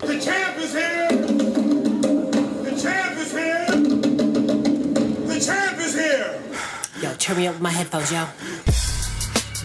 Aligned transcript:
The 0.00 0.16
champ 0.20 0.56
is 0.58 0.72
here. 0.72 1.08
The 1.08 2.80
champ 2.80 3.18
is 3.18 3.32
here. 3.32 3.66
The 5.26 5.40
champ 5.44 5.80
is 5.80 5.94
here. 5.94 6.40
Yo, 7.02 7.12
turn 7.16 7.36
me 7.36 7.48
up 7.48 7.54
with 7.54 7.62
my 7.62 7.72
headphones, 7.72 8.12
yo. 8.12 8.28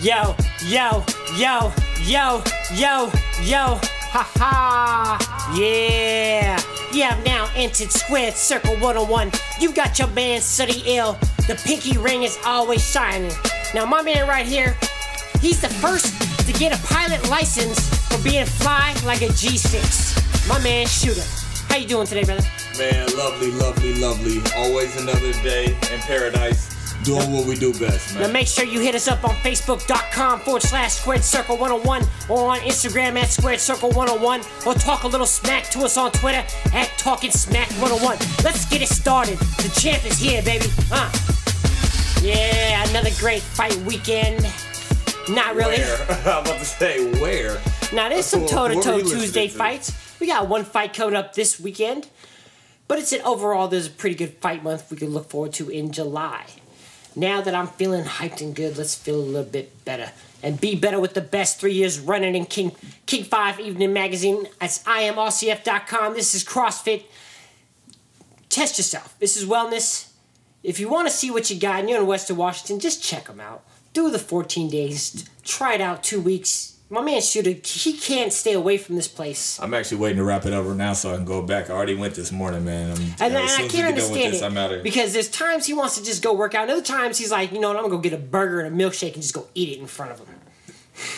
Yo, 0.02 0.36
yo, 0.66 1.06
yo, 1.38 1.72
yo, 2.02 2.44
yo, 2.74 3.12
yo, 3.44 3.80
ha 4.10 4.32
ha, 4.36 5.54
yeah. 5.56 6.60
You 6.92 7.04
have 7.04 7.24
now 7.24 7.48
entered 7.56 7.92
Squared 7.92 8.34
Circle 8.34 8.74
101. 8.78 9.32
You 9.60 9.72
got 9.72 10.00
your 10.00 10.08
man 10.10 10.42
Suddy 10.42 10.82
Ill. 10.88 11.14
The 11.48 11.62
pinky 11.64 12.00
ring 12.00 12.24
is 12.24 12.40
always 12.44 12.84
shining. 12.84 13.32
Now, 13.76 13.86
my 13.86 14.02
man 14.02 14.28
right 14.28 14.48
here, 14.48 14.76
he's 15.42 15.62
the 15.62 15.70
first 15.70 16.20
to 16.48 16.54
get 16.54 16.74
a 16.74 16.88
pilot 16.88 17.30
license 17.30 17.88
for 18.08 18.18
being 18.24 18.48
fly 18.48 18.96
like 19.06 19.22
a 19.22 19.28
G6. 19.28 20.23
My 20.48 20.60
man 20.62 20.86
Shooter. 20.88 21.24
How 21.70 21.78
you 21.78 21.88
doing 21.88 22.06
today, 22.06 22.26
brother? 22.26 22.44
Man, 22.78 23.08
lovely, 23.16 23.52
lovely, 23.52 23.94
lovely. 23.96 24.42
Always 24.56 25.00
another 25.02 25.32
day 25.42 25.68
in 25.92 26.00
paradise. 26.02 26.70
Doing 27.04 27.32
what 27.32 27.46
we 27.46 27.56
do 27.56 27.72
best, 27.74 28.14
man. 28.14 28.24
Now 28.24 28.32
make 28.32 28.48
sure 28.48 28.66
you 28.66 28.80
hit 28.80 28.94
us 28.96 29.08
up 29.08 29.24
on 29.24 29.36
Facebook.com 29.38 30.42
forward 30.42 30.62
slash 30.62 30.94
Squared 30.94 31.24
Circle 31.24 31.58
101 31.58 32.04
or 32.30 32.50
on 32.52 32.60
Instagram 32.60 33.18
at 33.18 33.30
Squared 33.30 33.60
Circle 33.60 33.92
101 33.92 34.42
or 34.66 34.74
talk 34.74 35.04
a 35.04 35.08
little 35.08 35.26
smack 35.26 35.66
to 35.72 35.80
us 35.80 35.98
on 35.98 36.12
Twitter 36.12 36.46
at 36.74 36.90
Talking 36.98 37.32
Smack 37.32 37.70
101. 37.82 38.18
Let's 38.44 38.66
get 38.66 38.82
it 38.82 38.88
started. 38.90 39.38
The 39.38 39.74
champ 39.80 40.06
is 40.06 40.18
here, 40.18 40.42
baby. 40.44 40.66
Huh? 40.90 41.10
Yeah, 42.22 42.88
another 42.90 43.12
great 43.20 43.42
fight 43.42 43.76
weekend. 43.78 44.44
Not 45.30 45.56
really. 45.56 45.78
Where? 45.78 46.12
I'm 46.26 46.44
about 46.44 46.60
to 46.60 46.66
say 46.66 47.12
where. 47.22 47.62
Now 47.94 48.10
there's 48.10 48.26
some 48.26 48.46
toe 48.46 48.68
to 48.68 48.76
toe 48.76 48.94
were 48.94 48.98
you 49.00 49.04
listening 49.04 49.22
Tuesday 49.22 49.48
fights. 49.48 50.03
We 50.24 50.28
got 50.28 50.48
one 50.48 50.64
fight 50.64 50.94
coming 50.94 51.18
up 51.18 51.34
this 51.34 51.60
weekend, 51.60 52.08
but 52.88 52.98
it's 52.98 53.12
an 53.12 53.20
overall. 53.24 53.68
There's 53.68 53.88
a 53.88 53.90
pretty 53.90 54.16
good 54.16 54.36
fight 54.36 54.64
month 54.64 54.90
we 54.90 54.96
can 54.96 55.10
look 55.10 55.30
forward 55.30 55.52
to 55.56 55.70
in 55.70 55.92
July. 55.92 56.46
Now 57.14 57.42
that 57.42 57.54
I'm 57.54 57.68
feeling 57.68 58.06
hyped 58.06 58.40
and 58.40 58.56
good, 58.56 58.78
let's 58.78 58.96
feel 58.96 59.16
a 59.16 59.18
little 59.18 59.44
bit 59.44 59.84
better 59.84 60.14
and 60.42 60.62
be 60.62 60.76
better 60.76 60.98
with 60.98 61.14
the 61.14 61.20
best 61.20 61.60
three 61.60 61.74
years 61.74 62.00
running 62.00 62.36
in 62.36 62.46
King 62.46 62.72
King 63.06 63.26
Five 63.26 63.60
Evening 63.60 63.92
Magazine. 63.92 64.48
That's 64.62 64.82
imrcf.com. 64.84 66.14
This 66.14 66.34
is 66.34 66.46
CrossFit. 66.46 67.04
Test 68.48 68.78
yourself. 68.78 69.20
This 69.20 69.36
is 69.36 69.44
wellness. 69.44 70.10
If 70.64 70.80
you 70.80 70.88
want 70.88 71.10
to 71.10 71.14
see 71.14 71.32
what 71.32 71.50
you 71.50 71.60
got 71.60 71.82
and 71.82 71.90
you're 71.90 72.00
in 72.00 72.08
Western 72.08 72.38
Washington, 72.38 72.80
just 72.80 73.04
check 73.04 73.26
them 73.26 73.42
out. 73.42 73.66
Do 73.92 74.10
the 74.10 74.20
14 74.20 74.70
days. 74.70 75.26
Try 75.44 75.74
it 75.74 75.82
out 75.82 76.02
two 76.02 76.22
weeks. 76.22 76.73
My 76.94 77.02
man 77.02 77.22
Shooter, 77.22 77.56
he 77.66 77.94
can't 77.94 78.32
stay 78.32 78.54
away 78.54 78.78
from 78.78 78.96
this 78.96 79.08
place. 79.08 79.60
I'm 79.60 79.74
actually 79.74 79.98
waiting 79.98 80.18
to 80.18 80.24
wrap 80.24 80.46
it 80.46 80.54
up 80.54 80.64
now 80.64 80.94
so 80.94 81.12
I 81.12 81.16
can 81.16 81.26
go 81.26 81.42
back. 81.42 81.72
I 81.72 81.74
already 81.74 81.96
went 81.96 82.14
this 82.14 82.32
morning, 82.32 82.66
man. 82.66 82.92
I'm, 82.92 83.02
And, 83.20 83.36
as 83.36 83.58
and 83.58 83.66
I 83.66 83.68
can't 83.68 83.88
understand 83.88 84.34
this, 84.34 84.44
it 84.44 84.46
I'm 84.46 84.56
out 84.56 84.70
of 84.70 84.76
here. 84.76 84.84
because 84.84 85.12
there's 85.12 85.28
times 85.28 85.66
he 85.66 85.74
wants 85.74 85.98
to 85.98 86.04
just 86.04 86.22
go 86.22 86.34
work 86.36 86.54
out, 86.54 86.64
and 86.64 86.72
other 86.72 86.84
times 86.84 87.18
he's 87.18 87.32
like, 87.32 87.52
you 87.52 87.60
know 87.60 87.70
what, 87.70 87.78
I'm 87.78 87.84
gonna 87.84 87.96
go 87.96 88.00
get 88.00 88.14
a 88.14 88.18
burger 88.18 88.60
and 88.60 88.80
a 88.80 88.84
milkshake 88.84 89.14
and 89.14 89.24
just 89.24 89.34
go 89.34 89.48
eat 89.56 89.70
it 89.70 89.80
in 89.80 89.88
front 89.88 90.12
of 90.12 90.20
him. 90.20 90.28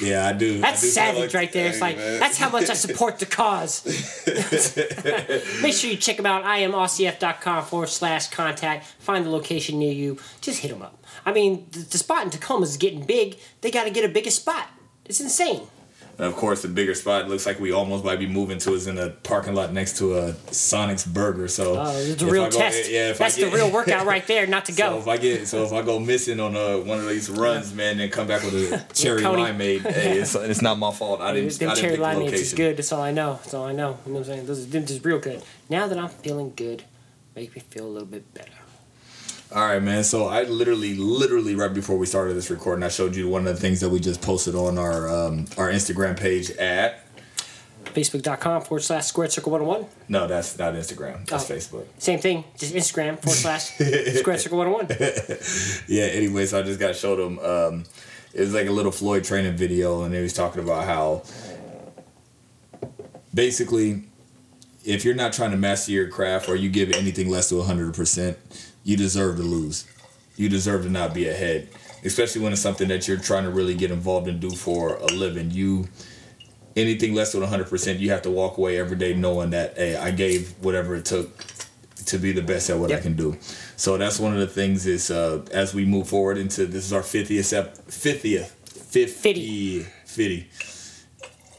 Yeah, 0.01 0.25
I 0.25 0.31
do. 0.31 0.61
That's 0.61 0.81
I 0.81 0.85
do 0.85 0.91
savage 0.91 1.33
right 1.33 1.51
there. 1.51 1.67
It's 1.67 1.81
like 1.81 1.97
man. 1.97 2.21
that's 2.21 2.37
how 2.37 2.49
much 2.49 2.69
I 2.69 2.73
support 2.73 3.19
the 3.19 3.25
cause. 3.25 3.83
Make 5.61 5.73
sure 5.73 5.89
you 5.89 5.97
check 5.97 6.15
them 6.15 6.25
out. 6.25 6.45
imrcf.com 6.45 7.65
forward 7.65 7.89
slash 7.89 8.29
contact. 8.29 8.85
Find 8.99 9.25
the 9.25 9.29
location 9.29 9.77
near 9.79 9.91
you. 9.91 10.17
Just 10.39 10.61
hit 10.61 10.71
them 10.71 10.81
up. 10.81 11.03
I 11.25 11.33
mean, 11.33 11.67
the, 11.71 11.79
the 11.79 11.97
spot 11.97 12.23
in 12.23 12.29
Tacoma 12.29 12.63
is 12.63 12.77
getting 12.77 13.05
big. 13.05 13.37
They 13.59 13.71
got 13.71 13.83
to 13.83 13.89
get 13.89 14.05
a 14.05 14.09
bigger 14.09 14.31
spot. 14.31 14.69
It's 15.06 15.20
insane. 15.22 15.61
And 16.17 16.28
of 16.28 16.36
course, 16.38 16.61
the 16.61 16.70
bigger 16.70 16.95
spot 16.95 17.28
looks 17.28 17.45
like 17.45 17.59
we 17.59 17.73
almost 17.73 18.06
might 18.06 18.20
be 18.20 18.25
moving 18.28 18.58
to 18.59 18.73
is 18.73 18.88
in 18.88 18.98
a 18.98 19.09
parking 19.09 19.53
lot 19.53 19.73
next 19.73 19.98
to 19.98 20.17
a 20.17 20.34
Sonic's 20.53 21.06
Burger. 21.06 21.50
So 21.50 21.75
Oh, 21.78 21.98
it's 21.98 22.22
a 22.22 22.25
real 22.25 22.45
go- 22.50 22.58
test. 22.58 22.89
Yeah, 22.89 23.09
if 23.09 23.20
I 23.20 23.26
That's 23.26 23.36
get- 23.36 23.52
the 23.52 23.58
real 23.58 23.70
workout 23.80 24.06
right 24.06 24.26
there. 24.26 24.48
Not 24.48 24.64
to 24.66 24.72
go. 24.72 24.92
So 24.92 24.98
if 25.00 25.08
I 25.09 25.17
get 25.17 25.45
so 25.45 25.64
if 25.66 25.73
I 25.73 25.81
go 25.81 26.00
missing 26.00 26.39
on 26.39 26.56
uh, 26.56 26.78
one 26.78 27.00
of 27.00 27.08
these 27.09 27.30
runs, 27.30 27.73
man, 27.73 27.98
then 27.98 28.10
come 28.11 28.27
back 28.27 28.44
with 28.44 28.54
a 28.71 28.86
cherry 28.94 29.23
limeade, 29.23 29.82
hey, 29.82 30.17
it's, 30.20 30.36
it's 30.36 30.61
not 30.61 30.80
my 30.80 30.92
fault. 30.94 31.20
I 31.20 31.33
didn't. 31.33 31.52
Them 31.60 31.70
I 31.70 31.73
didn't 31.76 31.83
cherry 31.83 31.98
the 31.98 32.04
limeades 32.04 32.33
is 32.33 32.54
good. 32.54 32.77
That's 32.77 32.94
all 32.94 33.02
I 33.02 33.11
know. 33.11 33.33
That's 33.44 33.54
all 33.54 33.65
I 33.65 33.73
know. 33.73 33.99
You 34.05 34.14
know 34.14 34.20
what 34.20 34.30
I'm 34.30 34.36
saying? 34.36 34.45
Those 34.45 34.73
are 34.73 34.80
just 34.82 35.04
real 35.04 35.20
good. 35.20 35.44
Now 35.70 35.86
that 35.88 35.98
I'm 35.98 36.08
feeling 36.08 36.54
good, 36.55 36.83
make 37.36 37.54
me 37.54 37.61
feel 37.61 37.86
a 37.86 37.92
little 37.92 38.08
bit 38.08 38.33
better. 38.33 38.52
All 39.55 39.66
right, 39.66 39.82
man. 39.82 40.04
So 40.04 40.27
I 40.27 40.43
literally, 40.43 40.95
literally 40.95 41.55
right 41.55 41.73
before 41.73 41.98
we 41.98 42.05
started 42.05 42.33
this 42.33 42.49
recording, 42.49 42.83
I 42.83 42.89
showed 42.89 43.16
you 43.16 43.30
one 43.30 43.48
of 43.48 43.55
the 43.55 43.61
things 43.61 43.80
that 43.80 43.89
we 43.89 44.02
just 44.02 44.21
posted 44.21 44.54
on 44.54 44.77
our 44.77 45.08
um, 45.10 45.45
our 45.58 45.70
Instagram 45.71 46.20
page 46.20 46.52
at. 46.52 47.02
Facebook.com 47.86 48.64
forward 48.64 48.82
slash 48.82 49.05
squared 49.05 49.32
circle 49.32 49.54
101. 49.54 49.89
No, 50.10 50.27
that's 50.27 50.60
not 50.60 50.73
Instagram. 50.73 51.26
That's 51.26 51.49
Oh. 51.49 51.54
Facebook. 51.54 51.86
Same 51.99 52.20
thing, 52.20 52.44
just 52.58 52.73
Instagram 52.76 53.17
forward 53.17 53.38
slash 53.38 53.70
squared 54.20 54.42
circle 54.42 54.58
101. 54.58 54.88
Yeah. 55.88 56.04
Anyway, 56.04 56.45
so 56.48 56.60
I 56.60 56.64
just 56.64 56.77
got 56.80 56.94
showed 56.98 57.20
him. 57.20 57.39
Um, 57.39 57.86
it 58.33 58.42
was 58.42 58.54
like 58.54 58.67
a 58.67 58.71
little 58.71 58.92
Floyd 58.92 59.23
training 59.23 59.55
video, 59.55 60.04
and 60.04 60.14
he 60.14 60.21
was 60.21 60.33
talking 60.33 60.61
about 60.61 60.83
how 60.83 61.23
basically, 63.33 64.04
if 64.83 65.05
you're 65.05 65.15
not 65.15 65.32
trying 65.32 65.52
to 65.52 65.58
master 65.58 65.94
your 65.94 66.10
craft 66.10 66.49
or 66.49 66.58
you 66.58 66.67
give 66.70 66.92
anything 66.92 67.30
less 67.30 67.48
to 67.48 67.55
100%, 67.55 68.36
you 68.85 68.95
deserve 68.95 69.35
to 69.37 69.43
lose. 69.43 69.85
You 70.37 70.47
deserve 70.47 70.83
to 70.83 70.89
not 70.89 71.13
be 71.13 71.27
ahead, 71.27 71.67
especially 72.05 72.41
when 72.41 72.53
it's 72.53 72.61
something 72.61 72.87
that 72.87 73.07
you're 73.07 73.17
trying 73.17 73.43
to 73.43 73.49
really 73.49 73.73
get 73.73 73.91
involved 73.91 74.29
and 74.29 74.39
do 74.39 74.51
for 74.51 74.95
a 74.95 75.07
living. 75.07 75.51
You 75.51 75.89
anything 76.75 77.13
less 77.13 77.31
than 77.31 77.41
100%, 77.41 77.99
you 77.99 78.11
have 78.11 78.21
to 78.21 78.29
walk 78.29 78.57
away 78.57 78.77
every 78.77 78.97
day 78.97 79.13
knowing 79.13 79.49
that, 79.51 79.77
hey, 79.77 79.95
I 79.95 80.11
gave 80.11 80.51
whatever 80.61 80.95
it 80.95 81.05
took 81.05 81.35
to 82.05 82.17
be 82.17 82.31
the 82.31 82.41
best 82.41 82.69
at 82.69 82.77
what 82.77 82.91
I 82.91 82.99
can 82.99 83.15
do. 83.15 83.37
So 83.77 83.97
that's 83.97 84.19
one 84.19 84.33
of 84.33 84.39
the 84.39 84.47
things 84.47 84.85
is 84.85 85.09
uh, 85.09 85.43
as 85.52 85.73
we 85.73 85.85
move 85.85 86.07
forward 86.07 86.37
into 86.37 86.65
this 86.65 86.85
is 86.85 86.93
our 86.93 87.02
50th 87.02 87.65
50th 87.87 88.52
50th 88.91 89.09
50 89.09 89.83
50 90.05 90.47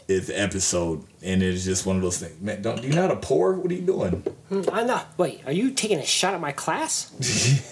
th 0.08 0.30
episode 0.30 1.02
and 1.22 1.42
it's 1.42 1.64
just 1.64 1.84
one 1.86 1.96
of 1.96 2.02
those 2.02 2.18
things. 2.18 2.40
Man, 2.40 2.62
don't 2.62 2.80
do 2.80 2.88
you 2.88 2.94
know 2.94 3.02
how 3.02 3.08
to 3.08 3.16
pour? 3.16 3.54
What 3.54 3.70
are 3.70 3.74
you 3.74 3.82
doing? 3.82 4.22
I'm 4.50 4.86
not. 4.86 5.14
Wait, 5.18 5.42
are 5.46 5.52
you 5.52 5.70
taking 5.72 5.98
a 5.98 6.06
shot 6.06 6.34
at 6.34 6.40
my 6.40 6.52
class? 6.52 7.10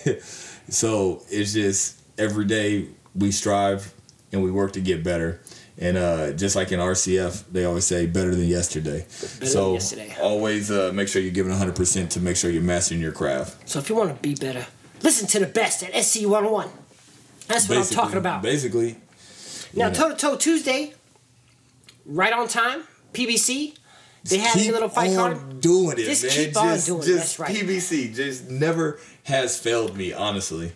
So 0.68 1.22
it's 1.30 1.52
just 1.52 2.00
every 2.18 2.46
day 2.46 2.88
we 3.14 3.30
strive 3.32 3.92
and 4.32 4.42
we 4.42 4.50
work 4.50 4.72
to 4.72 4.80
get 4.80 5.04
better. 5.04 5.40
And 5.76 5.96
uh, 5.96 6.32
just 6.32 6.54
like 6.56 6.72
in 6.72 6.80
RCF, 6.80 7.44
they 7.52 7.64
always 7.64 7.84
say 7.84 8.06
better 8.06 8.34
than 8.34 8.46
yesterday. 8.46 9.04
so 9.08 9.64
than 9.64 9.74
yesterday. 9.74 10.16
always 10.22 10.70
uh, 10.70 10.92
make 10.94 11.08
sure 11.08 11.20
you're 11.20 11.32
giving 11.32 11.52
100% 11.52 12.08
to 12.10 12.20
make 12.20 12.36
sure 12.36 12.50
you're 12.50 12.62
mastering 12.62 13.00
your 13.00 13.12
craft. 13.12 13.68
So 13.68 13.78
if 13.78 13.88
you 13.88 13.94
want 13.96 14.14
to 14.14 14.22
be 14.22 14.34
better, 14.34 14.66
listen 15.02 15.26
to 15.28 15.38
the 15.40 15.46
best 15.46 15.82
at 15.82 15.92
SC 16.04 16.22
101. 16.22 16.68
That's 17.48 17.68
what 17.68 17.78
I'm 17.78 17.84
talking 17.84 18.18
about. 18.18 18.40
Basically, 18.42 18.96
Now. 19.74 19.90
Toe 19.90 20.10
to 20.10 20.16
Toe 20.16 20.36
Tuesday, 20.36 20.94
right 22.06 22.32
on 22.32 22.48
time, 22.48 22.84
PBC. 23.12 23.76
They 24.24 24.38
have 24.38 24.54
keep 24.54 24.64
your 24.64 24.72
little 24.74 24.88
fight 24.88 25.10
on 25.16 25.34
card. 25.36 25.60
doing 25.60 25.98
it, 25.98 26.04
Just 26.04 26.22
man. 26.24 26.32
keep 26.32 26.56
on 26.56 26.68
just, 26.74 26.86
doing 26.86 27.02
it. 27.02 27.06
just 27.06 27.38
right. 27.38 27.54
PBC 27.54 28.14
just 28.14 28.48
never 28.48 28.98
has 29.24 29.58
failed 29.58 29.96
me, 29.96 30.12
honestly. 30.14 30.72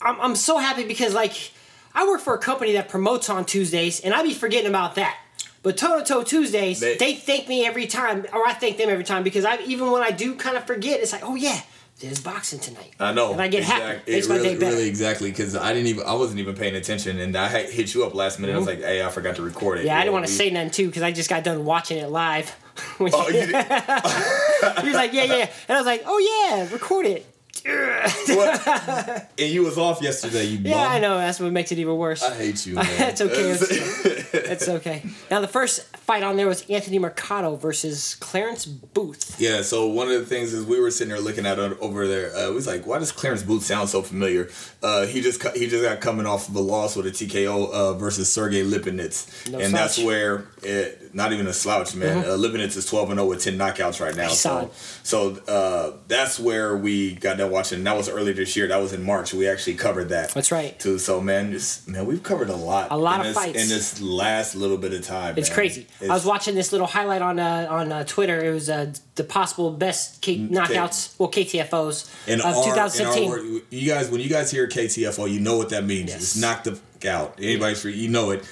I'm, 0.00 0.20
I'm 0.20 0.36
so 0.36 0.58
happy 0.58 0.84
because, 0.86 1.12
like, 1.12 1.52
I 1.94 2.06
work 2.06 2.20
for 2.20 2.34
a 2.34 2.38
company 2.38 2.72
that 2.74 2.88
promotes 2.88 3.28
on 3.28 3.44
Tuesdays, 3.44 4.00
and 4.00 4.14
I'd 4.14 4.22
be 4.22 4.32
forgetting 4.34 4.68
about 4.68 4.94
that. 4.94 5.18
But 5.62 5.76
Toe 5.76 5.98
to 5.98 6.04
Toe 6.04 6.22
Tuesdays, 6.22 6.78
they, 6.80 6.96
They- 6.96 7.14
thank 7.14 7.48
me 7.48 7.66
every 7.66 7.86
time, 7.88 8.24
or 8.32 8.46
I 8.46 8.54
thank 8.54 8.78
them 8.78 8.88
every 8.88 9.04
time 9.04 9.24
because 9.24 9.44
I 9.44 9.58
even 9.66 9.90
when 9.90 10.02
I 10.02 10.10
do 10.12 10.34
kind 10.36 10.56
of 10.56 10.64
forget, 10.64 11.00
it's 11.00 11.12
like, 11.12 11.24
oh 11.24 11.34
yeah, 11.34 11.60
there's 12.00 12.20
boxing 12.20 12.58
tonight. 12.58 12.92
I 12.98 13.12
know. 13.12 13.32
And 13.32 13.40
I 13.40 13.48
get 13.48 13.62
happy. 13.62 13.82
Exact- 13.82 14.08
Makes 14.08 14.26
it 14.26 14.28
my 14.28 14.34
really, 14.36 14.48
day 14.48 14.54
better. 14.58 14.76
really 14.76 14.88
exactly 14.88 15.30
because 15.30 15.54
I 15.54 15.72
didn't 15.72 15.88
even 15.88 16.06
I 16.06 16.14
wasn't 16.14 16.40
even 16.40 16.54
paying 16.54 16.74
attention 16.74 17.18
and 17.20 17.36
I 17.36 17.48
hit 17.64 17.94
you 17.94 18.04
up 18.04 18.14
last 18.14 18.38
minute. 18.40 18.54
I 18.54 18.58
was 18.58 18.66
like, 18.66 18.80
hey, 18.80 19.04
I 19.04 19.10
forgot 19.10 19.36
to 19.36 19.42
record 19.42 19.78
it. 19.78 19.80
Mm-hmm. 19.80 19.86
Yeah, 19.88 19.96
I 19.98 20.00
didn't 20.00 20.14
want 20.14 20.26
to 20.26 20.32
say 20.32 20.50
nothing 20.50 20.70
too 20.70 20.86
because 20.86 21.02
I 21.02 21.12
just 21.12 21.28
got 21.30 21.44
done 21.44 21.64
watching 21.64 21.98
it 21.98 22.08
live. 22.08 22.54
Oh, 22.98 23.26
you 23.28 23.32
did, 23.32 23.48
he 23.50 24.86
was 24.86 24.94
like, 24.94 25.12
yeah, 25.12 25.24
yeah, 25.24 25.50
and 25.68 25.76
I 25.76 25.80
was 25.80 25.84
like, 25.86 26.02
oh 26.06 26.18
yeah, 26.18 26.72
record 26.72 27.04
it. 27.04 27.26
And 27.66 29.26
you 29.38 29.62
was 29.62 29.78
off 29.78 30.02
yesterday. 30.02 30.44
You 30.44 30.58
Yeah, 30.58 30.74
bum. 30.74 30.92
I 30.92 30.98
know. 31.00 31.18
That's 31.18 31.40
what 31.40 31.52
makes 31.52 31.72
it 31.72 31.78
even 31.78 31.96
worse. 31.96 32.22
I 32.22 32.34
hate 32.34 32.66
you, 32.66 32.74
man. 32.76 32.86
That's 32.98 33.20
okay. 33.20 33.50
It's, 33.60 34.34
it's 34.34 34.68
okay. 34.68 35.02
Now 35.30 35.40
the 35.40 35.48
first 35.48 35.96
fight 35.96 36.22
on 36.22 36.36
there 36.36 36.46
was 36.46 36.68
Anthony 36.70 36.98
Mercado 36.98 37.56
versus 37.56 38.14
Clarence 38.16 38.64
Booth. 38.66 39.40
Yeah, 39.40 39.62
so 39.62 39.86
one 39.88 40.08
of 40.08 40.14
the 40.20 40.26
things 40.26 40.52
is 40.52 40.64
we 40.64 40.80
were 40.80 40.90
sitting 40.90 41.10
there 41.12 41.20
looking 41.20 41.46
at 41.46 41.58
it 41.58 41.78
over 41.80 42.06
there. 42.06 42.34
Uh, 42.36 42.48
we 42.48 42.54
was 42.54 42.66
like, 42.66 42.86
why 42.86 42.98
does 42.98 43.12
Clarence 43.12 43.42
Booth 43.42 43.64
sound 43.64 43.88
so 43.88 44.02
familiar? 44.02 44.48
Uh, 44.82 45.06
he 45.06 45.20
just 45.20 45.42
he 45.54 45.66
just 45.66 45.84
got 45.84 46.00
coming 46.00 46.24
off 46.24 46.48
of 46.48 46.54
a 46.54 46.60
loss 46.60 46.96
with 46.96 47.06
a 47.06 47.10
TKO 47.10 47.70
uh, 47.70 47.94
versus 47.94 48.32
Sergey 48.32 48.64
Lipinets, 48.64 49.50
No 49.50 49.58
and 49.58 49.74
that's 49.74 49.98
where 49.98 50.46
it, 50.62 51.14
not 51.14 51.32
even 51.34 51.46
a 51.46 51.52
slouch, 51.52 51.94
man. 51.94 52.18
Uh, 52.18 52.28
Lipinets 52.30 52.76
is 52.78 52.86
twelve 52.86 53.10
and 53.10 53.18
zero 53.18 53.28
with 53.28 53.44
ten 53.44 53.58
knockouts 53.58 54.00
right 54.00 54.16
now. 54.16 54.28
So, 54.28 54.70
so 55.02 55.36
uh, 55.46 55.98
that's 56.08 56.40
where 56.40 56.78
we 56.78 57.14
got 57.14 57.36
done 57.36 57.50
watching. 57.50 57.78
And 57.78 57.86
that 57.86 57.96
was 57.96 58.08
earlier 58.08 58.32
this 58.32 58.56
year. 58.56 58.68
That 58.68 58.80
was 58.80 58.94
in 58.94 59.02
March. 59.02 59.34
We 59.34 59.48
actually 59.48 59.74
covered 59.74 60.08
that. 60.10 60.30
That's 60.30 60.50
right. 60.50 60.78
Too. 60.78 60.98
So 60.98 61.20
man, 61.20 61.50
this, 61.50 61.86
man, 61.86 62.06
we've 62.06 62.22
covered 62.22 62.48
a 62.48 62.56
lot. 62.56 62.88
A 62.90 62.96
lot 62.96 63.20
of 63.20 63.26
this, 63.26 63.36
fights. 63.36 63.62
in 63.62 63.68
this 63.68 64.00
last 64.00 64.54
little 64.54 64.78
bit 64.78 64.94
of 64.94 65.04
time. 65.04 65.34
It's 65.36 65.50
man. 65.50 65.54
crazy. 65.54 65.86
I 66.02 66.14
was 66.14 66.24
watching 66.24 66.54
this 66.54 66.72
little 66.72 66.86
highlight 66.86 67.20
on 67.20 67.38
uh, 67.38 67.66
on 67.68 67.92
uh, 67.92 68.04
Twitter. 68.04 68.42
It 68.42 68.52
was 68.52 68.70
uh, 68.70 68.94
the 69.20 69.24
possible 69.28 69.70
best 69.70 70.22
K- 70.22 70.38
knockouts, 70.38 71.18
well 71.18 71.30
KTFOs 71.30 72.26
in 72.26 72.40
of 72.40 72.46
our, 72.46 72.54
in 72.56 72.70
2017. 72.70 73.28
word, 73.28 73.62
you 73.68 73.86
guys, 73.90 74.08
when 74.10 74.22
you 74.22 74.30
guys 74.30 74.50
hear 74.50 74.66
KTFO, 74.66 75.30
you 75.30 75.40
know 75.40 75.58
what 75.58 75.68
that 75.70 75.84
means. 75.84 76.08
Yes. 76.08 76.22
It's 76.22 76.36
knocked 76.40 76.64
the 76.64 76.72
f- 76.72 77.04
out. 77.06 77.34
Anybody's 77.38 77.82
free, 77.82 77.94
you 77.94 78.08
know 78.08 78.30
it. 78.30 78.48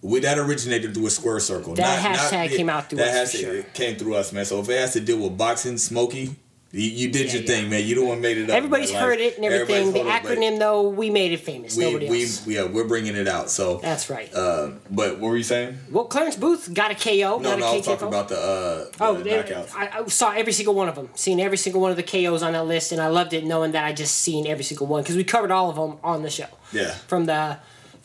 We, 0.00 0.20
that 0.20 0.38
originated 0.38 0.94
through 0.94 1.06
a 1.06 1.10
square 1.10 1.40
circle. 1.40 1.74
That 1.74 2.16
hashtag 2.16 2.56
came 2.56 2.68
out 2.70 2.88
through 2.88 2.98
that 2.98 3.16
us 3.16 3.32
for 3.32 3.38
hashtag 3.38 3.40
sure. 3.40 3.62
came 3.74 3.96
through 3.96 4.14
us, 4.14 4.32
man. 4.32 4.44
So 4.44 4.60
if 4.60 4.68
it 4.68 4.78
has 4.78 4.92
to 4.92 5.00
deal 5.00 5.18
with 5.18 5.36
boxing, 5.36 5.76
Smokey, 5.76 6.36
you, 6.72 6.88
you 6.90 7.12
did 7.12 7.26
Yeah, 7.26 7.32
your 7.34 7.42
yeah. 7.42 7.46
thing, 7.48 7.70
man. 7.70 7.84
You 7.86 7.94
the 7.96 8.04
one 8.04 8.20
made 8.20 8.38
it 8.38 8.48
up. 8.50 8.56
Everybody's 8.56 8.90
man. 8.92 9.00
Like, 9.02 9.10
heard 9.10 9.20
it 9.20 9.36
and 9.36 9.44
everything. 9.44 9.92
The 9.92 10.00
everybody's 10.00 10.28
heard 10.28 10.38
it, 10.38 10.40
acronym, 10.54 10.58
though, 10.58 10.88
we 10.88 11.10
made 11.10 11.32
it 11.32 11.40
famous. 11.40 11.76
but 11.76 11.82
Nobody 11.82 12.08
we, 12.08 12.22
else. 12.22 12.46
we, 12.46 12.54
yeah, 12.56 12.64
we're 12.64 12.88
bringing 12.88 13.14
it 13.14 13.28
out. 13.28 13.50
So, 13.50 13.76
That's 13.78 14.08
right. 14.08 14.32
uh, 14.34 14.70
but 14.90 15.18
what 15.18 15.30
were 15.30 15.36
you 15.36 15.42
saying? 15.42 15.78
well, 15.90 16.06
Clarence 16.06 16.36
Booth 16.36 16.72
got 16.72 16.90
a 16.90 16.94
KO. 16.94 17.38
No, 17.38 17.50
got 17.50 17.58
no, 17.58 17.66
a 17.66 17.72
I 17.72 17.76
was 17.76 17.84
talking 17.84 18.08
about 18.08 18.28
the, 18.30 18.38
uh, 18.38 18.84
Oh, 19.00 19.14
the 19.18 19.24
they- 19.24 19.30
knockouts. 19.42 19.74
I, 19.76 20.00
I 20.00 20.06
saw 20.06 20.32
every 20.32 20.52
single 20.54 20.74
one 20.74 20.88
of 20.88 20.94
them. 20.94 21.10
Seen 21.14 21.40
every 21.40 21.58
single 21.58 21.80
one 21.82 21.90
of 21.90 21.96
the 21.98 22.02
KOs 22.02 22.42
on 22.42 22.54
that 22.54 22.66
list, 22.66 22.90
and 22.92 23.00
I 23.02 23.08
loved 23.08 23.32
it 23.34 23.44
knowing 23.44 23.72
that 23.72 23.84
I 23.84 23.92
just 23.92 24.14
seen 24.16 24.46
every 24.46 24.64
single 24.64 24.86
one 24.86 25.02
because 25.02 25.16
we 25.16 25.24
covered 25.24 25.50
all 25.50 25.68
of 25.68 25.76
them 25.76 25.98
on 26.02 26.22
the 26.22 26.30
show. 26.30 26.46
Yeah. 26.72 26.92
From 27.06 27.26
the 27.26 27.58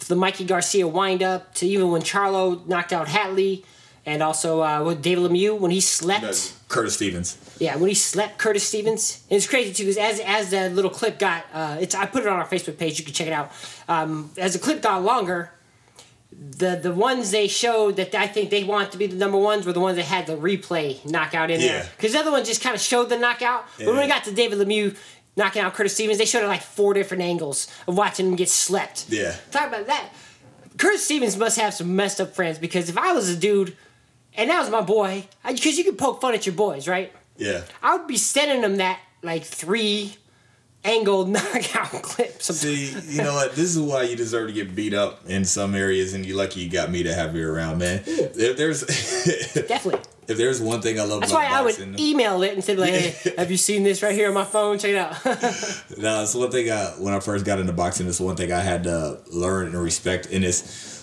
the 0.09 0.15
Mikey 0.15 0.43
Garcia 0.45 0.87
windup 0.87 1.53
to 1.55 1.65
even 1.67 1.89
when 1.89 2.01
Charlo 2.03 2.65
knocked 2.67 2.93
out 2.93 3.07
Hatley, 3.07 3.63
and 4.07 4.23
also 4.23 4.63
uh, 4.63 4.81
with 4.83 5.03
David 5.03 5.29
Lemieux 5.29 5.59
when 5.59 5.69
he 5.69 5.81
slept. 5.81 6.21
That's 6.21 6.57
Curtis 6.69 6.95
Stevens. 6.95 7.37
Yeah, 7.59 7.75
when 7.75 7.89
he 7.89 7.93
slept 7.93 8.37
Curtis 8.37 8.65
Stevens. 8.65 9.23
And 9.29 9.37
it's 9.37 9.47
crazy 9.47 9.73
too 9.73 9.83
because 9.83 9.97
as 9.97 10.19
as 10.21 10.49
that 10.51 10.73
little 10.73 10.89
clip 10.89 11.19
got, 11.19 11.45
uh, 11.53 11.77
it's 11.79 11.93
I 11.93 12.05
put 12.05 12.23
it 12.23 12.27
on 12.27 12.39
our 12.39 12.47
Facebook 12.47 12.77
page. 12.77 12.97
You 12.97 13.05
can 13.05 13.13
check 13.13 13.27
it 13.27 13.33
out. 13.33 13.51
Um, 13.87 14.31
as 14.37 14.53
the 14.53 14.59
clip 14.59 14.81
got 14.81 15.03
longer, 15.03 15.51
the 16.31 16.79
the 16.81 16.93
ones 16.93 17.31
they 17.31 17.49
showed 17.49 17.97
that 17.97 18.15
I 18.15 18.27
think 18.27 18.49
they 18.49 18.63
want 18.63 18.93
to 18.93 18.97
be 18.97 19.07
the 19.07 19.17
number 19.17 19.37
ones 19.37 19.65
were 19.65 19.73
the 19.73 19.81
ones 19.81 19.97
that 19.97 20.05
had 20.05 20.25
the 20.25 20.37
replay 20.37 21.03
knockout 21.05 21.51
in 21.51 21.59
there. 21.59 21.89
Because 21.97 22.13
the 22.13 22.19
other 22.19 22.31
one 22.31 22.45
just 22.45 22.63
kind 22.63 22.75
of 22.75 22.81
showed 22.81 23.09
the 23.09 23.17
knockout. 23.17 23.65
But 23.77 23.87
when 23.87 23.97
we 23.97 24.07
got 24.07 24.23
to 24.23 24.31
David 24.31 24.57
Lemieux 24.59 24.95
knocking 25.35 25.61
out 25.61 25.73
Curtis 25.73 25.93
Stevens, 25.93 26.17
they 26.17 26.25
showed 26.25 26.43
it 26.43 26.47
like 26.47 26.61
four 26.61 26.93
different 26.93 27.23
angles 27.23 27.67
of 27.87 27.97
watching 27.97 28.27
him 28.27 28.35
get 28.37 28.49
slept. 28.49 29.05
Yeah. 29.09 29.35
Talk 29.51 29.67
about 29.67 29.87
that. 29.87 30.09
Curtis 30.77 31.03
Stevens 31.03 31.35
must 31.35 31.59
have 31.59 31.73
some 31.73 31.95
messed 31.95 32.21
up 32.21 32.33
friends 32.35 32.57
because 32.57 32.87
if 32.87 32.97
I 32.97 33.11
was 33.11 33.29
a 33.29 33.35
dude 33.35 33.75
and 34.37 34.49
that 34.49 34.59
was 34.61 34.69
my 34.69 34.81
boy, 34.81 35.25
because 35.45 35.77
you 35.77 35.83
can 35.83 35.95
poke 35.95 36.21
fun 36.21 36.33
at 36.33 36.45
your 36.45 36.55
boys, 36.55 36.87
right? 36.87 37.11
Yeah. 37.37 37.63
I 37.83 37.97
would 37.97 38.07
be 38.07 38.17
sending 38.17 38.61
them 38.61 38.77
that 38.77 38.99
like 39.23 39.43
three 39.43 40.15
angle 40.83 41.25
knockout 41.25 42.01
clip. 42.03 42.41
See, 42.41 42.93
you 43.09 43.21
know 43.21 43.33
what? 43.33 43.55
This 43.55 43.75
is 43.75 43.79
why 43.79 44.03
you 44.03 44.15
deserve 44.15 44.47
to 44.47 44.53
get 44.53 44.75
beat 44.75 44.93
up 44.93 45.21
in 45.27 45.45
some 45.45 45.75
areas, 45.75 46.13
and 46.13 46.25
you're 46.25 46.37
lucky 46.37 46.61
you 46.61 46.69
got 46.69 46.89
me 46.89 47.03
to 47.03 47.13
have 47.13 47.35
you 47.35 47.47
around, 47.49 47.79
man. 47.79 48.03
If 48.05 48.57
there's 48.57 48.81
definitely. 49.67 50.01
if 50.27 50.37
there's 50.37 50.61
one 50.61 50.81
thing 50.81 50.99
I 50.99 51.03
love 51.03 51.21
That's 51.21 51.31
about 51.31 51.43
why 51.43 51.59
I 51.59 51.61
would 51.61 51.99
email 51.99 52.41
it 52.43 52.53
and 52.53 52.63
say 52.63 52.75
like, 52.75 52.93
"Hey, 52.93 53.33
have 53.37 53.51
you 53.51 53.57
seen 53.57 53.83
this 53.83 54.01
right 54.01 54.15
here 54.15 54.29
on 54.29 54.33
my 54.33 54.45
phone? 54.45 54.79
Check 54.79 54.91
it 54.91 54.97
out." 54.97 55.25
no, 55.97 56.23
it's 56.23 56.35
one 56.35 56.51
thing 56.51 56.71
I 56.71 56.85
when 56.99 57.13
I 57.13 57.19
first 57.19 57.45
got 57.45 57.59
into 57.59 57.73
boxing. 57.73 58.07
It's 58.07 58.19
one 58.19 58.35
thing 58.35 58.51
I 58.51 58.61
had 58.61 58.83
to 58.83 59.19
learn 59.31 59.67
and 59.67 59.81
respect, 59.81 60.27
and 60.31 60.45
it's 60.45 60.96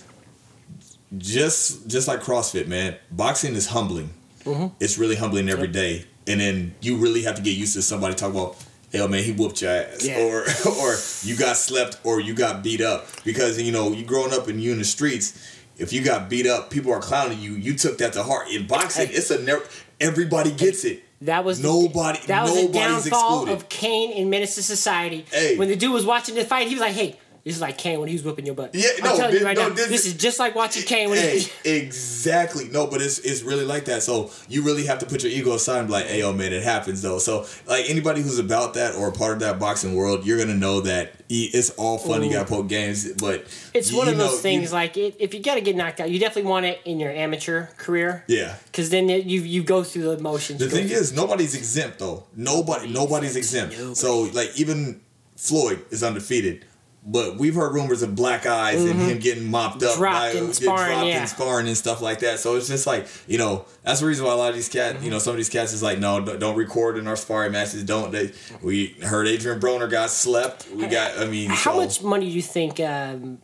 just 1.17 1.87
just 1.87 2.07
like 2.07 2.21
CrossFit, 2.21 2.67
man. 2.67 2.95
Boxing 3.11 3.55
is 3.55 3.67
humbling. 3.67 4.09
Mm-hmm. 4.43 4.67
It's 4.79 4.97
really 4.97 5.15
humbling 5.15 5.49
every 5.49 5.67
day, 5.67 6.05
and 6.27 6.39
then 6.39 6.75
you 6.81 6.97
really 6.97 7.23
have 7.23 7.35
to 7.35 7.41
get 7.41 7.57
used 7.57 7.73
to 7.75 7.81
somebody 7.81 8.15
talking 8.15 8.39
about. 8.39 8.57
Hell 8.93 9.07
man, 9.09 9.23
he 9.23 9.33
whooped 9.33 9.61
your 9.61 9.71
ass, 9.71 10.05
Yeah. 10.05 10.19
or 10.19 10.41
or 10.79 10.95
you 11.23 11.35
got 11.35 11.57
slept, 11.57 11.99
or 12.03 12.21
you 12.21 12.33
got 12.33 12.63
beat 12.63 12.79
up 12.81 13.07
because 13.25 13.61
you 13.61 13.71
know 13.71 13.91
you 13.91 14.05
growing 14.05 14.31
up 14.33 14.47
and 14.47 14.61
you 14.61 14.71
in 14.71 14.77
the 14.77 14.85
streets. 14.85 15.51
If 15.77 15.91
you 15.91 16.01
got 16.01 16.29
beat 16.29 16.47
up, 16.47 16.69
people 16.69 16.93
are 16.93 17.01
clowning 17.01 17.39
you. 17.39 17.53
You 17.55 17.75
took 17.75 17.97
that 17.97 18.13
to 18.13 18.23
heart. 18.23 18.47
In 18.49 18.67
boxing, 18.67 19.09
it's 19.11 19.29
a 19.31 19.41
never. 19.41 19.65
Everybody 19.99 20.51
gets 20.51 20.85
it. 20.85 21.03
That 21.21 21.43
was 21.43 21.61
nobody. 21.61 22.19
That 22.27 22.43
was 22.43 22.53
the 22.55 22.71
downfall 22.71 23.43
excluded. 23.43 23.51
of 23.53 23.69
Caine 23.69 24.11
in 24.11 24.29
Menace 24.29 24.55
to 24.55 24.63
Society. 24.63 25.25
Hey. 25.31 25.57
When 25.57 25.67
the 25.67 25.75
dude 25.75 25.91
was 25.91 26.05
watching 26.05 26.35
the 26.35 26.45
fight, 26.45 26.67
he 26.67 26.75
was 26.75 26.81
like, 26.81 26.93
"Hey, 26.93 27.17
this 27.45 27.55
is 27.55 27.61
like 27.61 27.77
Caine 27.77 27.99
when 27.99 28.09
he 28.09 28.15
was 28.15 28.23
whipping 28.23 28.45
your 28.45 28.55
butt." 28.55 28.71
Yeah, 28.73 28.89
I'm 28.97 29.03
no, 29.03 29.15
telling 29.17 29.31
thi- 29.33 29.39
you 29.39 29.45
right 29.45 29.55
no, 29.55 29.69
now, 29.69 29.75
this 29.75 29.87
this, 29.87 30.05
is- 30.07 30.15
just 30.15 30.39
like 30.39 30.55
watching 30.55 30.83
Caine 30.83 31.09
when 31.09 31.19
he. 31.37 31.47
exactly. 31.65 32.67
No, 32.69 32.87
but 32.87 33.01
it's 33.01 33.19
it's 33.19 33.41
really 33.43 33.65
like 33.65 33.85
that. 33.85 34.03
So 34.03 34.31
you 34.49 34.63
really 34.63 34.85
have 34.87 34.99
to 34.99 35.05
put 35.05 35.23
your 35.23 35.31
ego 35.31 35.53
aside 35.53 35.79
and 35.79 35.87
be 35.87 35.93
like, 35.93 36.07
hey, 36.07 36.23
oh 36.23 36.33
man, 36.33 36.51
it 36.53 36.63
happens 36.63 37.01
though. 37.01 37.19
So 37.19 37.45
like 37.67 37.89
anybody 37.89 38.21
who's 38.21 38.39
about 38.39 38.73
that 38.73 38.95
or 38.95 39.11
part 39.11 39.33
of 39.33 39.39
that 39.39 39.59
boxing 39.59 39.95
world, 39.95 40.25
you're 40.25 40.37
gonna 40.37 40.53
know 40.55 40.81
that 40.81 41.13
it's 41.29 41.69
all 41.71 41.97
fun. 41.97 42.23
You 42.23 42.31
got 42.33 42.47
to 42.47 42.53
poke 42.53 42.67
games, 42.67 43.11
but 43.13 43.45
It's 43.73 43.91
you- 43.91 43.97
one 43.97 44.07
of 44.07 44.13
you 44.15 44.19
those 44.19 44.33
know, 44.33 44.37
things 44.37 44.69
you- 44.69 44.75
like 44.75 44.97
it, 44.97 45.15
if 45.19 45.33
you 45.33 45.39
got 45.41 45.55
to 45.55 45.61
get 45.61 45.75
knocked 45.75 45.99
out, 45.99 46.09
you 46.09 46.19
definitely 46.19 46.49
want 46.49 46.65
it 46.65 46.79
in 46.85 46.99
your 46.99 47.11
amateur 47.11 47.67
career. 47.77 48.23
yeah. 48.27 48.55
Because 48.65 48.89
then 48.89 49.09
it, 49.09 49.25
you 49.25 49.41
you 49.41 49.63
go 49.63 49.83
through 49.83 50.15
the 50.15 50.21
motions. 50.21 50.59
The 50.59 50.67
thing 50.69 50.87
through- 50.87 50.97
is, 50.97 51.13
nobody's 51.13 51.55
exempt 51.55 51.99
though. 51.99 52.25
Nobody, 52.35 52.91
nobody's 52.91 53.35
exempt. 53.35 53.97
So 53.97 54.23
like 54.33 54.51
even 54.59 55.01
Floyd 55.35 55.83
is 55.91 56.03
undefeated. 56.03 56.65
But 57.07 57.37
we've 57.37 57.53
heard 57.53 57.73
rumors 57.75 58.01
of 58.01 58.15
black 58.15 58.47
eyes 58.47 58.83
and 58.83 58.99
him 58.99 59.19
getting 59.19 59.45
mopped 59.51 59.83
up, 59.83 59.91
Mm-hmm. 59.91 59.99
Dropped 59.99 60.33
by, 60.33 60.39
in 60.39 60.45
get 60.47 60.55
sparring, 60.55 60.91
dropped 60.91 61.07
yeah. 61.07 61.21
in 61.21 61.27
sparring 61.27 61.67
and 61.67 61.77
stuff 61.77 62.01
like 62.01 62.19
that. 62.21 62.39
So 62.39 62.55
it's 62.55 62.67
just 62.67 62.87
like 62.87 63.07
you 63.27 63.37
know 63.37 63.65
that's 63.83 63.99
the 63.99 64.07
reason 64.07 64.25
why 64.25 64.31
a 64.33 64.35
lot 64.35 64.49
of 64.49 64.55
these 64.55 64.69
cats, 64.69 64.95
Mm-hmm. 64.95 65.05
you 65.05 65.11
know, 65.11 65.19
some 65.19 65.31
of 65.31 65.37
these 65.37 65.49
cats 65.49 65.71
is 65.71 65.83
like, 65.83 65.99
no, 65.99 66.19
don't, 66.19 66.55
record 66.55 66.97
in 66.97 67.05
our 67.07 67.15
sparring 67.15 67.51
matches. 67.51 67.83
Don't 67.83 68.11
they? 68.11 68.31
We 68.63 68.87
heard 69.03 69.27
Adrian 69.27 69.59
Broner 69.59 69.87
got 69.89 70.09
slept. 70.09 70.67
We 70.73 70.87
got, 70.87 71.19
I 71.19 71.25
mean, 71.25 71.51
How 71.51 71.73
so- 71.73 71.77
much 71.77 72.01
money 72.01 72.25
do 72.27 72.31
you 72.31 72.41
think? 72.41 72.79
Um, 72.79 73.37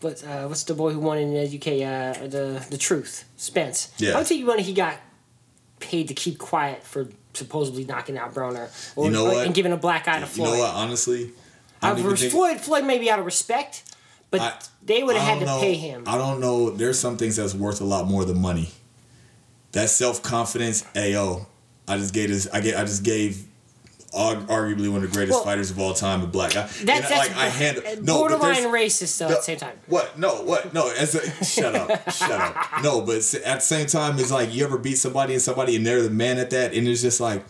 what 0.00 0.22
uh, 0.24 0.46
what's 0.46 0.62
the 0.64 0.74
boy 0.74 0.92
who 0.92 1.00
won 1.00 1.18
in 1.18 1.34
the 1.34 1.42
UK? 1.44 1.66
Uh, 2.16 2.26
the 2.28 2.64
the 2.70 2.78
Truth, 2.78 3.24
Spence. 3.36 3.92
Yeah. 3.98 4.12
How 4.12 4.20
much 4.20 4.32
money 4.32 4.62
he 4.62 4.72
got 4.72 4.96
paid 5.80 6.06
to 6.08 6.14
keep 6.14 6.38
quiet 6.38 6.84
for 6.84 7.08
supposedly 7.34 7.84
knocking 7.84 8.16
out 8.18 8.34
Broner, 8.34 8.70
or, 8.96 9.06
You 9.06 9.10
know 9.10 9.26
or- 9.26 9.34
what? 9.34 9.46
and 9.46 9.54
giving 9.54 9.72
a 9.72 9.76
black 9.76 10.06
eye 10.08 10.20
to 10.20 10.26
Floyd. 10.26 10.48
You 10.50 10.54
know 10.54 10.60
what? 10.60 10.74
Honestly, 10.74 11.32
I 11.82 11.90
Uh, 11.90 11.94
don't 11.94 12.16
Floyd 12.18 12.60
Floyd 12.60 12.84
maybe 12.84 13.10
out 13.10 13.18
of 13.18 13.24
respect, 13.24 13.82
but 14.30 14.40
I- 14.40 14.52
they 14.84 15.02
would 15.02 15.16
have 15.16 15.26
had 15.26 15.40
to 15.40 15.46
know. 15.46 15.60
pay 15.60 15.74
him. 15.74 16.04
I 16.06 16.16
don't 16.18 16.40
know. 16.40 16.70
There's 16.70 16.98
some 16.98 17.16
things 17.16 17.36
that's 17.36 17.54
worth 17.54 17.80
a 17.80 17.84
lot 17.84 18.06
more 18.06 18.24
than 18.24 18.40
money. 18.40 18.70
That 19.72 19.88
self 19.90 20.22
confidence, 20.22 20.82
ayo. 20.94 21.46
I 21.86 21.96
just 21.96 22.12
gave 22.14 22.28
this. 22.30 22.48
I 22.52 22.60
get. 22.60 22.76
I 22.76 22.82
just 22.84 23.02
gave. 23.02 23.44
Arguably 24.12 24.88
one 24.90 25.04
of 25.04 25.10
the 25.10 25.16
greatest 25.16 25.36
Well, 25.36 25.44
fighters 25.44 25.70
of 25.70 25.78
all 25.78 25.94
time, 25.94 26.20
a 26.22 26.26
black 26.26 26.52
guy. 26.54 26.62
That's, 26.62 27.08
that's 27.08 27.10
like 27.12 27.36
I 27.36 27.46
handle 27.46 27.84
no, 28.02 28.18
borderline 28.18 28.64
racist 28.64 29.18
though 29.18 29.28
no, 29.28 29.34
at 29.34 29.38
the 29.38 29.44
same 29.44 29.58
time. 29.58 29.78
What? 29.86 30.18
No, 30.18 30.42
what? 30.42 30.74
No, 30.74 30.90
as 30.90 31.14
a, 31.14 31.44
shut 31.44 31.76
up, 31.76 32.10
shut 32.10 32.32
up. 32.32 32.82
No, 32.82 33.02
but 33.02 33.14
at 33.18 33.60
the 33.60 33.60
same 33.60 33.86
time, 33.86 34.18
it's 34.18 34.32
like 34.32 34.52
you 34.52 34.64
ever 34.64 34.78
beat 34.78 34.98
somebody 34.98 35.34
and 35.34 35.40
somebody 35.40 35.76
and 35.76 35.86
they're 35.86 36.02
the 36.02 36.10
man 36.10 36.38
at 36.38 36.50
that, 36.50 36.74
and 36.74 36.88
it's 36.88 37.02
just 37.02 37.20
like, 37.20 37.44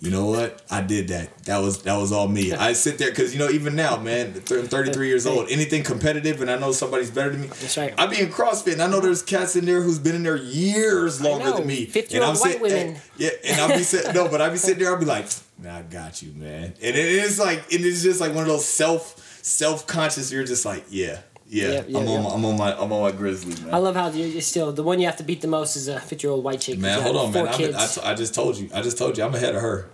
you 0.00 0.10
know 0.10 0.26
what? 0.26 0.62
I 0.70 0.80
did 0.82 1.08
that. 1.08 1.36
That 1.44 1.58
was 1.58 1.82
that 1.82 1.96
was 1.96 2.12
all 2.12 2.28
me. 2.28 2.52
I 2.68 2.72
sit 2.72 2.98
there 2.98 3.10
because 3.10 3.32
you 3.32 3.38
know 3.38 3.48
even 3.50 3.74
now, 3.74 3.96
man, 3.96 4.28
I'm 4.50 4.68
33 4.68 5.08
years 5.08 5.26
old. 5.26 5.48
Anything 5.50 5.82
competitive, 5.82 6.40
and 6.40 6.50
I 6.50 6.58
know 6.58 6.72
somebody's 6.72 7.10
better 7.10 7.30
than 7.30 7.42
me. 7.42 7.46
That's 7.48 7.76
right. 7.76 7.94
I 7.98 8.06
be 8.06 8.20
in 8.20 8.28
CrossFit, 8.28 8.74
and 8.74 8.82
I 8.82 8.86
know 8.86 9.00
there's 9.00 9.22
cats 9.22 9.56
in 9.56 9.64
there 9.64 9.82
who's 9.82 9.98
been 9.98 10.14
in 10.14 10.22
there 10.22 10.36
years 10.36 11.20
longer 11.20 11.50
than 11.52 11.66
me. 11.66 11.86
50-year-old 11.86 12.12
and 12.14 12.24
I'm 12.24 12.30
white 12.30 12.36
sit- 12.38 12.56
eh, 12.56 12.62
women. 12.62 12.78
and- 12.88 13.00
yeah, 13.16 13.30
and 13.44 13.60
I'll 13.60 13.76
be 13.76 13.82
sitting 13.82 14.12
no, 14.14 14.28
but 14.28 14.40
I 14.40 14.48
be 14.50 14.56
sitting 14.56 14.78
there. 14.82 14.92
I'll 14.92 14.98
be 15.00 15.04
like, 15.06 15.26
nah, 15.58 15.78
I 15.78 15.82
got 15.82 16.22
you, 16.22 16.32
man. 16.34 16.74
And 16.82 16.96
it 16.96 16.96
is 16.96 17.38
like 17.38 17.64
it 17.70 17.80
is 17.80 18.02
just 18.02 18.20
like 18.20 18.32
one 18.34 18.42
of 18.42 18.48
those 18.48 18.64
self 18.66 19.40
self 19.42 19.86
conscious. 19.86 20.30
You're 20.32 20.44
just 20.44 20.64
like, 20.64 20.84
yeah. 20.90 21.20
Yeah, 21.50 21.68
Yeah, 21.68 21.82
yeah, 21.88 21.98
I'm 21.98 22.08
on 22.08 22.22
my 22.22 22.30
I'm 22.30 22.44
on 22.44 22.56
my 22.58 22.72
I'm 22.78 22.92
on 22.92 23.02
my 23.02 23.12
grizzly 23.12 23.54
man. 23.64 23.74
I 23.74 23.78
love 23.78 23.96
how 23.96 24.10
you 24.10 24.26
you're 24.26 24.40
still 24.42 24.70
the 24.72 24.82
one 24.82 25.00
you 25.00 25.06
have 25.06 25.16
to 25.16 25.22
beat 25.24 25.40
the 25.40 25.48
most 25.48 25.76
is 25.76 25.88
a 25.88 25.98
fifty 25.98 26.26
year 26.26 26.32
old 26.32 26.44
white 26.44 26.60
chick. 26.60 26.78
Man, 26.78 27.00
hold 27.00 27.16
on, 27.16 27.32
man. 27.32 27.46
I, 27.74 27.88
I 28.04 28.14
just 28.14 28.34
told 28.34 28.56
you. 28.58 28.68
I 28.74 28.82
just 28.82 28.98
told 28.98 29.16
you. 29.16 29.24
I'm 29.24 29.34
ahead 29.34 29.54
of 29.54 29.62
her. 29.62 29.88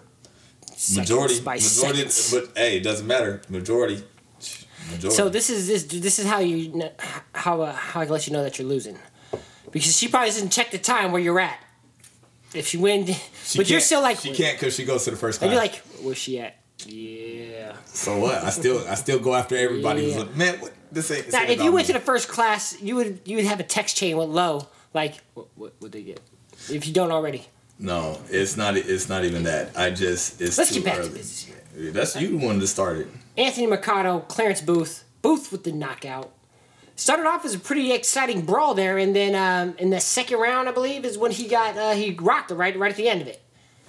Seconds 0.76 0.96
Majority, 1.10 1.40
by 1.40 1.54
majority, 1.54 2.08
seconds. 2.08 2.34
but 2.34 2.58
hey, 2.58 2.78
it 2.78 2.82
doesn't 2.82 3.06
matter. 3.06 3.40
Majority, 3.48 4.02
majority. 4.90 5.16
So 5.16 5.28
this 5.28 5.48
is 5.48 5.68
this 5.68 5.84
this 5.84 6.18
is 6.18 6.26
how 6.26 6.40
you 6.40 6.90
how 7.32 7.62
uh, 7.62 7.72
how 7.72 8.00
I 8.00 8.04
can 8.04 8.12
let 8.12 8.26
you 8.26 8.32
know 8.32 8.42
that 8.42 8.58
you're 8.58 8.68
losing, 8.68 8.98
because 9.70 9.96
she 9.96 10.08
probably 10.08 10.30
doesn't 10.30 10.50
check 10.50 10.72
the 10.72 10.78
time 10.78 11.12
where 11.12 11.22
you're 11.22 11.38
at. 11.40 11.58
If 12.52 12.66
she 12.68 12.76
win, 12.76 13.06
She 13.44 13.58
but 13.58 13.70
you're 13.70 13.80
still 13.80 14.02
like, 14.02 14.18
she 14.18 14.32
can't 14.34 14.58
because 14.58 14.74
she 14.76 14.84
goes 14.84 15.04
to 15.04 15.10
the 15.10 15.16
first 15.16 15.38
class. 15.38 15.46
and 15.46 15.52
you're 15.52 15.62
like, 15.62 15.76
where's 16.02 16.18
she 16.18 16.38
at? 16.40 16.56
Yeah. 16.86 17.76
so 17.86 18.18
what? 18.18 18.42
I 18.44 18.50
still 18.50 18.84
I 18.88 18.94
still 18.94 19.18
go 19.20 19.34
after 19.34 19.56
everybody. 19.56 20.04
who's 20.04 20.16
like, 20.16 20.36
man, 20.36 20.60
what, 20.60 20.72
this 20.94 21.10
ain't. 21.10 21.24
This 21.26 21.32
Now, 21.34 21.42
ain't 21.42 21.50
if 21.50 21.62
you 21.62 21.72
went 21.72 21.86
to 21.88 21.92
the 21.92 22.00
first 22.00 22.28
class, 22.28 22.80
you 22.80 22.96
would 22.96 23.20
you 23.24 23.36
would 23.36 23.44
have 23.46 23.60
a 23.60 23.64
text 23.64 23.96
chain 23.96 24.16
with 24.16 24.28
low 24.28 24.68
like 24.94 25.16
what 25.34 25.46
what 25.56 25.72
would 25.80 25.92
they 25.92 26.02
get? 26.02 26.20
If 26.70 26.86
you 26.86 26.92
don't 26.94 27.10
already, 27.10 27.46
no, 27.78 28.18
it's 28.30 28.56
not. 28.56 28.76
It's 28.76 29.08
not 29.08 29.24
even 29.24 29.42
that. 29.44 29.76
I 29.76 29.90
just 29.90 30.40
it's 30.40 30.56
let's 30.56 30.70
too 30.70 30.76
get 30.76 30.84
back 30.84 30.98
early. 30.98 31.08
to 31.10 31.14
business 31.14 31.44
here. 31.44 31.90
That's 31.92 32.16
you 32.16 32.38
one 32.38 32.60
to 32.60 32.66
start 32.66 32.98
it. 32.98 33.08
Anthony 33.36 33.66
Mercado, 33.66 34.20
Clarence 34.20 34.60
Booth, 34.60 35.04
Booth 35.20 35.50
with 35.50 35.64
the 35.64 35.72
knockout. 35.72 36.32
started 36.94 37.26
off 37.26 37.44
as 37.44 37.54
a 37.54 37.58
pretty 37.58 37.92
exciting 37.92 38.42
brawl 38.46 38.74
there, 38.74 38.96
and 38.96 39.14
then 39.14 39.34
um, 39.34 39.76
in 39.78 39.90
the 39.90 40.00
second 40.00 40.38
round, 40.38 40.68
I 40.68 40.72
believe, 40.72 41.04
is 41.04 41.18
when 41.18 41.32
he 41.32 41.48
got 41.48 41.76
uh, 41.76 41.92
he 41.94 42.12
rocked 42.12 42.52
it 42.52 42.54
right 42.54 42.78
right 42.78 42.90
at 42.92 42.96
the 42.96 43.08
end 43.08 43.22
of 43.22 43.26
it. 43.28 43.42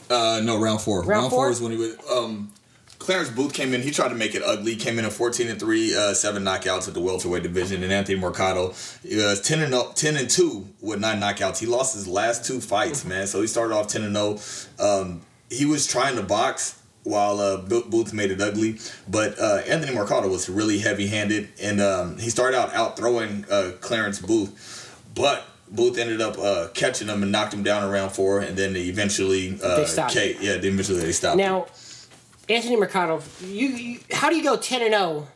Uh, 0.10 0.42
no, 0.44 0.60
round 0.60 0.82
four. 0.82 1.00
Round 1.00 1.10
Round, 1.10 1.30
four? 1.30 1.46
four 1.46 1.52
is 1.52 1.62
when 1.62 1.72
he 1.72 1.78
was. 1.78 1.96
Um, 2.12 2.52
Clarence 3.06 3.30
Booth 3.30 3.54
came 3.54 3.76
in. 3.76 3.84
He 3.84 3.92
tried 3.92 4.10
to 4.10 4.16
make 4.16 4.34
it 4.34 4.42
ugly. 4.44 4.76
Came 4.76 4.98
in 4.98 5.06
at 5.06 5.14
fourteen 5.14 5.48
and 5.48 5.60
three, 5.60 5.96
uh, 5.96 6.16
seven 6.16 6.44
knockouts 6.44 6.88
at 6.88 6.96
the 6.96 7.00
welterweight 7.00 7.44
division. 7.44 7.84
And 7.84 7.94
Anthony 7.94 8.18
Mercado, 8.20 8.70
was 8.70 9.42
ten 9.42 9.62
and 9.62 9.72
0, 9.72 9.92
10 9.96 10.18
and 10.18 10.28
two 10.28 10.68
with 10.82 11.00
nine 11.00 11.20
knockouts. 11.22 11.60
He 11.60 11.68
lost 11.68 11.94
his 11.94 12.08
last 12.08 12.46
two 12.46 12.60
fights, 12.60 13.06
man. 13.06 13.28
So 13.28 13.42
he 13.42 13.48
started 13.48 13.76
off 13.76 13.88
ten 13.90 14.02
and 14.04 14.16
zero. 14.16 14.40
Um, 14.80 15.22
he 15.52 15.66
was 15.66 15.86
trying 15.86 16.16
to 16.16 16.24
box 16.24 16.82
while 17.04 17.40
uh, 17.40 17.58
Booth 17.58 18.12
made 18.12 18.32
it 18.32 18.42
ugly, 18.42 18.80
but 19.08 19.38
uh, 19.38 19.62
Anthony 19.68 19.94
Mercado 19.94 20.28
was 20.28 20.50
really 20.50 20.80
heavy 20.80 21.06
handed, 21.06 21.50
and 21.62 21.80
um, 21.80 22.18
he 22.18 22.32
started 22.32 22.58
out 22.58 22.74
out 22.74 22.98
throwing 22.98 23.46
uh, 23.52 23.74
Clarence 23.82 24.20
Booth, 24.20 25.00
but. 25.14 25.46
Booth 25.68 25.98
ended 25.98 26.22
up 26.22 26.38
uh, 26.38 26.68
catching 26.76 27.08
him 27.08 27.24
and 27.24 27.32
knocked 27.32 27.52
him 27.52 27.64
down 27.64 27.84
in 27.84 27.90
round 27.90 28.12
four, 28.12 28.40
and 28.40 28.56
then 28.56 28.74
they 28.74 28.84
eventually 28.84 29.60
uh, 29.64 29.78
They 29.78 29.86
stopped. 29.86 30.16
Yeah, 30.16 30.58
they 30.58 30.68
eventually 30.68 31.00
they 31.00 31.12
stopped. 31.12 31.38
Now, 31.38 31.66
Anthony 32.50 32.76
Mercado, 32.76 33.22
you, 33.44 33.68
you 33.70 34.00
how 34.12 34.30
do 34.30 34.36
you 34.36 34.44
go 34.44 34.56
ten 34.58 34.82
and 34.82 34.92
zero 34.94 35.28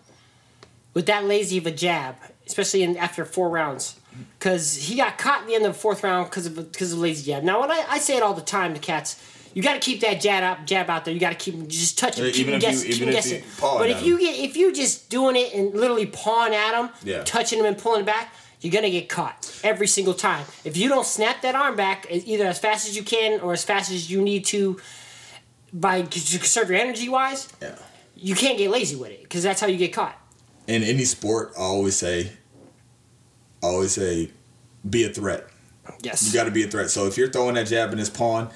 with 0.93 1.05
that 1.07 1.25
lazy 1.25 1.57
of 1.57 1.65
a 1.65 1.71
jab, 1.71 2.15
especially 2.45 2.83
in 2.83 2.97
after 2.97 3.25
four 3.25 3.49
rounds? 3.49 3.99
Because 4.37 4.75
he 4.75 4.95
got 4.97 5.17
caught 5.17 5.41
in 5.41 5.47
the 5.47 5.55
end 5.55 5.65
of 5.65 5.73
the 5.73 5.79
fourth 5.79 6.03
round 6.03 6.29
because 6.29 6.45
of 6.45 6.55
because 6.71 6.93
of 6.93 6.99
lazy 6.99 7.31
jab. 7.31 7.43
Now, 7.43 7.61
when 7.61 7.71
I, 7.71 7.85
I 7.89 7.97
say 7.99 8.17
it 8.17 8.23
all 8.23 8.33
the 8.33 8.41
time 8.41 8.73
to 8.73 8.79
cats, 8.79 9.23
you 9.53 9.63
got 9.63 9.73
to 9.73 9.79
keep 9.79 10.01
that 10.01 10.21
jab 10.21 10.43
out 10.43 10.65
jab 10.65 10.89
out 10.89 11.05
there. 11.05 11.13
You 11.13 11.19
got 11.19 11.29
to 11.31 11.35
keep 11.51 11.67
just 11.67 11.97
touch 11.97 12.17
him, 12.19 12.25
Yeah, 12.25 12.31
keep 12.31 12.47
him 12.47 12.55
if 12.55 12.61
you- 12.63 12.69
guessing, 12.69 12.91
keep 12.91 13.01
him 13.01 13.11
guessing. 13.11 13.43
But 13.61 13.89
if 13.89 14.03
you 14.03 14.19
get 14.19 14.37
if 14.37 14.57
you 14.57 14.73
just 14.73 15.09
doing 15.09 15.35
it 15.35 15.53
and 15.53 15.73
literally 15.73 16.05
pawing 16.05 16.53
at 16.53 16.79
him, 16.79 16.89
Yeah. 17.03 17.23
touching 17.23 17.59
him 17.59 17.65
and 17.65 17.77
pulling 17.77 18.01
it 18.01 18.05
back. 18.05 18.33
You're 18.61 18.73
gonna 18.73 18.89
get 18.89 19.07
caught 19.07 19.57
every 19.63 19.87
single 19.87 20.13
time. 20.13 20.45
If 20.65 20.75
you 20.75 20.89
don't 20.89 21.05
snap 21.05 21.43
that 21.43 21.55
arm 21.55 21.77
back 21.77 22.05
e, 22.11 22.15
either 22.25 22.43
as 22.45 22.59
fast 22.59 22.89
as 22.89 22.93
you 22.97 23.03
can 23.03 23.39
or 23.39 23.53
as 23.53 23.63
fast 23.63 23.89
as 23.89 24.11
you 24.11 24.21
need 24.21 24.43
to, 24.47 24.77
by 25.73 26.01
to 26.01 26.37
conserve 26.37 26.69
your 26.69 26.79
energy 26.79 27.09
wise, 27.09 27.47
yeah. 27.61 27.75
you 28.15 28.35
can't 28.35 28.57
get 28.57 28.69
lazy 28.69 28.95
with 28.95 29.11
it 29.11 29.23
because 29.23 29.43
that's 29.43 29.61
how 29.61 29.67
you 29.67 29.77
get 29.77 29.93
caught. 29.93 30.19
in 30.67 30.83
any 30.83 31.05
sport, 31.05 31.53
I 31.57 31.61
always 31.61 31.95
say, 31.95 32.31
I 33.63 33.67
always 33.67 33.93
say, 33.93 34.31
be 34.87 35.03
a 35.03 35.09
threat. 35.09 35.47
Yes. 36.01 36.25
You 36.25 36.33
got 36.33 36.45
to 36.45 36.51
be 36.51 36.63
a 36.63 36.67
threat. 36.67 36.89
So 36.89 37.07
if 37.07 37.17
you're 37.17 37.29
throwing 37.29 37.55
that 37.55 37.67
jab 37.67 37.91
in 37.91 37.97
his 37.97 38.09
pawn, 38.09 38.49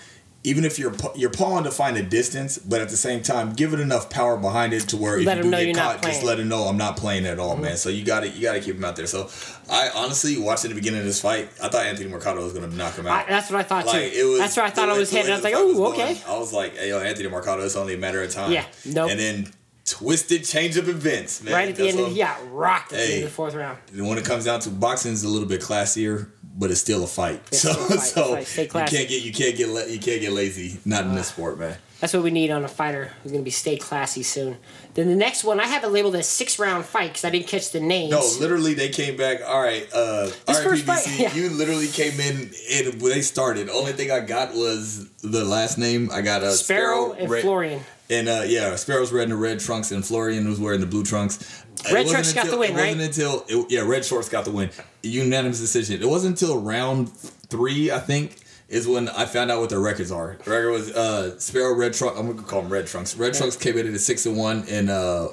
even 0.45 0.65
if 0.65 0.77
you're 0.77 0.93
you're 1.15 1.29
pawing 1.29 1.63
to 1.63 1.71
find 1.71 1.95
a 1.97 2.03
distance, 2.03 2.57
but 2.57 2.81
at 2.81 2.89
the 2.89 2.97
same 2.97 3.21
time, 3.21 3.53
give 3.53 3.73
it 3.73 3.79
enough 3.79 4.09
power 4.09 4.35
behind 4.35 4.73
it 4.73 4.81
to 4.89 4.97
where 4.97 5.17
if 5.17 5.25
Let 5.25 5.37
you 5.37 5.43
do 5.43 5.49
get 5.51 5.75
caught, 5.77 6.01
just. 6.01 6.17
Mm-hmm. 6.19 6.27
let 6.27 6.39
him 6.39 6.49
know 6.49 6.63
I'm 6.63 6.77
not 6.77 6.97
playing 6.97 7.25
at 7.25 7.39
all, 7.39 7.55
man. 7.55 7.77
So 7.77 7.89
you 7.89 8.03
got 8.03 8.21
to 8.21 8.29
you 8.29 8.41
got 8.41 8.53
to 8.53 8.59
keep 8.59 8.75
him 8.75 8.83
out 8.83 8.95
there. 8.95 9.07
So 9.07 9.29
I 9.69 9.89
honestly 9.95 10.37
watching 10.37 10.69
the 10.69 10.75
beginning 10.75 10.99
of 10.99 11.05
this 11.05 11.21
fight, 11.21 11.49
I 11.63 11.69
thought 11.69 11.85
Anthony 11.85 12.09
Mercado 12.09 12.43
was 12.43 12.51
going 12.53 12.69
to 12.69 12.75
knock 12.75 12.95
him 12.95 13.07
out. 13.07 13.25
I, 13.25 13.29
that's 13.29 13.49
what 13.49 13.59
I 13.59 13.63
thought 13.63 13.85
Like 13.85 14.11
too. 14.11 14.19
it 14.19 14.23
was. 14.25 14.39
that's 14.39 14.57
where 14.57 14.65
I 14.65 14.69
thought 14.69 14.89
I 14.89 14.97
was 14.97 15.09
headed. 15.11 15.31
I 15.31 15.35
was 15.35 15.43
like, 15.43 15.53
oh, 15.55 15.73
going, 15.73 15.93
okay. 15.93 16.21
I 16.27 16.37
was 16.37 16.51
like, 16.51 16.75
hey, 16.77 16.89
yo, 16.89 16.99
Anthony 16.99 17.29
Mercado, 17.29 17.63
it's 17.63 17.75
only 17.77 17.93
a 17.93 17.97
matter 17.97 18.21
of 18.21 18.29
time. 18.31 18.51
Yeah, 18.51 18.65
nope. 18.85 19.11
And 19.11 19.19
then 19.19 19.47
twisted 19.85 20.43
change 20.45 20.77
of 20.77 20.87
events, 20.89 21.41
man. 21.43 21.53
Right 21.53 21.69
at 21.69 21.75
the 21.75 21.83
That's 21.83 21.95
end 21.97 22.05
of 22.05 22.11
the 22.11 22.17
yeah, 22.17 22.37
rocked 22.51 22.93
at 22.93 22.97
the 22.97 23.03
end 23.03 23.11
Hey. 23.11 23.17
of 23.23 23.29
the 23.29 23.29
fourth 23.35 23.53
round. 23.55 23.77
When 23.95 24.17
it 24.17 24.25
comes 24.25 24.45
down 24.45 24.59
to 24.61 24.69
boxing, 24.69 25.13
is 25.13 25.23
a 25.23 25.29
little 25.29 25.47
bit 25.47 25.61
classier, 25.61 26.29
but 26.57 26.71
it's 26.71 26.81
still 26.81 27.03
a 27.03 27.07
fight. 27.07 27.41
It's 27.47 27.61
so, 27.61 27.71
a 27.71 27.75
fight. 27.75 28.47
so 28.47 28.61
you 28.61 28.67
can't 28.69 29.09
get 29.09 29.23
you 29.23 29.33
can't 29.33 29.55
get 29.55 29.69
la- 29.69 29.81
you 29.85 29.99
can't 29.99 30.21
get 30.21 30.31
lazy. 30.31 30.79
Not 30.85 31.05
in 31.05 31.15
this 31.15 31.27
sport, 31.27 31.59
man. 31.59 31.77
That's 31.99 32.11
what 32.13 32.23
we 32.23 32.31
need 32.31 32.51
on 32.51 32.65
a 32.65 32.67
fighter 32.67 33.13
who's 33.23 33.31
going 33.31 33.41
to 33.41 33.45
be 33.45 33.49
stay 33.49 33.77
classy 33.77 34.23
soon. 34.23 34.57
Then 34.93 35.07
the 35.07 35.15
next 35.15 35.45
one, 35.45 35.61
I 35.61 35.67
have 35.67 35.85
it 35.85 35.87
labeled 35.87 36.17
as 36.17 36.27
six 36.27 36.59
round 36.59 36.83
fight 36.83 37.11
because 37.11 37.23
I 37.23 37.29
didn't 37.29 37.47
catch 37.47 37.71
the 37.71 37.79
names. 37.79 38.11
No, 38.11 38.19
literally, 38.41 38.73
they 38.73 38.89
came 38.89 39.15
back. 39.15 39.39
All 39.45 39.61
right, 39.61 39.87
uh, 39.93 40.29
all 40.45 40.55
PBC. 40.55 40.81
fight- 40.81 41.07
yeah. 41.19 41.33
You 41.33 41.49
literally 41.49 41.87
came 41.87 42.19
in 42.19 42.51
and 42.73 42.99
they 42.99 43.21
started. 43.21 43.69
Only 43.69 43.93
thing 43.93 44.11
I 44.11 44.19
got 44.19 44.53
was 44.53 45.09
the 45.21 45.45
last 45.45 45.77
name. 45.77 46.09
I 46.11 46.21
got 46.21 46.43
a 46.43 46.51
Sparrow, 46.51 47.13
and 47.13 47.29
Red- 47.29 47.43
Florian. 47.43 47.81
And 48.09 48.27
uh, 48.27 48.43
yeah, 48.45 48.75
Sparrow's 48.75 49.13
red 49.13 49.23
in 49.23 49.29
the 49.29 49.37
red 49.37 49.61
trunks, 49.61 49.91
and 49.93 50.05
Florian 50.05 50.47
was 50.49 50.59
wearing 50.59 50.81
the 50.81 50.85
blue 50.85 51.05
trunks. 51.05 51.63
Red 51.91 52.07
trunks 52.07 52.33
got 52.33 52.47
the 52.47 52.57
win, 52.57 52.71
It 52.71 52.73
wasn't 52.73 52.97
right? 52.99 53.05
until 53.07 53.45
it, 53.47 53.71
yeah, 53.71 53.81
red 53.81 54.03
shorts 54.03 54.27
got 54.27 54.43
the 54.43 54.51
win, 54.51 54.71
unanimous 55.03 55.59
decision. 55.59 56.01
It 56.01 56.09
wasn't 56.09 56.41
until 56.41 56.59
round 56.59 57.11
three, 57.11 57.91
I 57.91 57.99
think, 57.99 58.37
is 58.69 58.87
when 58.87 59.09
I 59.09 59.25
found 59.25 59.51
out 59.51 59.59
what 59.59 59.69
their 59.69 59.79
records 59.79 60.11
are. 60.11 60.37
The 60.43 60.51
record 60.51 60.71
was 60.71 60.91
uh, 60.91 61.39
Sparrow 61.39 61.75
red 61.75 61.93
trunk. 61.93 62.17
I'm 62.17 62.27
gonna 62.27 62.41
call 62.41 62.61
them 62.61 62.71
red 62.71 62.87
trunks. 62.87 63.15
Red 63.15 63.33
trunks 63.33 63.55
came 63.55 63.77
in 63.77 63.87
at 63.87 63.93
a 63.93 63.99
six 63.99 64.25
and 64.25 64.37
one, 64.37 64.65
and 64.69 64.89
uh, 64.89 65.29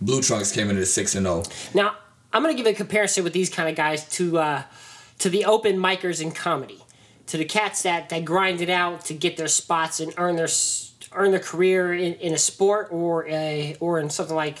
blue 0.00 0.22
trunks 0.22 0.52
came 0.52 0.70
in 0.70 0.76
at 0.76 0.82
a 0.82 0.86
six 0.86 1.14
and 1.14 1.26
oh. 1.26 1.42
zero. 1.42 1.56
Now, 1.74 1.96
I'm 2.32 2.44
to 2.44 2.54
give 2.54 2.66
a 2.66 2.72
comparison 2.72 3.24
with 3.24 3.32
these 3.32 3.50
kind 3.50 3.68
of 3.68 3.74
guys 3.74 4.08
to 4.10 4.38
uh, 4.38 4.62
to 5.18 5.28
the 5.28 5.44
open 5.44 5.76
micers 5.76 6.22
in 6.22 6.30
comedy, 6.30 6.84
to 7.26 7.36
the 7.36 7.44
cats 7.44 7.82
that, 7.82 8.08
that 8.10 8.24
grind 8.24 8.60
it 8.60 8.70
out 8.70 9.04
to 9.06 9.14
get 9.14 9.36
their 9.36 9.48
spots 9.48 10.00
and 10.00 10.14
earn 10.16 10.36
their 10.36 10.48
earn 11.12 11.30
their 11.30 11.40
career 11.40 11.92
in, 11.94 12.14
in 12.14 12.34
a 12.34 12.38
sport 12.38 12.88
or 12.90 13.26
a 13.28 13.76
or 13.80 13.98
in 13.98 14.10
something 14.10 14.36
like, 14.36 14.58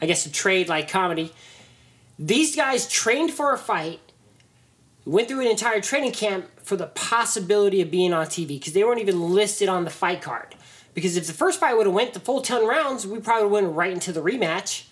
I 0.00 0.06
guess, 0.06 0.26
a 0.26 0.32
trade 0.32 0.68
like 0.68 0.88
comedy. 0.88 1.32
These 2.20 2.54
guys 2.54 2.86
trained 2.86 3.32
for 3.32 3.54
a 3.54 3.58
fight, 3.58 4.00
went 5.06 5.28
through 5.28 5.40
an 5.40 5.46
entire 5.46 5.80
training 5.80 6.12
camp 6.12 6.50
for 6.62 6.76
the 6.76 6.88
possibility 6.88 7.80
of 7.80 7.90
being 7.90 8.12
on 8.12 8.26
TV 8.26 8.48
because 8.48 8.74
they 8.74 8.84
weren't 8.84 9.00
even 9.00 9.30
listed 9.32 9.70
on 9.70 9.84
the 9.84 9.90
fight 9.90 10.20
card. 10.20 10.54
Because 10.92 11.16
if 11.16 11.26
the 11.26 11.32
first 11.32 11.58
fight 11.58 11.78
would 11.78 11.86
have 11.86 11.94
went 11.94 12.12
the 12.12 12.20
full 12.20 12.42
ten 12.42 12.66
rounds, 12.66 13.06
we 13.06 13.20
probably 13.20 13.48
went 13.48 13.74
right 13.74 13.90
into 13.90 14.12
the 14.12 14.20
rematch 14.20 14.84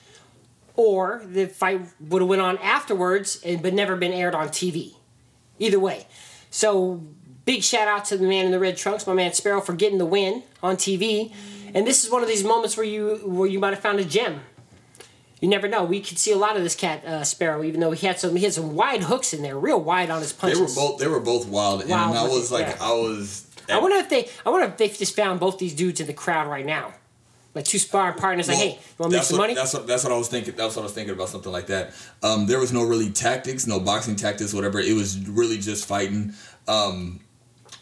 or 0.75 1.23
the 1.27 1.47
fight 1.47 1.83
would 2.01 2.23
have 2.23 2.29
went 2.31 2.41
on 2.41 2.57
afterwards 2.59 3.43
and 3.45 3.63
but 3.63 3.75
never 3.75 3.95
been 3.95 4.13
aired 4.13 4.35
on 4.35 4.49
TV. 4.49 4.95
Either 5.59 5.79
way. 5.79 6.07
So 6.51 7.03
big 7.45 7.63
shout 7.63 7.89
out 7.89 8.07
to 8.07 8.17
the 8.17 8.27
man 8.27 8.47
in 8.47 8.53
the 8.53 8.59
red 8.59 8.79
trunks, 8.79 9.07
my 9.07 9.13
man 9.13 9.35
Sparrow, 9.35 9.61
for 9.61 9.75
getting 9.75 9.99
the 9.99 10.07
win 10.07 10.45
on 10.63 10.77
TV. 10.77 11.35
And 11.75 11.87
this 11.87 12.05
is 12.05 12.11
one 12.11 12.23
of 12.23 12.29
these 12.29 12.43
moments 12.43 12.79
where 12.79 12.87
you 12.87 13.17
where 13.27 13.49
you 13.49 13.59
might 13.59 13.75
have 13.75 13.81
found 13.81 14.01
a 14.01 14.05
gem. 14.05 14.41
You 15.41 15.49
never 15.49 15.69
know. 15.69 15.85
We 15.85 16.01
could 16.01 16.19
see 16.19 16.33
a 16.33 16.37
lot 16.37 16.57
of 16.57 16.63
this 16.63 16.75
cat 16.75 17.05
uh, 17.05 17.23
Sparrow, 17.23 17.63
even 17.63 17.81
though 17.81 17.93
he 17.93 18.07
had 18.07 18.19
some 18.19 18.35
he 18.35 18.45
had 18.45 18.53
some 18.53 18.75
wide 18.75 19.05
hooks 19.05 19.33
in 19.33 19.43
there, 19.43 19.57
real 19.59 19.81
wide 19.81 20.11
on 20.11 20.21
his 20.21 20.33
punches. 20.33 20.59
They 20.59 20.81
were 20.81 20.89
both 20.89 20.99
they 20.99 21.09
were 21.09 21.21
both 21.21 21.47
wild, 21.47 21.83
and 21.83 21.93
I 21.93 22.25
was 22.25 22.51
like, 22.51 22.67
yeah. 22.67 22.77
I 22.81 22.93
was. 22.93 23.47
I 23.71 23.79
wonder 23.79 23.97
if 23.97 24.09
they 24.09 24.29
I 24.45 24.51
wonder 24.51 24.67
if 24.67 24.77
they 24.79 24.89
just 24.89 25.15
found 25.15 25.41
both 25.41 25.59
these 25.59 25.75
dudes 25.75 26.01
in 26.01 26.07
the 26.07 26.13
crowd 26.13 26.49
right 26.49 26.67
now. 26.67 26.95
Like 27.55 27.65
two 27.65 27.79
sparring 27.79 28.19
partners, 28.19 28.47
like, 28.47 28.59
hey, 28.59 28.71
you 28.73 28.79
want 28.99 29.11
to 29.11 29.19
make 29.19 29.25
some 29.25 29.39
what, 29.39 29.45
money? 29.45 29.55
That's 29.55 29.75
what 29.75 29.87
that's 29.87 30.05
what 30.05 30.13
I 30.13 30.17
was 30.17 30.29
thinking. 30.29 30.55
That's 30.55 30.77
what 30.77 30.83
I 30.83 30.85
was 30.85 30.93
thinking 30.93 31.15
about 31.15 31.29
something 31.29 31.51
like 31.51 31.67
that. 31.69 31.93
Um, 32.23 32.47
there 32.47 32.59
was 32.59 32.73
no 32.73 32.85
really 32.85 33.11
tactics, 33.11 33.67
no 33.67 33.81
boxing 33.81 34.17
tactics, 34.17 34.53
whatever. 34.53 34.79
It 34.79 34.95
was 34.95 35.19
really 35.29 35.59
just 35.59 35.87
fighting. 35.87 36.35
Um, 36.67 37.21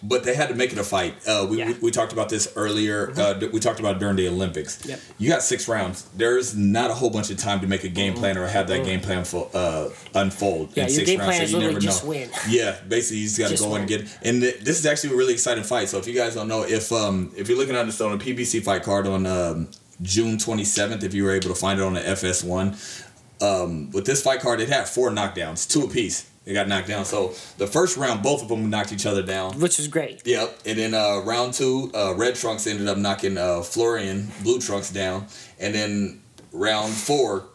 but 0.03 0.25
they 0.25 0.35
had 0.35 0.49
to 0.51 0.55
make 0.55 0.73
it 0.73 0.79
a 0.79 0.85
fight. 0.85 1.15
Uh, 1.27 1.47
we, 1.49 1.59
Yeah. 1.59 1.65
Mm-hmm. 1.65 1.73
we, 1.81 1.87
we 1.87 1.91
talked 1.91 2.13
about 2.13 2.29
this 2.29 2.53
earlier. 2.57 3.13
Uh, 3.19 3.41
we 3.53 3.61
talked 3.61 3.81
about 3.81 3.97
it 3.97 3.99
during 3.99 4.17
the 4.17 4.29
Olympics. 4.29 4.85
Yep. 4.87 5.01
You 5.19 5.29
got 5.31 5.43
six 5.43 5.69
rounds. 5.69 6.05
There's 6.17 6.57
not 6.57 6.91
a 6.91 6.95
whole 6.95 7.11
bunch 7.11 7.31
of 7.31 7.39
time 7.39 7.61
to 7.61 7.67
make 7.67 7.85
a 7.85 7.89
game 7.89 8.15
plan 8.15 8.37
or 8.37 8.47
have 8.47 8.69
that 8.69 8.85
game 8.85 9.01
plan 9.01 9.25
fo- 9.25 9.51
uh, 9.55 9.91
unfold 10.15 10.71
Mm-hmm. 10.71 10.79
Yeah, 10.79 10.85
in 10.85 10.91
six 10.91 11.07
game 11.09 11.19
rounds. 11.21 11.31
plan 11.31 11.43
is 11.45 11.51
so 11.51 11.59
you 11.59 11.67
never 11.69 11.81
just 11.81 12.05
know. 12.05 12.11
win. 12.11 12.31
Yeah, 12.49 12.77
basically 12.89 13.19
you 13.19 13.25
just 13.27 13.39
got 13.39 13.51
to 13.51 13.57
go 13.57 13.75
in 13.77 13.81
and 13.83 13.91
win. 13.91 14.01
get. 14.03 14.19
And 14.23 14.43
th- 14.43 14.61
this 14.61 14.79
is 14.79 14.87
actually 14.87 15.15
a 15.15 15.17
really 15.17 15.33
exciting 15.33 15.65
fight. 15.65 15.89
So 15.89 15.99
if 15.99 16.07
you 16.07 16.15
guys 16.15 16.35
don't 16.35 16.49
know, 16.49 16.63
if 16.65 16.93
um 16.93 17.33
if 17.37 17.49
you're 17.49 17.59
looking 17.59 17.75
at 17.77 17.85
this 17.87 18.01
on 18.01 18.13
a 18.13 18.19
PBC 18.19 18.63
fight 18.63 18.83
card 18.83 19.07
on 19.07 19.27
um, 19.27 19.69
June 20.03 20.37
27th, 20.37 21.03
if 21.03 21.15
you 21.15 21.25
were 21.25 21.33
able 21.33 21.49
to 21.49 21.55
find 21.55 21.81
it 21.81 21.83
on 21.83 21.95
the 21.95 22.01
FS1, 22.01 23.03
um, 23.43 23.91
with 23.93 24.07
this 24.07 24.23
fight 24.23 24.41
card, 24.41 24.61
it 24.61 24.69
had 24.69 24.89
four 24.89 25.11
knockdowns, 25.11 25.69
two 25.71 25.83
apiece. 25.83 26.31
They 26.47 26.53
got 26.55 26.69
knocked 26.69 26.87
down. 26.89 27.05
So 27.05 27.35
the 27.59 27.67
first 27.67 27.97
round, 27.97 28.23
both 28.23 28.41
of 28.41 28.49
them 28.49 28.71
knocked 28.71 28.93
each 28.93 29.05
other 29.05 29.23
down. 29.23 29.59
Which 29.61 29.79
was 29.79 29.89
great. 29.89 30.25
Yep. 30.25 30.61
And 30.65 30.79
then 30.79 30.95
uh, 30.95 31.21
round 31.25 31.53
two, 31.55 31.91
uh, 31.93 32.15
Red 32.17 32.37
Trunks 32.37 32.67
ended 32.69 32.87
up 32.89 32.97
knocking 32.99 33.37
uh, 33.37 33.63
Florian 33.63 34.29
Blue 34.45 34.61
Trunks 34.61 34.91
down. 34.91 35.27
And 35.59 35.75
then 35.75 36.23
round 36.53 36.93
four, 36.95 37.47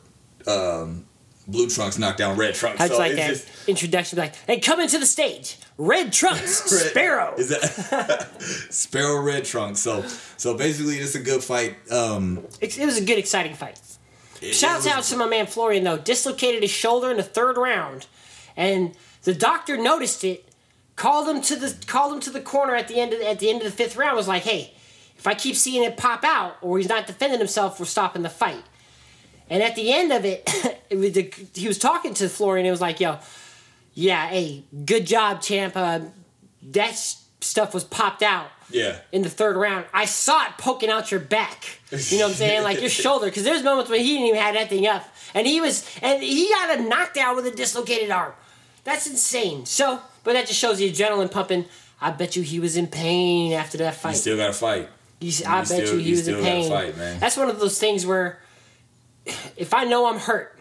um, 0.46 1.06
Blue 1.48 1.70
Trunks 1.70 1.98
knocked 1.98 2.18
down 2.18 2.38
Red 2.38 2.54
Trunks. 2.54 2.82
I 2.82 2.88
just 2.88 2.98
so 2.98 3.00
like 3.00 3.12
it's 3.14 3.20
that 3.22 3.28
just- 3.56 3.70
introduction, 3.70 4.20
like, 4.20 4.36
hey, 4.46 4.60
come 4.60 4.80
into 4.82 5.00
the 5.00 5.06
stage, 5.06 5.58
red 5.78 6.12
trunks, 6.14 6.70
Red- 6.72 6.92
Sparrow. 6.92 7.34
Is 7.38 7.50
that 7.50 8.42
Sparrow 8.70 9.22
Red 9.22 9.46
Trunks? 9.46 9.80
So 9.80 10.04
so 10.38 10.56
basically, 10.58 10.98
it's 10.98 11.16
a 11.16 11.20
good 11.20 11.44
fight. 11.44 11.76
Um, 11.92 12.46
It, 12.60 12.78
it 12.78 12.86
was 12.86 12.98
a 12.98 13.04
good, 13.06 13.18
exciting 13.20 13.54
fight. 13.56 13.80
Shouts 14.42 14.88
out 14.88 15.04
to 15.04 15.18
my 15.18 15.28
man 15.28 15.46
Florian 15.46 15.84
though, 15.84 15.98
dislocated 15.98 16.62
his 16.64 16.72
shoulder 16.72 17.12
in 17.12 17.18
the 17.18 17.24
third 17.24 17.58
round, 17.58 18.08
and 18.58 18.96
the 19.24 19.34
doctor 19.34 19.78
noticed 19.78 20.24
it, 20.24 20.46
called 20.96 21.28
him 21.28 21.42
to 21.42 21.56
the 21.56 21.76
called 21.88 22.14
him 22.14 22.20
to 22.22 22.30
the 22.30 22.42
corner 22.42 22.76
at 22.76 22.88
the 22.88 23.00
end 23.00 23.14
of 23.14 23.22
at 23.22 23.40
the 23.40 23.50
end 23.50 23.60
of 23.62 23.66
the 23.66 23.72
fifth 23.72 23.96
round. 23.96 24.16
Was 24.18 24.28
like, 24.28 24.44
hey, 24.44 24.74
if 25.18 25.28
I 25.28 25.34
keep 25.34 25.56
seeing 25.56 25.84
it 25.84 25.98
pop 25.98 26.24
out 26.24 26.58
or 26.62 26.78
he's 26.78 26.90
not 26.90 27.08
defending 27.08 27.40
himself, 27.40 27.80
we're 27.80 27.86
stopping 27.86 28.22
the 28.24 28.30
fight. 28.30 28.64
And 29.50 29.62
at 29.62 29.76
the 29.76 29.92
end 29.94 30.12
of 30.14 30.24
it, 30.26 30.44
it 30.90 30.98
was 30.98 31.12
the, 31.14 31.34
he 31.54 31.68
was 31.68 31.78
talking 31.78 32.14
to 32.16 32.30
Florian. 32.30 32.66
It 32.66 32.72
was 32.72 32.82
like, 32.82 33.00
yo, 33.00 33.20
yeah, 33.94 34.28
hey, 34.28 34.64
good 34.86 35.06
job, 35.06 35.42
champ. 35.42 35.76
Uh, 35.76 36.00
that's 36.64 37.24
stuff 37.42 37.74
was 37.74 37.84
popped 37.84 38.22
out 38.22 38.48
Yeah. 38.70 39.00
in 39.12 39.24
the 39.24 39.30
third 39.30 39.58
round. 39.58 39.86
I 39.94 40.06
saw 40.06 40.46
it 40.46 40.52
poking 40.58 40.90
out 40.90 41.10
your 41.12 41.20
back. 41.20 41.80
You 41.92 42.20
know 42.20 42.26
what 42.26 42.30
I'm 42.32 42.36
saying? 42.38 42.64
Like 42.64 42.80
your 42.80 42.90
shoulder. 43.04 43.26
Because 43.26 43.44
there's 43.44 43.64
moments 43.64 43.90
when 43.90 44.00
he 44.00 44.14
didn't 44.14 44.28
even 44.28 44.40
have 44.42 44.54
that 44.54 44.70
thing 44.70 44.88
up. 44.88 45.04
And 45.34 45.46
he 45.48 45.60
was, 45.60 45.86
and 46.02 46.22
he 46.22 46.50
got 46.50 46.80
a 46.80 46.84
knockdown 46.84 47.36
with 47.36 47.46
a 47.48 47.52
dislocated 47.52 48.12
arm. 48.12 48.34
That's 48.84 49.08
insane. 49.08 49.66
So, 49.66 50.00
but 50.24 50.34
that 50.34 50.48
just 50.48 50.60
shows 50.60 50.78
the 50.80 50.92
adrenaline 50.92 51.32
pumping. 51.32 51.66
I 52.00 52.12
bet 52.12 52.36
you 52.36 52.42
he 52.42 52.60
was 52.60 52.78
in 52.78 52.88
pain 52.88 53.54
after 53.54 53.78
that 53.80 53.96
fight. 53.96 54.12
You 54.12 54.18
still 54.18 54.38
got 54.38 54.48
to 54.48 54.54
fight. 54.54 54.90
He's, 55.20 55.46
I 55.46 55.60
bet 55.60 55.68
still- 55.68 55.94
you 55.96 56.00
he 56.00 56.12
was 56.12 56.28
in 56.28 56.44
pain. 56.44 56.70
fight, 56.70 56.98
man. 56.98 57.20
That's 57.20 57.38
one 57.38 57.50
of 57.50 57.60
those 57.60 57.78
things 57.80 58.06
where 58.06 58.40
if 59.56 59.74
I 59.74 59.84
know 59.84 60.08
I'm 60.08 60.18
hurt, 60.20 60.58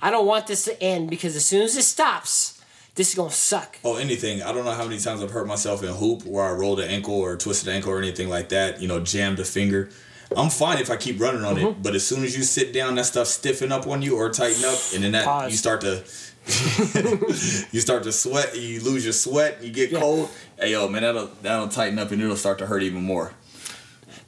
I 0.00 0.10
don't 0.10 0.26
want 0.26 0.46
this 0.46 0.64
to 0.66 0.80
end 0.82 1.10
because 1.10 1.34
as 1.34 1.44
soon 1.44 1.62
as 1.62 1.76
it 1.76 1.82
stops, 1.82 2.62
this 2.94 3.08
is 3.10 3.14
gonna 3.14 3.30
suck. 3.30 3.78
Oh, 3.84 3.96
anything. 3.96 4.42
I 4.42 4.52
don't 4.52 4.64
know 4.64 4.70
how 4.72 4.84
many 4.84 4.98
times 5.00 5.22
I've 5.22 5.30
hurt 5.32 5.46
myself 5.46 5.82
in 5.82 5.88
hoop 5.88 6.24
where 6.24 6.44
I 6.44 6.52
rolled 6.52 6.80
an 6.80 6.88
ankle 6.88 7.14
or 7.14 7.36
twisted 7.36 7.68
ankle 7.68 7.92
or 7.92 7.98
anything 7.98 8.28
like 8.28 8.50
that. 8.50 8.80
You 8.80 8.88
know, 8.88 9.00
jammed 9.00 9.40
a 9.40 9.44
finger. 9.44 9.90
I'm 10.36 10.50
fine 10.50 10.78
if 10.78 10.90
I 10.90 10.96
keep 10.96 11.20
running 11.20 11.44
on 11.44 11.56
Mm-hmm. 11.56 11.66
it, 11.66 11.82
but 11.82 11.94
as 11.94 12.06
soon 12.06 12.24
as 12.24 12.36
you 12.36 12.42
sit 12.42 12.72
down, 12.72 12.94
that 12.96 13.06
stuff 13.06 13.26
stiffen 13.26 13.70
up 13.72 13.86
on 13.86 14.02
you 14.02 14.16
or 14.16 14.28
tighten 14.30 14.64
up, 14.64 14.78
and 14.94 15.02
then 15.04 15.12
that 15.12 15.24
Pause. 15.24 15.50
you 15.52 15.56
start 15.56 15.80
to 15.82 16.04
you 17.72 17.80
start 17.80 18.04
to 18.04 18.12
sweat, 18.12 18.56
you 18.56 18.80
lose 18.80 19.04
your 19.04 19.12
sweat, 19.12 19.62
you 19.62 19.70
get 19.72 19.90
Yeah. 19.90 19.98
cold. 20.00 20.30
Hey 20.58 20.72
yo, 20.72 20.88
man, 20.88 21.02
that'll 21.02 21.26
that'll 21.42 21.68
tighten 21.68 21.98
up 21.98 22.10
and 22.12 22.22
it'll 22.22 22.36
start 22.36 22.58
to 22.58 22.66
hurt 22.66 22.82
even 22.82 23.02
more. 23.02 23.32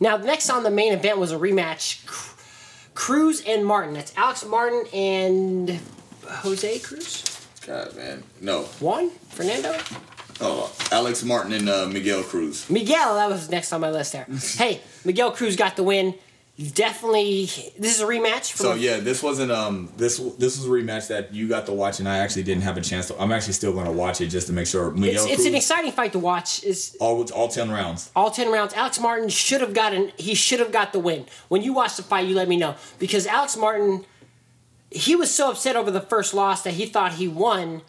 Now, 0.00 0.16
next 0.16 0.48
on 0.50 0.62
the 0.62 0.70
main 0.70 0.92
event 0.92 1.18
was 1.18 1.32
a 1.32 1.36
rematch. 1.36 2.04
Cruz 2.94 3.42
and 3.46 3.64
Martin. 3.64 3.94
That's 3.94 4.12
Alex 4.16 4.44
Martin 4.44 4.84
and 4.92 5.78
Jose 6.26 6.78
Cruz. 6.80 7.24
God, 7.66 7.94
man, 7.96 8.22
no. 8.40 8.62
Juan 8.80 9.10
Fernando. 9.28 9.76
Oh, 10.40 10.72
Alex 10.92 11.24
Martin 11.24 11.52
and 11.52 11.68
uh, 11.68 11.86
Miguel 11.86 12.22
Cruz. 12.22 12.68
Miguel, 12.70 13.14
that 13.16 13.28
was 13.28 13.50
next 13.50 13.72
on 13.72 13.80
my 13.80 13.90
list 13.90 14.12
there. 14.12 14.26
hey, 14.56 14.80
Miguel 15.04 15.30
Cruz 15.32 15.56
got 15.56 15.76
the 15.76 15.82
win. 15.82 16.14
Definitely, 16.74 17.44
this 17.78 17.94
is 17.94 18.00
a 18.00 18.04
rematch. 18.04 18.50
From 18.50 18.66
So 18.66 18.74
yeah, 18.74 18.98
this 18.98 19.22
wasn't 19.22 19.52
um 19.52 19.92
this 19.96 20.18
this 20.38 20.58
was 20.58 20.66
a 20.66 20.68
rematch 20.68 21.06
that 21.06 21.32
you 21.32 21.46
got 21.46 21.66
to 21.66 21.72
watch 21.72 22.00
and 22.00 22.08
I 22.08 22.18
actually 22.18 22.42
didn't 22.42 22.64
have 22.64 22.76
a 22.76 22.80
chance 22.80 23.06
to. 23.08 23.20
I'm 23.20 23.30
actually 23.30 23.52
still 23.52 23.72
going 23.72 23.86
to 23.86 23.92
watch 23.92 24.20
it 24.20 24.26
just 24.26 24.48
to 24.48 24.52
make 24.52 24.66
sure. 24.66 24.90
Miguel 24.90 25.10
it's, 25.10 25.24
Cruz, 25.26 25.38
it's 25.38 25.46
an 25.46 25.54
exciting 25.54 25.92
fight 25.92 26.12
to 26.12 26.18
watch. 26.18 26.64
It's 26.64 26.96
all 26.96 27.22
all 27.32 27.46
ten 27.46 27.70
rounds. 27.70 28.10
all 28.16 28.32
10 28.32 28.50
rounds. 28.50 28.74
Alex 28.74 28.98
Martin 28.98 29.28
should 29.28 29.60
have 29.60 29.72
gotten 29.72 30.10
he 30.16 30.34
should 30.34 30.58
have 30.58 30.72
got 30.72 30.92
the 30.92 30.98
win. 30.98 31.26
When 31.46 31.62
you 31.62 31.72
watch 31.72 31.96
the 31.96 32.02
fight, 32.02 32.26
you 32.26 32.34
let 32.34 32.48
me 32.48 32.56
know 32.56 32.74
because 32.98 33.28
Alex 33.28 33.56
Martin 33.56 34.04
he 34.90 35.14
was 35.14 35.32
so 35.32 35.52
upset 35.52 35.76
over 35.76 35.92
the 35.92 36.00
first 36.00 36.34
loss 36.34 36.62
that 36.62 36.74
he 36.74 36.86
thought 36.86 37.12
he 37.12 37.28
won. 37.28 37.82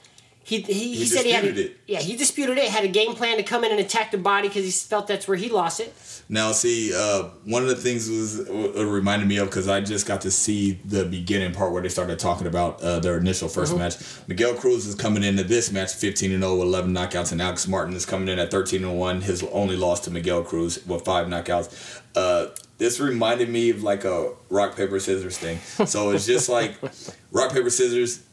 He, 0.43 0.61
he, 0.61 0.73
he, 0.73 0.95
He 0.95 1.05
said 1.05 1.25
he 1.25 1.31
had 1.31 1.45
a, 1.45 1.65
it. 1.65 1.77
yeah 1.85 1.99
he 1.99 2.15
disputed 2.15 2.57
it 2.57 2.69
had 2.69 2.83
a 2.83 2.87
game 2.87 3.13
plan 3.13 3.37
to 3.37 3.43
come 3.43 3.63
in 3.63 3.71
and 3.71 3.79
attack 3.79 4.09
the 4.11 4.17
body 4.17 4.47
because 4.47 4.65
he 4.65 4.71
felt 4.71 5.05
that's 5.07 5.27
where 5.27 5.37
he 5.37 5.49
lost 5.49 5.79
it. 5.79 5.93
Now, 6.31 6.51
see, 6.51 6.93
uh, 6.95 7.29
one 7.45 7.63
of 7.63 7.69
the 7.69 7.75
things 7.75 8.07
was 8.07 8.47
uh, 8.47 8.85
reminded 8.85 9.27
me 9.27 9.37
of 9.37 9.47
because 9.47 9.67
I 9.67 9.81
just 9.81 10.05
got 10.05 10.21
to 10.21 10.31
see 10.31 10.73
the 10.85 11.05
beginning 11.05 11.53
part 11.53 11.71
where 11.71 11.81
they 11.81 11.89
started 11.89 12.19
talking 12.19 12.45
about 12.45 12.81
uh, 12.83 12.99
their 12.99 13.17
initial 13.17 13.47
1st 13.47 13.77
match. 13.77 13.95
Miguel 14.27 14.53
Cruz 14.53 14.85
is 14.85 14.93
coming 14.93 15.23
into 15.23 15.43
this 15.43 15.71
match 15.71 15.93
15 15.93 16.31
and 16.31 16.43
0 16.43 16.57
with 16.57 16.67
11 16.67 16.93
knockouts, 16.93 17.31
and 17.31 17.41
Alex 17.41 17.67
Martin 17.67 17.95
is 17.95 18.05
coming 18.05 18.27
in 18.27 18.37
at 18.37 18.51
13 18.51 18.83
and 18.83 18.99
1. 18.99 19.21
His 19.21 19.43
only 19.51 19.75
loss 19.75 20.01
to 20.01 20.11
Miguel 20.11 20.43
Cruz 20.43 20.85
with 20.85 21.03
five 21.03 21.25
knockouts. 21.27 21.99
Uh, 22.15 22.47
this 22.77 22.99
reminded 22.99 23.49
me 23.49 23.71
of 23.71 23.81
like 23.83 24.05
a 24.05 24.31
rock 24.49 24.75
paper 24.75 24.99
scissors 24.99 25.37
thing. 25.37 25.57
So 25.87 26.11
it's 26.11 26.25
just 26.27 26.47
like 26.47 26.77
rock 27.31 27.51
paper 27.51 27.69
scissors. 27.71 28.23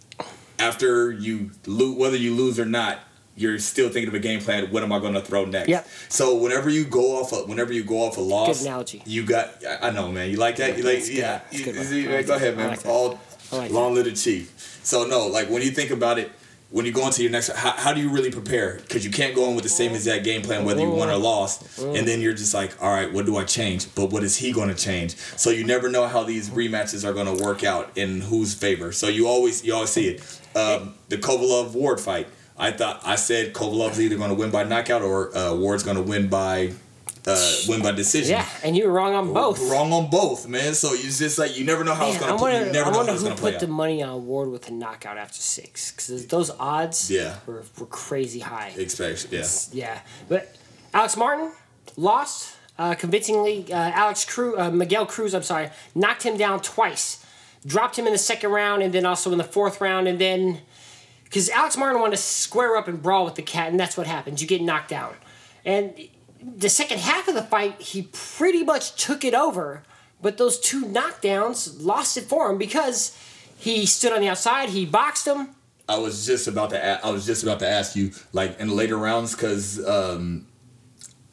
After 0.58 1.10
you 1.12 1.50
lose, 1.66 1.96
whether 1.96 2.16
you 2.16 2.34
lose 2.34 2.58
or 2.58 2.64
not, 2.64 3.00
you're 3.36 3.58
still 3.58 3.88
thinking 3.90 4.08
of 4.08 4.14
a 4.14 4.18
game 4.18 4.40
plan. 4.40 4.70
What 4.70 4.82
am 4.82 4.92
I 4.92 4.98
going 4.98 5.12
to 5.14 5.20
throw 5.20 5.44
next? 5.44 5.68
Yep. 5.68 5.86
So 6.08 6.36
whenever 6.36 6.70
you 6.70 6.84
go 6.84 7.20
off, 7.20 7.32
a, 7.32 7.36
whenever 7.46 7.72
you 7.72 7.84
go 7.84 7.96
off 8.06 8.16
a 8.16 8.20
loss, 8.22 8.58
Good 8.60 8.66
analogy. 8.68 9.02
You 9.04 9.24
got. 9.24 9.62
I 9.82 9.90
know, 9.90 10.10
man. 10.10 10.30
You 10.30 10.38
like 10.38 10.56
that? 10.56 10.78
You 10.78 10.84
like? 10.84 11.02
Yeah. 11.08 11.40
You- 11.50 11.64
you- 11.72 12.10
like 12.10 12.26
go 12.26 12.34
ahead, 12.36 12.56
man. 12.56 12.70
like. 12.70 12.86
All 12.86 13.20
like 13.52 13.70
long 13.70 13.94
live 13.94 14.06
the 14.06 14.12
chief. 14.12 14.80
So 14.82 15.04
no, 15.04 15.26
like 15.26 15.50
when 15.50 15.62
you 15.62 15.70
think 15.70 15.90
about 15.90 16.18
it, 16.18 16.32
when 16.70 16.84
you 16.84 16.90
go 16.92 17.06
into 17.06 17.22
your 17.22 17.30
next, 17.30 17.48
how, 17.50 17.70
how 17.72 17.92
do 17.92 18.00
you 18.00 18.10
really 18.10 18.30
prepare? 18.30 18.74
Because 18.78 19.04
you 19.04 19.10
can't 19.12 19.34
go 19.36 19.48
in 19.48 19.54
with 19.54 19.62
the 19.62 19.68
same 19.70 19.92
exact 19.92 20.24
game 20.24 20.42
plan 20.42 20.64
whether 20.64 20.80
you 20.80 20.90
won 20.90 21.08
or 21.08 21.16
lost, 21.16 21.78
and 21.78 22.08
then 22.08 22.20
you're 22.20 22.34
just 22.34 22.54
like, 22.54 22.82
all 22.82 22.90
right, 22.92 23.12
what 23.12 23.24
do 23.24 23.36
I 23.36 23.44
change? 23.44 23.94
But 23.94 24.10
what 24.10 24.24
is 24.24 24.36
he 24.36 24.50
going 24.50 24.68
to 24.68 24.74
change? 24.74 25.14
So 25.36 25.50
you 25.50 25.64
never 25.64 25.88
know 25.88 26.08
how 26.08 26.24
these 26.24 26.50
rematches 26.50 27.04
are 27.08 27.12
going 27.12 27.36
to 27.36 27.44
work 27.44 27.62
out 27.62 27.92
in 27.96 28.20
whose 28.20 28.52
favor. 28.54 28.90
So 28.92 29.06
you 29.08 29.28
always 29.28 29.64
you 29.64 29.74
always 29.74 29.90
see 29.90 30.08
it. 30.08 30.40
Um, 30.56 30.94
the 31.08 31.18
Kovalev 31.18 31.72
Ward 31.72 32.00
fight. 32.00 32.28
I 32.58 32.70
thought 32.70 33.02
I 33.04 33.16
said 33.16 33.52
Kovalev's 33.52 34.00
either 34.00 34.16
going 34.16 34.30
to 34.30 34.34
win 34.34 34.50
by 34.50 34.64
knockout 34.64 35.02
or 35.02 35.36
uh, 35.36 35.54
Ward's 35.54 35.82
going 35.82 35.96
to 35.98 36.02
win 36.02 36.28
by 36.28 36.72
uh, 37.26 37.52
win 37.68 37.82
by 37.82 37.92
decision. 37.92 38.30
Yeah, 38.36 38.48
and 38.64 38.76
you 38.76 38.86
were 38.86 38.92
wrong 38.92 39.14
on 39.14 39.32
both. 39.34 39.60
Wrong 39.70 39.92
on 39.92 40.08
both, 40.08 40.48
man. 40.48 40.72
So 40.74 40.90
it's 40.92 41.18
just 41.18 41.38
like 41.38 41.58
you 41.58 41.64
never 41.66 41.84
know 41.84 41.92
how 41.94 42.08
it's 42.08 42.18
gonna. 42.18 42.34
I 42.34 42.38
play. 42.38 42.66
you 42.66 42.72
never 42.72 42.90
I 42.90 42.96
wonder 42.96 43.12
who 43.12 43.28
put 43.34 43.58
the 43.58 43.66
out. 43.66 43.70
money 43.72 44.02
on 44.02 44.24
Ward 44.26 44.50
with 44.50 44.68
a 44.68 44.72
knockout 44.72 45.18
after 45.18 45.40
six 45.40 45.92
because 45.92 46.26
those 46.28 46.50
odds 46.58 47.10
Yeah. 47.10 47.36
were, 47.46 47.64
were 47.78 47.86
crazy 47.86 48.40
high. 48.40 48.72
Expect, 48.76 49.28
yeah. 49.30 49.44
Yeah, 49.72 50.00
but 50.28 50.56
Alex 50.94 51.16
Martin 51.16 51.52
lost 51.96 52.56
uh, 52.78 52.94
convincingly. 52.94 53.66
Uh, 53.70 53.76
Alex 53.76 54.24
Cruz, 54.24 54.54
uh, 54.56 54.70
Miguel 54.70 55.04
Cruz, 55.04 55.34
I'm 55.34 55.42
sorry, 55.42 55.68
knocked 55.94 56.22
him 56.22 56.36
down 56.38 56.60
twice, 56.60 57.25
dropped 57.64 57.98
him 57.98 58.06
in 58.06 58.12
the 58.12 58.18
second 58.18 58.50
round, 58.50 58.82
and 58.82 58.92
then 58.92 59.06
also 59.06 59.32
in 59.32 59.38
the 59.38 59.44
fourth 59.44 59.80
round, 59.80 60.08
and 60.08 60.18
then 60.18 60.60
because 61.24 61.50
Alex 61.50 61.76
Martin 61.76 62.00
wanted 62.00 62.16
to 62.16 62.22
square 62.22 62.76
up 62.76 62.88
and 62.88 63.02
brawl 63.02 63.24
with 63.24 63.34
the 63.34 63.42
cat, 63.42 63.70
and 63.70 63.78
that's 63.78 63.96
what 63.96 64.06
happens. 64.06 64.40
You 64.40 64.48
get 64.48 64.62
knocked 64.62 64.90
down, 64.90 65.14
and 65.64 65.94
the 66.40 66.68
second 66.68 67.00
half 67.00 67.28
of 67.28 67.34
the 67.34 67.42
fight, 67.42 67.80
he 67.80 68.08
pretty 68.12 68.62
much 68.62 68.94
took 69.02 69.24
it 69.24 69.34
over, 69.34 69.82
but 70.22 70.38
those 70.38 70.58
two 70.60 70.84
knockdowns 70.84 71.82
lost 71.84 72.16
it 72.16 72.24
for 72.24 72.50
him 72.50 72.58
because 72.58 73.16
he 73.58 73.86
stood 73.86 74.12
on 74.12 74.20
the 74.20 74.28
outside, 74.28 74.68
he 74.68 74.86
boxed 74.86 75.26
him. 75.26 75.48
I 75.88 75.98
was 75.98 76.26
just 76.26 76.48
about 76.48 76.70
to. 76.70 76.76
A- 76.76 77.06
I 77.06 77.10
was 77.10 77.26
just 77.26 77.42
about 77.42 77.60
to 77.60 77.68
ask 77.68 77.94
you, 77.96 78.12
like 78.32 78.58
in 78.58 78.68
later 78.70 78.96
rounds, 78.96 79.34
because 79.34 79.84
um, 79.86 80.46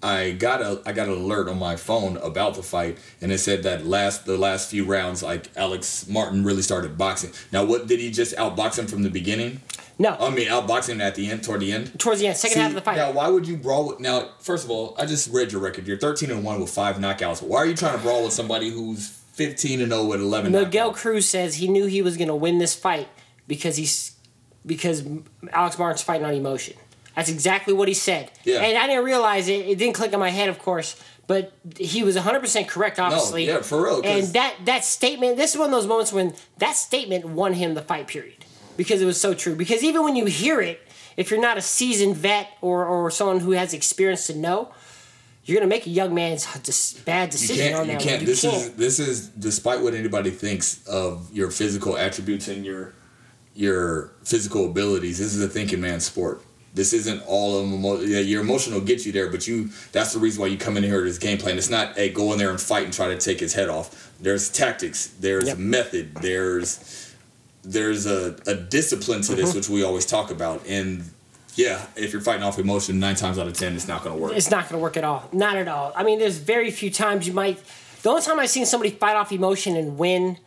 I 0.03 0.31
got 0.31 0.61
a 0.61 0.81
I 0.85 0.91
got 0.91 1.07
an 1.07 1.13
alert 1.13 1.47
on 1.47 1.57
my 1.57 1.75
phone 1.75 2.17
about 2.17 2.55
the 2.55 2.63
fight, 2.63 2.97
and 3.21 3.31
it 3.31 3.37
said 3.37 3.63
that 3.63 3.85
last 3.85 4.25
the 4.25 4.37
last 4.37 4.69
few 4.69 4.83
rounds, 4.85 5.23
like 5.23 5.49
Alex 5.55 6.07
Martin 6.07 6.43
really 6.43 6.61
started 6.61 6.97
boxing. 6.97 7.31
Now, 7.51 7.63
what 7.63 7.87
did 7.87 7.99
he 7.99 8.11
just 8.11 8.35
outbox 8.35 8.77
him 8.77 8.87
from 8.87 9.03
the 9.03 9.09
beginning? 9.09 9.61
No, 9.99 10.17
I 10.19 10.31
mean, 10.31 10.47
outbox 10.47 10.89
him 10.89 10.99
at 11.01 11.15
the 11.15 11.29
end, 11.29 11.43
toward 11.43 11.61
the 11.61 11.71
end. 11.71 11.99
towards 11.99 12.19
the 12.19 12.27
end, 12.27 12.35
second 12.35 12.55
See, 12.55 12.59
half 12.59 12.69
of 12.71 12.75
the 12.75 12.81
fight. 12.81 12.97
Now, 12.97 13.11
why 13.11 13.29
would 13.29 13.47
you 13.47 13.55
brawl 13.55 13.87
with? 13.87 13.99
Now, 13.99 14.29
first 14.39 14.65
of 14.65 14.71
all, 14.71 14.95
I 14.97 15.05
just 15.05 15.31
read 15.31 15.51
your 15.51 15.61
record. 15.61 15.87
You're 15.87 15.97
13 15.99 16.31
and 16.31 16.43
one 16.43 16.59
with 16.59 16.71
five 16.71 16.97
knockouts. 16.97 17.41
Why 17.41 17.59
are 17.59 17.65
you 17.65 17.75
trying 17.75 17.95
to 17.95 18.03
brawl 18.03 18.23
with 18.23 18.33
somebody 18.33 18.69
who's 18.69 19.09
15 19.33 19.81
and 19.81 19.91
0 19.91 20.05
with 20.05 20.19
11? 20.19 20.51
Miguel 20.51 20.91
knockouts? 20.91 20.95
Cruz 20.95 21.29
says 21.29 21.55
he 21.55 21.67
knew 21.67 21.85
he 21.85 22.01
was 22.01 22.17
going 22.17 22.27
to 22.27 22.35
win 22.35 22.57
this 22.57 22.75
fight 22.75 23.07
because 23.47 23.77
he's 23.77 24.15
because 24.65 25.03
Alex 25.51 25.77
Martin's 25.77 26.01
fighting 26.01 26.25
on 26.25 26.33
emotion. 26.33 26.75
That's 27.15 27.30
exactly 27.30 27.73
what 27.73 27.88
he 27.88 27.93
said. 27.93 28.32
Yeah. 28.43 28.62
And 28.62 28.78
I 28.78 28.88
didn't 28.88 29.06
realize 29.06 29.47
it. 29.47 29.65
It 29.67 29.78
didn't 29.78 29.93
click 29.95 30.13
in 30.13 30.19
my 30.19 30.30
head, 30.30 30.49
of 30.49 30.60
course, 30.60 31.02
but 31.28 31.54
he 31.78 32.04
was 32.04 32.15
100% 32.17 32.67
correct, 32.67 32.99
obviously. 32.99 33.45
No, 33.47 33.54
yeah, 33.58 33.62
for 33.62 33.84
real, 33.84 34.02
And 34.04 34.28
that, 34.34 34.56
that 34.65 34.84
statement, 34.84 35.38
this 35.38 35.54
is 35.54 35.58
one 35.60 35.67
of 35.69 35.71
those 35.71 35.88
moments 35.88 36.12
when 36.12 36.34
that 36.58 36.73
statement 36.76 37.26
won 37.26 37.54
him 37.54 37.76
the 37.76 37.82
fight, 37.82 38.08
period. 38.08 38.45
Because 38.78 39.02
it 39.02 39.06
was 39.06 39.21
so 39.21 39.34
true. 39.34 39.56
Because 39.56 39.84
even 39.84 40.04
when 40.04 40.15
you 40.15 40.26
hear 40.26 40.60
it, 40.60 40.80
if 41.15 41.30
you're 41.30 41.39
not 41.39 41.58
a 41.58 41.62
seasoned 41.62 42.17
vet 42.17 42.49
or, 42.62 42.86
or 42.86 43.12
someone 43.12 43.39
who 43.39 43.52
has 43.52 43.73
experience 43.76 44.26
to 44.28 44.36
know, 44.36 44.71
you're 45.45 45.58
going 45.60 45.69
to 45.69 45.76
make 45.76 45.86
a 45.86 45.89
young 45.91 46.13
man's 46.15 46.45
bad 47.06 47.26
You 47.28 47.32
decision 47.32 47.67
can't. 47.67 47.76
on 47.82 47.89
You 47.89 47.97
can't. 47.97 48.21
one. 48.21 48.26
This 48.26 48.43
is 48.43 48.52
can't. 48.52 48.78
this 48.78 48.99
is 48.99 49.28
despite 49.30 49.82
what 49.82 49.93
anybody 49.93 50.32
thinks 50.32 50.84
of 50.88 51.30
your 51.32 51.52
physical 51.52 51.97
attributes 51.97 52.47
and 52.47 52.65
your 52.65 52.93
your 53.54 54.13
physical 54.23 54.65
abilities. 54.65 55.19
This 55.19 55.36
is 55.36 55.43
a 55.43 55.47
thinking 55.47 55.82
man's 55.82 56.06
sport. 56.06 56.41
This 56.75 56.91
isn't 56.93 57.21
all 57.27 57.59
of 57.59 57.65
emo- 57.67 57.99
yeah, 58.01 58.19
your 58.19 58.41
emotional 58.41 58.81
gets 58.81 59.05
you 59.05 59.12
there, 59.12 59.29
but 59.29 59.47
you 59.47 59.69
that's 59.91 60.13
the 60.13 60.19
reason 60.19 60.41
why 60.41 60.47
you 60.47 60.57
come 60.57 60.75
in 60.75 60.83
here 60.83 60.95
with 60.97 61.05
this 61.05 61.17
game 61.19 61.38
plan. 61.38 61.57
It's 61.57 61.69
not 61.69 61.97
a 61.97 62.09
go 62.09 62.31
in 62.33 62.39
there 62.39 62.49
and 62.49 62.59
fight 62.59 62.86
and 62.86 62.93
try 62.93 63.09
to 63.09 63.17
take 63.17 63.39
his 63.39 63.53
head 63.53 63.69
off. 63.69 64.12
There's 64.19 64.49
tactics, 64.49 65.07
there's 65.19 65.45
Yep. 65.47 65.57
method, 65.59 66.15
there's 66.15 67.13
there's 67.63 68.05
a, 68.05 68.36
a 68.47 68.55
discipline 68.55 69.21
to 69.21 69.33
Mm-hmm. 69.33 69.41
this 69.41 69.55
which 69.55 69.69
we 69.69 69.83
always 69.83 70.05
talk 70.05 70.31
about. 70.31 70.65
And 70.67 71.03
yeah, 71.55 71.86
if 71.95 72.12
you're 72.12 72.21
fighting 72.21 72.43
off 72.43 72.57
emotion, 72.59 72.99
nine 72.99 73.15
times 73.15 73.38
out 73.38 73.47
of 73.47 73.53
ten, 73.53 73.75
it's 73.75 73.88
not 73.88 74.03
gonna 74.03 74.17
work. 74.17 74.33
It's 74.36 74.49
not 74.49 74.63
going 74.67 74.79
to 74.79 74.83
work 74.83 74.97
at 74.97 75.03
all. 75.03 75.29
Not 75.31 75.55
at 75.55 75.67
all. 75.67 75.93
I 75.95 76.03
mean, 76.03 76.17
there's 76.19 76.38
very 76.38 76.71
few 76.71 76.89
times 76.89 77.27
you 77.27 77.33
might. 77.33 77.59
The 78.01 78.09
only 78.09 78.21
time 78.23 78.39
I've 78.39 78.49
seen 78.49 78.65
somebody 78.65 78.89
fight 78.89 79.15
off 79.15 79.31
emotion 79.31 79.77
and 79.77 79.97
win 79.97 80.38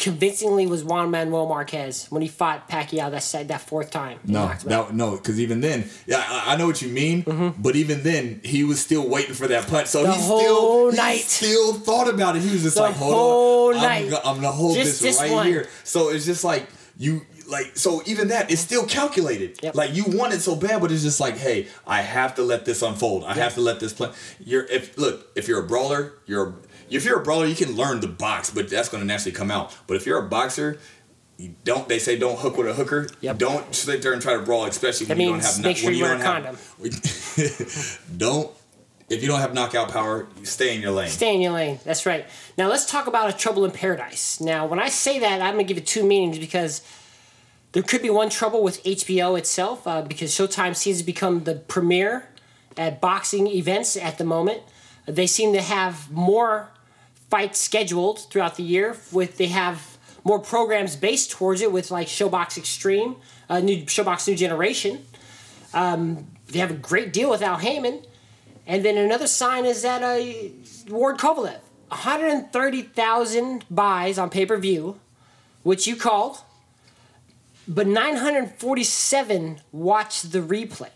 convincingly 0.00 0.66
was 0.66 0.82
Juan 0.82 1.10
Manuel 1.12 1.46
Marquez 1.46 2.06
when 2.10 2.22
he 2.22 2.28
fought 2.28 2.68
Pacquiao 2.68 3.10
that 3.12 3.22
said 3.22 3.48
that 3.48 3.60
fourth 3.60 3.90
time. 3.92 4.18
No, 4.24 4.46
knocked 4.46 4.64
him 4.64 4.72
out. 4.72 4.88
that, 4.88 4.94
no, 4.96 5.12
because 5.16 5.38
even 5.38 5.60
then, 5.60 5.88
yeah, 6.06 6.24
I, 6.26 6.54
I 6.54 6.56
know 6.56 6.66
what 6.66 6.82
you 6.82 6.88
mean. 6.88 7.54
But 7.58 7.76
even 7.76 8.02
then, 8.02 8.40
he 8.42 8.64
was 8.64 8.80
still 8.80 9.08
waiting 9.08 9.34
for 9.34 9.46
that 9.46 9.68
punch. 9.68 9.86
So 9.88 10.00
Mm-hmm. 10.00 10.10
The 10.10 10.16
he 10.16 10.22
still, 10.22 10.92
night. 10.92 11.12
he 11.16 11.18
still 11.22 11.74
thought 11.74 12.08
about 12.12 12.34
it. 12.36 12.42
He 12.42 12.50
was 12.50 12.62
just 12.62 12.76
The 12.76 12.82
like, 12.82 12.94
hold 12.96 13.76
on, 13.76 13.82
night. 13.82 14.06
I'm, 14.06 14.14
I'm 14.24 14.34
gonna 14.36 14.50
hold 14.50 14.74
Just 14.76 15.00
this, 15.02 15.20
right 15.20 15.30
one. 15.30 15.46
here. 15.46 15.68
So 15.84 16.08
it's 16.08 16.24
just 16.24 16.42
like 16.42 16.66
you, 16.96 17.20
like 17.48 17.76
so 17.76 18.02
even 18.06 18.28
that 18.28 18.50
is 18.50 18.60
still 18.60 18.86
calculated. 18.86 19.58
Yep. 19.62 19.74
Like 19.74 19.94
you 19.94 20.04
want 20.06 20.32
it 20.32 20.40
so 20.40 20.56
bad, 20.56 20.80
but 20.80 20.90
it's 20.90 21.02
just 21.02 21.20
like, 21.20 21.36
hey, 21.36 21.68
I 21.86 22.00
have 22.00 22.34
to 22.36 22.42
let 22.42 22.64
this 22.64 22.80
unfold. 22.82 23.24
I 23.24 23.34
have 23.34 23.54
to 23.54 23.60
let 23.60 23.78
this 23.80 23.92
play. 23.92 24.10
You're 24.38 24.64
if 24.64 24.96
look 24.96 25.26
if 25.36 25.46
you're 25.48 25.60
a 25.62 25.66
brawler, 25.66 26.14
you're 26.26 26.54
if 26.90 27.04
you're 27.04 27.20
a 27.20 27.22
brawler, 27.22 27.46
you 27.46 27.54
can 27.54 27.76
learn 27.76 28.00
the 28.00 28.08
box, 28.08 28.50
but 28.50 28.68
that's 28.68 28.88
going 28.88 29.00
to 29.00 29.06
naturally 29.06 29.34
come 29.34 29.50
out. 29.50 29.76
But 29.86 29.96
if 29.96 30.06
you're 30.06 30.18
a 30.18 30.28
boxer. 30.28 30.78
You 31.36 31.54
don't 31.64 31.88
they 31.88 31.98
say 31.98 32.18
don't 32.18 32.38
hook 32.38 32.58
with 32.58 32.66
a 32.66 32.74
hooker? 32.74 33.08
Yep. 33.22 33.38
Don't 33.38 33.74
sit 33.74 34.02
there 34.02 34.12
and 34.12 34.20
try 34.20 34.34
to 34.34 34.42
brawl, 34.42 34.66
especially 34.66 35.06
That 35.06 35.16
when 35.16 35.26
you 35.26 35.32
don't 35.32 35.42
have 35.42 35.62
make 35.62 35.78
sure 35.78 35.88
when 35.88 35.96
you 35.96 36.02
wear 36.02 36.18
don't 36.18 36.44
a 36.44 36.48
have, 36.48 38.02
don't 38.18 38.50
if 39.10 39.22
you 39.22 39.28
don't 39.28 39.40
have 39.40 39.54
knockout 39.54 39.90
power, 39.90 40.28
stay 40.42 40.74
in 40.74 40.82
your 40.82 40.92
lane. 40.92 41.08
Stay 41.08 41.34
in 41.34 41.40
your 41.40 41.52
lane. 41.52 41.80
That's 41.82 42.04
right. 42.04 42.26
Now 42.58 42.68
let's 42.68 42.84
talk 42.84 43.06
about 43.06 43.28
a 43.28 43.36
trouble 43.36 43.64
in 43.64 43.70
paradise. 43.70 44.40
Now, 44.40 44.66
when 44.66 44.78
I 44.78 44.88
say 44.88 45.18
that, 45.18 45.40
I'm 45.40 45.54
gonna 45.54 45.64
give 45.64 45.78
it 45.78 45.86
two 45.86 46.06
meanings 46.06 46.38
because 46.38 46.82
there 47.72 47.82
could 47.82 48.02
be 48.02 48.10
one 48.10 48.30
trouble 48.30 48.62
with 48.62 48.82
HBO 48.84 49.38
itself 49.38 49.86
uh, 49.86 50.02
because 50.02 50.30
Showtime 50.32 50.76
seems 50.76 50.98
to 50.98 51.04
become 51.04 51.44
the 51.44 51.54
premier 51.54 52.28
at 52.76 53.00
boxing 53.00 53.46
events 53.46 53.96
at 53.96 54.18
the 54.18 54.24
moment. 54.24 54.62
They 55.06 55.26
seem 55.26 55.52
to 55.54 55.62
have 55.62 56.10
more 56.10 56.68
fights 57.30 57.58
scheduled 57.58 58.20
throughout 58.30 58.56
the 58.56 58.62
year. 58.62 58.96
With 59.12 59.38
they 59.38 59.46
have 59.46 59.98
more 60.24 60.38
programs 60.38 60.96
based 60.96 61.30
towards 61.30 61.60
it 61.60 61.72
with 61.72 61.90
like 61.90 62.06
ShoBox 62.06 62.58
Extreme, 62.58 63.16
uh, 63.48 63.60
new 63.60 63.84
ShoBox 63.84 64.28
New 64.28 64.36
Generation. 64.36 65.06
Um, 65.72 66.26
they 66.48 66.58
have 66.58 66.70
a 66.70 66.74
great 66.74 67.12
deal 67.12 67.30
with 67.30 67.42
Al 67.42 67.58
Haymon. 67.58 68.02
And 68.66 68.84
then 68.84 68.96
another 68.96 69.26
sign 69.26 69.64
is 69.64 69.82
that 69.82 70.02
uh, 70.02 70.22
Ward 70.88 71.18
Kovalev, 71.18 71.60
130,000 71.88 73.64
buys 73.70 74.18
on 74.18 74.30
pay 74.30 74.46
per 74.46 74.56
view, 74.56 75.00
which 75.62 75.86
you 75.86 75.96
called, 75.96 76.38
but 77.66 77.86
947 77.86 79.60
watched 79.72 80.32
the 80.32 80.40
replay. 80.40 80.90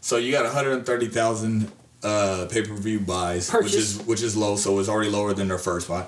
So 0.00 0.18
you 0.18 0.30
got 0.30 0.44
130,000 0.44 1.72
uh, 2.02 2.46
pay 2.50 2.62
per 2.62 2.74
view 2.74 3.00
buys, 3.00 3.50
which 3.52 3.74
is 3.74 3.98
which 4.06 4.22
is 4.22 4.36
low. 4.36 4.56
So 4.56 4.78
it's 4.78 4.88
already 4.88 5.10
lower 5.10 5.32
than 5.34 5.48
their 5.48 5.58
first 5.58 5.88
one. 5.88 6.06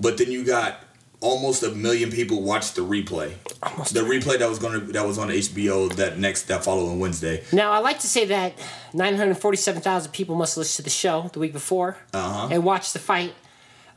But 0.00 0.18
then 0.18 0.30
you 0.32 0.44
got 0.44 0.80
almost 1.20 1.62
a 1.62 1.70
million 1.70 2.10
people 2.10 2.42
watch 2.42 2.72
the 2.74 2.82
replay. 2.82 3.32
Almost 3.62 3.94
the 3.94 4.00
replay 4.00 4.38
that 4.38 4.48
was 4.48 4.58
gonna 4.58 4.80
that 4.80 5.06
was 5.06 5.16
on 5.18 5.28
HBO 5.28 5.94
that 5.96 6.18
next 6.18 6.44
that 6.44 6.64
following 6.64 6.98
Wednesday. 6.98 7.42
Now, 7.52 7.72
I 7.72 7.78
like 7.78 7.98
to 8.00 8.06
say 8.06 8.26
that 8.26 8.54
947,000 8.92 10.12
people 10.12 10.34
must 10.36 10.56
listen 10.56 10.76
to 10.76 10.82
the 10.82 10.90
show 10.90 11.30
the 11.32 11.38
week 11.38 11.52
before 11.52 11.96
Uh-huh. 12.12 12.48
and 12.50 12.64
watch 12.64 12.92
the 12.92 12.98
fight. 12.98 13.34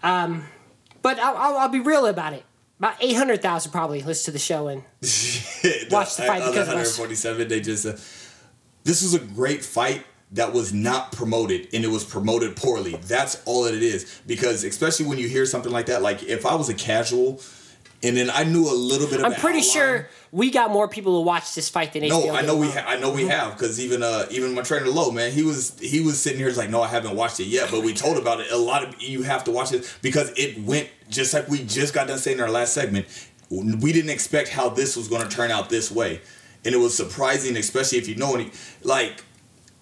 Um, 0.03 0.45
but 1.01 1.19
I'll, 1.19 1.35
I'll, 1.37 1.57
I'll 1.57 1.69
be 1.69 1.79
real 1.79 2.05
about 2.05 2.33
it. 2.33 2.43
About 2.79 2.95
800,000 3.01 3.71
probably 3.71 4.01
listen 4.03 4.25
to 4.25 4.31
the 4.31 4.39
show 4.39 4.67
and 4.67 4.83
Watch 5.91 6.15
the 6.15 6.23
fight 6.23 6.41
other 6.43 6.51
because 6.51 6.67
of 6.69 6.75
us. 6.75 6.97
147. 6.99 7.47
They 7.47 7.59
just 7.59 7.85
uh, 7.85 7.91
this 8.83 9.01
was 9.01 9.13
a 9.15 9.19
great 9.19 9.63
fight 9.65 10.05
that 10.31 10.53
was 10.53 10.73
not 10.73 11.11
promoted 11.11 11.67
and 11.73 11.83
it 11.83 11.89
was 11.89 12.03
promoted 12.03 12.55
poorly. 12.55 12.95
That's 13.03 13.41
all 13.45 13.63
that 13.63 13.73
it 13.73 13.83
is. 13.83 14.21
Because 14.27 14.63
especially 14.63 15.05
when 15.05 15.17
you 15.17 15.27
hear 15.27 15.45
something 15.45 15.71
like 15.71 15.85
that, 15.87 16.01
like 16.01 16.23
if 16.23 16.45
I 16.45 16.55
was 16.55 16.69
a 16.69 16.73
casual 16.73 17.41
and 18.03 18.15
then 18.15 18.29
I 18.31 18.43
knew 18.43 18.69
a 18.69 18.73
little 18.75 19.07
bit 19.07 19.19
of 19.19 19.25
I'm 19.25 19.33
pretty 19.33 19.59
outline- 19.59 19.73
sure 19.73 20.09
we 20.31 20.51
got 20.51 20.69
more 20.71 20.87
people 20.87 21.19
to 21.19 21.25
watch 21.25 21.55
this 21.55 21.69
fight 21.69 21.93
than 21.93 22.03
HBO 22.03 22.27
No, 22.27 22.35
I 22.35 22.41
know 22.41 22.55
we 22.55 22.69
ha- 22.69 22.85
I 22.85 22.99
know 22.99 23.11
we 23.11 23.25
have 23.27 23.53
because 23.53 23.79
even 23.79 24.03
uh 24.03 24.25
even 24.29 24.53
my 24.53 24.61
trainer 24.61 24.87
low 24.87 25.09
man 25.09 25.31
he 25.31 25.41
was 25.41 25.77
he 25.79 26.01
was 26.01 26.19
sitting 26.21 26.37
here 26.37 26.51
like 26.51 26.69
no 26.69 26.81
I 26.81 26.87
haven't 26.87 27.15
watched 27.15 27.39
it 27.39 27.45
yet 27.47 27.71
but 27.71 27.83
we 27.83 27.93
told 27.93 28.17
about 28.17 28.39
it 28.39 28.51
a 28.51 28.57
lot 28.57 28.83
of 28.83 29.01
you 29.01 29.23
have 29.23 29.45
to 29.45 29.51
watch 29.51 29.71
it 29.71 29.91
because 30.01 30.31
it 30.37 30.61
went 30.61 30.89
just 31.09 31.33
like 31.33 31.47
we 31.47 31.63
just 31.63 31.93
got 31.93 32.07
done 32.07 32.19
saying 32.19 32.37
in 32.37 32.43
our 32.43 32.51
last 32.51 32.73
segment 32.73 33.07
we 33.49 33.93
didn't 33.93 34.11
expect 34.11 34.49
how 34.49 34.69
this 34.69 34.95
was 34.95 35.07
going 35.07 35.27
to 35.27 35.33
turn 35.35 35.49
out 35.49 35.69
this 35.69 35.89
way 35.89 36.21
and 36.65 36.75
it 36.75 36.77
was 36.77 36.95
surprising 36.95 37.57
especially 37.57 37.97
if 37.97 38.07
you 38.07 38.15
know 38.15 38.35
any 38.35 38.51
like 38.83 39.23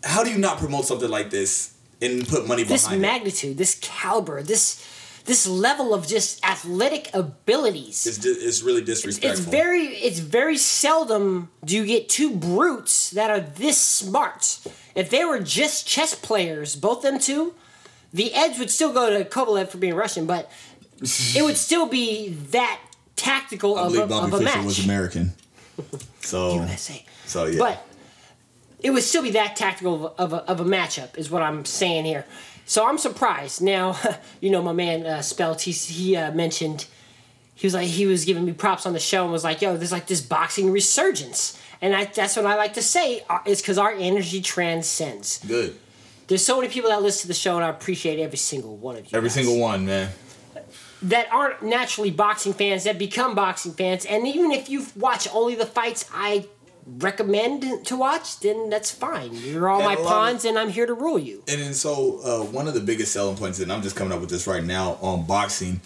how 0.06 0.24
do 0.24 0.30
you 0.30 0.38
not 0.38 0.60
promote 0.60 0.86
something 0.86 1.10
like 1.10 1.30
this 1.30 1.76
and 2.02 2.28
put 2.28 2.48
money 2.48 2.64
this 2.64 2.84
behind 2.84 3.04
it? 3.04 3.08
This 3.08 3.14
magnitude, 3.14 3.58
this 3.58 3.76
caliber, 3.82 4.42
this 4.42 4.92
this 5.26 5.48
level 5.48 5.92
of 5.96 6.08
just 6.08 6.46
athletic 6.46 7.10
abilities. 7.12 8.06
It's, 8.06 8.24
it's 8.24 8.62
really 8.62 8.84
disrespectful. 8.84 9.32
it's 9.32 9.40
very 9.40 9.88
it's 9.88 10.20
very 10.20 10.56
seldom 10.56 11.50
do 11.64 11.76
you 11.76 11.86
get 11.86 12.08
two 12.08 12.36
brutes 12.36 13.10
that 13.12 13.32
are 13.32 13.40
this 13.40 13.82
smart. 13.82 14.60
If 14.94 15.10
they 15.10 15.26
were 15.26 15.40
just 15.40 15.88
chess 15.88 16.14
players, 16.16 16.76
both 16.76 17.02
them 17.02 17.20
two, 17.20 17.56
the 18.14 18.34
edge 18.34 18.60
would 18.60 18.70
still 18.70 18.94
go 18.94 19.10
to 19.18 19.26
Kovalev 19.26 19.70
for 19.70 19.80
being 19.80 19.96
Russian, 19.96 20.26
but 20.26 20.50
it 21.02 21.44
would 21.44 21.58
still 21.58 21.88
be 21.88 22.30
that 22.52 22.80
tactical 23.16 23.78
I 23.78 23.82
of 23.82 23.88
believe 23.92 24.04
a, 24.04 24.08
Bobby 24.08 24.28
of 24.28 24.34
a 24.34 24.38
Fischer 24.46 24.58
match. 24.58 24.66
was 24.66 24.86
American. 24.86 25.34
So 26.22 26.56
USA. 26.56 27.06
so 27.26 27.46
yeah. 27.46 27.60
But 27.60 27.86
it 28.80 28.92
would 28.92 29.04
still 29.04 29.24
be 29.24 29.32
that 29.32 29.56
tactical 29.56 30.14
of 30.18 30.34
a, 30.34 30.38
of 30.50 30.60
a 30.60 30.66
matchup, 30.66 31.18
is 31.18 31.30
what 31.30 31.42
I'm 31.42 31.66
saying 31.66 32.06
here. 32.06 32.26
So 32.66 32.88
I'm 32.88 32.98
surprised. 32.98 33.62
Now, 33.62 33.98
you 34.42 34.50
know, 34.50 34.62
my 34.62 34.74
man 34.74 35.06
uh, 35.06 35.22
Spelt, 35.22 35.62
he, 35.62 35.72
he 35.72 36.16
uh, 36.16 36.32
mentioned, 36.32 36.88
he 37.54 37.68
was 37.68 37.74
like, 37.74 37.88
he 37.88 38.06
was 38.06 38.26
giving 38.26 38.46
me 38.46 38.54
props 38.54 38.86
on 38.86 38.94
the 38.94 39.00
show 39.00 39.24
and 39.24 39.32
was 39.32 39.44
like, 39.44 39.62
yo, 39.62 39.78
there's 39.78 39.92
like 39.92 40.08
this 40.08 40.22
boxing 40.22 40.72
resurgence. 40.72 41.62
And 41.82 41.96
I, 41.96 42.06
that's 42.06 42.36
what 42.36 42.46
I 42.46 42.56
like 42.56 42.74
to 42.74 42.82
say, 42.82 43.24
uh, 43.30 43.40
is 43.46 43.62
because 43.62 43.78
our 43.78 43.92
energy 43.92 44.42
transcends. 44.42 45.40
good. 45.46 45.78
There's 46.28 46.44
so 46.44 46.60
many 46.60 46.74
people 46.74 46.90
that 46.90 47.04
listen 47.04 47.22
to 47.22 47.28
the 47.28 47.36
show, 47.36 47.56
and 47.56 47.64
I 47.64 47.70
appreciate 47.70 48.20
every 48.20 48.40
single 48.40 48.76
one 48.78 48.96
of 48.96 49.04
you. 49.04 49.16
Every 49.16 49.30
guys 49.30 49.36
single 49.36 49.60
one, 49.60 49.86
man. 49.86 50.10
that 51.04 51.32
aren't 51.32 51.62
naturally 51.62 52.10
boxing 52.10 52.54
fans 52.54 52.86
that 52.86 52.98
become 52.98 53.36
boxing 53.36 53.74
fans 53.74 54.06
and 54.06 54.26
even 54.26 54.52
if 54.52 54.70
you 54.70 54.86
watch 54.96 55.28
only 55.34 55.54
the 55.54 55.66
fights 55.66 56.10
i 56.14 56.46
recommend 56.88 57.86
to 57.86 57.96
watch 57.96 58.40
then 58.42 58.70
that's 58.70 58.92
fine 58.92 59.34
you're 59.34 59.68
all 59.70 59.78
And 59.80 59.86
my 59.88 59.96
lot 59.96 60.00
of- 60.02 60.06
pawns 60.08 60.46
and 60.46 60.58
i'm 60.58 60.70
here 60.70 60.86
to 60.86 60.94
rule 60.94 61.18
you 61.20 61.44
And 61.48 61.60
then 61.62 61.74
so 61.74 62.20
uh, 62.24 62.44
one 62.46 62.68
of 62.68 62.74
the 62.74 62.80
biggest 62.80 63.12
selling 63.12 63.38
points, 63.38 63.60
and 63.60 63.72
I'm 63.72 63.82
just 63.82 63.96
coming 63.96 64.14
up 64.14 64.22
with 64.22 64.30
this 64.30 64.46
right 64.48 64.64
now 64.64 64.98
on 65.02 65.26
boxing, 65.26 65.82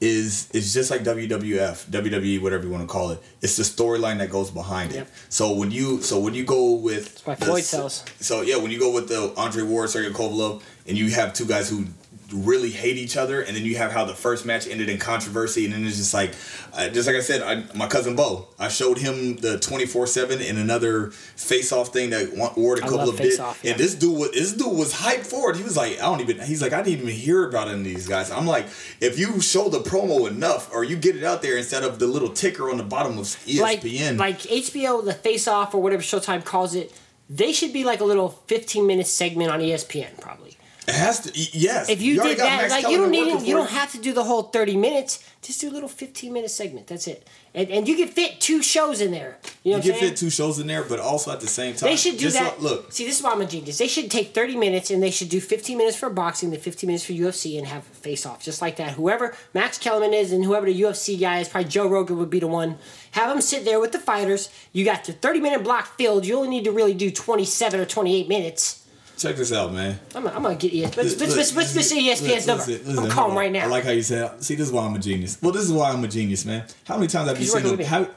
is 0.00 0.48
it's 0.54 0.72
just 0.72 0.90
like 0.90 1.02
WWF, 1.04 1.86
WWE, 1.90 2.40
whatever 2.40 2.64
you 2.64 2.70
want 2.70 2.82
to 2.82 2.88
call 2.90 3.10
it. 3.10 3.22
It's 3.42 3.56
the 3.58 3.62
storyline 3.64 4.18
that 4.18 4.30
goes 4.30 4.50
behind 4.50 4.92
Yep. 4.92 5.06
it. 5.06 5.12
So 5.28 5.52
when 5.52 5.70
you 5.70 6.00
so 6.02 6.18
when 6.18 6.32
you 6.34 6.44
go 6.44 6.72
with 6.72 7.20
why 7.26 7.34
the 7.34 7.44
Floyd 7.44 7.60
s- 7.60 7.66
sells. 7.68 8.04
So 8.18 8.40
yeah, 8.40 8.56
when 8.56 8.70
you 8.70 8.78
go 8.78 8.90
with 8.90 9.08
the 9.08 9.32
Andre 9.36 9.62
Ward, 9.62 9.90
Sergey 9.90 10.10
Kovalev, 10.10 10.62
and 10.86 10.96
you 10.96 11.10
have 11.10 11.34
two 11.34 11.44
guys 11.44 11.68
who 11.68 11.84
really 12.32 12.70
hate 12.70 12.96
each 12.96 13.16
other, 13.16 13.40
and 13.40 13.56
then 13.56 13.64
you 13.64 13.76
have 13.76 13.92
how 13.92 14.04
the 14.04 14.14
first 14.14 14.44
match 14.44 14.66
ended 14.66 14.88
in 14.88 14.98
controversy, 14.98 15.64
and 15.64 15.74
then 15.74 15.84
it's 15.86 15.96
just 15.96 16.14
like, 16.14 16.34
uh, 16.72 16.88
just 16.88 17.06
like 17.06 17.16
I 17.16 17.20
said, 17.20 17.42
I, 17.42 17.64
my 17.76 17.86
cousin 17.86 18.16
Bo, 18.16 18.48
I 18.58 18.68
showed 18.68 18.98
him 18.98 19.36
the 19.36 19.58
twenty 19.58 19.86
four 19.86 20.06
seven 20.06 20.40
and 20.40 20.58
another 20.58 21.10
face 21.10 21.72
off 21.72 21.92
thing 21.92 22.10
that 22.10 22.36
Wa- 22.36 22.52
Ward 22.56 22.80
I 22.82 22.88
love 22.88 23.08
Kovalev 23.10 23.16
did, 23.18 23.38
yeah. 23.38 23.54
and 23.72 23.80
this 23.80 23.94
dude 23.94 24.16
was 24.16 24.30
this 24.32 24.52
dude 24.52 24.76
was 24.76 24.92
hyped 24.94 25.26
for 25.26 25.50
it. 25.50 25.56
He 25.56 25.62
was 25.62 25.76
like, 25.76 25.94
I 25.98 26.02
don't 26.02 26.20
even. 26.20 26.40
He's 26.40 26.62
like, 26.62 26.72
I 26.72 26.82
didn't 26.82 27.00
even 27.00 27.14
hear 27.14 27.48
about 27.48 27.68
any 27.68 27.78
of 27.78 27.84
these 27.84 28.08
guys. 28.08 28.30
I'm 28.30 28.46
like, 28.46 28.66
if 29.00 29.18
you 29.18 29.40
show 29.40 29.68
the 29.68 29.80
promo 29.80 30.28
enough, 30.28 30.72
or 30.72 30.84
you 30.84 30.96
get 30.96 31.16
it 31.16 31.24
out 31.24 31.42
there 31.42 31.56
instead 31.56 31.82
of 31.84 31.98
the 31.98 32.06
little 32.06 32.30
ticker 32.30 32.70
on 32.70 32.76
the 32.76 32.84
bottom 32.84 33.18
of 33.18 33.36
E 33.46 33.60
like 33.60 33.80
ESPN. 33.82 34.18
like 34.18 34.38
hbo 34.40 35.04
the 35.04 35.12
face 35.12 35.46
off 35.48 35.74
or 35.74 35.82
whatever 35.82 36.02
showtime 36.02 36.44
calls 36.44 36.74
it 36.74 36.92
they 37.28 37.52
should 37.52 37.72
be 37.72 37.84
like 37.84 38.00
a 38.00 38.04
little 38.04 38.30
15 38.46 38.86
minute 38.86 39.06
segment 39.06 39.50
on 39.50 39.60
espn 39.60 40.20
probably 40.20 40.56
it 40.88 40.94
has 40.94 41.20
to. 41.20 41.30
Yes. 41.34 41.88
if 41.88 42.00
you, 42.02 42.18
already 42.20 42.36
did 42.36 42.44
that 42.44 42.70
like 42.70 42.88
you 42.88 42.96
don't 42.98 43.10
need 43.10 43.28
it, 43.28 43.44
you 43.46 43.54
don't 43.54 43.70
have 43.70 43.92
to 43.92 43.98
do 43.98 44.12
the 44.12 44.24
whole 44.24 44.44
30 44.44 44.76
minutes 44.76 45.24
just 45.42 45.60
do 45.60 45.68
a 45.68 45.72
little 45.72 45.88
15 45.88 46.32
minute 46.32 46.50
segment 46.50 46.86
that's 46.86 47.06
it 47.06 47.26
and, 47.54 47.68
and 47.70 47.88
you 47.88 47.96
can 47.96 48.08
fit 48.08 48.40
two 48.40 48.62
shows 48.62 49.00
in 49.00 49.10
there 49.10 49.38
you 49.62 49.72
know 49.72 49.76
You 49.76 49.82
can 49.82 49.92
saying? 50.00 50.10
fit 50.12 50.16
two 50.18 50.30
shows 50.30 50.58
in 50.58 50.66
there, 50.66 50.82
but 50.82 51.00
also 51.00 51.30
at 51.32 51.40
the 51.40 51.46
same 51.46 51.74
time, 51.74 51.90
They 51.90 51.96
should 51.96 52.16
do 52.16 52.30
that. 52.30 52.62
like- 52.62 52.62
look, 52.62 52.92
See, 52.92 53.04
this 53.04 53.18
is 53.18 53.22
why 53.22 53.32
I'm 53.32 53.40
a 53.42 53.46
genius. 53.46 53.76
They 53.76 53.88
should 53.88 54.10
take 54.10 54.32
30 54.34 54.56
minutes 54.56 54.90
and 54.90 55.02
they 55.02 55.10
should 55.10 55.28
do 55.28 55.38
15 55.38 55.76
minutes 55.76 55.98
for 55.98 56.08
boxing, 56.08 56.50
then 56.50 56.60
15 56.60 56.86
minutes 56.86 57.04
for 57.04 57.12
UFC, 57.12 57.58
and 57.58 57.66
have 57.66 57.84
face 57.84 58.24
off 58.24 58.42
just 58.42 58.62
like 58.62 58.76
that. 58.76 58.92
Whoever 58.92 59.36
Max 59.52 59.76
Kellerman 59.76 60.14
is 60.14 60.32
and 60.32 60.44
whoever 60.44 60.64
the 60.64 60.80
UFC 60.80 61.20
guy 61.20 61.40
is, 61.40 61.48
probably 61.50 61.68
Joe 61.68 61.88
Rogan 61.88 62.16
would 62.18 62.30
be 62.30 62.40
the 62.40 62.46
one. 62.46 62.78
Have 63.10 63.28
them 63.28 63.42
sit 63.42 63.66
there 63.66 63.78
with 63.80 63.92
the 63.92 63.98
fighters. 63.98 64.48
You 64.72 64.84
got 64.86 65.06
your 65.08 65.16
30 65.18 65.40
minute 65.40 65.62
block 65.62 65.98
filled. 65.98 66.24
You 66.24 66.36
only 66.36 66.48
need 66.48 66.64
to 66.64 66.72
really 66.72 66.94
do 66.94 67.10
27 67.10 67.78
or 67.80 67.84
28 67.84 68.28
minutes. 68.28 68.79
Check 69.20 69.36
this 69.36 69.52
out, 69.52 69.72
man. 69.72 69.98
I'm, 70.14 70.26
I'm 70.28 70.42
gonna 70.42 70.54
get 70.54 70.72
ESPN. 70.72 70.96
Let's, 70.96 71.20
Look, 71.20 71.36
let's, 71.36 71.54
let's, 71.54 71.76
let's 71.76 71.92
look, 71.92 72.02
ESPN's 72.02 72.46
number. 72.46 72.64
listen, 72.64 72.86
listen, 72.86 73.04
I'm 73.04 73.10
calling 73.10 73.36
right 73.36 73.52
now. 73.52 73.64
I 73.64 73.66
like 73.66 73.84
how 73.84 73.90
you 73.90 74.02
said. 74.02 74.42
See, 74.42 74.54
this 74.54 74.68
is 74.68 74.72
why 74.72 74.86
I'm 74.86 74.94
a 74.94 74.98
genius. 74.98 75.38
Well, 75.42 75.52
this 75.52 75.64
is 75.64 75.72
why 75.72 75.90
I'm 75.90 76.02
a 76.02 76.08
genius, 76.08 76.44
man. 76.44 76.64
How 76.84 76.96
many 76.96 77.08
times 77.08 77.28
have 77.28 77.38
you 77.38 77.46
seen 77.46 77.80
how, 77.80 78.08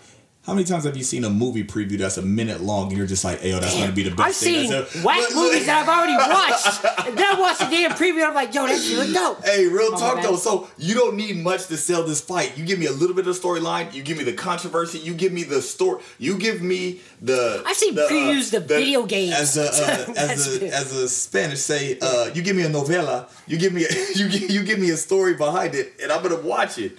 how 0.46 0.54
many 0.54 0.66
times 0.66 0.84
have 0.84 0.98
you 0.98 1.04
seen 1.04 1.24
a 1.24 1.30
movie 1.30 1.64
preview 1.64 1.98
that's 1.98 2.18
a 2.18 2.22
minute 2.22 2.60
long 2.62 2.90
and 2.90 2.98
you're 2.98 3.08
just 3.08 3.24
like, 3.24 3.42
"Yo, 3.44 3.60
that's 3.60 3.78
gonna 3.78 3.94
be 3.94 4.04
the 4.04 4.12
best 4.14 4.18
thing." 4.18 4.26
I've 4.28 4.36
thing." 4.36 4.70
seen 4.70 4.72
that's 4.72 4.96
ever-" 4.98 5.06
whack 5.08 5.30
movies 5.36 5.66
that 5.68 5.88
I've 5.88 5.90
already 5.90 6.16
watched. 6.18 7.08
and 7.08 7.18
then 7.18 7.36
I 7.36 7.40
watched 7.40 7.60
the 7.60 7.66
damn 7.68 7.92
preview 7.92 8.28
I'm 8.28 8.34
like, 8.36 8.54
yo, 8.54 8.68
that 8.68 8.80
shit 8.82 8.98
look 8.98 9.14
dope. 9.14 9.46
Hey, 9.46 9.68
real 9.68 9.90
Oh, 9.94 9.98
talk 9.98 10.22
though. 10.22 10.36
So 10.36 10.68
you 10.78 10.96
don't 10.96 11.16
need 11.16 11.38
much 11.38 11.68
to 11.68 11.78
sell 11.78 12.04
this 12.04 12.20
fight. 12.20 12.58
You 12.58 12.66
give 12.66 12.78
me 12.78 12.88
a 12.88 12.92
little 12.92 13.16
bit 13.16 13.26
of 13.28 13.40
storyline. 13.40 13.94
You 13.94 14.04
give 14.04 14.18
me 14.18 14.24
the 14.26 14.34
controversy. 14.34 15.00
You 15.00 15.14
give 15.14 15.32
me 15.32 15.44
the 15.44 15.62
story. 15.62 16.02
You 16.20 16.38
give 16.38 16.62
me 16.62 17.00
the. 17.22 17.64
I've 17.66 17.76
seen 17.78 17.96
the, 17.96 18.06
uh, 18.06 18.10
previews 18.10 18.54
of 18.54 18.66
video 18.66 19.06
games. 19.06 19.34
As 19.34 19.56
a 19.58 19.64
uh, 19.64 20.14
as 20.18 20.62
a 20.62 20.68
as 20.76 20.94
a 20.94 21.08
Spanish 21.08 21.60
say, 21.60 21.98
uh, 22.02 22.30
you 22.34 22.42
give 22.42 22.56
me 22.56 22.64
a 22.64 22.70
novela. 22.70 23.30
You 23.48 23.58
give 23.58 23.72
me 23.72 23.86
a, 23.86 23.90
you 24.16 24.28
gi- 24.30 24.52
you 24.54 24.64
give 24.64 24.80
me 24.80 24.90
a 24.90 24.98
story 24.98 25.36
behind 25.36 25.74
it, 25.76 25.94
and 26.02 26.12
I'm 26.12 26.22
gonna 26.22 26.42
watch 26.42 26.78
it. 26.80 26.98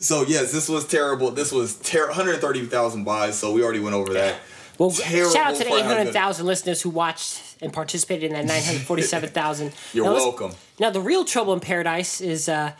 So 0.00 0.24
yes, 0.26 0.50
this 0.50 0.68
was 0.68 0.86
terrible. 0.86 1.30
This 1.30 1.52
was 1.52 1.76
ter- 1.76 2.08
130,000 2.08 3.04
buys. 3.04 3.38
So 3.38 3.52
we 3.52 3.62
already 3.62 3.80
went 3.80 3.94
over 3.94 4.12
that. 4.14 4.36
Well, 4.78 4.90
Terrible 4.90 5.30
shout 5.30 5.46
out 5.48 5.52
to 5.52 5.58
the 5.58 5.64
for 5.64 5.70
how 5.76 5.82
good- 5.82 5.90
800,000 6.08 6.46
listeners 6.46 6.80
who 6.80 6.88
watched 6.88 7.42
and 7.60 7.70
participated 7.70 8.24
in 8.24 8.32
that 8.32 8.46
947,000. 8.46 9.72
You're 9.92 10.06
Now, 10.06 10.14
welcome. 10.14 10.52
Now, 10.78 10.88
the 10.88 11.02
real 11.02 11.26
trouble 11.26 11.52
in 11.52 11.60
paradise 11.60 12.22
is 12.22 12.48
uh, 12.48 12.72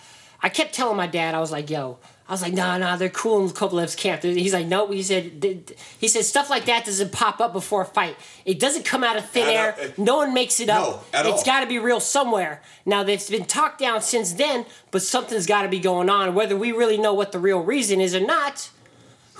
I 0.42 0.48
kept 0.48 0.74
telling 0.74 0.96
my 0.96 1.06
dad, 1.06 1.34
I 1.34 1.40
was 1.40 1.52
like, 1.52 1.68
yo, 1.68 1.98
I 2.30 2.32
was 2.32 2.42
like, 2.42 2.52
nah, 2.52 2.78
nah, 2.78 2.94
they're 2.94 3.08
cool 3.08 3.42
in 3.42 3.50
Kovalev's 3.50 3.96
camp. 3.96 4.22
He's 4.22 4.54
like, 4.54 4.68
no, 4.68 4.86
he 4.86 5.02
said, 5.02 5.74
he 5.98 6.06
said 6.06 6.24
stuff 6.24 6.48
like 6.48 6.66
that 6.66 6.84
doesn't 6.84 7.10
pop 7.10 7.40
up 7.40 7.52
before 7.52 7.82
a 7.82 7.84
fight. 7.84 8.14
It 8.44 8.60
doesn't 8.60 8.84
come 8.84 9.02
out 9.02 9.16
of 9.16 9.28
thin 9.28 9.48
At 9.48 9.52
air. 9.52 9.74
all. 9.98 10.04
No 10.04 10.16
one 10.18 10.32
makes 10.32 10.60
it 10.60 10.68
up. 10.68 10.80
No, 11.12 11.18
at 11.18 11.26
It's 11.26 11.42
got 11.42 11.62
to 11.62 11.66
be 11.66 11.80
real 11.80 11.98
somewhere. 11.98 12.62
Now, 12.86 13.02
it's 13.02 13.28
been 13.28 13.46
talked 13.46 13.80
down 13.80 14.00
since 14.00 14.34
then, 14.34 14.64
but 14.92 15.02
something's 15.02 15.46
got 15.46 15.62
to 15.62 15.68
be 15.68 15.80
going 15.80 16.08
on. 16.08 16.36
Whether 16.36 16.56
we 16.56 16.70
really 16.70 16.98
know 16.98 17.14
what 17.14 17.32
the 17.32 17.40
real 17.40 17.64
reason 17.64 18.00
is 18.00 18.14
or 18.14 18.20
not, 18.20 18.70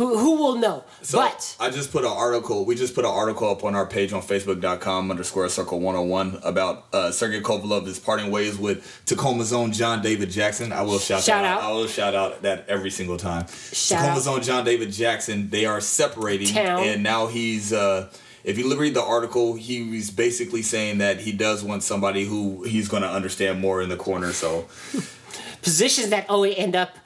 who, 0.00 0.16
who 0.16 0.36
will 0.36 0.56
know? 0.56 0.82
So 1.02 1.18
but 1.18 1.56
I 1.60 1.68
just 1.68 1.92
put 1.92 2.04
an 2.04 2.10
article. 2.10 2.64
We 2.64 2.74
just 2.74 2.94
put 2.94 3.04
an 3.04 3.10
article 3.10 3.50
up 3.50 3.64
on 3.64 3.74
our 3.74 3.84
page 3.84 4.14
on 4.14 4.22
Facebook.com 4.22 5.10
underscore 5.10 5.46
Circle 5.50 5.78
101 5.80 6.40
about 6.42 6.86
uh, 6.94 7.10
Sergey 7.10 7.42
Kovalev 7.42 7.86
is 7.86 7.98
parting 7.98 8.30
ways 8.30 8.56
with 8.56 9.02
Tacoma's 9.04 9.52
own 9.52 9.72
John 9.72 10.00
David 10.00 10.30
Jackson. 10.30 10.72
I 10.72 10.80
will 10.80 10.98
shout, 10.98 11.22
Shout 11.22 11.42
that 11.42 11.58
out. 11.58 11.62
I 11.62 11.72
will 11.72 11.86
shout 11.86 12.14
out 12.14 12.40
that 12.40 12.64
every 12.66 12.90
single 12.90 13.18
time. 13.18 13.46
Shout 13.48 14.00
Tacoma's 14.00 14.26
out. 14.26 14.36
own 14.36 14.42
John 14.42 14.64
David 14.64 14.90
Jackson. 14.90 15.50
They 15.50 15.66
are 15.66 15.82
separating, 15.82 16.48
Town. 16.48 16.82
and 16.82 17.02
now 17.02 17.26
he's. 17.26 17.70
Uh, 17.70 18.10
if 18.42 18.56
you 18.56 18.74
read 18.74 18.94
the 18.94 19.02
article, 19.02 19.52
he 19.52 19.82
was 19.82 20.10
basically 20.10 20.62
saying 20.62 20.96
that 20.96 21.20
he 21.20 21.32
does 21.32 21.62
want 21.62 21.82
somebody 21.82 22.24
who 22.24 22.62
he's 22.62 22.88
going 22.88 23.02
to 23.02 23.10
understand 23.10 23.60
more 23.60 23.82
in 23.82 23.90
the 23.90 23.98
corner. 23.98 24.32
So 24.32 24.66
positions 25.60 26.08
that 26.08 26.24
only 26.30 26.56
end 26.56 26.74
up 26.74 26.96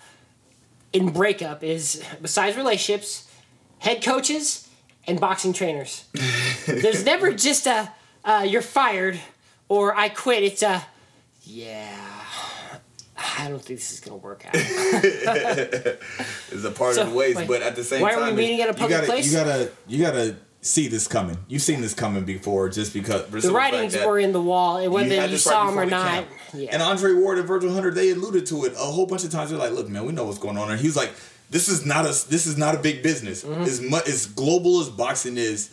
in 0.95 1.11
breakup 1.11 1.63
is 1.63 2.03
besides 2.23 2.57
relationships, 2.57 3.29
head 3.79 4.03
coaches, 4.03 4.71
and 5.07 5.21
boxing 5.21 5.53
trainers. 5.53 6.05
There's 6.67 7.05
never 7.05 7.35
just 7.35 7.67
a 7.67 7.91
uh, 8.25 8.47
you're 8.49 8.63
fired 8.63 9.21
or 9.69 9.95
I 9.95 10.09
quit. 10.09 10.43
It's 10.43 10.63
a 10.63 10.87
yeah. 11.43 11.95
I 13.37 13.49
don't 13.49 13.61
think 13.63 13.81
this 13.81 13.93
is 13.93 14.01
gonna 14.01 14.17
work 14.17 14.47
out. 14.47 14.53
it's 14.55 15.99
a 16.65 16.71
part 16.71 16.95
So, 16.95 17.03
of 17.03 17.11
the 17.11 17.15
ways, 17.15 17.37
wait, 17.37 17.49
but 17.49 17.63
at 17.63 17.77
the 17.77 17.85
same 17.85 18.01
time. 18.01 18.17
why 18.17 18.29
are 18.29 18.31
we 18.31 18.37
meeting 18.37 18.61
at 18.61 18.69
a 18.69 18.73
you 18.73 18.79
public 18.79 18.91
gotta, 18.91 19.07
place? 19.07 19.27
You 19.27 19.39
gotta, 19.39 19.71
you 19.87 20.03
gotta 20.03 20.37
see 20.61 20.89
this 20.89 21.07
coming. 21.07 21.39
You've 21.49 21.63
seen 21.63 21.81
this 21.81 21.95
coming 21.95 22.25
before, 22.25 22.69
just 22.69 22.93
because 22.95 23.27
The 23.29 23.53
writings 23.53 23.97
were 23.97 24.19
in 24.19 24.33
the 24.33 24.41
wall, 24.41 24.79
and 24.79 24.93
whether 24.93 25.15
you, 25.15 25.21
right 25.21 25.39
saw 25.39 25.67
them 25.67 25.79
or 25.79 25.87
not, 25.87 26.09
camp. 26.09 26.29
Yeah. 26.55 26.71
And 26.73 26.83
Andre 26.83 27.13
Ward 27.15 27.39
and 27.39 27.47
Virgil 27.47 27.73
Hunter, 27.73 27.91
they 27.91 28.11
alluded 28.11 28.47
to 28.47 28.65
it 28.65 28.73
a 28.75 28.77
whole 28.79 29.07
bunch 29.07 29.25
of 29.25 29.31
times. 29.31 29.51
They're 29.51 29.59
like, 29.59 29.73
"Look, 29.73 29.89
man, 29.89 30.05
we 30.07 30.13
know 30.13 30.25
what's 30.25 30.39
going 30.39 30.57
on." 30.59 30.71
And 30.71 30.81
he's 30.81 30.97
like, 30.97 31.13
"This 31.51 31.69
is 31.69 31.85
not 31.85 32.05
a 32.05 32.09
this 32.29 32.47
is 32.47 32.57
not 32.57 32.75
a 32.75 32.79
big 32.79 33.03
business. 33.03 33.45
Mm-hmm. 33.45 33.63
As 33.63 33.81
much 33.81 34.09
as 34.09 34.27
global 34.27 34.81
as 34.81 34.89
boxing 34.89 35.37
is." 35.37 35.71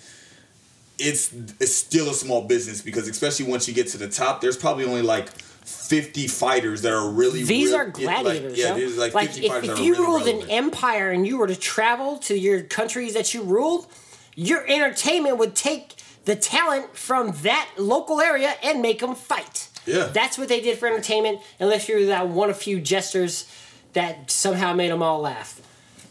It's 1.04 1.34
it's 1.60 1.74
still 1.74 2.12
a 2.12 2.14
small 2.14 2.44
business 2.44 2.82
because 2.84 3.08
especially 3.08 3.48
once 3.48 3.68
you 3.68 3.74
get 3.74 3.88
to 3.88 3.98
the 3.98 4.08
top, 4.08 4.40
there's 4.40 4.58
probably 4.58 4.86
only 4.86 5.02
like 5.02 5.30
50 5.32 6.28
fighters 6.28 6.82
that 6.84 6.94
are 6.94 7.10
really 7.10 7.44
These 7.44 7.70
real- 7.70 7.78
are 7.78 7.86
gladiators. 7.90 8.52
Like, 8.52 8.58
yeah, 8.60 8.70
yo. 8.70 8.76
there's 8.76 8.98
like, 8.98 9.14
like 9.14 9.28
50 9.28 9.46
if, 9.46 9.52
fighters 9.52 9.70
if 9.70 9.76
that 9.76 9.82
are 9.82 9.86
you 9.86 9.94
really 9.94 10.06
ruled 10.06 10.26
relevant. 10.26 10.44
an 10.44 10.50
empire 10.52 11.10
and 11.10 11.26
you 11.26 11.38
were 11.38 11.48
to 11.48 11.56
travel 11.56 12.18
to 12.20 12.38
your 12.38 12.62
countries 12.62 13.14
that 13.16 13.34
you 13.34 13.42
ruled, 13.42 13.88
your 14.36 14.64
entertainment 14.68 15.38
would 15.38 15.56
take 15.56 15.96
the 16.26 16.36
talent 16.36 16.96
from 16.96 17.32
that 17.42 17.70
local 17.78 18.22
area 18.22 18.54
and 18.64 18.82
make 18.82 19.00
them 19.00 19.16
fight. 19.16 19.70
Yeah. 19.86 20.06
That's 20.14 20.38
what 20.38 20.48
they 20.48 20.62
did 20.62 20.78
for 20.78 20.88
entertainment, 20.88 21.40
unless 21.60 21.90
you're 21.90 22.06
that 22.08 22.28
one 22.28 22.50
of 22.50 22.58
few 22.58 22.80
jesters 22.80 23.52
that 23.94 24.30
somehow 24.32 24.74
made 24.74 24.92
them 24.92 25.02
all 25.02 25.22
laugh. 25.22 25.62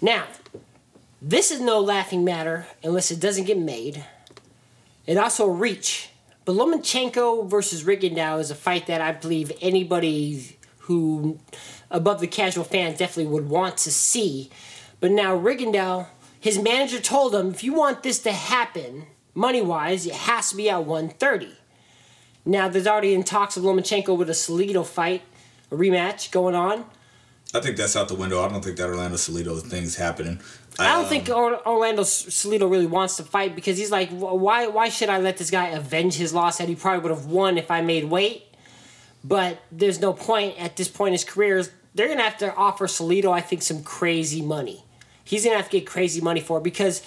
Now, 0.03 0.25
this 1.23 1.51
is 1.51 1.61
no 1.61 1.81
laughing 1.81 2.25
matter 2.25 2.67
unless 2.83 3.11
it 3.11 3.21
doesn't 3.21 3.45
get 3.45 3.59
made. 3.59 4.05
It 5.07 5.17
also 5.17 5.47
reach. 5.47 6.11
But 6.45 6.57
Lomachenko 6.57 7.49
versus 7.49 7.85
Rigondeaux 7.85 8.41
is 8.41 8.51
a 8.51 8.55
fight 8.55 8.87
that 8.87 9.01
I 9.01 9.13
believe 9.13 9.53
anybody 9.61 10.57
who 10.81 11.39
above 11.91 12.21
the 12.21 12.27
casual 12.27 12.65
fan 12.65 12.93
definitely 12.97 13.33
would 13.33 13.49
want 13.49 13.77
to 13.79 13.91
see. 13.91 14.51
But 15.01 15.11
now 15.11 15.37
Rigondeaux, 15.37 16.07
his 16.41 16.59
manager 16.59 17.01
told 17.01 17.35
him 17.35 17.51
if 17.51 17.63
you 17.63 17.75
want 17.75 18.03
this 18.03 18.19
to 18.21 18.33
happen, 18.33 19.07
money 19.35 19.63
wise, 19.63 20.07
it 20.07 20.15
has 20.15 20.51
to 20.51 20.57
be 20.57 20.71
at 20.71 20.85
130. 20.85 21.57
Now 22.51 22.69
there's 22.69 22.89
already 22.89 23.15
in 23.15 23.23
talks 23.23 23.57
of 23.57 23.63
Lomachenko 23.63 24.19
with 24.19 24.29
a 24.29 24.33
Salido 24.33 24.85
fight, 24.85 25.23
a 25.71 25.77
rematch 25.77 26.33
going 26.33 26.57
on. 26.57 26.85
I 27.55 27.61
think 27.61 27.77
that's 27.77 27.95
out 27.95 28.09
the 28.09 28.17
window. 28.17 28.43
I 28.43 28.49
don't 28.49 28.61
think 28.61 28.77
that 28.77 28.89
Orlando 28.89 29.17
Salido 29.17 29.61
thing's 29.63 29.95
happening. 29.95 30.41
I 30.77 30.89
don't 30.95 31.05
um, 31.05 31.09
think 31.09 31.29
Orlando 31.29 32.03
Salido 32.03 32.69
really 32.69 32.87
wants 32.87 33.17
to 33.19 33.23
fight 33.23 33.55
because 33.55 33.79
he's 33.79 33.93
like, 33.93 34.11
why? 34.11 34.67
Why 34.67 34.89
should 34.89 35.11
I 35.11 35.19
let 35.19 35.37
this 35.37 35.49
guy 35.49 35.69
avenge 35.69 36.15
his 36.15 36.35
loss 36.35 36.59
that 36.59 36.69
he 36.69 36.75
probably 36.75 37.03
would 37.03 37.17
have 37.17 37.27
won 37.27 37.57
if 37.57 37.71
I 37.71 37.83
made 37.83 38.07
weight? 38.07 38.47
But 39.23 39.63
there's 39.71 40.01
no 40.01 40.13
point 40.13 40.59
at 40.59 40.77
this 40.77 40.89
point 40.89 41.11
in 41.11 41.13
his 41.13 41.25
career. 41.25 41.65
They're 41.95 42.09
gonna 42.09 42.23
have 42.23 42.39
to 42.39 42.53
offer 42.57 42.89
Salido, 42.89 43.31
I 43.31 43.43
think, 43.43 43.63
some 43.63 43.85
crazy 43.85 44.43
money. 44.43 44.83
He's 45.23 45.45
gonna 45.45 45.57
have 45.57 45.71
to 45.71 45.79
get 45.79 45.87
crazy 45.87 46.21
money 46.21 46.41
for 46.41 46.59
it 46.59 46.65
because 46.65 47.01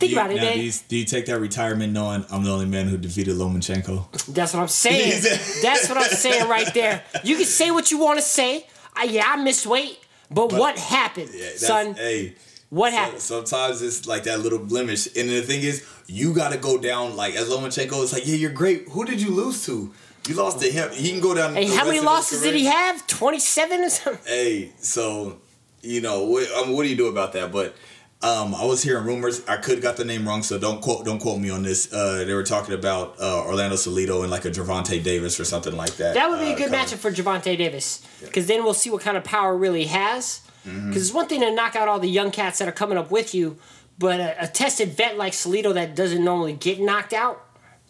think 0.00 0.12
you, 0.12 0.18
about 0.18 0.30
it, 0.32 0.36
now, 0.36 0.42
man. 0.42 0.56
do, 0.56 0.62
you, 0.62 0.72
do 0.88 0.96
you 0.96 1.04
take 1.04 1.26
that 1.26 1.38
retirement 1.38 1.92
knowing 1.92 2.24
I'm 2.30 2.42
the 2.42 2.50
only 2.50 2.66
man 2.66 2.88
who 2.88 2.96
defeated 2.96 3.36
Lomachenko? 3.36 4.10
That's 4.34 4.54
what 4.54 4.60
I'm 4.62 4.68
saying. 4.86 5.22
That's 5.62 5.88
what 5.88 5.98
I'm 5.98 6.10
saying 6.10 6.48
right 6.48 6.72
there. 6.74 7.04
You 7.22 7.36
can 7.36 7.44
say 7.44 7.70
what 7.70 7.90
you 7.90 7.98
want 7.98 8.18
to 8.18 8.24
say. 8.24 8.66
I, 8.96 9.04
yeah, 9.04 9.24
I 9.26 9.36
missed 9.36 9.66
weight, 9.66 9.98
but, 10.30 10.52
what 10.52 10.76
happened, 10.78 11.30
Yeah, 11.32 11.50
son? 11.56 11.94
Hey, 11.94 12.34
what 12.70 12.90
so- 12.90 12.96
happened? 12.96 13.20
sometimes 13.20 13.82
it's 13.82 14.06
like 14.06 14.24
that 14.24 14.40
little 14.40 14.58
blemish, 14.58 15.06
and 15.16 15.28
the 15.28 15.42
thing 15.42 15.62
is, 15.62 15.86
you 16.06 16.34
got 16.34 16.50
to 16.52 16.58
go 16.58 16.76
down. 16.78 17.14
Like 17.16 17.34
as 17.36 17.48
Lomachenko, 17.48 18.02
it's 18.02 18.12
like, 18.12 18.26
yeah, 18.26 18.34
you're 18.34 18.50
great. 18.50 18.88
Who 18.88 19.04
did 19.04 19.20
you 19.22 19.30
lose 19.30 19.64
to? 19.66 19.92
You 20.28 20.34
lost 20.34 20.60
to 20.60 20.70
him. 20.70 20.90
He 20.92 21.10
can 21.10 21.20
go 21.20 21.34
down. 21.34 21.54
Hey, 21.54 21.66
how 21.66 21.84
many 21.84 21.86
rest 21.86 21.88
of 21.88 21.94
his 21.94 22.04
losses 22.04 22.42
did 22.42 22.54
he 22.54 22.64
have? 22.66 23.06
Twenty-seven 23.06 23.80
or 23.80 23.90
something. 23.90 24.22
Hey, 24.26 24.72
so 24.78 25.38
you 25.82 26.00
know 26.00 26.24
what? 26.24 26.48
I 26.56 26.64
mean, 26.66 26.76
what 26.76 26.82
do 26.82 26.88
you 26.90 26.96
do 26.96 27.06
about 27.06 27.32
that? 27.32 27.50
But 27.52 27.74
um, 28.22 28.54
I 28.54 28.64
was 28.66 28.82
hearing 28.82 29.04
rumors. 29.06 29.42
I 29.48 29.56
could 29.56 29.80
got 29.80 29.96
the 29.96 30.04
name 30.04 30.28
wrong, 30.28 30.42
so 30.42 30.58
don't 30.58 30.80
quote 30.82 31.04
don't 31.06 31.18
quote 31.18 31.40
me 31.40 31.48
on 31.50 31.62
this. 31.62 31.90
Uh, 31.92 32.24
they 32.26 32.34
were 32.34 32.42
talking 32.42 32.74
about 32.74 33.16
uh, 33.20 33.44
Orlando 33.44 33.76
Salido 33.76 34.22
and 34.22 34.30
like 34.30 34.44
a 34.44 34.50
Gervonta 34.50 35.02
Davis 35.02 35.40
or 35.40 35.44
something 35.44 35.74
like 35.76 35.96
that. 35.96 36.14
That 36.14 36.28
would 36.28 36.40
be 36.40 36.50
a 36.50 36.54
uh, 36.54 36.56
good 36.58 36.70
matchup 36.70 36.98
for 36.98 37.10
Gervonta 37.10 37.56
Davis 37.56 38.06
because 38.20 38.46
then 38.46 38.62
we'll 38.64 38.74
see 38.74 38.90
what 38.90 39.00
kind 39.02 39.16
of 39.16 39.24
power 39.24 39.56
really 39.56 39.84
has. 39.86 40.40
Because 40.62 40.76
Mm-hmm. 40.76 40.92
it's 40.92 41.12
one 41.14 41.26
thing 41.26 41.40
to 41.40 41.54
knock 41.54 41.74
out 41.74 41.88
all 41.88 41.98
the 41.98 42.06
young 42.10 42.30
cats 42.30 42.58
that 42.58 42.68
are 42.68 42.72
coming 42.72 42.98
up 42.98 43.10
with 43.10 43.34
you, 43.34 43.56
but 43.98 44.20
a, 44.20 44.44
a 44.44 44.46
tested 44.46 44.90
vet 44.90 45.16
like 45.16 45.32
Salido 45.32 45.72
that 45.72 45.96
doesn't 45.96 46.22
normally 46.22 46.52
get 46.52 46.78
knocked 46.78 47.14
out, 47.14 47.42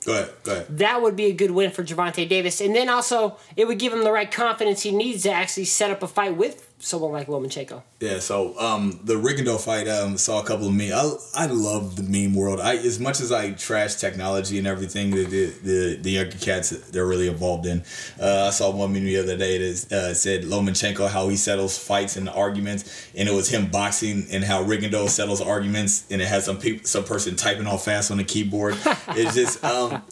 Go 0.07 0.13
ahead. 0.13 0.31
Go 0.45 0.53
ahead. 0.53 0.79
that 0.79 1.03
would 1.03 1.17
be 1.17 1.25
a 1.27 1.33
good 1.33 1.51
win 1.51 1.73
for 1.73 1.83
Gervonta 1.83 2.29
Davis. 2.29 2.61
And 2.61 2.73
then 2.77 2.89
also, 2.89 3.37
it 3.57 3.67
would 3.67 3.81
give 3.81 3.93
him 3.93 4.05
the 4.05 4.13
right 4.13 4.31
confidence 4.31 4.83
he 4.83 4.93
needs 4.93 5.25
to 5.25 5.33
actually 5.33 5.65
set 5.65 5.91
up 5.91 6.01
a 6.05 6.07
fight 6.07 6.37
with 6.37 6.70
someone 6.81 7.13
like 7.13 7.29
Lomachenko. 7.29 7.83
Yeah, 8.01 8.19
so 8.19 8.59
um, 8.59 9.01
the 9.05 9.15
Rigondeaux 9.15 9.61
fight 9.61 9.87
um, 9.87 10.17
saw 10.17 10.41
a 10.41 10.45
couple 10.45 10.67
of 10.69 10.75
memes. 10.75 10.93
I, 10.93 11.45
I 11.45 11.47
love 11.47 11.97
the 11.97 12.03
meme 12.03 12.35
world. 12.35 12.61
I 12.61 12.77
as 12.77 12.99
much 12.99 13.21
as 13.21 13.31
I 13.31 13.53
trash 13.53 13.97
technology 13.97 14.59
and 14.59 14.67
everything 14.67 15.11
that 15.11 15.31
the 15.31 15.47
the, 15.63 15.99
the 16.01 16.11
younger 16.11 16.39
cats 16.39 16.71
they're 16.91 17.07
really 17.07 17.29
involved 17.29 17.67
in. 17.67 17.83
Uh, 18.21 18.47
I 18.49 18.51
saw 18.51 18.71
one 18.71 18.93
meme 18.93 19.05
the 19.05 19.19
other 19.19 19.37
day 19.37 19.59
that 19.59 19.93
uh, 19.93 20.15
said 20.15 20.43
Lomachenko 20.43 21.09
how 21.09 21.29
he 21.29 21.37
settles 21.37 21.79
fights 21.79 22.17
and 22.17 22.29
arguments, 22.29 23.09
and 23.15 23.29
it 23.29 23.33
was 23.33 23.49
him 23.49 23.71
boxing 23.71 24.27
and 24.31 24.43
how 24.43 24.65
Rigondeaux 24.65 25.09
settles 25.09 25.41
arguments, 25.41 26.07
and 26.11 26.21
it 26.23 26.29
had 26.29 26.43
some 26.43 26.59
people 26.59 26.87
some 26.87 27.05
person 27.05 27.37
typing 27.37 27.67
all 27.67 27.79
fast 27.79 28.11
on 28.11 28.17
the 28.17 28.25
keyboard. 28.25 28.77
it's 29.09 29.35
just. 29.35 29.63
Um, 29.63 30.03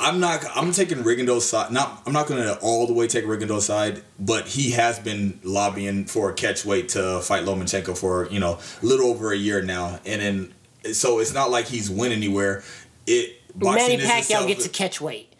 I'm 0.00 0.20
not. 0.20 0.44
I'm 0.54 0.72
taking 0.72 0.98
Rigondeaux's 0.98 1.48
side. 1.48 1.70
Not. 1.70 2.02
I'm 2.06 2.12
not 2.12 2.26
going 2.26 2.42
to 2.42 2.58
all 2.58 2.86
the 2.86 2.92
way 2.92 3.06
take 3.06 3.24
Rigondeaux's 3.24 3.66
side, 3.66 4.02
but 4.18 4.48
he 4.48 4.72
has 4.72 4.98
been 4.98 5.38
lobbying 5.44 6.06
for 6.06 6.30
a 6.30 6.34
catch 6.34 6.64
weight 6.64 6.90
to 6.90 7.20
fight 7.20 7.44
Lomachenko 7.44 7.96
for 7.96 8.28
you 8.30 8.40
know 8.40 8.58
a 8.82 8.86
little 8.86 9.06
over 9.06 9.32
a 9.32 9.36
year 9.36 9.62
now, 9.62 10.00
and 10.04 10.20
then 10.20 10.94
so 10.94 11.20
it's 11.20 11.32
not 11.32 11.50
like 11.50 11.66
he's 11.66 11.88
went 11.88 12.12
anywhere. 12.12 12.62
It 13.06 13.40
Manny 13.56 13.98
Pacquiao 13.98 14.46
gets 14.46 14.66
a 14.66 14.68
catch 14.68 15.00
weight. 15.00 15.32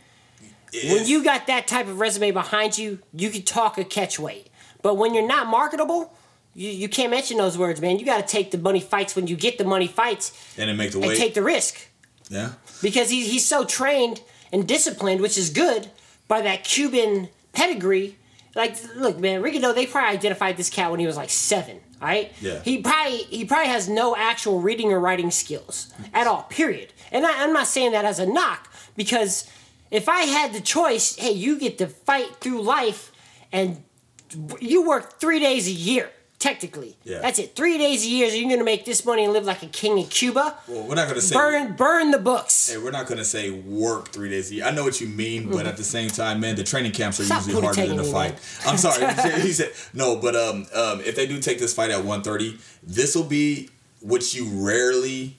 when 0.72 1.06
you 1.06 1.24
got 1.24 1.46
that 1.48 1.66
type 1.66 1.86
of 1.86 1.98
resume 1.98 2.30
behind 2.30 2.78
you, 2.78 3.00
you 3.12 3.30
can 3.30 3.42
talk 3.42 3.78
a 3.78 3.84
catch 3.84 4.18
weight. 4.18 4.48
But 4.82 4.96
when 4.96 5.14
you're 5.14 5.26
not 5.26 5.46
marketable, 5.46 6.14
you, 6.54 6.70
you 6.70 6.88
can't 6.88 7.10
mention 7.10 7.38
those 7.38 7.56
words, 7.56 7.80
man. 7.80 7.98
You 7.98 8.04
got 8.04 8.26
to 8.26 8.30
take 8.30 8.50
the 8.50 8.58
money 8.58 8.80
fights 8.80 9.16
when 9.16 9.26
you 9.26 9.36
get 9.36 9.58
the 9.58 9.64
money 9.64 9.86
fights 9.86 10.54
and 10.58 10.68
then 10.68 10.76
make 10.76 10.92
the 10.92 10.98
and 10.98 11.08
weight. 11.08 11.18
take 11.18 11.34
the 11.34 11.42
risk 11.42 11.88
yeah. 12.28 12.52
because 12.82 13.10
he, 13.10 13.26
he's 13.26 13.46
so 13.46 13.64
trained 13.64 14.20
and 14.52 14.68
disciplined, 14.68 15.20
which 15.20 15.38
is 15.38 15.50
good 15.50 15.88
by 16.28 16.42
that 16.42 16.64
Cuban 16.64 17.28
pedigree. 17.52 18.16
Like, 18.54 18.76
look, 18.94 19.18
man, 19.18 19.42
Rigondeaux, 19.42 19.74
they 19.74 19.86
probably 19.86 20.16
identified 20.16 20.56
this 20.56 20.68
cat 20.68 20.90
when 20.90 21.00
he 21.00 21.06
was 21.06 21.16
like 21.16 21.30
seven, 21.30 21.80
right? 22.00 22.32
Yeah. 22.40 22.60
He 22.62 22.82
probably 22.82 23.18
he 23.24 23.44
probably 23.44 23.68
has 23.68 23.88
no 23.88 24.14
actual 24.14 24.60
reading 24.60 24.92
or 24.92 25.00
writing 25.00 25.30
skills 25.30 25.92
at 26.12 26.26
all. 26.26 26.42
Period. 26.44 26.92
And 27.10 27.24
I, 27.24 27.42
I'm 27.42 27.52
not 27.52 27.66
saying 27.66 27.92
that 27.92 28.04
as 28.04 28.18
a 28.18 28.26
knock 28.26 28.70
because 28.94 29.50
if 29.90 30.08
I 30.08 30.22
had 30.22 30.52
the 30.52 30.60
choice, 30.60 31.16
hey, 31.16 31.32
you 31.32 31.58
get 31.58 31.78
to 31.78 31.86
fight 31.86 32.36
through 32.36 32.62
life 32.62 33.10
and 33.52 33.82
you 34.60 34.86
work 34.86 35.18
three 35.18 35.38
days 35.38 35.66
a 35.66 35.72
year 35.72 36.10
Technically, 36.42 36.96
Yeah. 37.04 37.20
that's 37.20 37.38
it. 37.38 37.54
Three 37.54 37.78
days 37.78 38.04
a 38.04 38.08
year, 38.08 38.28
so 38.28 38.34
you're 38.34 38.50
gonna 38.50 38.64
make 38.64 38.84
this 38.84 39.04
money 39.04 39.22
and 39.22 39.32
live 39.32 39.44
like 39.44 39.62
a 39.62 39.68
king 39.68 39.96
in 39.96 40.06
Cuba. 40.08 40.56
Well, 40.66 40.82
we're 40.88 40.96
not 40.96 41.06
gonna 41.06 41.20
say 41.20 41.36
Burn, 41.36 41.76
burn 41.76 42.10
the 42.10 42.18
books. 42.18 42.68
Hey, 42.68 42.78
we're 42.78 42.90
not 42.90 43.06
gonna 43.06 43.24
say 43.24 43.50
work 43.50 44.08
three 44.08 44.28
days 44.28 44.50
a 44.50 44.56
year. 44.56 44.64
I 44.64 44.72
know 44.72 44.82
what 44.82 45.00
you 45.00 45.06
mean, 45.06 45.48
but 45.48 45.68
at 45.68 45.76
the 45.76 45.84
same 45.84 46.10
time, 46.10 46.40
man, 46.40 46.56
the 46.56 46.64
training 46.64 46.90
camps 46.90 47.20
are 47.20 47.24
Stop 47.26 47.46
usually 47.46 47.62
harder 47.62 47.86
than 47.86 47.96
the 47.96 48.02
fight. 48.02 48.34
I'm 48.66 48.76
sorry. 48.76 49.06
he 49.40 49.52
said 49.52 49.70
no, 49.94 50.16
but 50.16 50.34
um, 50.34 50.66
um, 50.74 51.00
if 51.02 51.14
they 51.14 51.28
do 51.28 51.38
take 51.38 51.60
this 51.60 51.72
fight 51.72 51.90
at 51.90 51.98
130, 51.98 52.58
this 52.82 53.14
will 53.14 53.22
be 53.22 53.70
which 54.00 54.34
you 54.34 54.48
rarely, 54.48 55.36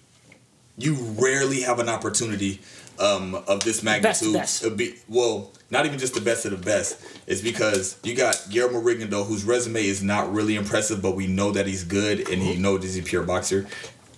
you 0.78 0.96
rarely 1.20 1.64
have 1.64 1.80
an 1.80 1.90
opportunity 1.90 2.62
um 3.00 3.36
of 3.48 3.64
this 3.64 3.84
magnitude. 3.84 4.34
best. 4.34 4.64
It'll 4.64 4.78
be 4.78 4.96
well, 5.10 5.52
not 5.70 5.86
even 5.86 6.00
just 6.00 6.14
the 6.14 6.22
best 6.22 6.46
of 6.46 6.52
the 6.52 6.58
best. 6.58 7.00
It's 7.28 7.42
because 7.42 7.98
you 8.04 8.16
got 8.16 8.40
Guillermo 8.50 8.82
Rigondeaux, 8.82 9.26
whose 9.26 9.44
resume 9.44 9.86
is 9.86 10.04
not 10.04 10.32
really 10.34 10.56
impressive, 10.56 11.02
but 11.02 11.16
we 11.16 11.28
know 11.28 11.52
that 11.52 11.68
he's 11.68 11.84
good 11.84 12.30
and 12.30 12.42
he 12.42 12.56
knows 12.56 12.84
he's 12.84 12.98
a 12.98 13.04
pure 13.04 13.24
boxer. 13.24 13.68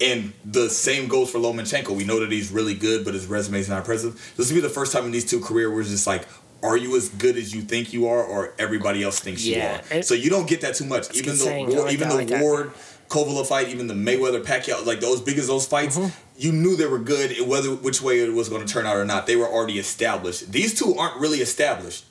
And 0.02 0.34
the 0.44 0.70
same 0.70 1.08
goes 1.08 1.32
for 1.32 1.38
Lomachenko. 1.40 1.96
We 1.96 2.04
know 2.04 2.20
that 2.20 2.30
he's 2.32 2.52
really 2.52 2.74
good, 2.74 3.06
but 3.06 3.14
his 3.14 3.28
resume 3.28 3.60
is 3.60 3.70
not 3.70 3.78
impressive. 3.80 4.34
This 4.36 4.50
will 4.50 4.56
be 4.56 4.62
the 4.62 4.70
first 4.70 4.92
time 4.92 5.06
in 5.06 5.12
these 5.12 5.24
two 5.30 5.40
careers 5.40 5.72
where 5.72 5.80
it's 5.82 5.90
just 5.90 6.06
like, 6.06 6.28
are 6.62 6.76
you 6.76 6.98
as 6.98 7.08
good 7.10 7.38
as 7.38 7.56
you 7.56 7.62
think 7.62 7.94
you 7.94 8.08
are, 8.08 8.22
or 8.24 8.54
everybody 8.60 9.04
else 9.04 9.20
thinks 9.20 9.46
Yeah, 9.46 9.56
you 9.56 9.96
are? 9.96 10.00
it- 10.00 10.06
So 10.06 10.14
you 10.16 10.30
don't 10.30 10.50
get 10.50 10.62
that 10.62 10.76
too 10.76 10.86
much. 10.86 11.16
Even 11.16 11.38
the 11.38 11.46
War- 11.70 11.90
even 11.90 12.10
the. 12.28 12.38
Ward 12.42 12.72
Kovalev 13.08 13.46
fight, 13.48 13.70
even 13.70 13.86
the 13.88 13.94
Mayweather 13.94 14.44
Pacquiao, 14.44 14.84
like 14.86 15.00
those 15.00 15.22
big 15.22 15.38
as 15.38 15.48
those 15.48 15.66
fights, 15.68 15.96
Mm-hmm. 15.98 16.10
You 16.38 16.52
knew 16.52 16.76
they 16.76 16.86
were 16.86 17.00
good. 17.00 17.36
Whether 17.48 17.70
which 17.76 18.02
way 18.02 18.20
it 18.20 18.34
was 18.34 18.50
going 18.50 18.66
to 18.66 18.72
turn 18.72 18.86
out 18.86 18.98
or 18.98 19.06
not, 19.06 19.26
they 19.28 19.36
were 19.36 19.48
already 19.48 19.80
established. 19.80 20.52
These 20.52 20.78
two 20.78 20.96
aren't 20.96 21.20
really 21.20 21.40
established, 21.40 22.06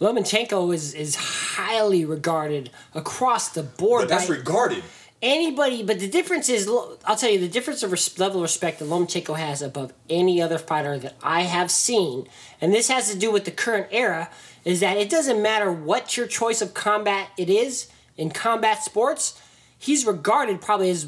Lomachenko 0.00 0.74
is 0.74 0.94
is 0.94 1.14
highly 1.14 2.04
regarded 2.04 2.70
across 2.94 3.48
the 3.50 3.62
board. 3.62 4.02
but 4.02 4.08
that's 4.08 4.26
by 4.28 4.34
regarded. 4.34 4.82
anybody. 5.22 5.82
But 5.82 6.00
the 6.00 6.08
difference 6.08 6.48
is, 6.48 6.68
I'll 7.04 7.16
tell 7.16 7.30
you, 7.30 7.38
the 7.38 7.48
difference 7.48 7.82
of 7.84 7.92
res- 7.92 8.18
level 8.18 8.38
of 8.38 8.42
respect 8.42 8.80
that 8.80 8.86
Lomachenko 8.86 9.36
has 9.38 9.62
above 9.62 9.92
any 10.10 10.42
other 10.42 10.58
fighter 10.58 10.98
that 10.98 11.14
I 11.22 11.42
have 11.42 11.70
seen, 11.70 12.26
and 12.60 12.72
this 12.72 12.88
has 12.88 13.12
to 13.12 13.18
do 13.18 13.30
with 13.30 13.44
the 13.44 13.52
current 13.52 13.86
era, 13.92 14.28
is 14.64 14.80
that 14.80 14.96
it 14.96 15.08
doesn't 15.08 15.40
matter 15.40 15.70
what 15.72 16.16
your 16.16 16.26
choice 16.26 16.60
of 16.60 16.74
combat 16.74 17.28
it 17.38 17.48
is 17.48 17.88
in 18.16 18.30
combat 18.30 18.82
sports. 18.82 19.40
He's 19.78 20.04
regarded 20.04 20.60
probably 20.60 20.90
as 20.90 21.06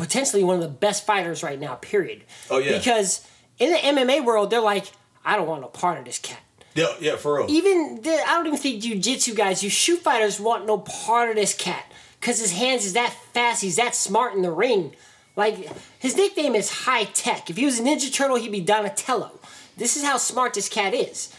potentially 0.00 0.42
one 0.44 0.56
of 0.56 0.62
the 0.62 0.68
best 0.68 1.06
fighters 1.06 1.42
right 1.42 1.58
now. 1.60 1.74
Period. 1.76 2.24
Oh, 2.50 2.58
yeah. 2.58 2.78
Because 2.78 3.26
in 3.58 3.70
the 3.72 3.78
MMA 3.78 4.24
world, 4.24 4.50
they're 4.50 4.60
like, 4.60 4.86
I 5.24 5.36
don't 5.36 5.46
want 5.46 5.60
no 5.62 5.68
part 5.68 5.98
of 5.98 6.04
this 6.04 6.18
cat. 6.18 6.40
Yeah, 6.74 6.94
yeah, 7.00 7.16
for 7.16 7.36
real. 7.38 7.50
Even 7.50 8.00
the, 8.02 8.10
I 8.26 8.34
don't 8.34 8.46
even 8.46 8.58
think 8.58 8.82
jiu-jitsu 8.82 9.34
guys, 9.34 9.62
you 9.62 9.70
shoot 9.70 10.00
fighters 10.00 10.38
want 10.40 10.66
no 10.66 10.78
part 10.78 11.28
of 11.30 11.34
this 11.36 11.52
cat 11.54 11.84
because 12.20 12.38
his 12.38 12.52
hands 12.52 12.84
is 12.86 12.92
that 12.94 13.12
fast. 13.32 13.60
He's 13.62 13.76
that 13.76 13.94
smart 13.94 14.34
in 14.34 14.42
the 14.42 14.52
ring. 14.52 14.94
Like 15.36 15.56
his 15.98 16.16
nickname 16.16 16.54
is 16.54 16.70
High 16.70 17.04
Tech. 17.04 17.50
If 17.50 17.56
he 17.56 17.64
was 17.64 17.78
a 17.80 17.82
Ninja 17.82 18.12
Turtle, 18.12 18.36
he'd 18.36 18.52
be 18.52 18.60
Donatello. 18.60 19.32
This 19.76 19.96
is 19.96 20.04
how 20.04 20.16
smart 20.16 20.54
this 20.54 20.68
cat 20.68 20.92
is, 20.94 21.34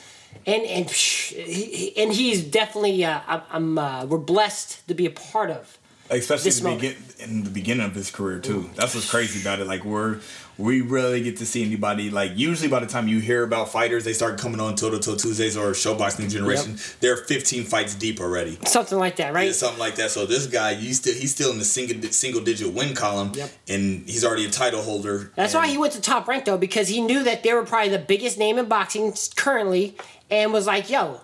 and 0.48 0.64
and 0.64 0.86
psh, 0.88 1.34
he, 1.46 1.64
he- 1.66 1.98
and 2.02 2.12
he's 2.12 2.44
definitely 2.44 3.04
uh, 3.06 3.20
I'm, 3.28 3.42
I'm 3.52 3.78
uh, 3.78 4.06
we're 4.06 4.18
blessed 4.18 4.88
to 4.88 4.94
be 4.94 5.06
a 5.06 5.12
part 5.12 5.50
of. 5.52 5.78
Especially 6.12 6.44
this 6.52 6.60
in 6.62 6.66
the, 6.66 6.76
begin, 6.76 6.96
in 7.20 7.44
the 7.44 7.50
beginning 7.50 7.86
of 7.86 7.96
his 7.96 8.12
career 8.12 8.40
too. 8.40 8.70
That's 8.76 8.94
what's 8.94 9.10
crazy 9.10 9.42
about 9.42 9.60
it. 9.60 9.68
Like 9.68 9.86
we're 9.86 10.20
we 10.58 10.82
rarely 10.82 11.22
get 11.24 11.38
to 11.38 11.46
see 11.46 11.64
anybody 11.66 12.10
like 12.10 12.34
usually 12.36 12.68
by 12.68 12.80
the 12.82 12.86
time 12.86 13.08
you 13.08 13.20
hear 13.20 13.44
about 13.44 13.70
fighters, 13.70 14.04
they 14.04 14.14
start 14.14 14.38
coming 14.38 14.60
on 14.60 14.76
Toe 14.76 14.90
to 14.92 15.00
Toe 15.00 15.16
Tuesdays 15.16 15.56
or 15.56 15.72
ShoBox 15.72 16.20
New 16.20 16.28
Generation. 16.28 16.78
They're 17.00 17.16
15 17.16 17.64
fights 17.64 17.96
deep 17.96 18.20
already. 18.20 18.60
Something 18.66 18.98
like 19.00 19.16
that, 19.16 19.34
right? 19.34 19.48
Yeah, 19.48 19.54
something 19.54 19.80
like 19.80 19.96
that. 19.96 20.12
So 20.12 20.26
this 20.26 20.48
guy, 20.48 20.72
you 20.72 20.94
still 20.94 21.14
he's 21.16 21.32
still 21.34 21.52
in 21.52 21.58
the 21.60 21.66
single 21.66 22.12
single 22.12 22.42
digit 22.42 22.74
win 22.74 22.94
column, 22.94 23.32
Yep. 23.34 23.50
and 23.70 24.08
he's 24.08 24.26
already 24.26 24.46
a 24.46 24.52
title 24.52 24.82
holder. 24.82 25.32
That's 25.36 25.54
why 25.54 25.68
he 25.68 25.78
went 25.78 25.94
to 25.94 26.02
top 26.02 26.28
rank 26.28 26.46
though, 26.46 26.58
because 26.58 26.90
he 26.90 27.00
knew 27.02 27.24
that 27.24 27.42
they 27.44 27.54
were 27.54 27.64
probably 27.64 27.90
the 27.90 28.00
biggest 28.00 28.38
name 28.38 28.58
in 28.58 28.66
boxing 28.66 29.14
currently, 29.36 29.96
and 30.30 30.52
was 30.52 30.68
like, 30.68 30.90
"Yo, 30.90 31.22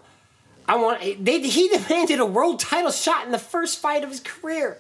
I 0.67 0.75
want." 0.75 1.01
They 1.23 1.39
he 1.41 1.69
demanded 1.69 2.19
a 2.19 2.25
world 2.25 2.59
title 2.59 2.91
shot 2.91 3.25
in 3.25 3.31
the 3.31 3.39
first 3.39 3.79
fight 3.79 4.03
of 4.03 4.09
his 4.09 4.19
career, 4.19 4.77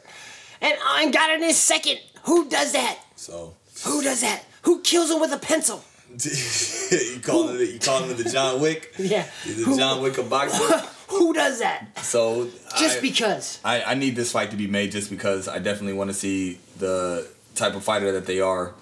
and 0.61 0.73
and 0.95 1.13
got 1.13 1.29
it 1.29 1.35
in 1.41 1.43
his 1.43 1.57
second. 1.57 1.99
Who 2.23 2.49
does 2.49 2.73
that? 2.73 2.99
So 3.15 3.55
Who 3.85 4.01
does 4.01 4.21
that? 4.21 4.43
Who 4.63 4.81
kills 4.81 5.09
him 5.11 5.19
with 5.19 5.31
a 5.31 5.37
pencil? 5.37 5.83
you 6.23 7.19
calling 7.21 7.59
it 7.59 7.69
you 7.69 7.79
calling 7.79 8.09
it 8.11 8.17
the 8.17 8.29
John 8.29 8.59
Wick? 8.61 8.93
Yeah. 8.97 9.25
The 9.45 9.75
John 9.77 10.01
Wick 10.01 10.17
of 10.17 10.29
boxing. 10.29 10.65
Who 11.09 11.33
does 11.33 11.59
that? 11.59 11.99
So 11.99 12.49
Just 12.77 12.97
I- 12.97 13.01
because. 13.01 13.59
I, 13.63 13.83
I 13.83 13.93
need 13.93 14.15
this 14.15 14.31
fight 14.31 14.51
to 14.51 14.57
be 14.57 14.67
made 14.67 14.91
just 14.91 15.09
because 15.09 15.47
I 15.47 15.59
definitely 15.59 15.93
want 15.93 16.09
to 16.09 16.13
see 16.13 16.59
the 16.79 17.29
type 17.55 17.75
of 17.75 17.83
fighter 17.83 18.11
that 18.13 18.25
they 18.25 18.39
are. 18.41 18.73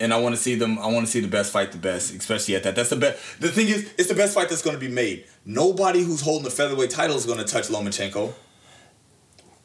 And 0.00 0.12
I 0.12 0.18
want 0.18 0.34
to 0.34 0.40
see 0.40 0.56
them. 0.56 0.78
I 0.80 0.88
want 0.88 1.06
to 1.06 1.12
see 1.12 1.20
the 1.20 1.28
best 1.28 1.52
fight 1.52 1.70
the 1.70 1.78
best, 1.78 2.12
especially 2.12 2.56
at 2.56 2.64
that. 2.64 2.74
That's 2.74 2.90
the 2.90 2.96
best. 2.96 3.40
The 3.40 3.48
thing 3.48 3.68
is, 3.68 3.92
it's 3.96 4.08
the 4.08 4.16
best 4.16 4.34
fight 4.34 4.48
that's 4.48 4.62
going 4.62 4.74
to 4.74 4.80
be 4.80 4.92
made. 4.92 5.26
Nobody 5.44 6.02
who's 6.02 6.20
holding 6.20 6.44
the 6.44 6.50
featherweight 6.50 6.90
title 6.90 7.16
is 7.16 7.26
going 7.26 7.38
to 7.38 7.44
touch 7.44 7.68
Lomachenko. 7.68 8.32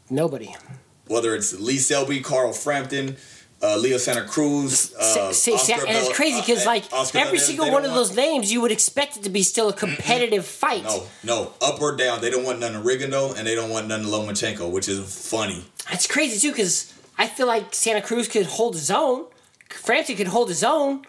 Nobody. 0.09 0.55
Whether 1.07 1.35
it's 1.35 1.59
Lee 1.59 1.77
Selby, 1.77 2.21
Carl 2.21 2.51
Frampton, 2.53 3.17
uh, 3.61 3.77
Leo 3.77 3.97
Santa 3.97 4.23
Cruz, 4.23 4.93
uh, 4.95 5.31
See, 5.31 5.57
see, 5.57 5.73
Oscar 5.73 5.87
and 5.87 5.97
it's 5.97 6.15
crazy 6.15 6.39
because 6.41 6.63
uh, 6.65 6.69
like 6.69 6.83
Oscar 6.91 7.19
every 7.19 7.39
single 7.39 7.71
one 7.71 7.85
of 7.85 7.93
those 7.93 8.15
names, 8.15 8.51
you 8.51 8.61
would 8.61 8.71
expect 8.71 9.17
it 9.17 9.23
to 9.23 9.29
be 9.29 9.43
still 9.43 9.69
a 9.69 9.73
competitive 9.73 10.45
fight. 10.45 10.83
No, 10.83 11.03
no, 11.23 11.53
up 11.61 11.81
or 11.81 11.95
down. 11.95 12.21
They 12.21 12.29
don't 12.29 12.43
want 12.43 12.59
none 12.59 12.75
of 12.75 12.83
Rigondeaux, 12.83 13.37
and 13.37 13.47
they 13.47 13.55
don't 13.55 13.69
want 13.69 13.87
none 13.87 14.01
of 14.01 14.07
Lomachenko, 14.07 14.69
which 14.71 14.87
is 14.87 15.29
funny. 15.29 15.65
That's 15.89 16.07
crazy 16.07 16.39
too, 16.39 16.51
because 16.51 16.93
I 17.17 17.27
feel 17.27 17.47
like 17.47 17.73
Santa 17.73 18.01
Cruz 18.01 18.27
could 18.27 18.45
hold 18.45 18.75
his 18.75 18.91
own, 18.91 19.25
Frampton 19.69 20.15
could 20.17 20.27
hold 20.27 20.49
his 20.49 20.63
own, 20.63 21.03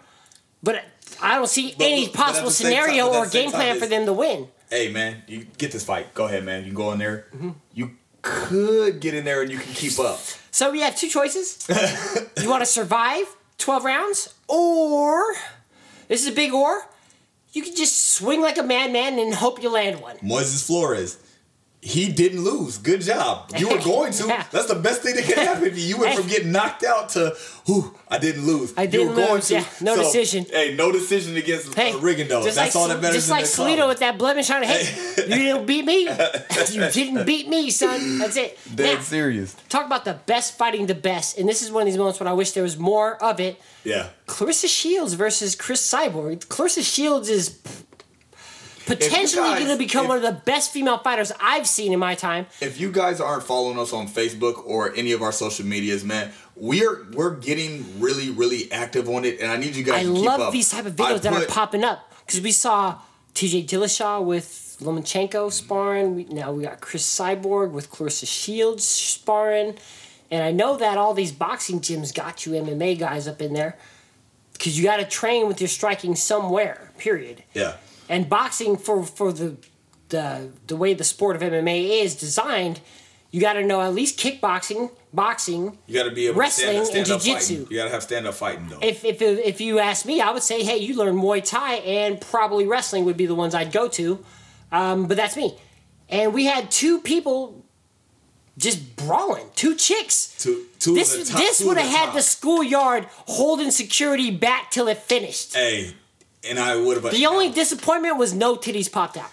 but 0.63 0.83
I 1.21 1.35
don't 1.35 1.47
see 1.49 1.75
But- 1.77 1.85
any 1.87 2.05
but- 2.07 2.15
possible 2.15 2.51
same 2.51 2.71
time- 2.73 2.83
scenario 2.83 3.13
or 3.13 3.27
game 3.27 3.51
plan 3.51 3.79
for 3.79 3.85
them 3.85 4.05
to 4.05 4.13
win. 4.13 4.47
Hey 4.69 4.91
man, 4.91 5.23
you 5.27 5.47
get 5.57 5.71
this 5.71 5.83
fight. 5.83 6.13
Go 6.13 6.25
ahead, 6.25 6.43
man. 6.45 6.59
You 6.59 6.67
can 6.67 6.75
go 6.75 6.91
in 6.91 6.99
there. 6.99 7.25
Mm-hmm. 7.33 7.49
You 7.73 7.91
could 8.21 8.99
get 8.99 9.15
in 9.15 9.25
there 9.25 9.41
and 9.41 9.51
you 9.51 9.57
can 9.57 9.73
keep 9.73 9.97
up. 9.99 10.19
So 10.51 10.71
we 10.71 10.81
have 10.81 10.95
two 10.95 11.09
choices. 11.09 11.67
you 12.41 12.49
want 12.49 12.61
to 12.61 12.67
survive 12.67 13.25
12 13.57 13.83
rounds, 13.83 14.35
or 14.47 15.33
this 16.07 16.21
is 16.21 16.27
a 16.27 16.31
big 16.31 16.53
or. 16.53 16.87
You 17.51 17.63
can 17.63 17.75
just 17.75 18.11
swing 18.11 18.41
like 18.41 18.59
a 18.59 18.63
madman 18.63 19.17
and 19.17 19.33
hope 19.33 19.63
you 19.63 19.71
land 19.71 20.01
one. 20.01 20.17
Moises 20.17 20.63
Flores, 20.65 21.17
he 21.81 22.11
didn't 22.11 22.43
lose. 22.43 22.77
Good 22.77 23.01
job. 23.01 23.51
You 23.57 23.69
were 23.69 23.77
going 23.83 24.11
to. 24.13 24.27
Yeah. 24.27 24.45
That's 24.51 24.67
the 24.67 24.75
best 24.75 25.01
thing 25.01 25.15
that 25.15 25.23
can 25.23 25.37
happen 25.37 25.63
to 25.71 25.79
you. 25.79 25.95
You 25.95 25.97
went 25.99 26.19
from 26.19 26.27
getting 26.27 26.51
knocked 26.51 26.83
out 26.83 27.09
to, 27.09 27.35
whew, 27.67 27.95
I 28.09 28.17
didn't 28.17 28.45
lose. 28.45 28.73
I 28.75 28.83
you 28.83 28.87
didn't 28.89 29.07
were 29.09 29.15
going 29.15 29.33
lose, 29.35 29.47
to. 29.47 29.53
yeah. 29.55 29.65
No 29.79 29.95
decision. 29.95 30.45
Hey, 30.49 30.75
no 30.75 30.91
decision 30.91 31.37
against 31.37 31.73
Hey, 31.73 31.93
uh, 31.93 31.97
Rigondeaux. 31.99 32.43
That's 32.43 32.57
like, 32.57 32.75
all 32.75 32.89
that 32.89 33.01
matters. 33.01 33.15
Just 33.15 33.29
like 33.29 33.49
column. 33.77 33.87
with 33.87 33.99
that 33.99 34.17
blemish 34.17 34.49
on 34.49 34.61
head. 34.63 34.85
you 35.17 35.23
didn't 35.35 35.65
beat 35.65 35.85
me. 35.85 36.09
You 36.71 36.89
didn't 36.91 37.25
beat 37.25 37.47
me, 37.47 37.69
son. 37.71 38.19
That's 38.19 38.35
it. 38.35 38.59
Dead 38.75 38.95
Now, 38.95 39.01
serious. 39.01 39.55
talk 39.69 39.85
about 39.85 40.03
the 40.05 40.19
best 40.25 40.57
fighting 40.57 40.85
the 40.87 40.93
best, 40.95 41.37
and 41.37 41.47
this 41.47 41.61
is 41.63 41.71
one 41.71 41.81
of 41.83 41.85
these 41.87 41.97
moments 41.97 42.19
when 42.19 42.27
I 42.27 42.33
wish 42.33 42.51
there 42.51 42.63
was 42.63 42.77
more 42.77 43.21
of 43.23 43.39
it. 43.39 43.59
Yeah. 43.83 44.09
Claressa 44.27 44.67
Shields 44.67 45.13
versus 45.13 45.55
Cris 45.55 45.81
Cyborg. 45.81 46.45
Claressa 46.47 46.83
Shields 46.83 47.29
is 47.29 47.59
potentially 48.97 49.49
going 49.49 49.67
to 49.67 49.77
become 49.77 50.05
if- 50.05 50.09
one 50.09 50.17
of 50.17 50.23
the 50.23 50.41
best 50.45 50.71
female 50.71 50.97
fighters 50.97 51.31
I've 51.41 51.67
seen 51.67 51.93
in 51.93 51.99
my 51.99 52.15
time. 52.15 52.47
If 52.61 52.79
you 52.79 52.91
guys 52.91 53.21
aren't 53.21 53.43
following 53.43 53.79
us 53.79 53.93
on 53.93 54.07
Facebook 54.07 54.65
or 54.65 54.93
any 54.95 55.11
of 55.11 55.21
our 55.21 55.31
social 55.31 55.65
medias, 55.65 56.03
man, 56.03 56.31
we're 56.55 57.05
we're 57.13 57.35
getting 57.35 57.99
really 57.99 58.29
really 58.29 58.71
active 58.71 59.07
on 59.09 59.25
it, 59.25 59.39
and 59.39 59.51
I 59.51 59.57
need 59.57 59.75
you 59.75 59.83
guys. 59.83 60.05
I 60.05 60.09
to 60.09 60.13
keep 60.13 60.25
love 60.25 60.41
up. 60.41 60.53
these 60.53 60.69
type 60.69 60.85
of 60.85 60.95
videos 60.95 61.21
that 61.21 61.33
are 61.33 61.45
popping 61.45 61.83
up 61.83 62.11
because 62.25 62.41
we 62.41 62.51
saw 62.51 62.99
T.J. 63.33 63.63
Dillashaw 63.63 64.23
with 64.23 64.77
Lomachenko 64.81 65.51
sparring. 65.51 66.15
We, 66.15 66.23
now 66.25 66.51
we 66.51 66.63
got 66.63 66.81
Cris 66.81 67.05
Cyborg 67.05 67.71
with 67.71 67.89
Claressa 67.91 68.27
Shields 68.27 68.83
sparring, 68.85 69.75
and 70.29 70.43
I 70.43 70.51
know 70.51 70.77
that 70.77 70.97
all 70.97 71.13
these 71.13 71.31
boxing 71.31 71.79
gyms 71.79 72.13
got 72.13 72.45
you 72.45 72.53
MMA 72.53 72.99
guys 72.99 73.27
up 73.27 73.41
in 73.41 73.53
there 73.53 73.77
because 74.53 74.77
you 74.77 74.83
got 74.83 74.97
to 74.97 75.05
train 75.05 75.47
with 75.47 75.61
your 75.61 75.69
striking 75.69 76.15
somewhere. 76.15 76.91
Period. 76.97 77.43
Yeah. 77.53 77.77
And 78.09 78.27
boxing 78.27 78.75
for 78.75 79.03
for 79.03 79.31
the 79.31 79.55
the 80.09 80.49
the 80.67 80.75
way 80.75 80.93
the 80.93 81.03
sport 81.03 81.35
of 81.35 81.41
MMA 81.43 82.01
is 82.03 82.15
designed, 82.15 82.81
you 83.31 83.39
got 83.39 83.53
to 83.53 83.63
know 83.63 83.81
at 83.81 83.93
least 83.93 84.19
kickboxing, 84.19 84.89
boxing. 85.13 85.77
You 85.85 85.93
got 85.93 86.09
to 86.09 86.11
be 86.11 86.27
able 86.27 86.39
Wrestling 86.39 86.77
and 86.77 86.87
stand, 86.87 87.05
stand 87.07 87.19
up 87.19 87.23
jiu-jitsu. 87.23 87.67
You 87.69 87.77
got 87.77 87.85
to 87.85 87.91
have 87.91 88.03
stand 88.03 88.25
up 88.25 88.33
fighting 88.33 88.67
though. 88.67 88.79
If, 88.81 89.05
if 89.05 89.21
if 89.21 89.61
you 89.61 89.77
ask 89.77 90.05
me, 90.05 90.19
I 90.19 90.31
would 90.31 90.41
say, 90.43 90.63
hey, 90.63 90.77
you 90.77 90.95
learn 90.95 91.15
Muay 91.15 91.47
Thai 91.47 91.75
and 91.75 92.19
probably 92.19 92.65
wrestling 92.65 93.05
would 93.05 93.17
be 93.17 93.27
the 93.27 93.35
ones 93.35 93.53
I'd 93.53 93.71
go 93.71 93.87
to. 93.89 94.25
Um, 94.71 95.07
but 95.07 95.15
that's 95.15 95.37
me. 95.37 95.55
And 96.09 96.33
we 96.33 96.45
had 96.45 96.71
two 96.71 96.99
people 96.99 97.63
just 98.57 98.95
brawling, 98.95 99.45
two 99.55 99.75
chicks. 99.75 100.35
two, 100.37 100.65
two 100.79 100.93
This 100.93 101.13
of 101.13 101.25
the 101.25 101.31
top, 101.31 101.39
this 101.41 101.63
would 101.63 101.77
have 101.77 101.89
had 101.89 102.05
top. 102.07 102.15
the 102.15 102.21
schoolyard 102.21 103.07
holding 103.27 103.71
security 103.71 104.31
back 104.31 104.69
till 104.71 104.87
it 104.87 104.97
finished. 104.97 105.53
Hey, 105.55 105.93
and 106.47 106.59
I 106.59 106.75
would 106.75 107.01
have. 107.01 107.11
The 107.11 107.25
only 107.25 107.51
disappointment 107.51 108.17
was 108.17 108.33
no 108.33 108.55
titties 108.55 108.91
popped 108.91 109.17
out. 109.17 109.31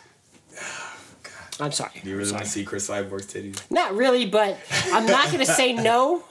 I'm 1.58 1.72
sorry. 1.72 1.92
Do 2.02 2.10
you 2.10 2.16
really 2.16 2.32
want 2.32 2.44
to 2.44 2.50
see 2.50 2.64
Cris 2.64 2.88
Cyborg's 2.88 3.32
titties? 3.32 3.70
Not 3.70 3.94
really, 3.94 4.26
but 4.26 4.58
I'm 4.92 5.06
not 5.06 5.30
gonna 5.30 5.46
say 5.46 5.72
no. 5.72 6.24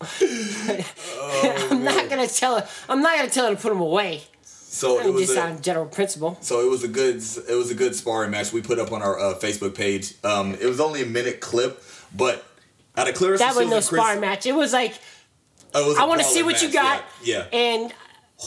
Oh, 0.00 1.68
I'm 1.70 1.82
not 1.82 2.10
gonna 2.10 2.26
tell 2.26 2.60
her. 2.60 2.68
I'm 2.88 3.00
not 3.00 3.16
gonna 3.16 3.30
tell 3.30 3.48
her 3.48 3.54
to 3.54 3.60
put 3.60 3.70
them 3.70 3.80
away. 3.80 4.22
So 4.42 5.00
I 5.00 5.06
it 5.06 5.14
was 5.14 5.28
just 5.28 5.38
a, 5.38 5.42
on 5.42 5.62
general 5.62 5.86
principle. 5.86 6.36
so 6.42 6.60
it 6.60 6.68
was 6.68 6.84
a 6.84 6.88
good 6.88 7.16
it 7.16 7.54
was 7.56 7.70
a 7.70 7.74
good 7.74 7.94
sparring 7.94 8.30
match 8.30 8.52
we 8.52 8.60
put 8.60 8.78
up 8.78 8.92
on 8.92 9.00
our 9.00 9.18
uh, 9.18 9.34
Facebook 9.38 9.74
page. 9.74 10.12
Um, 10.22 10.54
it 10.54 10.66
was 10.66 10.80
only 10.80 11.02
a 11.02 11.06
minute 11.06 11.40
clip, 11.40 11.82
but 12.14 12.44
out 12.94 13.08
of 13.08 13.14
Claressa 13.14 13.38
That 13.38 13.54
was 13.54 13.56
Shields 13.56 13.70
no 13.70 13.76
and 13.76 13.86
Cris, 13.86 14.00
sparring 14.00 14.20
match. 14.20 14.44
It 14.44 14.54
was 14.54 14.74
like 14.74 14.92
it 14.92 15.86
was 15.86 15.96
a 15.96 16.02
I 16.02 16.04
want 16.04 16.20
to 16.20 16.26
see 16.26 16.42
what 16.42 16.52
match, 16.52 16.62
you 16.62 16.72
got. 16.72 17.04
Yeah. 17.22 17.46
yeah. 17.50 17.58
And 17.58 17.94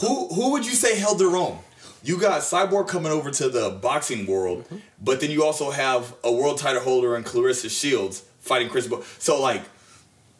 Who 0.00 0.28
who 0.28 0.52
would 0.52 0.64
you 0.64 0.72
say 0.72 0.98
held 0.98 1.18
their 1.18 1.34
own? 1.36 1.58
You 2.02 2.18
got 2.18 2.40
Cyborg 2.42 2.88
coming 2.88 3.12
over 3.12 3.30
to 3.30 3.48
the 3.48 3.70
boxing 3.70 4.26
world, 4.26 4.64
Mm-hmm. 4.64 4.76
but 5.02 5.20
then 5.20 5.30
you 5.30 5.44
also 5.44 5.70
have 5.70 6.14
a 6.24 6.32
world 6.32 6.58
title 6.58 6.80
holder 6.82 7.14
and 7.16 7.24
Claressa 7.26 7.68
Shields 7.70 8.22
fighting 8.40 8.68
Cris. 8.70 8.86
Bo- 8.86 9.02
so 9.18 9.40
like, 9.40 9.62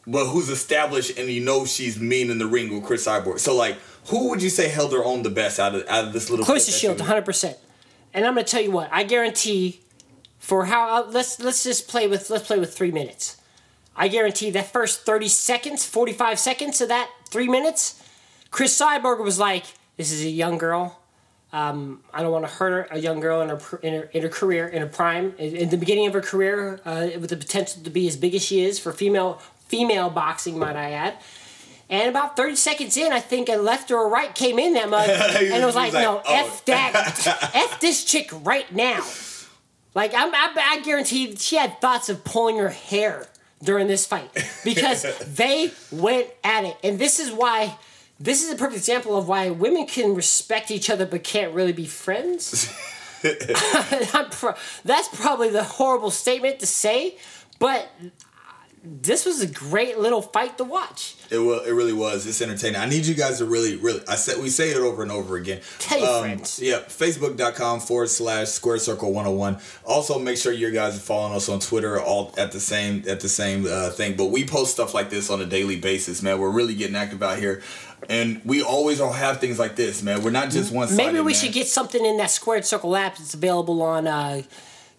but 0.07 0.25
who's 0.27 0.49
established 0.49 1.17
and 1.19 1.29
you 1.29 1.41
know 1.43 1.65
she's 1.65 1.99
mean 1.99 2.31
in 2.31 2.39
the 2.39 2.47
ring 2.47 2.73
with 2.73 2.83
Cris 2.83 3.05
Cyborg. 3.05 3.39
So 3.39 3.55
like, 3.55 3.77
who 4.07 4.29
would 4.29 4.41
you 4.41 4.49
say 4.49 4.69
held 4.69 4.91
their 4.91 5.03
own 5.05 5.21
the 5.21 5.29
best 5.29 5.59
out 5.59 5.75
of 5.75 5.87
out 5.87 6.05
of 6.05 6.13
this 6.13 6.29
little? 6.29 6.45
Claressa 6.45 6.45
clip 6.45 6.65
that 6.65 6.71
Shield, 6.71 6.99
100. 6.99 7.25
percent 7.25 7.57
And 8.13 8.25
I'm 8.25 8.33
gonna 8.33 8.45
tell 8.45 8.61
you 8.61 8.71
what. 8.71 8.89
I 8.91 9.03
guarantee, 9.03 9.81
for 10.39 10.65
how 10.65 11.03
uh, 11.03 11.07
let's 11.11 11.39
let's 11.39 11.63
just 11.63 11.87
play 11.87 12.07
with 12.07 12.29
let's 12.29 12.47
play 12.47 12.57
with 12.59 12.73
three 12.73 12.91
minutes. 12.91 13.37
I 13.95 14.07
guarantee 14.07 14.49
that 14.51 14.71
first 14.71 15.01
30 15.05 15.27
seconds, 15.27 15.85
45 15.85 16.39
seconds 16.39 16.79
of 16.81 16.87
that 16.87 17.09
three 17.29 17.47
minutes, 17.49 18.01
Cris 18.51 18.79
Cyborg 18.79 19.23
was 19.23 19.39
like, 19.39 19.65
"This 19.97 20.11
is 20.11 20.23
a 20.23 20.29
young 20.29 20.57
girl. 20.57 20.99
Um, 21.53 22.01
I 22.13 22.21
don't 22.21 22.31
want 22.31 22.45
to 22.45 22.51
hurt 22.51 22.71
her, 22.71 22.95
a 22.95 22.99
young 22.99 23.19
girl 23.19 23.41
in 23.41 23.49
her, 23.49 23.79
in 23.81 23.93
her 23.93 24.03
in 24.13 24.21
her 24.21 24.29
career, 24.29 24.67
in 24.67 24.81
her 24.81 24.87
prime, 24.87 25.33
in, 25.37 25.55
in 25.55 25.69
the 25.69 25.77
beginning 25.77 26.07
of 26.07 26.13
her 26.13 26.21
career, 26.21 26.79
uh, 26.85 27.09
with 27.19 27.29
the 27.29 27.37
potential 27.37 27.83
to 27.83 27.89
be 27.89 28.07
as 28.07 28.15
big 28.15 28.35
as 28.35 28.43
she 28.43 28.63
is 28.63 28.79
for 28.79 28.93
female 28.93 29.41
female 29.67 30.09
boxing, 30.09 30.59
might 30.59 30.75
I 30.75 30.91
add." 30.91 31.17
And 31.91 32.07
about 32.07 32.37
30 32.37 32.55
seconds 32.55 32.95
in, 32.95 33.11
I 33.11 33.19
think 33.19 33.49
a 33.49 33.57
left 33.57 33.91
or 33.91 34.05
a 34.05 34.07
right 34.07 34.33
came 34.33 34.57
in 34.59 34.73
that 34.75 34.89
mug. 34.89 35.09
and 35.09 35.61
it 35.61 35.65
was 35.65 35.75
like, 35.75 35.91
like, 35.91 36.01
no, 36.01 36.21
oh. 36.25 36.33
F 36.33 36.63
that. 36.65 37.51
F 37.53 37.81
this 37.81 38.05
chick 38.05 38.29
right 38.31 38.73
now. 38.73 39.05
Like, 39.93 40.13
I'm, 40.13 40.33
I, 40.33 40.53
I 40.55 40.81
guarantee 40.83 41.35
she 41.35 41.57
had 41.57 41.81
thoughts 41.81 42.07
of 42.07 42.23
pulling 42.23 42.57
her 42.59 42.69
hair 42.69 43.27
during 43.61 43.87
this 43.87 44.05
fight 44.05 44.31
because 44.63 45.05
they 45.35 45.71
went 45.91 46.27
at 46.45 46.63
it. 46.63 46.77
And 46.81 46.97
this 46.97 47.19
is 47.19 47.29
why, 47.29 47.77
this 48.23 48.43
is 48.43 48.51
a 48.51 48.55
perfect 48.55 48.77
example 48.77 49.17
of 49.17 49.27
why 49.27 49.49
women 49.49 49.85
can 49.87 50.15
respect 50.15 50.71
each 50.71 50.89
other 50.89 51.05
but 51.05 51.23
can't 51.23 51.53
really 51.53 51.73
be 51.73 51.85
friends. 51.87 52.71
Pro- 54.31 54.55
that's 54.83 55.07
probably 55.09 55.49
the 55.49 55.63
horrible 55.63 56.09
statement 56.11 56.59
to 56.59 56.65
say, 56.65 57.17
but 57.59 57.87
this 58.83 59.27
was 59.27 59.41
a 59.41 59.47
great 59.47 59.99
little 59.99 60.23
fight 60.23 60.57
to 60.57 60.63
watch. 60.63 61.15
It 61.29 61.37
will. 61.37 61.59
It 61.59 61.71
really 61.71 61.93
was. 61.93 62.25
It's 62.25 62.41
entertaining. 62.41 62.81
I 62.81 62.87
need 62.87 63.05
you 63.05 63.13
guys 63.13 63.37
to 63.37 63.45
really, 63.45 63.75
really. 63.75 64.01
I 64.07 64.15
said 64.15 64.41
we 64.41 64.49
say 64.49 64.71
it 64.71 64.77
over 64.77 65.03
and 65.03 65.11
over 65.11 65.37
again. 65.37 65.61
Tell 65.77 65.99
your 65.99 66.09
Um, 66.09 66.21
friends. 66.21 66.59
Yeah, 66.59 66.79
Facebook.com 66.79 67.79
forward 67.81 68.09
slash 68.09 68.47
Square 68.47 68.79
Circle 68.79 69.13
101. 69.13 69.59
Also, 69.85 70.17
make 70.17 70.37
sure 70.37 70.51
you 70.51 70.71
guys 70.71 70.97
are 70.97 70.99
following 70.99 71.35
us 71.35 71.47
on 71.47 71.59
Twitter 71.59 72.01
all 72.01 72.33
at 72.39 72.51
the 72.51 72.59
same 72.59 73.03
at 73.07 73.19
the 73.19 73.29
same 73.29 73.67
uh, 73.69 73.91
thing. 73.91 74.15
But 74.17 74.25
we 74.31 74.45
post 74.45 74.71
stuff 74.71 74.95
like 74.95 75.11
this 75.11 75.29
on 75.29 75.41
a 75.41 75.45
daily 75.45 75.79
basis, 75.79 76.23
man. 76.23 76.39
We're 76.39 76.49
really 76.49 76.73
getting 76.73 76.95
active 76.95 77.21
out 77.21 77.37
here, 77.37 77.61
and 78.09 78.41
we 78.45 78.61
always 78.61 78.99
all 78.99 79.11
have 79.11 79.39
things 79.39 79.59
like 79.59 79.75
this, 79.75 80.01
man. 80.01 80.23
We're 80.23 80.31
not 80.31 80.49
just 80.49 80.71
one. 80.71 80.95
Maybe 80.95 81.19
we 81.19 81.33
should 81.33 81.53
get 81.53 81.67
something 81.67 82.03
in 82.03 82.17
that 82.17 82.31
Squared 82.31 82.65
Circle 82.65 82.95
app 82.95 83.17
that's 83.17 83.33
available 83.33 83.81
on 83.81 84.07
uh, 84.07 84.41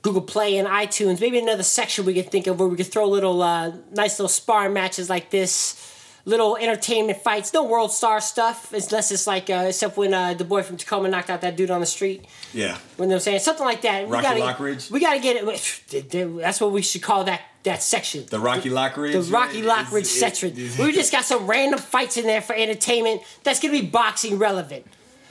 Google 0.02 0.22
Play 0.22 0.56
and 0.58 0.68
iTunes. 0.68 1.20
Maybe 1.20 1.38
another 1.38 1.62
section 1.62 2.04
we 2.04 2.14
could 2.14 2.30
think 2.30 2.46
of 2.46 2.58
where 2.58 2.68
we 2.68 2.76
could 2.76 2.86
throw 2.86 3.06
little 3.08 3.42
uh, 3.42 3.72
nice 3.92 4.18
little 4.18 4.28
sparring 4.28 4.72
matches 4.72 5.10
like 5.10 5.30
this. 5.30 5.91
Little 6.24 6.56
entertainment 6.56 7.18
fights, 7.18 7.52
no 7.52 7.64
world 7.64 7.90
star 7.90 8.20
stuff, 8.20 8.72
unless 8.72 9.10
it's 9.10 9.26
like, 9.26 9.50
uh, 9.50 9.64
except 9.68 9.96
when 9.96 10.14
uh, 10.14 10.34
the 10.34 10.44
boy 10.44 10.62
from 10.62 10.76
Tacoma 10.76 11.08
knocked 11.08 11.30
out 11.30 11.40
that 11.40 11.56
dude 11.56 11.70
on 11.70 11.80
the 11.80 11.86
street. 11.86 12.24
Yeah. 12.54 12.78
When 12.96 13.08
they're 13.08 13.18
saying 13.18 13.40
something 13.40 13.66
like 13.66 13.82
that, 13.82 14.06
we 14.06 14.12
Rocky 14.12 14.38
gotta, 14.38 14.40
Lockridge? 14.40 14.90
We 14.90 15.00
gotta 15.00 15.18
get 15.18 15.36
it. 15.36 16.40
That's 16.40 16.60
what 16.60 16.70
we 16.70 16.82
should 16.82 17.02
call 17.02 17.24
that 17.24 17.40
that 17.64 17.82
section. 17.82 18.24
The 18.26 18.40
Rocky 18.40 18.70
Lockridge. 18.70 19.12
The 19.12 19.32
Rocky 19.32 19.62
Lockridge 19.62 20.06
section. 20.06 20.54
We 20.54 20.92
just 20.92 21.12
got 21.12 21.24
some 21.24 21.46
random 21.46 21.80
fights 21.80 22.16
in 22.16 22.26
there 22.26 22.40
for 22.40 22.54
entertainment 22.54 23.22
that's 23.42 23.60
gonna 23.60 23.72
be 23.72 23.86
boxing 23.86 24.38
relevant. 24.38 24.86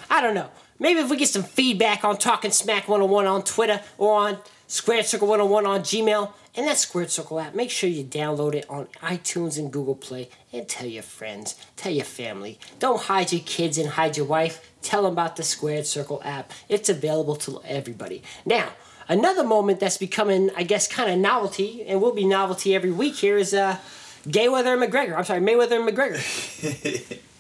I 0.09 0.21
don't 0.21 0.35
know. 0.35 0.49
Maybe 0.77 0.99
if 0.99 1.09
we 1.09 1.15
get 1.15 1.29
some 1.29 1.43
feedback 1.43 2.03
on 2.03 2.17
Talking 2.17 2.51
Smack 2.51 2.87
101 2.87 3.27
on 3.27 3.43
Twitter 3.43 3.81
or 3.97 4.27
on 4.27 4.37
Square 4.67 5.03
Circle 5.03 5.27
101 5.27 5.65
on 5.65 5.81
Gmail 5.81 6.33
and 6.55 6.67
that 6.67 6.77
Squared 6.77 7.11
Circle 7.11 7.39
app, 7.39 7.55
make 7.55 7.69
sure 7.69 7.89
you 7.89 8.03
download 8.03 8.55
it 8.55 8.69
on 8.69 8.87
iTunes 9.01 9.57
and 9.57 9.71
Google 9.71 9.95
Play 9.95 10.29
and 10.51 10.67
tell 10.67 10.87
your 10.87 11.03
friends, 11.03 11.55
tell 11.75 11.91
your 11.91 12.05
family. 12.05 12.59
Don't 12.79 13.01
hide 13.03 13.31
your 13.31 13.41
kids 13.41 13.77
and 13.77 13.89
hide 13.89 14.17
your 14.17 14.25
wife. 14.25 14.69
Tell 14.81 15.03
them 15.03 15.13
about 15.13 15.35
the 15.35 15.43
Squared 15.43 15.85
Circle 15.85 16.21
app. 16.25 16.51
It's 16.67 16.89
available 16.89 17.35
to 17.37 17.61
everybody. 17.65 18.21
Now, 18.45 18.69
another 19.07 19.43
moment 19.43 19.79
that's 19.79 19.97
becoming, 19.97 20.49
I 20.57 20.63
guess, 20.63 20.87
kind 20.87 21.09
of 21.09 21.17
novelty, 21.17 21.85
and 21.87 22.01
will 22.01 22.13
be 22.13 22.25
novelty 22.25 22.75
every 22.75 22.91
week 22.91 23.15
here 23.15 23.37
is 23.37 23.53
uh, 23.53 23.77
Mayweather 24.25 24.73
and 24.73 24.91
McGregor. 24.91 25.17
I'm 25.17 25.23
sorry, 25.23 25.41
Mayweather 25.41 25.79
and 25.79 25.89
McGregor. 25.89 27.19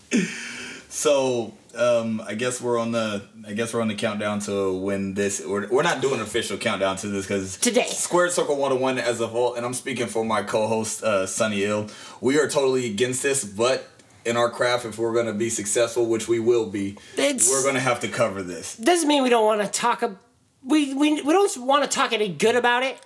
So 0.91 1.53
um, 1.75 2.21
I 2.25 2.33
guess 2.35 2.61
we're 2.61 2.77
on 2.79 2.91
the 2.91 3.23
I 3.47 3.53
guess 3.53 3.73
we're 3.73 3.81
on 3.81 3.87
the 3.87 3.95
countdown 3.95 4.39
to 4.41 4.73
when 4.77 5.13
this 5.13 5.41
we're, 5.45 5.67
we're 5.69 5.83
not 5.83 6.01
doing 6.01 6.15
an 6.15 6.21
official 6.21 6.57
countdown 6.57 6.97
to 6.97 7.07
this 7.07 7.25
because 7.25 7.57
Today. 7.57 7.85
Squared 7.87 8.31
Circle 8.31 8.55
101 8.57 8.97
as 8.99 9.21
a 9.21 9.27
whole 9.27 9.55
and 9.55 9.65
I'm 9.65 9.73
speaking 9.73 10.07
for 10.07 10.23
my 10.25 10.43
co-host 10.43 11.03
uh, 11.03 11.25
Sunny 11.25 11.63
Ill 11.63 11.87
we 12.19 12.37
are 12.39 12.47
totally 12.47 12.85
against 12.85 13.23
this 13.23 13.43
but 13.43 13.87
in 14.25 14.37
our 14.37 14.49
craft 14.49 14.85
if 14.85 14.97
we're 14.97 15.13
gonna 15.13 15.33
be 15.33 15.49
successful 15.49 16.05
which 16.05 16.27
we 16.27 16.39
will 16.39 16.67
be 16.69 16.97
It's- 17.17 17.49
we're 17.49 17.63
gonna 17.63 17.79
have 17.79 17.99
to 18.01 18.07
cover 18.07 18.43
this 18.43 18.75
doesn't 18.77 19.07
mean 19.07 19.23
we 19.23 19.29
don't 19.29 19.45
want 19.45 19.61
to 19.61 19.67
talk. 19.67 20.03
ab- 20.03 20.19
We, 20.63 20.93
we, 20.93 21.21
we 21.21 21.33
don't 21.33 21.57
want 21.65 21.83
to 21.83 21.89
talk 21.89 22.13
any 22.13 22.27
good 22.29 22.55
about 22.55 22.83
it. 22.83 22.97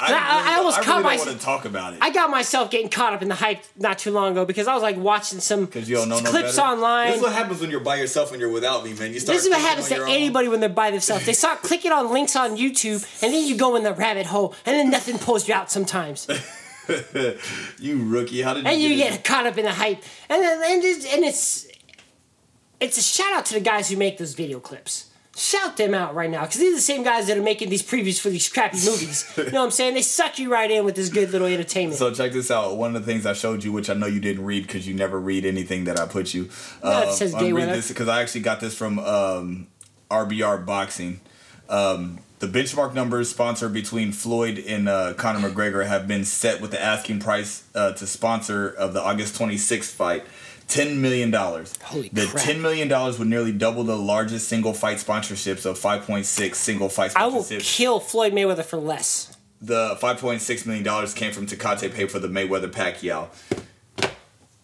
I- 0.00 0.52
I 0.52 0.58
almost 0.58 0.78
I 0.78 0.82
caught 0.84 0.98
really 0.98 1.02
my- 1.04 1.16
don't 1.16 1.26
want 1.26 1.38
to 1.40 1.44
talk 1.44 1.64
about 1.64 1.92
it 1.94 1.98
I 2.00 2.10
got 2.10 2.30
myself 2.30 2.70
getting 2.70 2.88
caught 2.88 3.12
up 3.14 3.22
in 3.22 3.28
the 3.28 3.34
hype 3.34 3.64
not 3.76 3.98
too 3.98 4.10
long 4.12 4.32
ago 4.32 4.44
because 4.44 4.68
I 4.68 4.74
was 4.74 4.82
like 4.82 4.96
watching 4.96 5.40
some 5.40 5.64
because 5.66 5.88
you 5.88 5.96
don't 5.96 6.08
know 6.08 6.20
no 6.20 6.30
clips 6.30 6.56
better. 6.56 6.68
online. 6.68 7.08
This 7.08 7.16
is 7.16 7.22
what 7.22 7.32
happens 7.32 7.60
when 7.60 7.70
you're 7.70 7.80
by 7.80 7.96
yourself 7.96 8.30
when 8.30 8.38
you're 8.40 8.48
without 8.50 8.84
me 8.84 8.94
man 8.94 9.12
you 9.12 9.20
start 9.20 9.36
This 9.36 9.44
is 9.44 9.50
what 9.50 9.60
happens 9.60 9.88
to 9.88 9.94
your 9.96 10.04
own. 10.06 10.10
anybody 10.10 10.48
when 10.48 10.60
they're 10.60 10.68
by 10.68 10.90
themselves. 10.90 11.26
They 11.26 11.32
start 11.32 11.62
clicking 11.62 11.90
on 11.92 12.12
links 12.12 12.36
on 12.36 12.56
YouTube, 12.56 13.02
and 13.22 13.32
then 13.34 13.44
you 13.46 13.56
go 13.56 13.74
in 13.76 13.82
the 13.82 13.92
rabbit 13.92 14.26
hole, 14.26 14.54
and 14.64 14.76
then 14.76 14.90
nothing 14.90 15.18
pulls 15.18 15.48
you 15.48 15.54
out 15.54 15.70
sometimes, 15.70 16.26
you 17.78 18.02
rookie 18.04 18.42
how 18.42 18.54
did 18.54 18.64
you 18.64 18.70
and 18.70 18.80
you 18.80 18.96
get, 18.96 19.10
get 19.12 19.24
caught 19.24 19.46
up 19.46 19.58
in 19.58 19.64
the 19.64 19.72
hype. 19.72 20.02
And 20.28 20.42
then 20.42 20.62
and 20.64 20.84
it's, 20.84 21.12
and 21.14 21.24
it's 21.24 21.66
it's 22.80 22.96
a 22.98 23.02
shout 23.02 23.32
out 23.32 23.44
to 23.46 23.54
the 23.54 23.60
guys 23.60 23.88
who 23.90 23.96
make 23.96 24.18
those 24.18 24.34
video 24.34 24.60
clips. 24.60 25.07
Shout 25.38 25.76
them 25.76 25.94
out 25.94 26.16
right 26.16 26.28
now, 26.28 26.40
because 26.40 26.58
these 26.58 26.72
are 26.72 26.76
the 26.76 26.82
same 26.82 27.04
guys 27.04 27.28
that 27.28 27.38
are 27.38 27.42
making 27.42 27.68
these 27.70 27.82
previews 27.82 28.18
for 28.18 28.28
these 28.28 28.48
crappy 28.48 28.78
movies. 28.84 29.24
You 29.38 29.44
know 29.52 29.60
what 29.60 29.66
I'm 29.66 29.70
saying? 29.70 29.94
They 29.94 30.02
suck 30.02 30.38
you 30.40 30.52
right 30.52 30.68
in 30.68 30.84
with 30.84 30.96
this 30.96 31.08
good 31.08 31.30
little 31.30 31.46
entertainment. 31.46 31.96
So 31.96 32.12
check 32.12 32.32
this 32.32 32.50
out. 32.50 32.76
One 32.76 32.96
of 32.96 33.06
the 33.06 33.12
things 33.12 33.24
I 33.24 33.34
showed 33.34 33.62
you, 33.62 33.72
which 33.72 33.88
I 33.88 33.94
know 33.94 34.06
you 34.06 34.18
didn't 34.18 34.44
read 34.44 34.66
because 34.66 34.88
you 34.88 34.94
never 34.94 35.20
read 35.20 35.44
anything 35.44 35.84
that 35.84 35.98
I 35.98 36.06
put 36.06 36.34
you. 36.34 36.50
No, 36.82 37.02
it 37.02 37.12
says 37.12 37.34
gay 37.34 37.52
this 37.52 37.88
because 37.88 38.08
I 38.08 38.20
actually 38.20 38.40
got 38.40 38.58
this 38.58 38.74
from 38.74 38.98
um, 38.98 39.68
RBR 40.10 40.66
Boxing. 40.66 41.20
Um, 41.68 42.18
the 42.40 42.46
benchmark 42.46 42.94
numbers 42.94 43.30
sponsored 43.30 43.72
between 43.72 44.12
Floyd 44.12 44.58
and 44.66 44.88
uh, 44.88 45.14
Conor 45.14 45.48
McGregor 45.48 45.86
have 45.86 46.06
been 46.06 46.24
set 46.24 46.60
with 46.60 46.70
the 46.70 46.80
asking 46.80 47.20
price 47.20 47.64
uh, 47.74 47.92
to 47.92 48.06
sponsor 48.06 48.68
of 48.68 48.92
the 48.92 49.02
August 49.02 49.38
26th 49.38 49.92
fight. 49.92 50.24
$10 50.68 50.96
million. 50.98 51.32
Holy 51.32 52.08
the 52.12 52.26
crap. 52.26 52.44
$10 52.44 52.60
million 52.60 52.88
would 53.18 53.26
nearly 53.26 53.52
double 53.52 53.84
the 53.84 53.96
largest 53.96 54.48
single 54.48 54.74
fight 54.74 54.98
sponsorships 54.98 55.64
of 55.66 55.78
5.6 55.78 56.54
single 56.54 56.88
fight 56.88 57.12
sponsorships. 57.12 57.16
I 57.16 57.26
will 57.26 57.44
kill 57.60 58.00
Floyd 58.00 58.32
Mayweather 58.32 58.64
for 58.64 58.76
less. 58.76 59.34
The 59.60 59.96
five 60.00 60.18
point 60.18 60.40
six 60.40 60.64
million 60.66 60.84
dollars 60.84 61.12
came 61.14 61.32
from 61.32 61.46
Tecate 61.46 61.92
Pay 61.92 62.06
for 62.06 62.20
the 62.20 62.28
Mayweather 62.28 62.70
Pacquiao. 62.70 63.28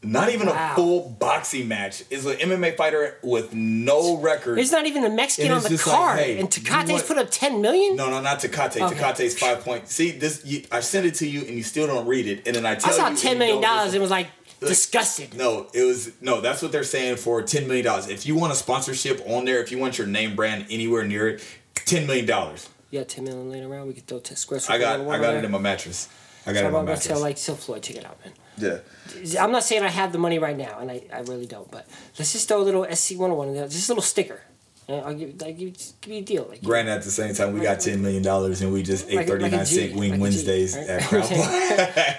Not 0.05 0.29
even 0.29 0.49
Wow. 0.49 0.73
a 0.73 0.75
full 0.77 1.09
boxing 1.19 1.67
match 1.67 2.05
is 2.11 2.27
an 2.27 2.37
MMA 2.37 2.77
fighter 2.77 3.17
with 3.23 3.55
no 3.55 4.19
record. 4.19 4.59
There's 4.59 4.71
not 4.71 4.85
even 4.87 5.03
a 5.03 5.09
Mexican 5.09 5.51
on 5.51 5.63
the 5.63 5.71
just 5.71 5.87
like, 5.87 5.97
card, 5.97 6.19
hey, 6.21 6.39
and 6.39 6.51
Tecate's 6.51 6.89
you 6.91 6.95
want- 6.97 7.07
put 7.09 7.17
up 7.19 7.29
10 7.31 7.63
million. 7.63 7.97
no, 7.97 8.11
no, 8.11 8.21
not 8.21 8.39
Tecate. 8.39 8.83
Okay. 8.83 8.95
Tecate's 8.95 9.39
five 9.39 9.65
point. 9.65 9.89
See 9.89 10.11
this. 10.11 10.43
You, 10.45 10.63
I 10.71 10.81
sent 10.81 11.07
it 11.07 11.15
to 11.17 11.27
you, 11.27 11.41
and 11.41 11.57
you 11.57 11.63
still 11.63 11.87
don't 11.87 12.07
read 12.07 12.27
it. 12.27 12.47
And 12.47 12.55
then 12.55 12.67
I 12.67 12.75
tell 12.75 12.93
I 12.93 12.97
saw 12.97 13.03
you, 13.05 13.09
and 13.09 13.19
ten 13.19 13.33
you 13.33 13.39
million 13.39 13.57
don't 13.57 13.63
dollars 13.63 13.85
listen. 13.87 13.97
and 13.97 14.03
was 14.03 14.11
like 14.11 14.27
disgusted. 14.61 15.35
No, 15.35 15.69
it 15.73 15.83
was 15.85 16.13
no. 16.21 16.41
That's 16.41 16.63
what 16.63 16.73
they're 16.73 16.85
saying 16.85 17.17
for 17.17 17.43
ten 17.43 17.67
million 17.67 17.85
dollars. 17.85 18.09
If 18.09 18.27
you 18.27 18.35
want 18.35 18.53
a 18.53 18.57
sponsorship 18.57 19.21
on 19.27 19.45
there, 19.45 19.61
if 19.63 19.71
you 19.71 19.79
want 19.79 19.99
your 19.99 20.07
name 20.07 20.35
brand 20.37 20.67
anywhere 20.71 21.05
near 21.05 21.29
it, 21.29 21.45
ten 21.75 22.07
million 22.07 22.27
dollars. 22.27 22.69
You 22.91 23.01
got 23.01 23.09
ten 23.09 23.25
million 23.25 23.51
laying 23.51 23.65
around. 23.65 23.89
We 23.89 23.95
could 23.95 24.07
throw 24.07 24.21
t- 24.21 24.35
square. 24.35 24.61
I 24.69 24.79
got, 24.79 25.01
I 25.01 25.19
got 25.19 25.35
it 25.35 25.45
in 25.45 25.51
my 25.51 25.59
mattress. 25.59 26.09
I 26.47 26.53
got 26.53 26.61
So 26.61 26.65
it 26.65 26.67
in 26.69 26.73
my 26.73 26.79
I'm 26.81 26.85
gonna 26.85 26.97
mattress. 26.97 27.07
tell 27.07 27.21
like 27.21 27.39
Silk 27.39 27.59
Floyd, 27.59 27.83
check 27.83 27.97
it 27.97 28.05
out, 28.05 28.19
man. 28.25 28.35
yeah. 28.59 29.43
I'm 29.43 29.51
not 29.53 29.65
saying 29.65 29.83
I 29.83 29.89
have 29.89 30.13
the 30.13 30.19
money 30.19 30.39
right 30.39 30.57
now, 30.57 30.79
and 30.79 30.91
I, 30.91 31.03
I 31.13 31.21
really 31.21 31.47
don't. 31.47 31.71
But 31.71 31.87
let's 32.19 32.33
just 32.33 32.47
throw 32.49 32.61
a 32.61 32.63
little 32.63 32.85
SC101 32.85 33.49
in 33.49 33.55
there, 33.55 33.69
just 33.69 33.89
a 33.89 33.93
little 33.93 34.03
sticker. 34.03 34.43
I'll 34.89 35.15
give, 35.15 35.43
I'll 35.43 35.53
give, 35.53 35.77
give 36.03 36.13
you 36.13 36.19
a 36.19 36.23
deal. 36.23 36.47
Like, 36.49 36.63
Granted, 36.63 36.93
at 36.93 37.03
the 37.03 37.11
same 37.11 37.35
time, 37.35 37.55
we 37.55 37.61
got 37.61 37.81
ten 37.81 38.03
million 38.03 38.23
dollars 38.23 38.61
and 38.61 38.73
we 38.73 38.83
just 38.83 39.09
ate 39.09 39.17
Like 39.17 39.29
like 39.29 39.41
thirty 39.41 39.49
nine 39.57 39.65
cent 39.67 39.95
wing 39.97 40.11
like 40.13 40.21
Wednesdays 40.21 40.77
right? 40.77 40.87
at 40.89 41.03
Crown 41.09 41.29
Bar. 41.29 41.51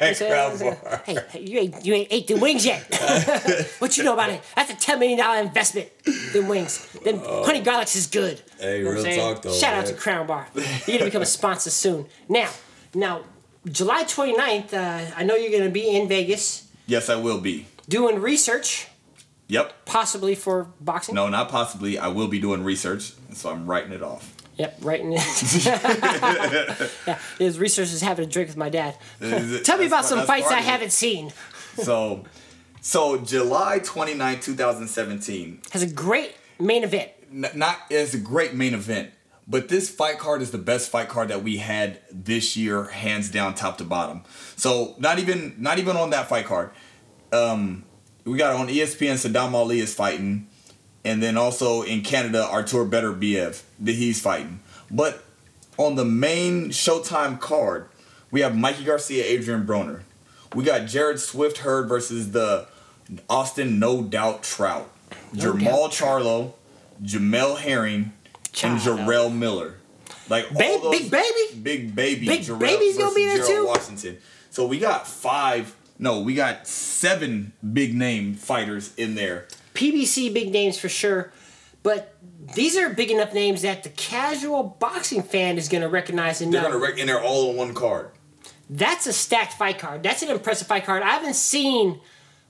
at 0.01 0.17
Crown 0.17 0.57
Bar. 0.59 1.03
Hey, 1.05 1.41
you 1.41 1.59
ain't 1.59 1.85
you 1.85 1.93
ain't 1.93 2.07
ate 2.11 2.27
the 2.27 2.35
wings 2.37 2.65
yet. 2.65 2.81
what 3.79 3.97
you 3.97 4.03
know 4.03 4.13
about 4.13 4.31
it? 4.31 4.41
That's 4.55 4.71
a 4.71 4.75
ten 4.75 4.99
million 4.99 5.19
dollar 5.19 5.41
investment. 5.41 5.89
Them 6.33 6.47
wings. 6.47 6.87
Then 7.03 7.19
honey 7.23 7.61
garlics 7.61 7.95
is 7.95 8.07
good. 8.07 8.41
Hey, 8.59 8.79
You 8.79 8.85
know 8.85 8.91
real 8.91 9.15
talk, 9.15 9.41
though, 9.43 9.53
Shout 9.53 9.73
out 9.75 9.85
to. 9.87 9.93
Crown 9.93 10.25
Bar. 10.25 10.47
You're 10.55 10.97
gonna 10.97 11.05
become 11.05 11.21
a 11.21 11.25
sponsor 11.27 11.69
soon. 11.69 12.07
Now, 12.29 12.49
now, 12.93 13.21
July 13.71 14.03
29th, 14.05 14.73
uh, 14.73 15.11
I 15.15 15.23
know 15.23 15.35
you're 15.35 15.51
gonna 15.57 15.69
be 15.71 15.95
in 15.95 16.07
Vegas 16.07 16.67
Yes, 16.87 17.09
I 17.09 17.15
will 17.15 17.39
be. 17.41 17.65
doing 17.89 18.19
research, 18.21 18.87
Yep. 19.47 19.85
possibly 19.85 20.35
for 20.35 20.71
boxing. 20.79 21.15
No, 21.15 21.29
not 21.29 21.49
possibly. 21.49 21.97
I 21.99 22.07
will 22.07 22.27
be 22.27 22.39
doing 22.39 22.63
research, 22.63 23.13
so 23.33 23.49
I'm 23.51 23.65
writing 23.67 23.91
it 23.91 24.01
off. 24.01 24.33
Yep, 24.57 24.77
writing 24.81 25.13
it. 25.13 25.21
yeah, 27.07 27.19
his 27.37 27.59
research 27.59 27.91
is 27.91 28.01
having 28.01 28.25
a 28.25 28.29
drink 28.29 28.47
with 28.49 28.57
my 28.57 28.69
dad. 28.69 28.97
Tell 29.19 29.77
me 29.77 29.85
about 29.85 30.05
some 30.05 30.25
fights 30.25 30.47
I 30.47 30.49
part 30.49 30.59
of 30.61 30.65
it. 30.65 30.69
haven't 30.69 30.91
seen. 30.91 31.33
So, 31.75 32.23
so 32.81 33.17
July 33.17 33.79
29, 33.83 34.39
2017. 34.39 35.61
Has 35.71 35.83
a 35.83 35.87
great 35.87 36.35
main 36.59 36.83
event. 36.83 37.11
N- 37.31 37.49
not 37.53 37.79
it's 37.89 38.13
a 38.13 38.17
great 38.19 38.53
main 38.53 38.73
event, 38.73 39.11
but 39.45 39.67
this 39.67 39.89
fight 39.89 40.19
card 40.19 40.41
is 40.41 40.51
the 40.51 40.57
best 40.57 40.89
fight 40.89 41.09
card 41.09 41.27
that 41.27 41.43
we 41.43 41.57
had 41.57 41.99
this 42.09 42.55
year, 42.55 42.85
hands 42.85 43.29
down, 43.29 43.55
top 43.55 43.77
to 43.79 43.83
bottom. 43.83 44.23
So 44.55 44.95
not 44.99 45.19
even 45.19 45.55
not 45.57 45.79
even 45.79 45.97
on 45.97 46.11
that 46.11 46.29
fight 46.29 46.45
card. 46.45 46.71
Um, 47.33 47.83
we 48.25 48.37
got 48.37 48.55
on 48.55 48.67
ESPN 48.67 49.13
Saddam 49.13 49.53
Ali 49.53 49.79
is 49.79 49.93
fighting, 49.93 50.47
and 51.03 51.21
then 51.21 51.37
also 51.37 51.81
in 51.83 52.01
Canada 52.01 52.43
Artur 52.45 52.85
Beterbiev 52.85 53.61
that 53.79 53.91
he's 53.93 54.19
fighting. 54.21 54.59
But 54.91 55.23
on 55.77 55.95
the 55.95 56.05
main 56.05 56.69
Showtime 56.69 57.39
card, 57.39 57.87
we 58.31 58.41
have 58.41 58.55
Mikey 58.57 58.83
Garcia, 58.83 59.23
Adrian 59.23 59.65
Broner. 59.65 60.01
We 60.53 60.63
got 60.63 60.87
Jarrett 60.87 61.19
Swift 61.19 61.59
Hurd 61.59 61.87
versus 61.89 62.31
the 62.31 62.67
Austin 63.29 63.77
No 63.79 64.01
Doubt 64.01 64.43
Trout. 64.43 64.89
Jermall 65.33 65.89
Charlo, 65.89 66.53
Jamel 67.03 67.57
Herring, 67.57 68.13
and 68.63 68.79
Charlo. 68.79 69.05
Jarrell 69.05 69.33
Miller. 69.35 69.75
Like 70.29 70.45
all 70.51 70.57
Ba- 70.57 70.79
those- 70.83 70.99
big 71.01 71.11
baby? 71.11 71.59
big 71.61 71.95
baby, 71.95 72.25
Big 72.27 72.41
Jarrell 72.41 72.59
baby's 72.59 72.97
gonna 72.97 73.13
be 73.13 73.25
there 73.25 73.37
Gerald 73.37 73.47
too? 73.47 73.65
Washington. 73.67 74.17
So 74.49 74.65
we 74.65 74.79
got 74.79 75.07
five. 75.07 75.75
No, 75.97 76.19
we 76.19 76.33
got 76.35 76.67
seven 76.67 77.53
big 77.73 77.93
name 77.95 78.33
fighters 78.35 78.93
in 78.95 79.15
there. 79.15 79.47
PBC 79.73 80.33
big 80.33 80.51
names 80.51 80.77
for 80.77 80.89
sure, 80.89 81.31
but 81.83 82.15
these 82.55 82.75
are 82.77 82.89
big 82.89 83.11
enough 83.11 83.33
names 83.33 83.61
that 83.61 83.83
the 83.83 83.89
casual 83.89 84.63
boxing 84.63 85.23
fan 85.23 85.57
is 85.57 85.67
going 85.69 85.81
to 85.81 85.89
recognize 85.89 86.41
and 86.41 86.53
They're 86.53 86.61
know. 86.61 86.69
gonna 86.71 86.79
rec- 86.81 86.99
and 86.99 87.07
they're 87.09 87.21
all 87.23 87.49
on 87.51 87.55
one 87.57 87.73
card. 87.73 88.09
That's 88.69 89.05
a 89.07 89.13
stacked 89.13 89.53
fight 89.53 89.77
card. 89.79 90.01
That's 90.03 90.21
an 90.21 90.29
impressive 90.29 90.67
fight 90.67 90.85
card. 90.85 91.03
I 91.03 91.09
haven't 91.11 91.35
seen. 91.35 91.99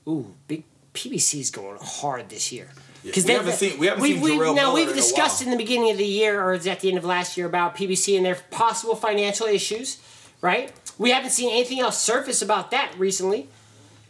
Ooh, 0.07 0.33
big 0.47 0.63
PBC's 0.93 1.51
going 1.51 1.77
hard 1.81 2.29
this 2.29 2.51
year. 2.51 2.69
Because 3.03 3.25
we 3.25 3.33
haven't 3.33 3.53
seen- 3.53 3.77
we 3.77 3.87
haven't 3.87 4.03
seen 4.03 4.19
Jarrell 4.23 4.55
now 4.55 4.73
we've 4.73 4.89
in 4.89 4.95
discussed 4.95 5.41
while. 5.41 5.51
in 5.51 5.57
the 5.57 5.63
beginning 5.63 5.91
of 5.91 5.97
the 5.97 6.05
year 6.05 6.41
or 6.43 6.53
is 6.53 6.65
at 6.65 6.79
the 6.79 6.89
end 6.89 6.97
of 6.97 7.05
last 7.05 7.37
year 7.37 7.45
about 7.45 7.75
PBC 7.75 8.15
and 8.17 8.25
their 8.25 8.35
possible 8.49 8.95
financial 8.95 9.45
issues, 9.45 9.97
right? 10.41 10.71
We 10.97 11.11
haven't 11.11 11.31
seen 11.31 11.49
anything 11.51 11.79
else 11.79 12.01
surface 12.01 12.41
about 12.41 12.71
that 12.71 12.93
recently 12.97 13.49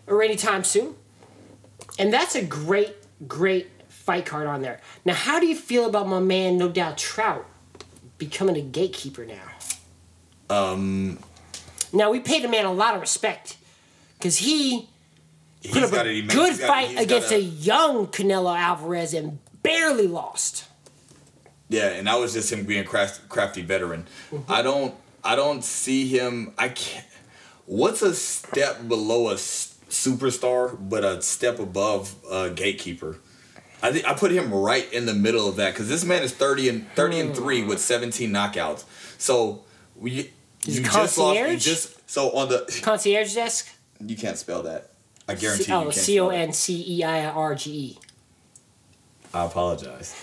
or 0.07 0.21
anytime 0.21 0.63
soon. 0.63 0.95
And 1.97 2.13
that's 2.13 2.35
a 2.35 2.43
great, 2.43 2.95
great 3.27 3.69
fight 3.89 4.25
card 4.25 4.47
on 4.47 4.61
there. 4.61 4.81
Now, 5.03 5.13
how 5.13 5.39
do 5.39 5.47
you 5.47 5.55
feel 5.55 5.87
about 5.87 6.07
my 6.07 6.19
man, 6.19 6.57
no 6.57 6.69
doubt 6.69 6.97
Trout, 6.97 7.45
becoming 8.17 8.55
a 8.55 8.61
gatekeeper 8.61 9.25
now? 9.25 9.41
Um, 10.49 11.19
Now 11.91 12.11
we 12.11 12.19
paid 12.19 12.45
a 12.45 12.47
man 12.47 12.65
a 12.65 12.73
lot 12.73 12.93
of 12.95 13.01
respect 13.01 13.57
because 14.17 14.37
he 14.37 14.89
put 15.71 15.83
up 15.83 15.91
got 15.91 16.05
a 16.05 16.21
good 16.21 16.55
fight 16.55 16.99
against 16.99 17.31
a 17.31 17.41
young 17.41 18.07
Canelo 18.07 18.55
Alvarez 18.57 19.13
and 19.13 19.39
barely 19.63 20.07
lost. 20.07 20.65
Yeah, 21.67 21.87
and 21.89 22.05
that 22.05 22.19
was 22.19 22.33
just 22.33 22.51
him 22.51 22.63
being 22.65 22.83
craft, 22.83 23.27
crafty 23.27 23.63
veteran. 23.63 24.05
Mm-hmm. 24.31 24.51
I 24.51 24.61
don't 24.61 24.93
I 25.25 25.35
don't 25.35 25.63
see 25.63 26.07
him. 26.07 26.53
I 26.57 26.69
can't. 26.69 27.05
What's 27.65 28.01
a 28.03 28.13
step 28.13 28.87
below 28.87 29.29
a 29.29 29.33
superstar, 29.33 30.77
but 30.79 31.03
a 31.03 31.21
step 31.21 31.59
above 31.59 32.15
a 32.31 32.51
gatekeeper? 32.51 33.17
I 33.81 33.91
think 33.91 34.05
I 34.05 34.13
put 34.13 34.31
him 34.31 34.53
right 34.53 34.91
in 34.93 35.05
the 35.05 35.13
middle 35.13 35.49
of 35.49 35.55
that 35.57 35.73
because 35.73 35.89
this 35.89 36.05
man 36.05 36.23
is 36.23 36.31
thirty 36.31 36.69
and 36.69 36.87
thirty 36.91 37.19
and 37.19 37.35
three 37.35 37.61
hmm. 37.61 37.67
with 37.67 37.81
seventeen 37.81 38.31
knockouts. 38.31 38.85
So 39.17 39.63
we 39.95 40.31
He's 40.63 40.79
you 40.79 40.85
just 40.85 41.17
lost. 41.17 41.39
You 41.39 41.57
just 41.57 42.09
so 42.09 42.31
on 42.31 42.49
the 42.49 42.79
Concierge 42.83 43.35
desk. 43.35 43.67
you 43.99 44.15
can't 44.15 44.37
spell 44.37 44.63
that. 44.63 44.91
I 45.27 45.35
guarantee 45.35 45.65
C- 45.65 45.71
you 45.71 45.77
oh. 45.77 45.89
C 45.91 46.19
O. 46.19 46.29
N 46.29 46.53
C 46.53 46.83
E 46.99 47.03
I 47.03 47.25
R 47.25 47.55
G 47.55 47.71
E. 47.71 47.99
I 49.33 49.45
apologize. 49.45 50.15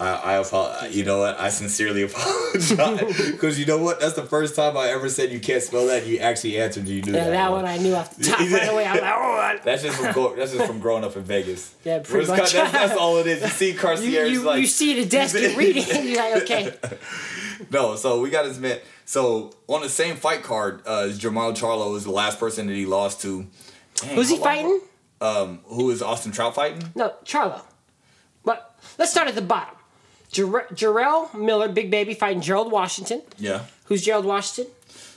I, 0.00 0.08
I 0.14 0.32
apologize. 0.38 0.96
You 0.96 1.04
know 1.04 1.18
what? 1.18 1.38
I 1.38 1.50
sincerely 1.50 2.02
apologize 2.04 3.30
because 3.32 3.58
you 3.60 3.66
know 3.66 3.76
what? 3.78 4.00
That's 4.00 4.14
the 4.14 4.22
first 4.24 4.56
time 4.56 4.76
I 4.76 4.88
ever 4.88 5.08
said 5.10 5.30
you 5.30 5.40
can't 5.40 5.62
spell 5.62 5.86
that. 5.88 6.06
You 6.06 6.18
actually 6.18 6.58
answered. 6.58 6.88
You 6.88 7.02
knew 7.02 7.12
Yeah, 7.12 7.24
that. 7.24 7.30
that 7.30 7.52
one 7.52 7.66
I 7.66 7.76
knew 7.76 7.94
off 7.94 8.16
the 8.16 8.24
top 8.30 8.40
right 8.40 8.68
away. 8.68 8.86
I 8.86 8.92
was 8.94 9.02
like, 9.02 9.14
oh, 9.14 9.60
That's 9.62 9.82
just 9.82 9.98
from 10.00 10.12
go- 10.14 10.34
that's 10.34 10.52
just 10.52 10.66
from 10.66 10.78
growing 10.80 11.04
up 11.04 11.16
in 11.16 11.22
Vegas. 11.22 11.74
Yeah, 11.84 11.98
pretty 11.98 12.26
much. 12.28 12.38
kind- 12.38 12.50
that's, 12.50 12.72
that's 12.72 12.96
all 12.98 13.18
it 13.18 13.26
is. 13.26 13.42
You 13.42 13.48
see 13.48 13.72
you, 13.72 14.20
you, 14.24 14.42
like 14.42 14.60
you 14.62 14.66
see 14.66 15.02
the 15.02 15.08
desk 15.08 15.36
and 15.36 15.56
read 15.56 15.76
it, 15.76 15.92
and 15.92 16.08
you're 16.08 16.16
like, 16.16 16.42
okay. 16.44 16.74
no. 17.70 17.94
So 17.96 18.20
we 18.22 18.30
got 18.30 18.46
his 18.46 18.58
man. 18.58 18.78
So 19.04 19.52
on 19.66 19.82
the 19.82 19.88
same 19.90 20.16
fight 20.16 20.42
card, 20.42 20.80
uh, 20.86 21.08
Jermall 21.10 21.52
Charlo 21.54 21.94
is 21.96 22.04
the 22.04 22.10
last 22.10 22.40
person 22.40 22.68
that 22.68 22.74
he 22.74 22.86
lost 22.86 23.20
to. 23.22 23.46
Dang, 23.96 24.14
Who's 24.14 24.30
he 24.30 24.38
fighting? 24.38 24.80
Um, 25.20 25.60
who 25.66 25.90
is 25.90 26.00
Austin 26.00 26.32
Trout 26.32 26.54
fighting? 26.54 26.88
No, 26.94 27.12
Charlo. 27.24 27.60
But 28.44 28.74
let's 28.98 29.10
start 29.10 29.28
at 29.28 29.34
the 29.34 29.42
bottom. 29.42 29.74
Jar- 30.32 30.66
Jarrell 30.72 31.34
Miller, 31.34 31.68
big 31.68 31.90
baby, 31.90 32.14
fighting 32.14 32.40
Gerald 32.40 32.70
Washington. 32.70 33.22
Yeah. 33.38 33.64
Who's 33.86 34.02
Gerald 34.04 34.24
Washington? 34.24 34.72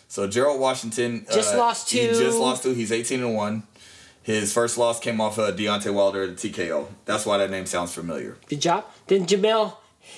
So 0.07 0.27
Gerald 0.27 0.59
Washington 0.59 1.25
Just 1.31 1.55
uh, 1.55 1.57
lost 1.57 1.89
He 1.91 2.07
just 2.07 2.37
lost 2.37 2.63
to. 2.63 2.73
He's 2.73 2.91
eighteen 2.91 3.21
and 3.23 3.35
one. 3.35 3.63
His 4.21 4.53
first 4.53 4.77
loss 4.77 4.99
came 4.99 5.19
off 5.19 5.37
uh, 5.37 5.51
Deontay 5.51 5.93
Wilder 5.93 6.23
at 6.23 6.37
the 6.37 6.49
TKO. 6.49 6.87
That's 7.05 7.25
why 7.25 7.37
that 7.39 7.51
name 7.51 7.65
sounds 7.65 7.93
familiar. 7.93 8.37
Good 8.47 8.61
job. 8.61 8.85
Then 9.07 9.25
Jamel 9.25 9.75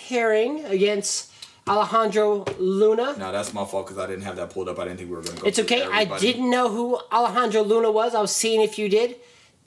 Herring 0.10 0.64
against 0.66 1.32
Alejandro 1.68 2.46
Luna. 2.60 3.16
Now 3.18 3.32
that's 3.32 3.54
my 3.54 3.66
fault 3.66 3.88
because 3.88 3.98
I 3.98 4.06
didn't 4.06 4.24
have 4.24 4.36
that 4.36 4.52
pulled 4.52 4.70
up. 4.70 4.78
I 4.80 4.84
didn't 4.84 4.98
think 4.98 5.10
we 5.10 5.16
were 5.16 5.24
going 5.24 5.38
to 5.38 5.42
go. 5.42 5.48
It's 5.48 5.60
okay. 5.60 5.84
I 5.84 6.06
didn't 6.20 6.50
know 6.50 6.70
who 6.70 7.00
Alejandro 7.12 7.64
Luna 7.64 7.92
was. 7.92 8.14
I 8.14 8.22
was 8.22 8.36
seeing 8.36 8.62
if 8.62 8.78
you 8.78 8.88
did. 8.90 9.16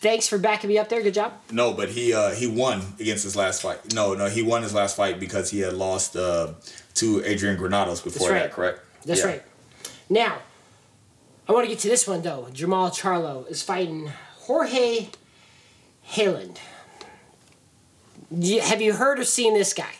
Thanks 0.00 0.28
for 0.28 0.38
backing 0.38 0.68
me 0.68 0.78
up 0.78 0.88
there. 0.88 1.02
Good 1.02 1.14
job. 1.14 1.32
No, 1.50 1.72
but 1.72 1.88
he 1.88 2.14
uh, 2.14 2.30
he 2.30 2.46
won 2.46 2.82
against 3.00 3.24
his 3.24 3.34
last 3.34 3.62
fight. 3.62 3.92
No, 3.92 4.14
no, 4.14 4.26
he 4.28 4.42
won 4.42 4.62
his 4.62 4.72
last 4.72 4.96
fight 4.96 5.18
because 5.18 5.50
he 5.50 5.60
had 5.60 5.72
lost 5.74 6.14
uh, 6.16 6.54
to 6.94 7.22
Adrian 7.24 7.56
Granados 7.56 8.00
before 8.00 8.30
right. 8.30 8.42
that. 8.42 8.52
Correct. 8.52 8.80
That's 9.04 9.20
Yeah. 9.20 9.26
right. 9.26 9.42
Now, 10.08 10.38
I 11.48 11.52
want 11.52 11.64
to 11.64 11.68
get 11.68 11.80
to 11.80 11.88
this 11.88 12.06
one 12.06 12.22
though. 12.22 12.46
Jermall 12.52 12.90
Charlo 12.96 13.48
is 13.50 13.62
fighting 13.62 14.12
Jorge 14.40 15.08
Heiland. 16.10 16.58
Have 18.62 18.80
you 18.82 18.92
heard 18.92 19.18
or 19.18 19.24
seen 19.24 19.54
this 19.54 19.72
guy? 19.72 19.94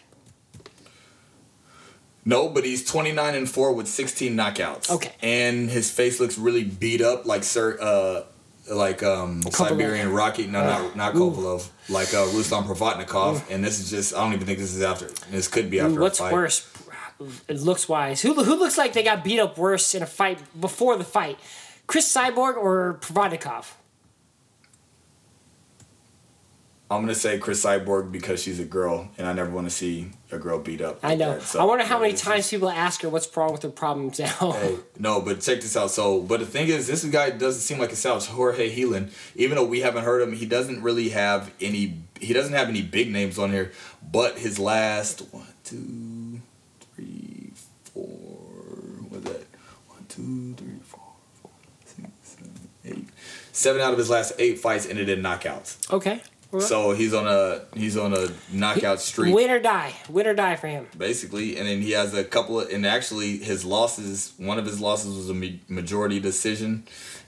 No, 2.24 2.48
but 2.48 2.64
he's 2.64 2.84
twenty 2.84 3.10
nine 3.10 3.34
and 3.34 3.48
four 3.50 3.72
with 3.72 3.88
sixteen 3.88 4.36
knockouts. 4.36 4.90
Okay. 4.90 5.12
And 5.22 5.70
his 5.70 5.90
face 5.90 6.20
looks 6.20 6.38
really 6.38 6.62
beat 6.62 7.00
up, 7.00 7.26
like 7.26 7.42
Sir, 7.42 7.78
uh, 7.80 8.22
like 8.70 9.02
um, 9.02 9.42
Siberian 9.42 10.12
Rocky. 10.12 10.46
No, 10.46 10.62
not 10.62 10.96
not 10.96 11.16
Ooh. 11.16 11.60
Like 11.88 12.08
uh, 12.14 12.26
Ruslan 12.34 12.64
Provodnikov. 12.66 13.42
And 13.50 13.64
this 13.64 13.80
is 13.80 13.90
just. 13.90 14.14
I 14.14 14.18
don't 14.18 14.34
even 14.34 14.46
think 14.46 14.58
this 14.58 14.74
is 14.74 14.82
after. 14.82 15.08
This 15.30 15.48
could 15.48 15.70
be 15.70 15.80
after. 15.80 16.00
What's 16.00 16.20
worse, 16.20 16.70
it 17.48 17.60
looks 17.60 17.88
wise? 17.88 18.22
Who 18.22 18.34
who 18.34 18.56
looks 18.56 18.78
like 18.78 18.92
they 18.92 19.02
got 19.02 19.24
beat 19.24 19.40
up 19.40 19.58
worse 19.58 19.94
in 19.94 20.02
a 20.02 20.06
fight 20.06 20.38
before 20.58 20.96
the 20.96 21.04
fight? 21.04 21.38
Cris 21.86 22.12
Cyborg 22.12 22.56
or 22.56 22.98
Provodnikov? 23.00 23.72
I'm 26.90 27.02
gonna 27.02 27.14
say 27.14 27.38
Cris 27.38 27.62
Cyborg 27.64 28.10
because 28.10 28.42
she's 28.42 28.58
a 28.60 28.64
girl, 28.64 29.08
and 29.18 29.26
I 29.26 29.34
never 29.34 29.50
want 29.50 29.66
to 29.66 29.70
see 29.70 30.10
a 30.32 30.38
girl 30.38 30.58
beat 30.58 30.80
up. 30.80 31.00
I 31.02 31.16
know. 31.16 31.38
So, 31.38 31.60
I 31.60 31.64
wonder 31.64 31.84
how 31.84 31.98
many 31.98 32.12
this 32.12 32.20
is- 32.22 32.26
times 32.26 32.48
people 32.50 32.70
ask 32.70 33.02
her 33.02 33.10
what's 33.10 33.34
wrong 33.36 33.52
with 33.52 33.62
her 33.62 33.68
problems 33.68 34.18
now. 34.18 34.52
Hey, 34.58 34.76
no, 34.98 35.20
but 35.20 35.40
check 35.42 35.60
this 35.60 35.76
out. 35.76 35.90
So, 35.90 36.22
but 36.22 36.40
the 36.40 36.46
thing 36.46 36.68
is, 36.68 36.86
this 36.86 37.04
guy 37.04 37.28
doesn't 37.30 37.60
seem 37.60 37.78
like 37.78 37.90
himself. 37.90 38.26
Jorge 38.28 38.74
Heiland, 38.74 39.10
even 39.36 39.56
though 39.56 39.66
we 39.66 39.80
haven't 39.80 40.04
heard 40.04 40.22
him, 40.22 40.32
he 40.32 40.46
doesn't 40.46 40.82
really 40.82 41.10
have 41.10 41.52
any. 41.60 41.98
He 42.20 42.32
doesn't 42.32 42.54
have 42.54 42.68
any 42.70 42.80
big 42.82 43.12
names 43.12 43.38
on 43.38 43.50
here. 43.52 43.70
But 44.10 44.38
his 44.38 44.58
last 44.58 45.20
one, 45.30 45.46
two, 45.64 46.40
three, 46.96 47.52
four. 47.92 48.02
What's 49.10 49.24
that? 49.24 49.46
One, 49.88 50.06
two, 50.08 50.54
three, 50.56 50.78
four, 50.84 51.00
five, 51.42 51.50
six, 51.84 52.08
seven, 52.22 52.52
eight. 52.86 53.08
Seven 53.52 53.82
out 53.82 53.92
of 53.92 53.98
his 53.98 54.08
last 54.08 54.32
eight 54.38 54.58
fights 54.58 54.86
ended 54.86 55.10
in 55.10 55.20
knockouts. 55.20 55.92
Okay. 55.92 56.22
So 56.60 56.92
he's 56.92 57.12
on 57.12 57.26
a 57.26 57.60
he's 57.74 57.96
on 57.96 58.14
a 58.14 58.28
knockout 58.50 59.00
streak. 59.00 59.34
Win 59.34 59.50
or 59.50 59.60
die. 59.60 59.92
Win 60.08 60.26
or 60.26 60.34
die 60.34 60.56
for 60.56 60.66
him. 60.66 60.86
basically. 60.96 61.58
And 61.58 61.68
then 61.68 61.82
he 61.82 61.92
has 61.92 62.14
a 62.14 62.24
couple 62.24 62.60
of, 62.60 62.70
and 62.70 62.86
actually 62.86 63.36
his 63.38 63.64
losses, 63.64 64.32
one 64.38 64.58
of 64.58 64.64
his 64.64 64.80
losses 64.80 65.14
was 65.14 65.28
a 65.28 65.58
majority 65.68 66.20
decision, 66.20 66.84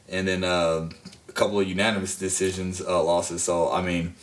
and 0.08 0.26
then 0.26 0.42
uh, 0.42 0.88
a 1.28 1.32
couple 1.32 1.60
of 1.60 1.68
unanimous 1.68 2.16
decisions 2.16 2.80
uh, 2.80 3.02
losses. 3.02 3.42
So 3.42 3.70
I 3.70 3.82
mean, 3.82 4.14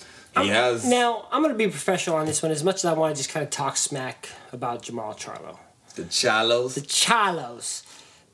he 0.42 0.50
has 0.50 0.86
Now, 0.86 1.28
I'm 1.32 1.42
going 1.42 1.54
to 1.54 1.58
be 1.58 1.68
professional 1.68 2.16
on 2.16 2.26
this 2.26 2.42
one 2.42 2.52
as 2.52 2.64
much 2.64 2.78
as 2.78 2.86
I 2.86 2.94
want 2.94 3.16
to 3.16 3.20
just 3.20 3.30
kind 3.30 3.44
of 3.44 3.50
talk 3.50 3.78
smack 3.78 4.30
about 4.52 4.84
Jermall 4.84 5.18
Charlo. 5.18 5.58
the 5.96 6.04
Chalos. 6.04 6.76
The 6.76 6.82
Chalos. 6.82 7.84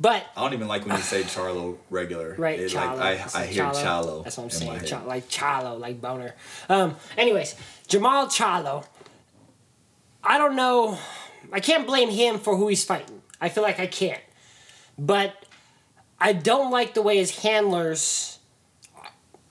But, 0.04 0.26
I 0.36 0.42
don't 0.42 0.52
even 0.52 0.68
like 0.68 0.86
when 0.86 0.98
you 0.98 1.02
say 1.02 1.24
Charlo 1.24 1.78
regular. 1.90 2.36
right, 2.38 2.60
It. 2.60 2.74
Like, 2.74 2.90
I, 2.90 3.12
I 3.34 3.46
hear 3.46 3.64
Chalo. 3.68 4.22
That's 4.26 4.36
what 4.36 4.44
I'm 4.44 4.50
saying. 4.50 4.84
Cha- 4.84 5.02
like 5.04 5.30
Chalo, 5.30 5.80
like 5.80 6.02
boner. 6.02 6.36
Um, 6.68 6.98
anyways, 7.18 7.56
Jermall 7.88 8.26
Chalo. 8.26 8.86
I 10.22 10.38
don't 10.38 10.58
know. 10.58 11.00
I 11.54 11.62
can't 11.62 11.88
blame 11.88 12.10
him 12.10 12.38
for 12.38 12.58
who 12.58 12.68
he's 12.68 12.84
fighting. 12.84 13.22
I 13.40 13.48
feel 13.48 13.64
like 13.64 13.80
I 13.80 13.88
can't. 13.88 14.20
But 15.00 15.46
I 16.20 16.34
don't 16.34 16.70
like 16.70 16.96
the 16.96 17.02
way 17.02 17.16
his 17.16 17.40
handlers. 17.40 18.40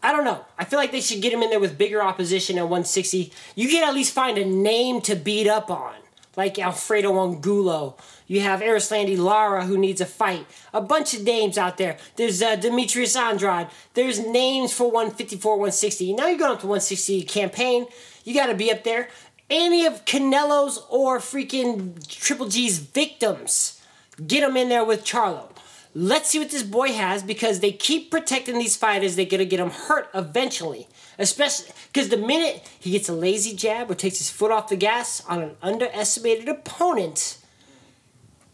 I 0.02 0.12
don't 0.12 0.24
know. 0.26 0.44
I 0.58 0.64
feel 0.66 0.78
like 0.78 0.92
they 0.92 1.00
should 1.00 1.22
get 1.22 1.32
him 1.32 1.42
in 1.42 1.48
there 1.48 1.60
with 1.60 1.78
bigger 1.78 2.02
opposition 2.02 2.58
at 2.58 2.64
160. 2.64 3.32
You 3.54 3.68
can 3.70 3.88
at 3.88 3.94
least 3.94 4.12
find 4.12 4.36
a 4.36 4.44
name 4.44 5.00
to 5.02 5.16
beat 5.16 5.46
up 5.48 5.70
on, 5.70 5.94
like 6.36 6.58
Alfredo 6.58 7.18
Angulo. 7.24 7.96
You 8.32 8.40
have 8.40 8.60
Erislandy 8.60 9.18
Lara 9.18 9.66
who 9.66 9.76
needs 9.76 10.00
a 10.00 10.06
fight. 10.06 10.46
A 10.72 10.80
bunch 10.80 11.12
of 11.12 11.22
names 11.22 11.58
out 11.58 11.76
there. 11.76 11.98
There's 12.16 12.40
uh, 12.40 12.56
Demetrius 12.56 13.14
Andrade. 13.14 13.68
There's 13.92 14.26
names 14.26 14.72
for 14.72 14.84
154, 14.90 15.52
160. 15.52 16.14
Now 16.14 16.28
you're 16.28 16.38
going 16.38 16.52
up 16.52 16.60
to 16.60 16.66
160 16.66 17.24
campaign. 17.24 17.84
You 18.24 18.32
got 18.32 18.46
to 18.46 18.54
be 18.54 18.72
up 18.72 18.84
there. 18.84 19.10
Any 19.50 19.84
of 19.84 20.06
Canelo's 20.06 20.82
or 20.88 21.18
freaking 21.18 22.08
Triple 22.08 22.48
G's 22.48 22.78
victims, 22.78 23.82
get 24.26 24.40
them 24.40 24.56
in 24.56 24.70
there 24.70 24.86
with 24.86 25.04
Charlo. 25.04 25.50
Let's 25.94 26.30
see 26.30 26.38
what 26.38 26.50
this 26.50 26.62
boy 26.62 26.94
has 26.94 27.22
because 27.22 27.60
they 27.60 27.72
keep 27.72 28.10
protecting 28.10 28.56
these 28.56 28.76
fighters. 28.76 29.14
They're 29.14 29.26
gonna 29.26 29.44
get 29.44 29.60
him 29.60 29.68
hurt 29.68 30.08
eventually, 30.14 30.88
especially 31.18 31.66
because 31.92 32.08
the 32.08 32.16
minute 32.16 32.66
he 32.80 32.92
gets 32.92 33.10
a 33.10 33.12
lazy 33.12 33.54
jab 33.54 33.90
or 33.90 33.94
takes 33.94 34.16
his 34.16 34.30
foot 34.30 34.50
off 34.50 34.70
the 34.70 34.76
gas 34.76 35.22
on 35.26 35.42
an 35.42 35.56
underestimated 35.60 36.48
opponent, 36.48 37.36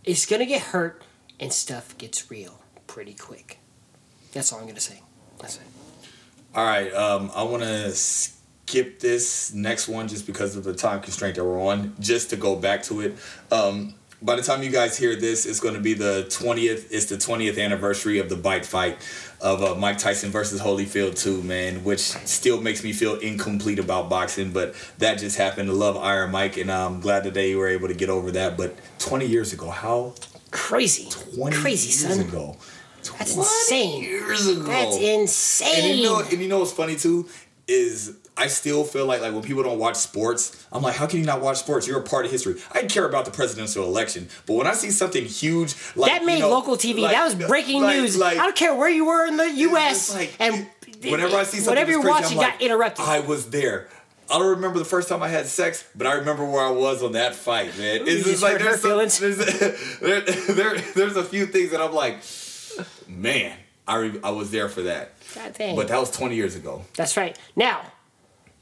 it's 0.09 0.25
gonna 0.25 0.47
get 0.47 0.63
hurt 0.63 1.05
and 1.39 1.53
stuff 1.53 1.97
gets 1.99 2.31
real 2.31 2.63
pretty 2.87 3.13
quick. 3.13 3.59
That's 4.33 4.53
all 4.53 4.61
I'm 4.61 4.67
gonna 4.67 4.81
say. 4.81 5.03
That's 5.39 5.57
it. 5.57 5.63
All 6.55 6.65
right, 6.65 6.93
um, 6.95 7.31
I 7.35 7.43
want 7.43 7.63
to 7.63 7.93
skip 7.93 9.01
this 9.01 9.53
next 9.53 9.87
one 9.87 10.09
just 10.09 10.27
because 10.27 10.57
of 10.57 10.65
the 10.65 10.75
time 10.75 11.03
constraint 11.03 11.37
that 11.37 11.45
we're 11.45 11.63
on, 11.63 11.95
just 12.01 12.31
to 12.31 12.37
go 12.37 12.57
back 12.57 12.83
to 12.85 13.03
it. 13.03 13.19
Um, 13.53 13.95
by 14.23 14.35
the 14.35 14.43
time 14.43 14.63
you 14.63 14.71
guys 14.71 14.97
hear 14.97 15.15
this, 15.15 15.45
it's 15.45 15.61
going 15.61 15.75
to 15.75 15.81
be 15.81 15.95
the 15.95 16.25
20th. 16.31 16.89
It's 16.91 17.05
the 17.05 17.17
20th 17.17 17.63
anniversary 17.63 18.19
of 18.19 18.29
the 18.29 18.37
bite 18.37 18.67
fight 18.67 18.99
of 19.41 19.63
uh, 19.63 19.75
Mike 19.77 19.99
Tyson 19.99 20.31
versus 20.31 20.61
Holyfield 20.61 21.17
2, 21.19 21.43
man, 21.43 21.85
which 21.85 22.01
still 22.01 22.61
makes 22.61 22.83
me 22.83 22.93
feel 22.93 23.15
incomplete 23.17 23.79
about 23.79 24.09
boxing, 24.11 24.53
but 24.53 24.75
that 24.99 25.19
just 25.19 25.37
happened. 25.39 25.71
I 25.71 25.73
love 25.73 25.97
Iron 25.97 26.31
Mike, 26.33 26.57
and 26.57 26.71
I'm 26.73 27.01
glad 27.01 27.25
that 27.25 27.35
they 27.35 27.55
were 27.55 27.69
able 27.69 27.89
to 27.89 27.95
get 27.95 28.09
over 28.11 28.31
that. 28.33 28.57
But 28.57 28.77
20 28.99 29.27
years 29.27 29.53
ago, 29.53 29.71
how 29.71 30.15
Crazy, 30.51 31.09
20 31.37 31.57
crazy 31.57 31.89
years 32.07 32.17
son. 32.17 32.27
ago? 32.27 32.57
That's 33.19 33.37
insane. 33.37 34.03
Years 34.03 34.47
ago. 34.49 34.63
That's 34.65 34.97
And 34.97 35.03
you 35.05 35.21
insane. 35.21 36.03
know, 36.03 36.21
and 36.21 36.33
you 36.41 36.49
know 36.49 36.59
what's 36.59 36.73
funny 36.73 36.97
too 36.97 37.29
is 37.67 38.17
I 38.39 38.47
still 38.47 38.85
feel 38.85 39.05
like 39.07 39.21
like 39.21 39.33
when 39.33 39.43
people 39.43 39.63
don't 39.63 39.79
watch 39.79 39.97
sports, 39.97 40.67
I'm 40.73 40.83
like, 40.83 40.95
how 40.95 41.07
can 41.07 41.19
you 41.19 41.27
not 41.27 41.41
watch 41.41 41.59
sports? 41.59 41.87
You're 41.89 41.99
a 41.99 42.03
part 42.03 42.25
of 42.25 42.31
history. 42.31 42.55
I 42.73 42.83
care 42.85 43.05
about 43.05 43.25
the 43.25 43.31
presidential 43.33 43.85
election, 43.85 44.29
but 44.47 44.55
when 44.55 44.67
I 44.67 44.75
see 44.75 44.91
something 44.91 45.25
huge 45.25 45.75
like 45.97 46.13
that 46.13 46.25
made 46.25 46.35
you 46.35 46.41
know, 46.41 46.51
local 46.51 46.77
TV. 46.77 47.01
like- 47.01 47.13
that 47.13 47.25
was 47.25 47.35
breaking 47.35 47.83
like- 47.83 47.97
news. 47.97 48.17
like- 48.17 48.39
I 48.39 48.45
don't 48.45 48.57
care 48.57 48.75
where 48.75 48.89
you 48.89 49.05
were 49.07 49.27
in 49.27 49.37
the 49.37 49.51
U.S. 49.51 50.17
and 50.39 50.69
whenever 51.03 51.37
I 51.37 51.43
see 51.43 51.59
something 51.59 51.67
whatever 51.73 51.91
you're 51.91 52.01
crazy, 52.03 52.37
watching 52.37 52.39
got 52.39 52.63
interrupted. 52.63 53.05
I 53.05 53.21
was 53.21 53.51
there. 53.51 53.89
I 54.31 54.39
don't 54.39 54.51
remember 54.51 54.79
the 54.79 54.85
first 54.85 55.09
time 55.09 55.23
I 55.23 55.29
had 55.29 55.47
sex, 55.47 55.85
but 55.97 56.07
I 56.07 56.13
remember 56.13 56.45
where 56.45 56.63
I 56.63 56.71
was 56.71 57.03
on 57.03 57.13
that 57.13 57.35
fight, 57.35 57.77
man. 57.79 58.03
It's 58.03 58.25
just 58.25 58.25
just 58.27 58.43
like 58.43 58.59
there's, 58.59 58.83
some, 58.83 58.99
there's, 58.99 59.19
there, 60.01 60.21
there, 60.21 60.79
there's 60.95 61.17
a 61.17 61.25
few 61.25 61.47
things 61.47 61.71
that 61.71 61.81
I'm 61.81 61.95
like, 61.95 62.19
man, 63.09 63.57
I 63.87 63.97
re- 63.97 64.21
I 64.23 64.31
was 64.31 64.51
there 64.51 64.69
for 64.69 64.83
that. 64.83 65.15
God 65.35 65.55
dang. 65.55 65.77
But 65.77 65.89
that 65.89 65.99
was 65.99 66.11
20 66.11 66.37
years 66.37 66.57
ago. 66.57 66.85
That's 66.95 67.17
right. 67.17 67.39
Now, 67.57 67.81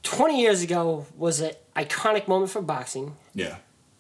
20 0.07 0.41
years 0.41 0.63
ago 0.63 1.05
was 1.17 1.41
an 1.41 1.51
iconic 1.75 2.29
moment 2.29 2.51
for 2.51 2.63
boxing. 2.63 3.17
Yeah. 3.35 3.57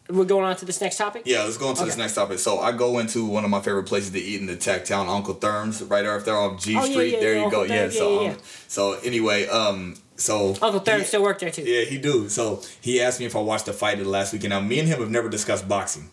We're 0.09 0.25
going 0.25 0.45
on 0.45 0.55
to 0.57 0.65
this 0.65 0.81
next 0.81 0.99
topic. 0.99 1.23
Yeah, 1.27 1.43
let's 1.43 1.57
go 1.57 1.69
into 1.71 1.85
this 1.85 1.95
Okay. 1.95 2.03
next 2.03 2.15
topic. 2.15 2.39
So 2.39 2.61
I 2.61 2.71
go 2.71 3.01
into 3.01 3.27
one 3.27 3.43
of 3.43 3.51
my 3.51 3.61
favorite 3.61 3.85
places 3.87 4.11
to 4.13 4.21
eat 4.21 4.41
in 4.41 4.47
the 4.47 4.55
tech 4.55 4.85
town, 4.85 5.09
Uncle 5.09 5.35
Therm's, 5.35 5.83
right 5.83 6.03
there 6.03 6.21
there 6.21 6.37
on 6.37 6.59
G 6.59 6.77
Oh, 6.79 6.85
Street. 6.85 7.15
yeah, 7.15 7.21
there 7.21 7.35
yeah, 7.35 7.45
you 7.45 7.51
go. 7.51 7.61
Uncle 7.63 7.75
Yeah. 7.77 7.83
Therm's, 7.83 7.99
So 7.99 8.21
yeah, 8.21 8.27
yeah, 8.29 8.33
um, 8.35 8.39
so 8.69 8.93
anyway, 9.03 9.49
um, 9.49 9.97
so 10.15 10.55
Uncle 10.63 10.97
he- 10.99 11.03
still 11.05 11.23
worked 11.23 11.41
there 11.41 11.51
too. 11.51 11.63
Yeah, 11.63 11.85
he 11.85 11.99
do. 11.99 12.29
So 12.29 12.63
he 12.81 13.01
asked 13.03 13.19
me 13.19 13.27
if 13.27 13.35
I 13.35 13.41
watched 13.41 13.67
the 13.67 13.73
fight 13.73 13.99
of 13.99 14.05
the 14.05 14.11
last 14.11 14.33
weekend. 14.33 14.51
Now 14.51 14.61
me 14.61 14.79
and 14.79 14.87
him 14.89 15.01
have 15.01 15.11
never 15.11 15.29
discussed 15.29 15.67
boxing. 15.67 16.09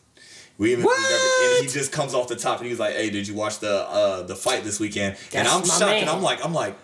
We 0.57 0.71
even 0.71 0.85
never, 0.85 0.95
and 0.95 1.65
he 1.65 1.71
just 1.71 1.91
comes 1.91 2.13
off 2.15 2.27
the 2.27 2.35
top 2.35 2.59
and 2.61 2.67
he's 2.69 2.79
like, 2.79 2.95
"Hey, 2.95 3.09
did 3.11 3.27
you 3.27 3.33
watch 3.35 3.59
the 3.59 3.87
uh 3.87 4.21
the 4.23 4.35
fight 4.35 4.63
this 4.63 4.79
weekend?" 4.79 5.15
That's 5.31 5.35
and 5.35 5.47
I'm 5.47 5.65
shocked 5.65 5.79
man. 5.81 6.01
and 6.01 6.09
I'm 6.09 6.21
like, 6.23 6.43
I'm 6.43 6.53
like. 6.53 6.75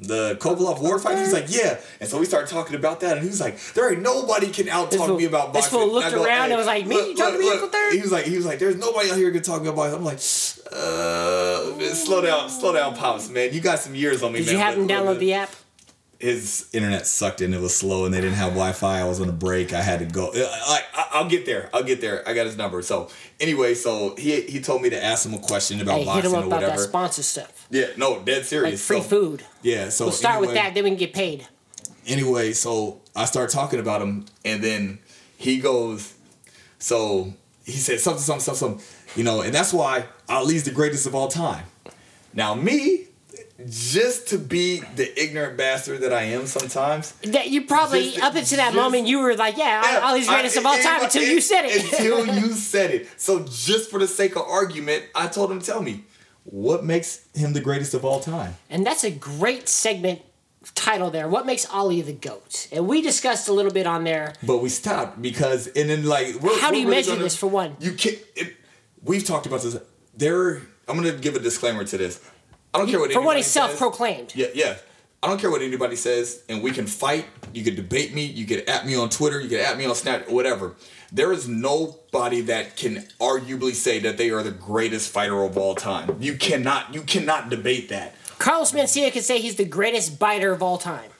The 0.00 0.36
Kovalev 0.36 0.80
war 0.80 1.00
fight. 1.00 1.18
He's 1.18 1.32
like, 1.32 1.46
yeah, 1.48 1.76
and 2.00 2.08
so 2.08 2.20
we 2.20 2.24
started 2.24 2.48
talking 2.48 2.76
about 2.76 3.00
that, 3.00 3.16
and 3.16 3.22
he 3.22 3.28
was 3.28 3.40
like, 3.40 3.58
"There 3.74 3.92
ain't 3.92 4.00
nobody 4.00 4.48
can 4.48 4.68
out 4.68 4.92
talk 4.92 5.18
me 5.18 5.24
about 5.24 5.52
boxing. 5.52 5.54
this 5.54 5.64
boxing." 5.64 5.78
fool 5.80 5.92
looked 5.92 6.14
go, 6.14 6.24
around 6.24 6.50
and 6.50 6.56
was 6.56 6.68
like, 6.68 6.86
"Me? 6.86 6.94
You 6.94 7.16
talking 7.16 7.34
to 7.34 7.40
me, 7.40 7.50
Uncle 7.50 7.68
Thurm?" 7.68 7.92
He 7.92 8.00
was 8.00 8.12
like, 8.12 8.24
he 8.24 8.36
was 8.36 8.46
like, 8.46 8.60
"There's 8.60 8.76
nobody 8.76 9.10
out 9.10 9.16
here 9.16 9.32
can 9.32 9.42
talk 9.42 9.62
about." 9.62 9.74
boxing." 9.74 9.98
I'm 9.98 10.04
like, 10.04 10.18
uh, 10.72 11.94
slow 11.94 12.20
down, 12.22 12.48
slow 12.48 12.72
down, 12.72 12.94
pops, 12.94 13.28
man. 13.28 13.52
You 13.52 13.60
got 13.60 13.80
some 13.80 13.96
years 13.96 14.22
on 14.22 14.32
me, 14.32 14.38
Did 14.38 14.46
man. 14.46 14.54
you 14.54 14.60
have 14.60 14.74
him 14.78 14.86
download 14.86 15.18
the 15.18 15.34
app? 15.34 15.50
his 16.20 16.68
internet 16.72 17.06
sucked 17.06 17.40
and 17.40 17.54
it 17.54 17.60
was 17.60 17.76
slow 17.76 18.04
and 18.04 18.12
they 18.12 18.20
didn't 18.20 18.34
have 18.34 18.50
Wi-Fi. 18.50 19.00
I 19.00 19.04
was 19.04 19.20
on 19.20 19.28
a 19.28 19.32
break. 19.32 19.72
I 19.72 19.82
had 19.82 20.00
to 20.00 20.04
go. 20.04 20.32
I, 20.34 20.80
I, 21.12 21.18
I'll 21.18 21.28
get 21.28 21.46
there. 21.46 21.70
I'll 21.72 21.82
get 21.82 22.00
there. 22.00 22.26
I 22.28 22.34
got 22.34 22.46
his 22.46 22.56
number. 22.56 22.82
So 22.82 23.08
anyway, 23.40 23.74
so 23.74 24.14
he 24.16 24.40
he 24.42 24.60
told 24.60 24.82
me 24.82 24.90
to 24.90 25.02
ask 25.04 25.26
him 25.26 25.34
a 25.34 25.38
question 25.38 25.80
about 25.80 25.98
Hey, 25.98 26.04
hit 26.04 26.06
boxing 26.06 26.30
him 26.30 26.34
or 26.34 26.38
up 26.40 26.46
about 26.46 26.60
that 26.60 26.66
whatever. 26.70 26.82
sponsor 26.84 27.22
stuff. 27.22 27.66
yeah, 27.70 27.86
no, 27.96 28.20
dead 28.22 28.44
serious. 28.46 28.72
Like 28.90 29.00
free 29.00 29.02
So- 29.02 29.08
food. 29.16 29.42
Yeah, 29.62 29.88
so 29.90 30.06
We'll 30.06 30.12
start 30.12 30.40
with 30.40 30.54
that, 30.54 30.74
then 30.74 30.84
we 30.84 30.90
can 30.90 30.98
get 30.98 31.12
paid. 31.12 31.46
anyway, 32.06 32.52
so 32.52 33.00
I 33.14 33.24
start 33.26 33.50
talking 33.50 33.80
about 33.80 34.00
him, 34.02 34.26
and 34.44 34.62
then 34.62 34.98
he 35.36 35.58
goes, 35.58 36.14
so 36.78 37.32
he 37.64 37.72
said 37.72 38.00
something, 38.00 38.22
something, 38.22 38.40
something, 38.44 38.78
something, 38.78 38.86
you 39.16 39.24
know, 39.24 39.42
and 39.42 39.52
that's 39.54 39.72
why 39.72 40.06
Ali's 40.28 40.64
the 40.64 40.70
greatest 40.70 41.06
of 41.06 41.14
all 41.14 41.28
time. 41.28 41.64
Now, 42.32 42.54
me, 42.54 43.07
just 43.66 44.28
to 44.28 44.38
be 44.38 44.80
the 44.96 45.20
ignorant 45.22 45.56
bastard 45.56 46.00
that 46.02 46.12
I 46.12 46.22
am 46.24 46.46
sometimes, 46.46 47.12
That 47.24 47.48
you 47.48 47.62
probably 47.66 48.10
Just- 48.10 48.22
up 48.22 48.34
until 48.36 48.56
that 48.58 48.66
just- 48.66 48.76
moment 48.76 49.06
you 49.08 49.18
were 49.18 49.34
like, 49.36 49.56
yeah, 49.56 49.82
Yeah, 49.94 49.98
all 50.00 50.14
these 50.14 50.28
greatest 50.28 50.56
I- 50.56 50.60
of 50.60 50.66
all 50.66 50.74
it- 50.74 50.82
time 50.82 51.00
it- 51.00 51.04
until 51.04 51.22
you 51.24 51.40
said 51.40 51.64
it. 51.64 51.82
Until 51.84 52.26
you 52.40 52.52
said 52.52 52.90
it. 52.92 53.08
So 53.16 53.40
just 53.50 53.90
for 53.90 53.98
the 53.98 54.06
sake 54.06 54.36
of 54.36 54.42
argument, 54.42 55.04
I 55.14 55.26
told 55.26 55.50
him, 55.50 55.60
tell 55.60 55.82
me, 55.82 56.04
what 56.44 56.84
makes 56.84 57.20
him 57.34 57.52
the 57.52 57.60
greatest 57.60 57.94
of 57.94 58.04
all 58.04 58.20
time? 58.20 58.56
And 58.70 58.86
that's 58.86 59.02
a 59.04 59.10
great 59.10 59.68
segment 59.68 60.22
title 60.74 61.10
there. 61.10 61.28
What 61.28 61.44
makes 61.44 61.66
Ali 61.70 62.00
the 62.00 62.12
GOAT? 62.12 62.68
And 62.72 62.86
we 62.86 63.02
discussed 63.02 63.48
a 63.48 63.52
little 63.52 63.72
bit 63.72 63.86
on 63.86 64.04
there. 64.04 64.34
But 64.42 64.58
we 64.58 64.68
stopped 64.68 65.20
because, 65.20 65.66
and 65.68 65.90
then 65.90 66.04
like, 66.06 66.40
How 66.60 66.70
do 66.70 66.78
you 66.78 66.84
really 66.86 66.96
measure 66.98 67.10
gonna- 67.12 67.24
this, 67.24 67.36
for 67.36 67.48
one? 67.48 67.76
You 67.80 67.92
can't. 67.92 68.18
It, 68.36 68.54
we've 69.02 69.24
talked 69.24 69.46
about 69.46 69.62
this. 69.62 69.76
There, 70.16 70.62
I'm 70.86 70.96
gonna 70.96 71.12
give 71.12 71.34
a 71.36 71.40
disclaimer 71.40 71.84
to 71.84 71.98
this. 71.98 72.20
I 72.74 72.78
don't 72.78 72.88
care 72.88 73.00
what 73.00 73.12
For 73.12 73.20
one, 73.20 73.36
anybody 73.36 73.40
he's 73.40 73.46
self-proclaimed. 73.50 74.32
Yeah, 74.34 74.48
yeah. 74.54 74.76
I 75.22 75.26
don't 75.26 75.40
care 75.40 75.50
what 75.50 75.62
anybody 75.62 75.96
says, 75.96 76.44
and 76.48 76.62
we 76.62 76.70
can 76.70 76.86
fight. 76.86 77.26
You 77.52 77.64
can 77.64 77.74
debate 77.74 78.14
me. 78.14 78.24
You 78.24 78.46
can 78.46 78.68
at 78.68 78.86
me 78.86 78.94
on 78.94 79.08
Twitter. 79.10 79.40
You 79.40 79.48
can 79.48 79.58
at 79.58 79.76
me 79.76 79.84
on 79.84 79.94
Snap. 79.96 80.28
Whatever. 80.28 80.76
There 81.10 81.32
is 81.32 81.48
nobody 81.48 82.42
that 82.42 82.76
can 82.76 83.06
arguably 83.18 83.74
say 83.74 83.98
that 84.00 84.16
they 84.16 84.30
are 84.30 84.42
the 84.42 84.52
greatest 84.52 85.10
fighter 85.10 85.42
of 85.42 85.56
all 85.56 85.74
time. 85.74 86.16
You 86.20 86.34
cannot. 86.36 86.94
You 86.94 87.02
cannot 87.02 87.50
debate 87.50 87.88
that. 87.88 88.14
Carlos 88.38 88.72
Mencia 88.72 89.10
could 89.12 89.24
say 89.24 89.40
he's 89.40 89.56
the 89.56 89.64
greatest 89.64 90.20
biter 90.20 90.52
of 90.52 90.62
all 90.62 90.78
time. 90.78 91.10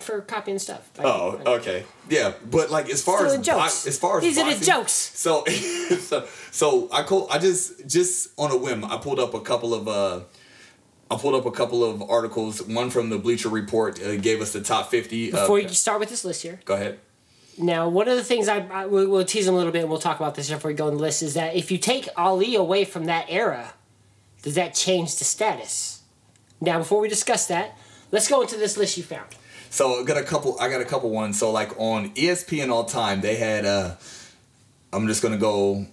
For 0.00 0.20
copying 0.20 0.58
stuff. 0.58 0.90
Oh, 0.98 1.40
okay. 1.58 1.84
Yeah, 2.08 2.32
but 2.50 2.70
like 2.70 2.88
as 2.90 3.02
far 3.02 3.18
Still 3.18 3.40
as 3.40 3.46
jokes. 3.46 3.86
as 3.86 3.98
far 3.98 4.18
as 4.18 4.22
These 4.24 4.38
are 4.38 4.54
the 4.54 4.64
jokes. 4.64 4.92
So, 4.92 5.44
so, 6.00 6.26
so 6.50 6.88
I 6.92 7.02
call, 7.02 7.28
I 7.30 7.38
just 7.38 7.86
just 7.86 8.30
on 8.38 8.50
a 8.50 8.56
whim, 8.56 8.84
I 8.84 8.96
pulled 8.98 9.18
up 9.18 9.34
a 9.34 9.40
couple 9.40 9.74
of 9.74 9.88
uh, 9.88 10.20
I 11.10 11.16
pulled 11.16 11.34
up 11.34 11.46
a 11.46 11.50
couple 11.50 11.84
of 11.84 12.02
articles. 12.10 12.62
One 12.62 12.90
from 12.90 13.10
the 13.10 13.18
Bleacher 13.18 13.48
Report 13.48 14.02
uh, 14.02 14.16
gave 14.16 14.40
us 14.40 14.52
the 14.52 14.60
top 14.62 14.90
fifty. 14.90 15.28
of- 15.28 15.34
Before 15.34 15.58
you 15.58 15.68
start 15.68 16.00
with 16.00 16.08
this 16.08 16.24
list 16.24 16.42
here, 16.42 16.60
go 16.64 16.74
ahead. 16.74 16.98
Now, 17.58 17.88
one 17.88 18.06
of 18.06 18.16
the 18.16 18.24
things 18.24 18.48
I, 18.48 18.58
I 18.66 18.86
we'll, 18.86 19.08
we'll 19.08 19.24
tease 19.24 19.46
him 19.46 19.54
a 19.54 19.56
little 19.56 19.72
bit, 19.72 19.80
and 19.82 19.90
we'll 19.90 19.98
talk 19.98 20.20
about 20.20 20.34
this 20.34 20.50
before 20.50 20.70
we 20.70 20.74
go 20.74 20.88
on 20.88 20.94
the 20.94 21.00
list, 21.00 21.22
is 21.22 21.34
that 21.34 21.56
if 21.56 21.70
you 21.70 21.78
take 21.78 22.08
Ali 22.16 22.54
away 22.54 22.84
from 22.84 23.06
that 23.06 23.26
era, 23.28 23.72
does 24.42 24.56
that 24.56 24.74
change 24.74 25.16
the 25.16 25.24
status? 25.24 26.02
Now, 26.60 26.78
before 26.78 27.00
we 27.00 27.08
discuss 27.08 27.46
that, 27.46 27.78
let's 28.12 28.28
go 28.28 28.42
into 28.42 28.56
this 28.56 28.76
list 28.76 28.96
you 28.96 29.02
found. 29.02 29.28
So 29.76 30.00
I 30.00 30.04
got 30.04 30.16
a 30.16 30.22
couple. 30.22 30.56
I 30.58 30.70
got 30.70 30.80
a 30.80 30.86
couple 30.86 31.10
ones. 31.10 31.38
So 31.38 31.50
like 31.50 31.78
on 31.78 32.08
ESPN 32.14 32.70
all 32.70 32.84
time, 32.84 33.20
they 33.20 33.36
had. 33.36 33.66
uh 33.66 33.96
I'm 34.90 35.06
just 35.06 35.22
gonna 35.22 35.36
go. 35.36 35.84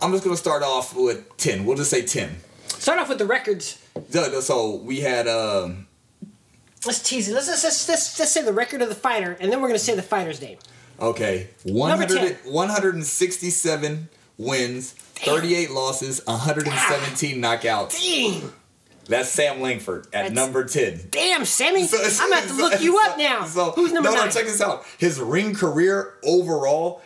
I'm 0.00 0.12
just 0.12 0.22
gonna 0.22 0.36
start 0.36 0.62
off 0.62 0.94
with 0.94 1.36
ten. 1.36 1.64
We'll 1.64 1.76
just 1.76 1.90
say 1.90 2.02
ten. 2.02 2.36
Start 2.68 3.00
off 3.00 3.08
with 3.08 3.18
the 3.18 3.26
records. 3.26 3.82
So, 4.10 4.40
so 4.40 4.76
we 4.76 5.00
had. 5.00 5.26
um 5.26 5.88
Let's 6.86 7.02
tease 7.02 7.28
it. 7.28 7.34
Let's, 7.34 7.48
let's, 7.48 7.64
let's, 7.64 7.88
let's, 7.88 8.18
let's 8.20 8.30
say 8.30 8.42
the 8.42 8.52
record 8.52 8.80
of 8.80 8.88
the 8.88 8.94
fighter, 8.94 9.36
and 9.40 9.50
then 9.50 9.60
we're 9.60 9.66
going 9.66 9.78
to 9.78 9.84
say 9.84 9.96
the 9.96 10.02
fighter's 10.02 10.40
name. 10.40 10.58
Okay, 11.00 11.48
100, 11.64 12.36
167 12.44 14.08
wins, 14.38 14.92
38 14.92 15.72
losses, 15.72 16.24
117 16.26 17.42
knockouts. 17.42 18.00
Dang. 18.00 18.52
That's 19.08 19.28
Sam 19.28 19.60
Langford 19.60 20.06
at 20.06 20.10
That's- 20.12 20.32
number 20.32 20.64
10. 20.64 21.08
Damn, 21.10 21.44
Sammy. 21.44 21.86
So- 21.86 21.96
I'm 21.98 22.30
going 22.30 22.42
to 22.42 22.48
have 22.48 22.48
to 22.48 22.54
look 22.56 22.80
you 22.80 22.98
up 23.00 23.16
now. 23.18 23.44
So, 23.46 23.70
Who's 23.72 23.92
number 23.92 24.10
no, 24.10 24.16
nine? 24.16 24.26
no, 24.26 24.30
check 24.32 24.44
this 24.46 24.60
out. 24.60 24.84
His 24.98 25.20
ring 25.20 25.54
career 25.54 26.14
overall, 26.24 27.02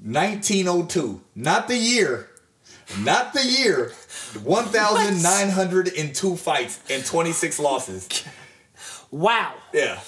1902. 0.00 1.20
Not 1.34 1.68
the 1.68 1.76
year. 1.76 2.28
Not 3.00 3.32
the 3.34 3.44
year. 3.44 3.92
1,902 4.42 6.36
fights 6.36 6.80
and 6.90 7.04
26 7.04 7.58
losses. 7.58 8.08
Wow. 9.10 9.54
Yeah. 9.72 10.00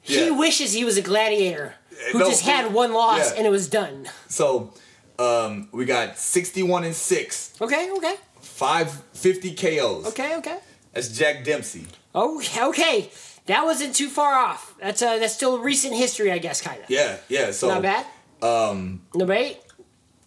He 0.00 0.26
Yeah. 0.26 0.30
wishes 0.30 0.72
he 0.72 0.84
was 0.84 0.96
a 0.96 1.02
gladiator 1.02 1.74
who 2.12 2.18
No, 2.20 2.28
just 2.28 2.42
had 2.42 2.72
one 2.72 2.92
loss 2.92 3.30
yeah. 3.32 3.38
and 3.38 3.46
it 3.46 3.50
was 3.50 3.68
done. 3.68 4.08
So, 4.28 4.72
um, 5.18 5.68
we 5.72 5.84
got 5.84 6.18
61 6.18 6.84
and 6.84 6.94
6, 6.94 7.50
Okay, 7.60 7.90
okay, 7.92 8.14
550 8.52 9.54
KOs. 9.54 10.06
okay, 10.08 10.36
okay. 10.36 10.58
That's 10.92 11.08
Jack 11.08 11.44
Dempsey. 11.44 11.86
Oh, 12.14 12.42
okay. 12.68 13.10
That 13.46 13.64
wasn't 13.64 13.94
too 13.96 14.08
far 14.08 14.34
off. 14.34 14.74
That's 14.80 15.02
uh, 15.02 15.18
that's 15.18 15.34
still 15.34 15.58
recent 15.58 15.94
history, 15.96 16.30
I 16.30 16.38
guess, 16.38 16.60
kind 16.60 16.80
of. 16.82 16.88
Yeah, 16.90 17.16
yeah. 17.28 17.50
So 17.50 17.68
Not 17.68 17.82
bad. 17.82 18.06
Um, 18.42 19.02
Number 19.14 19.32
eight. 19.34 19.58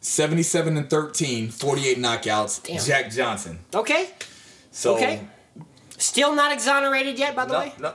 77 0.02 0.78
and 0.78 0.90
13, 0.90 1.50
48 1.50 1.98
knockouts. 1.98 2.64
Damn. 2.64 2.80
Jack 2.84 3.12
Johnson. 3.12 3.60
Okay. 3.74 4.10
So 4.72 4.96
Okay. 4.96 5.22
Still 5.98 6.36
not 6.36 6.52
exonerated 6.52 7.18
yet, 7.18 7.36
by 7.36 7.46
the 7.46 7.54
no, 7.54 7.60
way. 7.60 7.74
no. 7.80 7.94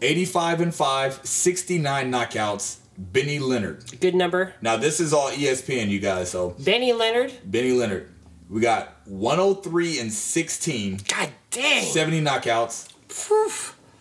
85 0.00 0.60
and 0.60 0.74
5, 0.74 1.20
69 1.24 2.12
knockouts. 2.12 2.78
Benny 2.96 3.40
Leonard. 3.40 3.84
Good 4.00 4.14
number. 4.14 4.54
Now 4.62 4.76
this 4.76 5.00
is 5.00 5.12
all 5.12 5.30
ESPN, 5.30 5.88
you 5.88 5.98
guys. 5.98 6.30
So 6.30 6.50
Benny 6.60 6.92
Leonard. 6.92 7.32
Benny 7.44 7.72
Leonard. 7.72 8.08
We 8.48 8.60
got 8.60 8.94
103 9.06 10.00
and 10.00 10.12
16, 10.12 11.00
God 11.08 11.30
dang. 11.50 11.84
70 11.84 12.20
knockouts. 12.20 12.88
Phew. 13.08 13.50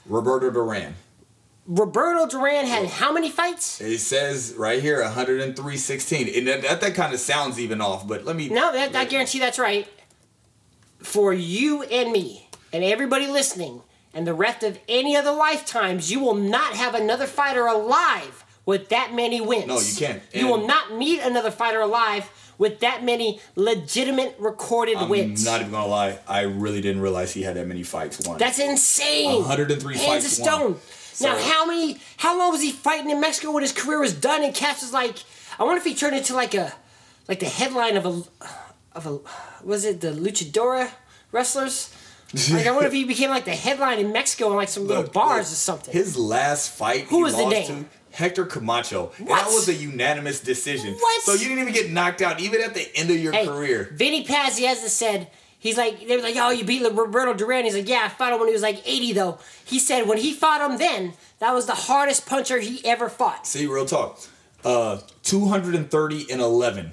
Roberto 0.06 0.52
Duran. 0.52 0.96
Roberto 1.66 2.28
Duran 2.28 2.66
had 2.66 2.88
how 2.88 3.14
many 3.14 3.30
fights? 3.30 3.80
It 3.80 4.00
says 4.00 4.54
right 4.58 4.82
here 4.82 5.02
103 5.02 5.78
16. 5.78 6.38
And 6.38 6.48
that, 6.48 6.62
that, 6.64 6.82
that 6.82 6.94
kind 6.94 7.14
of 7.14 7.20
sounds 7.22 7.58
even 7.58 7.80
off, 7.80 8.06
but 8.06 8.26
let 8.26 8.36
me 8.36 8.50
No, 8.50 8.74
that, 8.74 8.96
I 8.96 9.06
guarantee 9.06 9.40
that's 9.40 9.60
right. 9.60 9.88
For 11.00 11.34
you 11.34 11.84
and 11.84 12.12
me, 12.12 12.50
and 12.74 12.84
everybody 12.84 13.28
listening, 13.28 13.82
and 14.14 14.28
the 14.28 14.34
rest 14.34 14.64
of 14.64 14.78
any 14.90 15.16
other 15.16 15.32
lifetimes, 15.32 16.12
you 16.12 16.20
will 16.20 16.36
not 16.36 16.74
have 16.74 16.96
another 16.96 17.28
fighter 17.28 17.66
alive 17.66 18.46
with 18.66 18.90
that 18.90 19.14
many 19.14 19.42
wins. 19.42 19.68
No, 19.68 19.80
you 19.80 19.96
can't. 19.96 20.22
You 20.34 20.48
will 20.48 20.66
not 20.68 20.94
meet 20.94 21.22
another 21.22 21.52
fighter 21.52 21.82
alive 21.82 22.30
with 22.58 22.80
that 22.82 23.04
many 23.04 23.40
legitimate 23.56 24.36
recorded 24.40 24.98
I'm 24.98 25.10
wins. 25.10 25.46
not 25.46 25.62
even 25.62 25.72
gonna 25.72 25.88
lie. 25.88 26.20
I 26.28 26.42
really 26.42 26.82
didn't 26.82 27.02
realize 27.02 27.34
he 27.34 27.44
had 27.44 27.56
that 27.56 27.68
many 27.68 27.84
fights 27.84 28.26
won. 28.28 28.38
That's 28.38 28.60
insane. 28.60 29.36
103 29.42 29.96
Hands 29.98 30.06
fights 30.08 30.26
of 30.26 30.32
stone. 30.32 30.72
won. 30.74 30.80
now, 31.22 31.38
how 31.42 31.66
many? 31.66 32.00
How 32.18 32.38
long 32.38 32.52
was 32.52 32.62
he 32.62 32.72
fighting 32.72 33.10
in 33.10 33.20
Mexico 33.20 33.52
when 33.52 33.64
his 33.64 33.72
career 33.72 34.00
was 34.00 34.14
done? 34.14 34.44
And 34.44 34.54
Cass 34.54 34.82
was 34.82 34.94
like, 34.94 35.18
I 35.60 35.64
wonder 35.64 35.78
if 35.78 35.86
he 35.86 35.96
turned 35.96 36.16
into 36.16 36.34
like 36.36 36.54
a, 36.54 36.74
like 37.28 37.40
the 37.40 37.46
headline 37.48 37.98
of 37.98 38.06
a, 38.06 38.24
of 38.98 39.06
a, 39.08 39.20
was 39.66 39.86
it 39.86 40.02
the 40.02 40.12
luchadora 40.12 40.92
wrestlers? 41.32 41.94
Like 42.52 42.66
I 42.66 42.72
wonder 42.72 42.88
if 42.88 42.94
he 42.94 43.04
became 43.04 43.30
like 43.30 43.46
the 43.46 43.52
headline 43.52 44.00
in 44.00 44.12
Mexico 44.12 44.50
in 44.50 44.56
like 44.56 44.68
some 44.68 44.88
little 44.88 45.04
bars 45.04 45.30
look, 45.46 45.52
or 45.52 45.56
something. 45.56 45.94
His 45.94 46.18
last 46.18 46.72
fight, 46.72 47.04
Who 47.04 47.18
he 47.18 47.24
was 47.26 47.36
the 47.36 47.46
name? 47.46 47.68
to 47.68 47.86
Hector 48.14 48.46
Camacho, 48.46 49.12
and 49.18 49.28
What? 49.28 49.44
that 49.44 49.48
was 49.54 49.68
a 49.68 49.74
unanimous 49.74 50.40
decision. 50.40 50.94
What? 50.94 51.22
So 51.24 51.34
you 51.34 51.50
didn't 51.50 51.60
even 51.60 51.74
get 51.74 51.92
knocked 51.92 52.22
out, 52.22 52.40
even 52.40 52.62
at 52.62 52.74
the 52.74 52.88
end 52.96 53.10
of 53.10 53.18
your 53.18 53.34
hey, 53.34 53.46
career. 53.46 53.90
Vinny 53.94 54.24
Pazienza 54.26 54.88
said. 54.88 55.28
He's 55.60 55.78
like, 55.78 56.06
they 56.06 56.18
were 56.18 56.22
like, 56.24 56.36
oh, 56.38 56.50
you 56.50 56.66
beat 56.66 56.84
Roberto 56.92 57.34
Duran. 57.34 57.64
He's 57.64 57.74
like, 57.74 57.88
yeah, 57.88 58.02
I 58.04 58.10
fought 58.10 58.34
him 58.34 58.40
when 58.40 58.50
he 58.50 58.54
was 58.54 58.62
like 58.62 58.82
80, 58.86 59.14
though. 59.14 59.38
He 59.64 59.80
said 59.80 60.10
when 60.10 60.18
he 60.18 60.34
fought 60.34 60.60
him 60.70 60.78
then, 60.78 61.14
that 61.40 61.54
was 61.54 61.68
the 61.68 61.74
hardest 61.74 62.26
puncher 62.26 62.60
he 62.60 62.84
ever 62.86 63.08
fought. 63.08 63.48
See, 63.48 63.66
real 63.66 63.86
talk. 63.86 64.20
Uh, 64.66 65.00
230 65.24 66.30
and 66.30 66.42
11. 66.42 66.92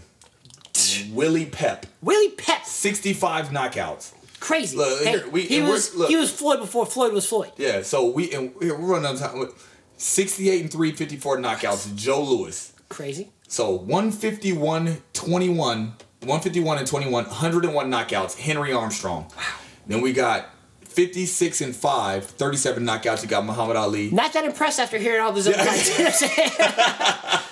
Willie 1.13 1.47
Pep, 1.47 1.87
Willie 2.01 2.31
Pep, 2.31 2.65
65 2.65 3.49
knockouts. 3.49 4.13
crazy. 4.39 4.77
Look, 4.77 5.03
hey, 5.03 5.11
here, 5.19 5.29
we- 5.31 5.43
he 5.43 5.61
was 5.63 5.95
look. 5.95 6.09
he 6.09 6.17
was 6.17 6.31
Floyd 6.31 6.61
before 6.61 6.87
Floyd 6.87 7.13
was 7.13 7.27
Floyd. 7.27 7.51
Yeah, 7.57 7.83
so 7.83 8.09
we 8.11 8.33
and 8.33 8.53
here 8.63 8.75
we're 8.79 8.87
running 8.95 9.07
out 9.07 9.15
of 9.15 9.21
time. 9.21 9.49
With 10.01 10.07
68 10.07 10.63
and 10.63 10.73
3, 10.73 10.93
54 10.93 11.37
knockouts. 11.37 11.95
Joe 11.95 12.23
Louis. 12.23 12.73
Crazy. 12.89 13.29
So 13.49 13.73
151, 13.73 15.03
21, 15.13 15.79
151 16.21 16.79
and 16.79 16.87
21, 16.87 17.25
101 17.27 17.91
knockouts. 17.91 18.39
Henry 18.39 18.73
Armstrong. 18.73 19.31
Wow. 19.37 19.43
Then 19.87 20.01
we 20.01 20.15
got 20.15 20.49
56 20.87 21.61
and 21.61 21.77
5, 21.77 22.25
37 22.25 22.83
knockouts. 22.83 23.23
You 23.23 23.29
got 23.29 23.45
Muhammad 23.45 23.77
Ali. 23.77 24.11
Not 24.11 24.33
that 24.33 24.47
impressed 24.47 24.81
after 24.81 24.97
hearing 24.97 25.21
all 25.21 25.33
those 25.33 25.47
other 25.47 25.59
fights. 25.59 25.91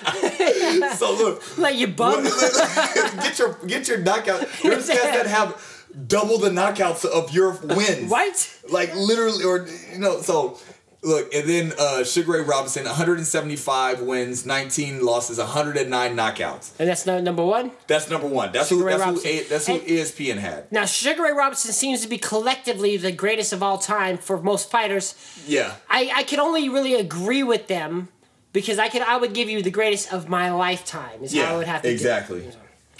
You 0.09 0.79
know 0.79 0.79
what 0.79 0.81
I'm 0.81 0.81
saying? 0.81 0.95
so 0.95 1.13
look, 1.13 1.57
like 1.59 1.75
you 1.75 1.87
bum. 1.87 2.23
get 2.23 3.37
your 3.37 3.53
get 3.67 3.87
your 3.87 3.99
knockout. 3.99 4.47
There's 4.63 4.87
guys 4.87 4.97
that 4.97 5.27
have 5.27 5.85
double 6.07 6.39
the 6.39 6.49
knockouts 6.49 7.05
of 7.05 7.31
your 7.31 7.51
wins. 7.61 8.09
Right? 8.09 8.59
Like 8.69 8.95
literally, 8.95 9.43
or 9.43 9.67
you 9.91 9.99
know, 9.99 10.21
so 10.21 10.57
look, 11.01 11.33
and 11.33 11.47
then 11.49 11.73
uh, 11.79 12.03
Sugar 12.03 12.33
Ray 12.33 12.41
Robinson, 12.41 12.85
175 12.85 14.01
wins, 14.01 14.45
19 14.45 15.03
losses, 15.05 15.37
109 15.37 16.15
knockouts. 16.15 16.71
And 16.79 16.89
that's 16.89 17.05
not 17.05 17.23
number 17.23 17.43
one. 17.45 17.71
That's 17.87 18.09
number 18.09 18.27
one. 18.27 18.51
That's 18.51 18.69
Sugar 18.69 18.81
who. 18.81 18.87
Ray 18.87 18.97
That's 18.97 19.03
who. 19.03 19.09
Robinson. 19.31 19.45
That's 19.49 19.67
who 19.67 19.73
And- 19.73 19.81
ESPN 19.83 20.37
had. 20.37 20.71
Now 20.71 20.85
Sugar 20.85 21.23
Ray 21.23 21.31
Robinson 21.31 21.71
seems 21.71 22.01
to 22.01 22.07
be 22.07 22.17
collectively 22.17 22.97
the 22.97 23.11
greatest 23.11 23.53
of 23.53 23.63
all 23.63 23.77
time 23.77 24.17
for 24.17 24.41
most 24.41 24.69
fighters. 24.69 25.15
Yeah. 25.47 25.75
I, 25.89 26.11
I 26.15 26.23
can 26.23 26.39
only 26.39 26.69
really 26.69 26.95
agree 26.95 27.43
with 27.43 27.67
them 27.67 28.09
because 28.53 28.79
I 28.79 28.89
could 28.89 29.01
I 29.01 29.17
would 29.17 29.33
give 29.33 29.49
you 29.49 29.61
the 29.61 29.71
greatest 29.71 30.11
of 30.13 30.27
my 30.27 30.51
lifetime 30.51 31.23
is 31.23 31.35
how 31.35 31.53
I 31.53 31.57
would 31.57 31.67
have 31.67 31.81
to. 31.83 31.89
Exactly. 31.91 32.49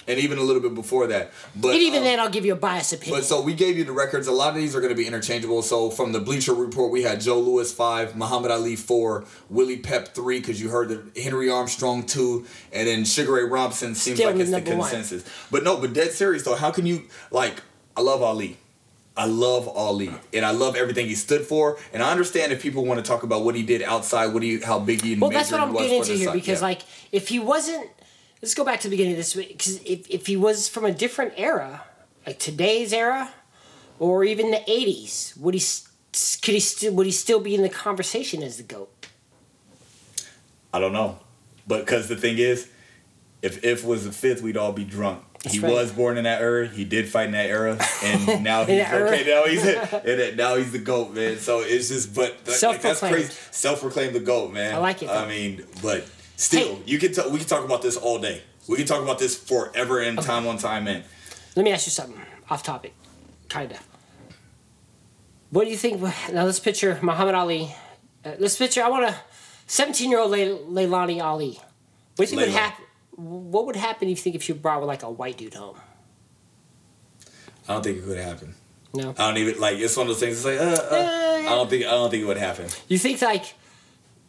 And 0.08 0.18
even 0.18 0.38
a 0.38 0.42
little 0.42 0.62
bit 0.62 0.74
before 0.74 1.06
that. 1.08 1.30
But 1.54 1.74
And 1.74 1.82
even 1.82 1.98
um, 1.98 2.04
then 2.04 2.18
I'll 2.20 2.30
give 2.30 2.44
you 2.44 2.52
a 2.54 2.56
biased 2.56 2.92
opinion. 2.92 3.20
But 3.20 3.24
so 3.26 3.40
we 3.42 3.54
gave 3.54 3.76
you 3.76 3.84
the 3.84 3.92
records. 3.92 4.26
A 4.26 4.32
lot 4.32 4.48
of 4.50 4.54
these 4.56 4.74
are 4.74 4.80
going 4.80 4.92
to 4.92 4.96
be 4.96 5.06
interchangeable. 5.06 5.62
So 5.62 5.90
from 5.90 6.12
the 6.12 6.20
Bleacher 6.20 6.54
Report, 6.54 6.90
we 6.90 7.02
had 7.02 7.20
Joe 7.20 7.38
Louis 7.38 7.70
five, 7.72 8.16
Muhammad 8.16 8.50
Ali 8.50 8.76
four, 8.76 9.24
Willie 9.50 9.76
Pep 9.76 10.08
three, 10.14 10.40
because 10.40 10.60
you 10.60 10.70
heard 10.70 10.88
that 10.88 11.16
Henry 11.22 11.50
Armstrong 11.50 12.04
two, 12.04 12.46
and 12.72 12.88
then 12.88 13.04
Sugar 13.04 13.34
Ray 13.34 13.44
Robinson 13.44 13.94
seems 13.94 14.16
Still 14.18 14.30
like 14.32 14.40
it's 14.40 14.50
the 14.50 14.56
number 14.56 14.76
one. 14.76 14.90
consensus. 14.90 15.24
But 15.50 15.64
no, 15.64 15.76
but 15.76 15.92
dead 15.92 16.10
serious 16.12 16.42
though, 16.44 16.56
how 16.56 16.70
can 16.70 16.86
you 16.86 17.02
like? 17.30 17.62
I 17.96 18.00
love 18.00 18.22
Ali. 18.22 18.56
I 19.16 19.26
love 19.26 19.68
Ali, 19.68 20.10
and 20.32 20.46
I 20.46 20.52
love 20.52 20.76
everything 20.76 21.06
he 21.06 21.14
stood 21.14 21.42
for. 21.42 21.76
And 21.92 22.02
I 22.02 22.10
understand 22.10 22.52
if 22.52 22.62
people 22.62 22.86
want 22.86 23.04
to 23.04 23.08
talk 23.08 23.22
about 23.22 23.44
what 23.44 23.54
he 23.54 23.62
did 23.62 23.82
outside, 23.82 24.28
what 24.28 24.42
he, 24.42 24.60
how 24.60 24.78
big 24.78 25.02
he 25.02 25.14
Well, 25.16 25.30
that's 25.30 25.52
what 25.52 25.60
I'm 25.60 25.72
getting 25.74 25.98
into 25.98 26.14
here 26.14 26.32
because, 26.32 26.60
Yeah. 26.60 26.68
like, 26.68 26.82
if 27.12 27.28
he 27.28 27.38
wasn't, 27.38 27.90
let's 28.42 28.54
go 28.54 28.64
back 28.64 28.80
to 28.80 28.88
the 28.88 28.90
beginning 28.90 29.12
of 29.12 29.18
this 29.18 29.34
because 29.34 29.82
if, 29.84 30.08
if 30.08 30.26
he 30.26 30.36
was 30.36 30.68
from 30.68 30.84
a 30.84 30.92
different 30.92 31.34
era, 31.36 31.82
like 32.26 32.38
today's 32.38 32.92
era, 32.92 33.32
or 33.98 34.24
even 34.24 34.50
the 34.50 34.62
'80s, 34.68 35.36
would 35.38 35.54
he 35.54 35.60
could 36.42 36.54
he 36.54 36.60
still 36.60 36.92
would 36.94 37.06
he 37.06 37.12
still 37.12 37.40
be 37.40 37.54
in 37.54 37.62
the 37.62 37.68
conversation 37.68 38.42
as 38.42 38.56
the 38.56 38.62
goat? 38.62 39.06
I 40.72 40.78
don't 40.78 40.92
know, 40.92 41.18
but 41.66 41.80
because 41.80 42.08
the 42.08 42.16
thing 42.16 42.38
is, 42.38 42.68
if 43.42 43.64
if 43.64 43.84
was 43.84 44.04
the 44.04 44.12
fifth, 44.12 44.42
we'd 44.42 44.56
all 44.56 44.72
be 44.72 44.84
drunk. 44.84 45.24
That's 45.42 45.54
he 45.54 45.60
right. 45.62 45.72
was 45.72 45.90
born 45.90 46.18
in 46.18 46.24
that 46.24 46.42
era. 46.42 46.68
He 46.68 46.84
did 46.84 47.08
fight 47.08 47.26
in 47.26 47.32
that 47.32 47.48
era, 47.48 47.78
and 48.04 48.44
now 48.44 48.64
he's 48.64 48.78
era. 48.86 49.08
okay. 49.10 49.24
Now 49.26 49.44
he's 49.44 49.64
and 49.64 50.20
it- 50.20 50.36
now 50.36 50.56
he's 50.56 50.70
the 50.70 50.78
goat, 50.78 51.14
man. 51.14 51.38
So 51.38 51.60
it's 51.60 51.88
just, 51.88 52.14
but 52.14 52.36
like, 52.46 52.82
that's 52.82 53.00
crazy. 53.00 53.32
Self-proclaimed 53.50 54.14
the 54.14 54.20
goat, 54.20 54.52
man. 54.52 54.74
I 54.74 54.78
like 54.78 55.02
it, 55.02 55.08
I 55.08 55.26
mean, 55.26 55.64
but 55.82 56.06
still, 56.40 56.76
Hey. 56.76 56.82
you 56.86 56.98
can 56.98 57.12
talk. 57.12 57.30
We 57.30 57.38
can 57.38 57.46
talk 57.46 57.64
about 57.64 57.82
this 57.82 57.96
all 57.96 58.18
day. 58.18 58.42
We 58.68 58.76
can 58.76 58.86
talk 58.86 59.02
about 59.02 59.18
this 59.18 59.36
forever 59.36 60.00
and 60.00 60.20
time 60.22 60.46
on 60.46 60.58
time 60.58 60.86
in. 60.88 61.02
Let 61.56 61.64
me 61.64 61.72
ask 61.72 61.86
you 61.86 61.92
something 61.92 62.20
off 62.48 62.62
topic, 62.62 62.94
kind 63.48 63.72
of. 63.72 63.78
What 65.50 65.64
do 65.64 65.70
you 65.70 65.76
think? 65.76 66.00
Now 66.00 66.44
let's 66.44 66.60
picture 66.60 66.98
Muhammad 67.02 67.34
Ali. 67.34 67.74
Uh, 68.24 68.32
let's 68.38 68.56
picture. 68.56 68.82
I 68.82 68.88
want 68.88 69.04
a 69.04 69.14
17 69.66 70.10
year 70.10 70.20
old 70.20 70.30
Leilani 70.32 71.20
Ali. 71.22 71.58
What 72.16 72.16
do 72.16 72.22
you 72.22 72.26
think 72.26 72.40
would 72.40 72.50
happen? 72.50 72.84
What 73.16 73.66
would 73.66 73.76
happen 73.76 74.08
if 74.08 74.18
you 74.18 74.22
think 74.22 74.36
if 74.36 74.42
she 74.42 74.52
brought 74.52 74.84
like 74.84 75.02
a 75.02 75.10
white 75.10 75.36
dude 75.38 75.54
home? 75.54 75.76
I 77.68 77.74
don't 77.74 77.82
think 77.82 77.98
it 77.98 78.04
could 78.04 78.18
happen. 78.18 78.54
No. 78.94 79.10
I 79.16 79.28
don't 79.28 79.38
even 79.38 79.60
like. 79.60 79.78
It's 79.78 79.96
one 79.96 80.06
of 80.08 80.14
those 80.14 80.20
things. 80.20 80.36
It's 80.36 80.44
like, 80.44 80.58
uh, 80.60 80.94
uh, 80.94 81.42
I 81.46 81.54
don't 81.54 81.70
think. 81.70 81.84
I 81.86 81.90
don't 81.90 82.10
think 82.10 82.22
it 82.22 82.26
would 82.26 82.36
happen. 82.36 82.66
You 82.88 82.98
think 82.98 83.20
like 83.22 83.54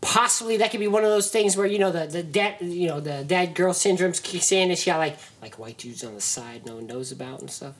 possibly 0.02 0.58
that 0.58 0.72
could 0.72 0.80
be 0.80 0.88
one 0.88 1.04
of 1.04 1.10
those 1.10 1.30
things 1.30 1.56
where 1.56 1.68
you 1.68 1.80
know 1.80 1.92
the 1.92 2.08
the 2.08 2.24
dad 2.24 2.56
you 2.60 2.88
know 2.88 3.00
the 3.00 3.24
dad 3.24 3.54
girl 3.54 3.74
syndrome 3.74 4.12
kicks 4.12 4.52
in 4.52 4.70
and 4.70 4.78
she 4.78 4.90
got 4.90 4.98
like 4.98 5.18
like 5.42 5.60
white 5.60 5.78
dudes 5.78 6.04
on 6.04 6.16
the 6.16 6.22
side 6.22 6.66
no 6.66 6.76
one 6.76 6.88
knows 6.88 7.12
about 7.12 7.40
and 7.40 7.52
stuff. 7.52 7.76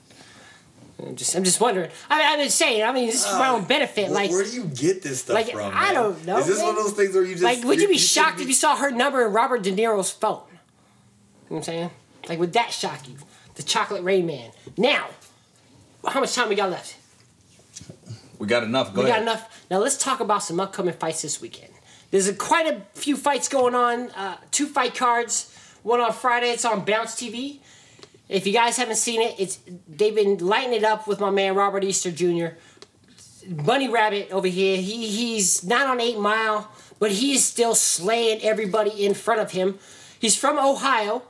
I'm 1.04 1.16
just 1.16 1.34
I'm 1.34 1.42
just 1.42 1.60
wondering. 1.60 1.90
I 2.08 2.18
mean, 2.18 2.26
I'm 2.28 2.46
just 2.46 2.56
saying. 2.56 2.84
I 2.84 2.92
mean, 2.92 3.06
this 3.06 3.16
is 3.16 3.26
for 3.26 3.38
my 3.38 3.48
own 3.48 3.62
uh, 3.62 3.66
benefit. 3.66 4.04
Where, 4.04 4.14
like 4.14 4.30
where 4.30 4.44
do 4.44 4.50
you 4.52 4.64
get 4.64 5.02
this 5.02 5.20
stuff 5.22 5.34
like, 5.34 5.50
from? 5.50 5.72
I 5.74 5.92
don't 5.92 6.24
know, 6.24 6.38
Is 6.38 6.46
this 6.46 6.58
man. 6.58 6.66
one 6.66 6.76
of 6.76 6.84
those 6.84 6.92
things 6.92 7.14
where 7.14 7.24
you 7.24 7.32
just 7.32 7.42
like 7.42 7.64
would 7.64 7.80
you 7.80 7.88
be 7.88 7.98
shouldn't 7.98 8.28
shocked 8.28 8.40
if 8.40 8.46
you 8.46 8.54
saw 8.54 8.76
her 8.76 8.90
number 8.90 9.26
in 9.26 9.32
Robert 9.32 9.62
De 9.62 9.72
Niro's 9.72 10.10
phone? 10.10 10.30
You 10.30 10.36
know 10.36 10.48
what 11.48 11.56
I'm 11.56 11.62
saying? 11.64 11.90
Like 12.28 12.38
would 12.38 12.52
that 12.52 12.70
shock 12.70 13.08
you? 13.08 13.16
The 13.54 13.62
Chocolate 13.62 14.02
Rain 14.02 14.26
Man. 14.26 14.50
Now, 14.76 15.08
how 16.06 16.20
much 16.20 16.34
time 16.34 16.48
we 16.48 16.54
got 16.54 16.70
left? 16.70 16.96
We 18.38 18.46
got 18.46 18.62
enough. 18.62 18.94
Go 18.94 19.02
we 19.02 19.10
ahead. 19.10 19.24
got 19.24 19.34
enough. 19.34 19.66
Now 19.70 19.78
let's 19.78 19.96
talk 19.96 20.20
about 20.20 20.42
some 20.42 20.60
upcoming 20.60 20.94
fights 20.94 21.22
this 21.22 21.40
weekend. 21.40 21.71
There's 22.12 22.28
a, 22.28 22.34
quite 22.34 22.66
a 22.66 22.82
few 22.94 23.16
fights 23.16 23.48
going 23.48 23.74
on. 23.74 24.10
Uh, 24.10 24.36
two 24.50 24.66
fight 24.66 24.94
cards. 24.94 25.56
One 25.82 26.00
on 26.00 26.12
Friday. 26.12 26.50
It's 26.50 26.64
on 26.64 26.84
Bounce 26.84 27.16
TV. 27.16 27.58
If 28.28 28.46
you 28.46 28.52
guys 28.52 28.76
haven't 28.76 28.96
seen 28.96 29.20
it, 29.20 29.34
it's 29.38 29.58
they've 29.88 30.14
been 30.14 30.38
lighting 30.38 30.74
it 30.74 30.84
up 30.84 31.08
with 31.08 31.20
my 31.20 31.30
man 31.30 31.54
Robert 31.54 31.82
Easter 31.82 32.10
Jr. 32.10 32.54
Bunny 33.50 33.88
Rabbit 33.88 34.30
over 34.30 34.46
here. 34.46 34.76
He 34.76 35.08
he's 35.08 35.64
not 35.64 35.86
on 35.86 36.00
Eight 36.00 36.18
Mile, 36.18 36.70
but 36.98 37.10
he 37.12 37.32
is 37.32 37.44
still 37.44 37.74
slaying 37.74 38.40
everybody 38.42 39.04
in 39.04 39.14
front 39.14 39.40
of 39.40 39.50
him. 39.50 39.78
He's 40.20 40.36
from 40.36 40.58
Ohio. 40.58 41.22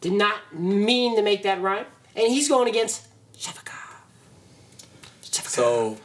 Did 0.00 0.12
not 0.12 0.54
mean 0.54 1.16
to 1.16 1.22
make 1.22 1.42
that 1.42 1.60
rhyme, 1.60 1.86
and 2.14 2.28
he's 2.28 2.48
going 2.48 2.68
against. 2.68 3.06
Shafikov. 3.36 4.02
So 5.22 5.98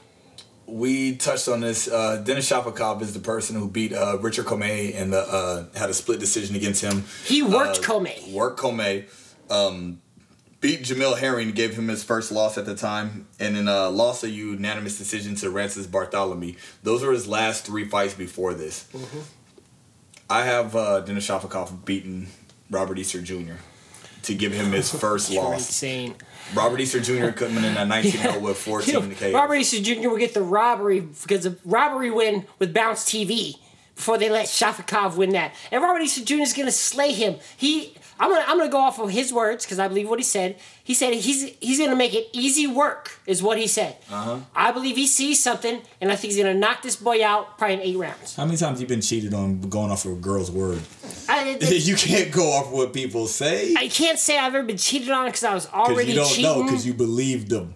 we 0.68 1.16
touched 1.16 1.48
on 1.48 1.62
this. 1.62 1.88
Uh, 1.88 2.18
Denis 2.24 2.50
Shafikov 2.50 3.02
is 3.02 3.14
the 3.14 3.20
person 3.20 3.56
who 3.56 3.70
beat 3.70 3.94
uh, 3.94 4.18
Richard 4.20 4.46
Commey 4.46 4.94
and 4.96 5.14
uh, 5.14 5.66
had 5.76 5.90
a 5.90 5.94
split 5.94 6.20
decision 6.20 6.56
against 6.56 6.82
him. 6.82 7.04
He 7.26 7.42
worked 7.44 7.80
Uh, 7.80 7.82
Commey. 7.82 8.32
Worked 8.34 8.60
Commey. 8.60 9.06
Um, 9.50 10.02
beat 10.62 10.82
Jamel 10.82 11.18
Herring, 11.20 11.52
gave 11.52 11.76
him 11.78 11.88
his 11.88 12.04
first 12.04 12.32
loss 12.32 12.58
at 12.58 12.66
the 12.66 12.76
time, 12.76 13.28
and 13.40 13.56
then 13.56 13.68
uh, 13.68 13.92
lost 13.92 14.24
a 14.24 14.30
unanimous 14.30 14.98
decision 14.98 15.36
to 15.36 15.50
Rances 15.52 15.86
Barthelemy. 15.88 16.58
Those 16.82 17.04
were 17.04 17.12
his 17.12 17.28
last 17.28 17.66
three 17.66 17.86
fights 17.86 18.16
before 18.16 18.56
this. 18.56 18.86
Mm-hmm. 18.92 19.20
I 20.28 20.44
have 20.46 20.76
uh, 20.76 21.02
Denis 21.02 21.28
Shafikov 21.28 21.86
beating 21.86 22.28
Robert 22.72 22.98
Easter 22.98 23.22
Jr. 23.22 23.54
to 24.24 24.34
give 24.34 24.54
him 24.54 24.72
his 24.72 24.90
first 25.00 25.30
loss. 25.32 25.58
insane. 25.68 26.16
Robert 26.54 26.80
Easter 26.80 27.00
Jr. 27.00 27.30
couldn't 27.30 27.56
win 27.56 27.66
in 27.66 27.74
that 27.74 27.88
19 27.90 28.12
0 28.12 28.40
with 28.40 28.58
You 28.68 28.94
know. 28.94 29.00
Robert 29.34 29.56
Easter 29.56 29.82
Jr. 29.82 30.10
will 30.10 30.18
get 30.18 30.34
the 30.34 30.42
robbery 30.44 31.00
because 31.02 31.46
of 31.46 31.60
robbery 31.66 32.12
win 32.12 32.46
with 32.60 32.74
Bounce 32.74 33.04
TV 33.06 33.58
before 33.96 34.18
they 34.18 34.30
let 34.30 34.48
Shafikov 34.48 35.16
win 35.18 35.32
that. 35.32 35.54
And 35.72 35.82
Robert 35.82 36.02
Easter 36.02 36.24
Jr. 36.24 36.42
is 36.42 36.54
gonna 36.54 36.72
slay 36.72 37.14
him. 37.14 37.36
He, 37.58 37.96
I'm 38.20 38.30
gonna, 38.30 38.46
I'm 38.48 38.58
gonna 38.58 38.70
go 38.70 38.78
off 38.80 39.00
of 39.00 39.10
his 39.10 39.34
words 39.34 39.66
because 39.66 39.80
I 39.80 39.88
believe 39.88 40.10
what 40.10 40.20
he 40.20 40.24
said. 40.24 40.58
He 40.84 40.94
said 40.94 41.14
he's 41.14 41.52
he's 41.60 41.80
gonna 41.80 41.96
make 41.96 42.14
it 42.14 42.28
easy 42.34 42.68
work, 42.68 43.20
is 43.26 43.42
what 43.42 43.58
he 43.58 43.68
said. 43.68 43.98
Uh-huh. 44.12 44.40
I 44.56 44.72
believe 44.72 44.96
he 44.96 45.08
sees 45.08 45.42
something, 45.42 45.82
and 46.00 46.12
I 46.12 46.16
think 46.16 46.34
he's 46.34 46.42
gonna 46.42 46.54
knock 46.58 46.82
this 46.82 46.96
boy 46.96 47.26
out 47.26 47.58
probably 47.58 47.76
in 47.76 47.82
eight 47.82 47.98
rounds. 47.98 48.36
How 48.36 48.46
many 48.46 48.58
times 48.58 48.80
you 48.80 48.88
been 48.88 49.02
cheated 49.02 49.34
on 49.34 49.62
going 49.62 49.92
off 49.92 50.06
of 50.06 50.12
a 50.12 50.16
girl's 50.16 50.52
word? 50.52 50.82
I, 51.28 51.58
it- 51.60 51.86
you 51.86 51.96
can't 51.96 52.32
go 52.32 52.52
off 52.52 52.72
what 52.72 52.94
people 52.94 53.28
say 53.28 53.74
I 53.78 53.88
can't 53.88 54.20
say 54.20 54.38
I've 54.38 54.54
ever 54.56 54.66
been 54.66 54.78
cheated 54.78 55.10
on 55.10 55.26
because 55.26 55.44
I 55.44 55.54
was 55.54 55.68
already 55.68 56.12
you 56.12 56.16
don't 56.18 56.28
cheating. 56.30 56.44
know 56.44 56.64
because 56.64 56.86
you 56.86 56.94
believed 56.94 57.50
them. 57.50 57.76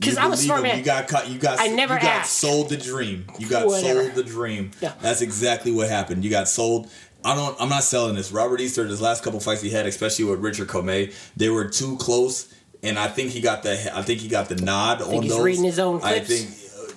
'Cause 0.00 0.16
I'm 0.18 0.32
a 0.32 0.36
smart 0.36 0.62
man. 0.62 0.78
You 0.78 0.84
got 0.84 1.08
caught. 1.08 1.28
You 1.28 1.38
got. 1.38 1.58
I 1.60 1.68
never 1.68 1.94
You 1.94 2.00
got 2.00 2.08
asked. 2.20 2.34
sold 2.34 2.68
the 2.68 2.76
dream. 2.76 3.24
You 3.38 3.48
got 3.48 3.66
Whatever. 3.66 4.02
sold 4.04 4.14
the 4.14 4.22
dream. 4.24 4.70
Yeah. 4.80 4.92
That's 5.00 5.22
exactly 5.22 5.72
what 5.72 5.88
happened. 5.88 6.22
You 6.24 6.30
got 6.30 6.48
sold. 6.48 6.88
I 7.24 7.34
don't. 7.34 7.56
I'm 7.60 7.68
not 7.70 7.82
selling 7.82 8.14
this. 8.14 8.30
Robert 8.30 8.60
Easter, 8.60 8.84
his 8.86 9.00
last 9.00 9.22
couple 9.24 9.40
fights 9.40 9.62
he 9.62 9.70
had, 9.70 9.86
especially 9.86 10.26
with 10.26 10.40
Richard 10.40 10.68
Commey, 10.68 11.12
they 11.36 11.48
were 11.48 11.64
too 11.64 11.96
close, 11.96 12.46
and 12.82 12.98
I 12.98 13.08
think 13.08 13.30
he 13.30 13.40
got 13.40 13.62
the. 13.62 13.96
I 13.96 14.02
think 14.02 14.20
he 14.20 14.28
got 14.28 14.48
the 14.48 14.56
nod 14.56 15.00
on 15.02 15.22
he's 15.22 15.32
those. 15.32 15.40
reading 15.42 15.64
his 15.64 15.78
own 15.78 16.00
I 16.02 16.18
think. 16.20 16.50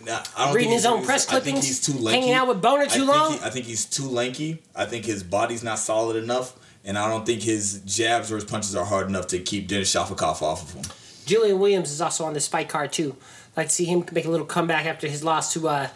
nah, 0.06 0.22
I 0.38 0.46
don't 0.48 0.56
Reading 0.56 0.70
think 0.72 0.78
his 0.80 0.86
own 0.86 1.04
press 1.06 1.32
I 1.32 1.40
think 1.40 1.64
he's 1.64 1.80
too 1.80 1.94
lanky. 1.94 2.20
Hanging 2.20 2.34
out 2.36 2.48
with 2.48 2.62
Boner 2.62 2.86
too 2.86 3.06
think 3.06 3.08
long? 3.08 3.34
he- 3.34 3.40
I 3.44 3.50
think 3.50 3.66
he's 3.66 3.86
too 3.86 4.08
lanky. 4.10 4.62
I 4.76 4.86
think 4.86 5.06
his 5.06 5.24
body's 5.24 5.64
not 5.64 5.80
solid 5.80 6.16
enough, 6.22 6.54
and 6.84 6.98
I 6.98 7.08
don't 7.10 7.26
think 7.26 7.42
his 7.44 7.80
jabs 7.86 8.30
or 8.32 8.36
his 8.36 8.44
punches 8.46 8.76
are 8.76 8.86
hard 8.86 9.08
enough 9.08 9.28
to 9.28 9.40
keep 9.40 9.68
Denis 9.70 9.94
Shafikov 9.96 10.42
off 10.42 10.64
of 10.64 10.74
him. 10.74 10.92
Julian 11.30 11.60
Williams 11.60 11.92
is 11.92 12.02
also 12.02 12.26
on 12.26 12.34
this 12.34 12.48
fight 12.48 12.70
card 12.70 12.92
too. 12.92 13.16
I'd 13.52 13.58
like 13.58 13.68
to 13.68 13.74
see 13.74 13.86
him 13.86 14.04
make 14.12 14.26
a 14.26 14.32
little 14.32 14.48
comeback 14.48 14.88
after 14.88 15.08
his 15.08 15.24
loss 15.24 15.54
to 15.54 15.68
uh, 15.68 15.90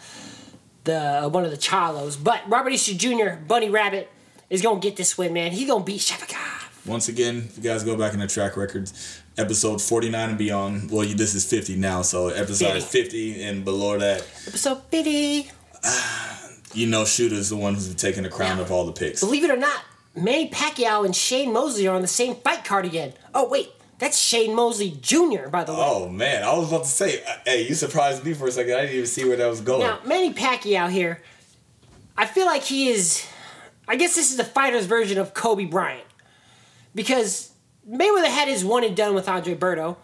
the 0.84 1.28
one 1.30 1.44
of 1.44 1.50
the 1.50 1.56
Charlos. 1.56 2.22
But 2.22 2.42
Robert 2.48 2.70
Easter 2.70 2.94
Jr., 2.94 3.34
Bunny 3.46 3.68
Rabbit, 3.68 4.10
is 4.48 4.62
gonna 4.62 4.78
get 4.78 4.96
this 4.96 5.18
win, 5.18 5.32
man. 5.32 5.50
He's 5.50 5.66
gonna 5.66 5.84
beat 5.84 6.00
Shafikov. 6.00 6.86
Once 6.86 7.08
again, 7.08 7.48
if 7.48 7.56
you 7.56 7.62
guys 7.64 7.82
go 7.82 7.96
back 7.96 8.14
in 8.14 8.20
the 8.20 8.28
track 8.28 8.56
records, 8.56 9.20
episode 9.36 9.82
49 9.82 10.28
and 10.28 10.38
beyond, 10.38 10.90
well, 10.90 11.02
you, 11.02 11.14
this 11.14 11.34
is 11.34 11.44
50 11.48 11.76
now, 11.76 12.02
so 12.02 12.28
episode 12.28 12.82
50 12.82 13.42
and 13.42 13.64
below 13.64 13.98
that, 13.98 14.20
Episode 14.46 14.82
50. 14.90 15.50
you 16.74 16.86
know, 16.86 17.04
Shooter's 17.04 17.48
the 17.48 17.56
one 17.56 17.74
who's 17.74 17.92
taking 17.94 18.22
the 18.22 18.28
crown 18.28 18.60
of 18.60 18.70
all 18.70 18.84
the 18.84 18.92
picks. 18.92 19.20
Believe 19.20 19.44
it 19.44 19.50
or 19.50 19.56
not, 19.56 19.82
Manny 20.14 20.48
Pacquiao 20.50 21.04
and 21.04 21.16
Shane 21.16 21.52
Mosley 21.52 21.88
are 21.88 21.96
on 21.96 22.02
the 22.02 22.08
same 22.08 22.36
fight 22.36 22.64
card 22.64 22.84
again. 22.84 23.14
Oh 23.34 23.48
wait, 23.48 23.72
that's 24.04 24.18
Shane 24.18 24.54
Mosley 24.54 24.90
Jr. 25.00 25.48
By 25.48 25.64
the 25.64 25.72
way. 25.72 25.78
Oh, 25.80 26.10
man, 26.10 26.42
I 26.42 26.52
was 26.52 26.68
about 26.68 26.84
to 26.84 26.90
say, 26.90 27.24
uh, 27.24 27.36
hey, 27.46 27.66
you 27.66 27.74
surprised 27.74 28.22
me 28.22 28.34
for 28.34 28.46
a 28.46 28.52
second. 28.52 28.74
I 28.74 28.82
didn't 28.82 28.96
even 28.96 29.06
see 29.06 29.24
where 29.24 29.38
that 29.38 29.46
was 29.46 29.62
going. 29.62 29.80
Now, 29.80 29.98
Manny 30.04 30.34
Pacquiao 30.34 30.90
here, 30.90 31.22
I 32.14 32.26
feel 32.26 32.44
like 32.44 32.64
he 32.64 32.90
is. 32.90 33.26
I 33.88 33.96
guess 33.96 34.14
this 34.14 34.30
is 34.30 34.36
the 34.36 34.44
fighter's 34.44 34.84
version 34.84 35.16
of 35.16 35.32
Kobe 35.32 35.64
Bryant. 35.64 36.04
Because 36.94 37.52
Mayweather 37.88 38.28
had 38.28 38.46
his 38.46 38.62
one 38.62 38.84
and 38.84 38.94
done 38.94 39.14
with 39.14 39.26
Andre 39.26 39.54
Berto. 39.54 39.96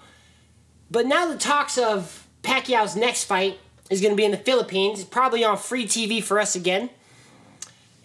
But 0.90 1.04
now 1.04 1.28
the 1.28 1.36
talks 1.36 1.76
of 1.76 2.26
Pacquiao's 2.42 2.96
next 2.96 3.24
fight 3.24 3.58
is 3.90 4.00
going 4.00 4.12
to 4.12 4.16
be 4.16 4.24
in 4.24 4.30
the 4.30 4.38
Philippines, 4.38 5.04
probably 5.04 5.44
on 5.44 5.58
free 5.58 5.84
TV 5.84 6.22
for 6.22 6.40
us 6.40 6.56
again. 6.56 6.88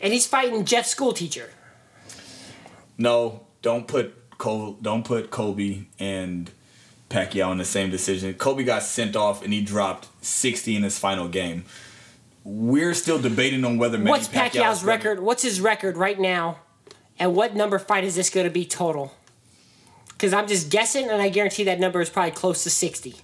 And 0.01 0.11
he's 0.11 0.27
fighting 0.27 0.65
Jeff 0.65 0.85
Schoolteacher. 0.85 1.51
No, 2.97 3.45
don't 3.61 3.87
put 3.87 4.24
Col- 4.38 4.73
don't 4.81 5.05
put 5.05 5.31
Kobe 5.31 5.83
and 5.99 6.51
Pacquiao 7.09 7.51
in 7.51 7.57
the 7.57 7.65
same 7.65 7.89
decision. 7.89 8.33
Kobe 8.33 8.63
got 8.63 8.83
sent 8.83 9.15
off 9.15 9.43
and 9.43 9.53
he 9.53 9.61
dropped 9.61 10.07
60 10.21 10.75
in 10.75 10.83
his 10.83 10.97
final 10.97 11.27
game. 11.27 11.65
We're 12.43 12.93
still 12.93 13.19
debating 13.19 13.65
on 13.65 13.77
whether 13.77 13.97
Manny 13.97 14.11
What's 14.11 14.27
Pacquiao's 14.27 14.53
Pacquiao's 14.53 14.83
record? 14.83 15.19
What's 15.21 15.43
his 15.43 15.61
record 15.61 15.97
right 15.97 16.19
now? 16.19 16.59
And 17.17 17.36
what 17.36 17.55
number 17.55 17.79
fight 17.79 18.03
is 18.03 18.15
this 18.15 18.29
going 18.29 18.45
to 18.45 18.51
be 18.51 18.65
total? 18.65 19.13
Because 20.09 20.33
I'm 20.33 20.47
just 20.47 20.69
guessing, 20.69 21.09
and 21.09 21.21
I 21.21 21.29
guarantee 21.29 21.63
that 21.65 21.79
number 21.79 22.01
is 22.01 22.09
probably 22.09 22.31
close 22.31 22.63
to 22.63 22.69
60. 22.69 23.15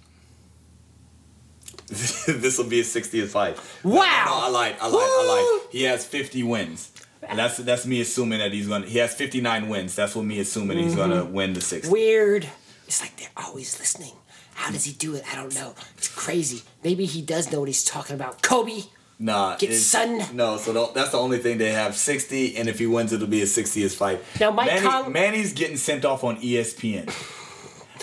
this 1.92 2.58
will 2.58 2.66
be 2.66 2.78
his 2.78 2.94
60th 2.94 3.28
fight. 3.28 3.58
Wow. 3.84 4.24
No, 4.26 4.32
no, 4.32 4.46
I 4.46 4.50
lied. 4.50 4.76
I 4.82 4.88
lied. 4.88 4.94
I 4.96 5.60
lied. 5.62 5.68
He 5.72 5.84
has 5.84 6.06
50 6.06 6.44
wins. 6.44 6.91
And 7.28 7.38
that's 7.40 7.58
that's 7.58 7.86
me 7.86 8.02
assuming 8.02 8.40
that 8.40 8.52
he's 8.52 8.68
gonna. 8.68 8.86
He 8.88 8.98
has 8.98 9.14
59 9.14 9.70
wins. 9.70 9.96
That's 9.96 10.16
what 10.16 10.26
me 10.26 10.40
assuming 10.40 10.78
he's 10.80 10.96
gonna 10.96 11.24
Mm-hmm. 11.24 11.34
win 11.34 11.54
the 11.54 11.62
60. 11.62 11.92
Weird. 11.92 12.48
It's 12.88 13.02
like 13.02 13.16
they're 13.18 13.30
always 13.38 13.80
listening. 13.80 14.14
How 14.56 14.72
does 14.72 14.84
he 14.86 14.92
do 14.94 15.16
it? 15.16 15.24
I 15.32 15.36
don't 15.36 15.54
know. 15.56 15.74
It's 15.98 16.08
crazy. 16.08 16.64
Maybe 16.84 17.06
he 17.06 17.22
does 17.22 17.52
know 17.52 17.60
what 17.60 17.70
he's 17.70 17.84
talking 17.84 18.16
about. 18.16 18.42
Kobe. 18.42 18.82
Nah, 19.18 19.56
Get 19.58 19.74
son. 19.76 20.20
No, 20.34 20.58
so 20.58 20.74
don't, 20.74 20.96
that's 20.96 21.12
the 21.12 21.20
only 21.20 21.38
thing 21.38 21.60
they 21.60 21.72
have 21.72 21.96
60, 21.96 22.58
and 22.58 22.68
if 22.68 22.80
he 22.80 22.88
wins, 22.88 23.14
it'll 23.14 23.28
be 23.28 23.40
his 23.40 23.56
60th 23.56 23.94
fight. 23.96 24.20
Now, 24.40 24.50
Mike 24.50 24.82
Manny, 24.84 25.10
Manny's 25.10 25.54
getting 25.54 25.78
sent 25.78 26.06
off 26.06 26.24
on 26.24 26.38
ESPN. 26.42 27.08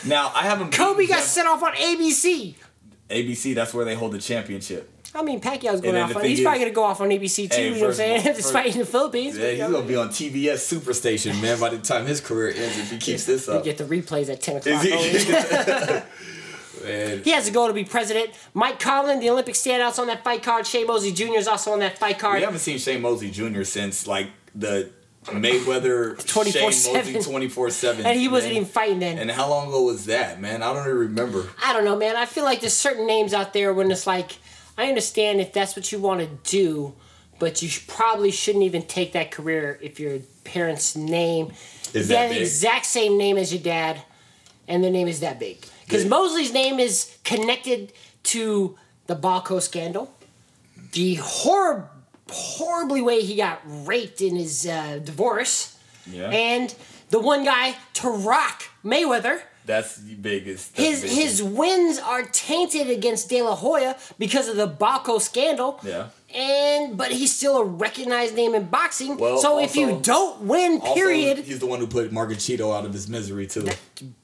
Now 0.06 0.30
I 0.32 0.42
haven't. 0.44 0.70
Kobe 0.72 1.06
got 1.08 1.16
Jeff- 1.16 1.24
sent 1.24 1.48
off 1.48 1.60
on 1.60 1.72
ABC. 1.72 2.54
ABC. 3.10 3.52
That's 3.54 3.74
where 3.74 3.84
they 3.84 3.96
hold 3.96 4.12
the 4.12 4.18
championship. 4.20 4.88
I 5.14 5.22
mean, 5.22 5.40
Pacquiao's 5.40 5.80
going 5.80 5.96
off 5.96 6.14
on. 6.14 6.24
He's 6.24 6.38
is- 6.38 6.44
probably 6.44 6.61
going 6.61 6.70
to 6.70 6.74
go 6.74 6.84
off 6.84 7.00
on 7.00 7.09
ABC 7.09 7.50
too. 7.50 7.56
Hey, 7.56 7.68
you 7.68 7.74
know 7.76 7.80
what 7.80 7.88
I'm 7.88 7.94
saying? 7.94 8.16
all- 8.18 8.22
This 8.24 8.36
first- 8.36 8.52
fight 8.52 8.72
in 8.72 8.78
the 8.78 8.86
Philippines. 8.86 9.36
Yeah, 9.38 9.50
he's 9.50 9.61
gonna 9.61 9.82
be 9.82 9.96
on 9.96 10.09
TBS 10.11 10.59
Superstation, 10.78 11.40
man. 11.42 11.59
By 11.59 11.70
the 11.70 11.78
time 11.78 12.06
his 12.06 12.20
career 12.20 12.48
ends, 12.48 12.78
if 12.78 12.90
he 12.90 12.98
keeps 12.98 13.24
this 13.24 13.48
up, 13.48 13.64
You 13.64 13.72
get 13.72 13.78
the 13.78 13.84
replays 13.84 14.28
at 14.30 14.40
10 14.42 14.56
o'clock. 14.59 16.04
Man, 16.84 17.22
He 17.24 17.30
has 17.30 17.48
a 17.48 17.50
goal 17.50 17.66
to 17.66 17.72
be 17.72 17.84
president. 17.84 18.30
Mike 18.54 18.78
Conlan, 18.78 19.20
the 19.20 19.30
Olympic 19.30 19.54
standouts 19.56 19.98
on 19.98 20.06
that 20.06 20.22
fight 20.22 20.44
card. 20.44 20.64
Shea 20.66 20.84
Mosley 20.84 21.11
Jr. 21.11 21.34
is 21.36 21.48
also 21.48 21.72
on 21.72 21.80
that 21.80 21.98
fight 21.98 22.18
card. 22.20 22.36
we 22.38 22.44
haven't 22.44 22.61
seen 22.61 22.78
Shane 22.78 23.00
Mosley 23.02 23.30
Jr. 23.32 23.64
since 23.64 24.06
like 24.06 24.28
the 24.54 24.90
Mayweather 25.24 26.16
24/7. 26.24 26.52
Shane 26.52 26.94
Mosley 26.94 27.22
twenty 27.22 27.48
four 27.48 27.70
seven, 27.70 28.06
and 28.06 28.18
he 28.18 28.28
wasn't 28.28 28.52
even 28.52 28.64
fighting 28.66 29.00
then. 29.00 29.18
And 29.18 29.30
how 29.30 29.48
long 29.48 29.68
ago 29.68 29.82
was 29.82 30.06
that, 30.06 30.40
man? 30.40 30.62
I 30.62 30.72
don't 30.72 30.84
even 30.86 30.98
remember. 30.98 31.48
I 31.62 31.72
don't 31.72 31.84
know, 31.84 31.96
man. 31.96 32.16
I 32.16 32.26
feel 32.26 32.44
like 32.44 32.61
there's 32.61 32.74
certain 32.74 33.06
names 33.06 33.34
out 33.34 33.52
there 33.52 33.74
when 33.74 33.90
it's 33.90 34.06
like, 34.06 34.36
I 34.78 34.86
understand 34.88 35.40
if 35.40 35.52
that's 35.52 35.74
what 35.74 35.90
you 35.90 35.98
want 35.98 36.20
to 36.20 36.50
do, 36.50 36.94
but 37.40 37.60
you 37.60 37.68
probably 37.88 38.30
shouldn't 38.30 38.62
even 38.64 38.82
take 38.82 39.12
that 39.12 39.32
career 39.32 39.76
if 39.82 39.98
your 39.98 40.20
parents' 40.44 40.94
name 40.94 41.52
Is 41.92 42.08
that 42.08 42.30
the 42.30 42.40
exact 42.40 42.86
same 42.86 43.18
name 43.18 43.36
as 43.36 43.52
your 43.52 43.60
dad, 43.62 44.00
and 44.68 44.82
their 44.84 44.92
name 44.92 45.08
is 45.08 45.18
that 45.20 45.40
big. 45.40 45.66
Because 45.84 46.04
Yeah. 46.04 46.10
Mosley's 46.10 46.52
name 46.52 46.78
is 46.78 47.16
connected 47.24 47.92
to 48.24 48.78
the 49.08 49.16
Balco 49.16 49.60
scandal, 49.60 50.14
the 50.92 51.16
horror, 51.16 51.90
horribly 52.30 53.02
way 53.02 53.22
he 53.22 53.34
got 53.34 53.60
raped 53.64 54.20
in 54.20 54.36
his 54.36 54.64
uh, 54.64 55.00
divorce, 55.02 55.76
Yeah. 56.06 56.30
and 56.30 56.72
the 57.10 57.18
one 57.18 57.44
guy 57.44 57.74
to 57.94 58.08
rock 58.10 58.64
Mayweather. 58.84 59.40
That's 59.68 59.96
the 59.96 60.14
biggest. 60.14 60.74
that's 60.74 60.88
His 60.88 61.02
the 61.02 61.08
biggest. 61.08 61.22
his 61.22 61.42
wins 61.44 61.98
are 62.00 62.22
tainted 62.24 62.90
against 62.90 63.28
De 63.28 63.40
La 63.42 63.54
Hoya 63.54 63.96
because 64.18 64.48
of 64.48 64.56
the 64.56 64.66
Baco 64.66 65.20
scandal. 65.20 65.78
Yeah. 65.84 66.08
And 66.34 66.96
but 66.98 67.12
he's 67.12 67.32
still 67.34 67.58
a 67.58 67.64
recognized 67.64 68.34
name 68.34 68.54
in 68.54 68.64
boxing. 68.64 69.16
Well, 69.16 69.38
so 69.38 69.60
if 69.60 69.76
you 69.76 70.00
don't 70.02 70.42
win, 70.42 70.80
Also, 70.80 70.94
period, 70.94 71.38
he's 71.38 71.60
the 71.60 71.66
one 71.66 71.78
who 71.78 71.86
put 71.86 72.10
Margachito 72.10 72.76
out 72.76 72.84
of 72.84 72.92
his 72.92 73.08
misery 73.08 73.46
too. 73.46 73.68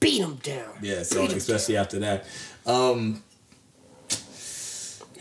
beat 0.01 0.20
him 0.20 0.34
down. 0.42 0.72
Yeah, 0.82 1.03
so 1.05 1.20
Beat 1.26 1.36
especially 1.36 1.76
after 1.76 1.99
that. 2.01 2.24
Um. 2.66 3.22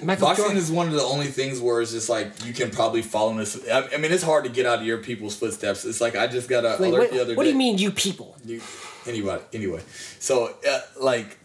Michael 0.02 0.28
boxing 0.28 0.44
Jordan- 0.46 0.58
is 0.62 0.72
one 0.72 0.88
of 0.88 0.94
the 0.94 1.02
only 1.04 1.28
things 1.28 1.62
where 1.62 1.82
it's 1.82 1.92
just 1.92 2.10
like 2.10 2.46
you 2.46 2.52
can 2.52 2.72
probably 2.72 3.02
follow 3.02 3.34
this. 3.38 3.58
I, 3.70 3.88
I 3.94 3.98
mean, 3.98 4.12
it's 4.12 4.24
hard 4.24 4.44
to 4.44 4.50
get 4.50 4.66
out 4.66 4.80
of 4.80 4.86
your 4.86 4.98
people's 4.98 5.36
footsteps. 5.36 5.86
It's 5.86 6.02
like 6.02 6.16
I 6.18 6.28
just 6.28 6.50
got 6.50 6.66
a 6.66 6.76
Wait, 6.82 6.90
alert 6.90 7.00
what, 7.00 7.12
the 7.12 7.22
other 7.22 7.36
what 7.36 7.44
day. 7.44 7.50
do 7.52 7.54
you 7.54 7.58
mean, 7.58 7.78
you 7.78 7.92
people? 7.92 8.36
You, 8.44 8.62
anybody, 9.08 9.44
anyway. 9.54 9.82
So, 10.20 10.54
uh, 10.70 10.80
like, 11.00 11.38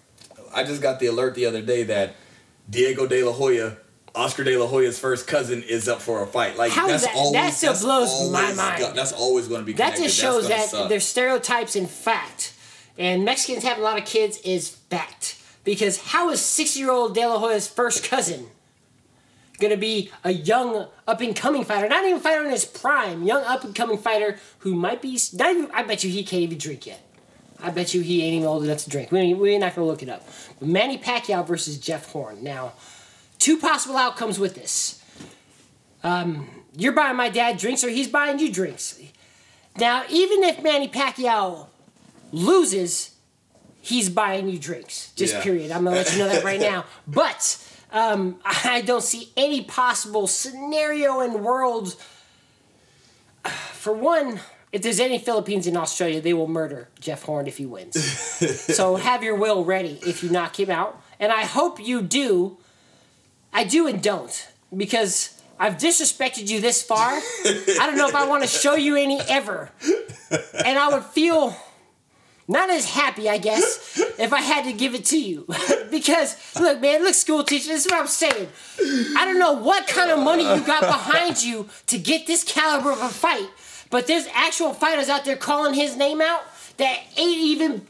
I 0.54 0.64
just 0.64 0.80
got 0.82 1.00
the 1.00 1.06
alert 1.06 1.34
the 1.34 1.46
other 1.46 1.62
day 1.62 1.84
that 1.84 2.14
Diego 2.70 3.06
De 3.06 3.22
La 3.22 3.32
Hoya, 3.32 3.76
Oscar 4.14 4.44
De 4.44 4.56
La 4.56 4.66
Hoya's 4.66 4.98
first 4.98 5.26
cousin, 5.26 5.62
is 5.62 5.88
up 5.88 6.00
for 6.00 6.22
a 6.22 6.26
fight. 6.26 6.56
Like, 6.56 6.72
How 6.72 6.86
that's 6.86 7.04
that- 7.06 7.14
always 7.14 7.32
that 7.34 7.54
still 7.54 7.72
that's 7.72 7.84
blows 7.84 8.30
my 8.32 8.52
mind. 8.54 8.78
go- 8.80 8.92
that's 8.92 9.12
always 9.12 9.46
going 9.48 9.60
to 9.60 9.66
be. 9.66 9.72
That 9.74 9.96
just 9.96 10.18
shows 10.18 10.48
that 10.48 10.68
suck. 10.70 10.88
there's 10.88 11.04
stereotypes 11.06 11.76
in 11.76 11.86
fact. 11.86 12.52
And 12.96 13.24
Mexicans 13.24 13.62
having 13.62 13.82
a 13.82 13.86
lot 13.86 13.98
of 13.98 14.04
kids 14.06 14.38
is 14.38 14.68
fact. 14.70 15.36
Because 15.64 15.98
how 15.98 16.30
is 16.30 16.40
six 16.40 16.76
year 16.76 16.90
old 16.90 17.14
De 17.14 17.24
La 17.26 17.38
Hoya's 17.38 17.68
first 17.68 18.02
cousin 18.04 18.48
gonna 19.60 19.76
be 19.76 20.10
a 20.24 20.32
young 20.32 20.86
up 21.06 21.20
and 21.20 21.36
coming 21.36 21.64
fighter? 21.64 21.88
Not 21.88 22.04
even 22.04 22.20
fighter 22.20 22.44
in 22.44 22.50
his 22.50 22.64
prime, 22.64 23.22
young 23.22 23.44
up 23.44 23.64
and 23.64 23.74
coming 23.74 23.98
fighter 23.98 24.38
who 24.60 24.74
might 24.74 25.02
be 25.02 25.18
not 25.34 25.50
even 25.54 25.70
I 25.72 25.82
bet 25.82 26.02
you 26.04 26.10
he 26.10 26.24
can't 26.24 26.42
even 26.42 26.58
drink 26.58 26.86
yet. 26.86 27.00
I 27.62 27.70
bet 27.70 27.92
you 27.94 28.00
he 28.02 28.22
ain't 28.22 28.34
even 28.34 28.46
old 28.46 28.64
enough 28.64 28.84
to 28.84 28.90
drink. 28.90 29.10
We 29.10 29.18
ain't- 29.20 29.38
we're 29.38 29.58
not 29.58 29.74
gonna 29.74 29.86
look 29.86 30.02
it 30.02 30.08
up. 30.08 30.26
But 30.60 30.68
Manny 30.68 30.96
Pacquiao 30.98 31.46
versus 31.46 31.76
Jeff 31.78 32.10
Horn. 32.12 32.42
Now, 32.42 32.72
two 33.38 33.56
possible 33.58 33.96
outcomes 33.96 34.38
with 34.38 34.54
this. 34.54 35.00
Um, 36.04 36.48
you're 36.76 36.92
buying 36.92 37.16
my 37.16 37.28
dad 37.28 37.58
drinks 37.58 37.82
or 37.82 37.88
he's 37.88 38.06
buying 38.08 38.38
you 38.38 38.52
drinks. 38.52 38.98
Now, 39.76 40.04
even 40.08 40.44
if 40.44 40.62
Manny 40.62 40.88
Pacquiao 40.88 41.66
loses, 42.32 43.10
he's 43.80 44.08
buying 44.08 44.48
you 44.48 44.58
drinks. 44.58 45.10
Just 45.16 45.34
Yeah. 45.34 45.42
period. 45.42 45.70
I'm 45.72 45.82
gonna 45.84 45.96
let 45.96 46.12
you 46.12 46.18
know 46.18 46.28
that 46.28 46.44
right 46.44 46.60
now. 46.60 46.84
But 47.08 47.58
um, 47.92 48.38
I 48.44 48.82
don't 48.82 49.02
see 49.02 49.32
any 49.36 49.62
possible 49.62 50.26
scenario 50.28 51.20
in 51.20 51.42
world. 51.42 51.96
For 53.72 53.92
one, 53.92 54.40
if 54.72 54.82
there's 54.82 55.00
any 55.00 55.18
Philippines 55.18 55.66
in 55.66 55.76
Australia, 55.76 56.20
they 56.20 56.34
will 56.34 56.48
murder 56.48 56.88
Jeff 57.00 57.22
Horn 57.22 57.46
if 57.46 57.56
he 57.56 57.66
wins. 57.66 58.02
so 58.74 58.96
have 58.96 59.22
your 59.22 59.34
will 59.34 59.64
ready 59.64 59.98
if 60.06 60.22
you 60.22 60.30
knock 60.30 60.58
him 60.58 60.70
out, 60.70 61.00
and 61.18 61.32
I 61.32 61.44
hope 61.44 61.80
you 61.80 62.02
do. 62.02 62.58
I 63.52 63.64
do 63.64 63.86
and 63.86 64.02
don't 64.02 64.48
because 64.76 65.40
I've 65.58 65.78
disrespected 65.78 66.48
you 66.48 66.60
this 66.60 66.82
far. 66.82 67.12
I 67.12 67.86
don't 67.86 67.96
know 67.96 68.08
if 68.08 68.14
I 68.14 68.26
want 68.26 68.42
to 68.42 68.48
show 68.48 68.74
you 68.74 68.94
any 68.96 69.20
ever, 69.20 69.70
and 70.64 70.78
I 70.78 70.90
would 70.92 71.04
feel 71.04 71.56
not 72.48 72.70
as 72.70 72.86
happy, 72.86 73.28
I 73.28 73.36
guess, 73.36 74.00
if 74.18 74.32
I 74.32 74.40
had 74.40 74.64
to 74.64 74.72
give 74.72 74.94
it 74.94 75.04
to 75.06 75.20
you. 75.20 75.46
because 75.90 76.36
look, 76.58 76.80
man, 76.80 77.04
look, 77.04 77.14
school 77.14 77.44
teacher, 77.44 77.68
this 77.68 77.84
is 77.84 77.92
what 77.92 78.00
I'm 78.00 78.06
saying. 78.06 78.48
I 79.16 79.24
don't 79.26 79.38
know 79.38 79.52
what 79.52 79.86
kind 79.86 80.10
of 80.10 80.18
money 80.18 80.44
you 80.44 80.60
got 80.62 80.80
behind 80.80 81.42
you 81.42 81.68
to 81.88 81.98
get 81.98 82.26
this 82.26 82.42
caliber 82.42 82.90
of 82.90 83.02
a 83.02 83.08
fight, 83.08 83.48
but 83.90 84.06
there's 84.06 84.26
actual 84.34 84.72
fighters 84.74 85.08
out 85.08 85.24
there 85.24 85.36
calling 85.36 85.74
his 85.74 85.96
name 85.96 86.20
out 86.20 86.42
that 86.76 87.00
ain't 87.16 87.38
even 87.40 87.86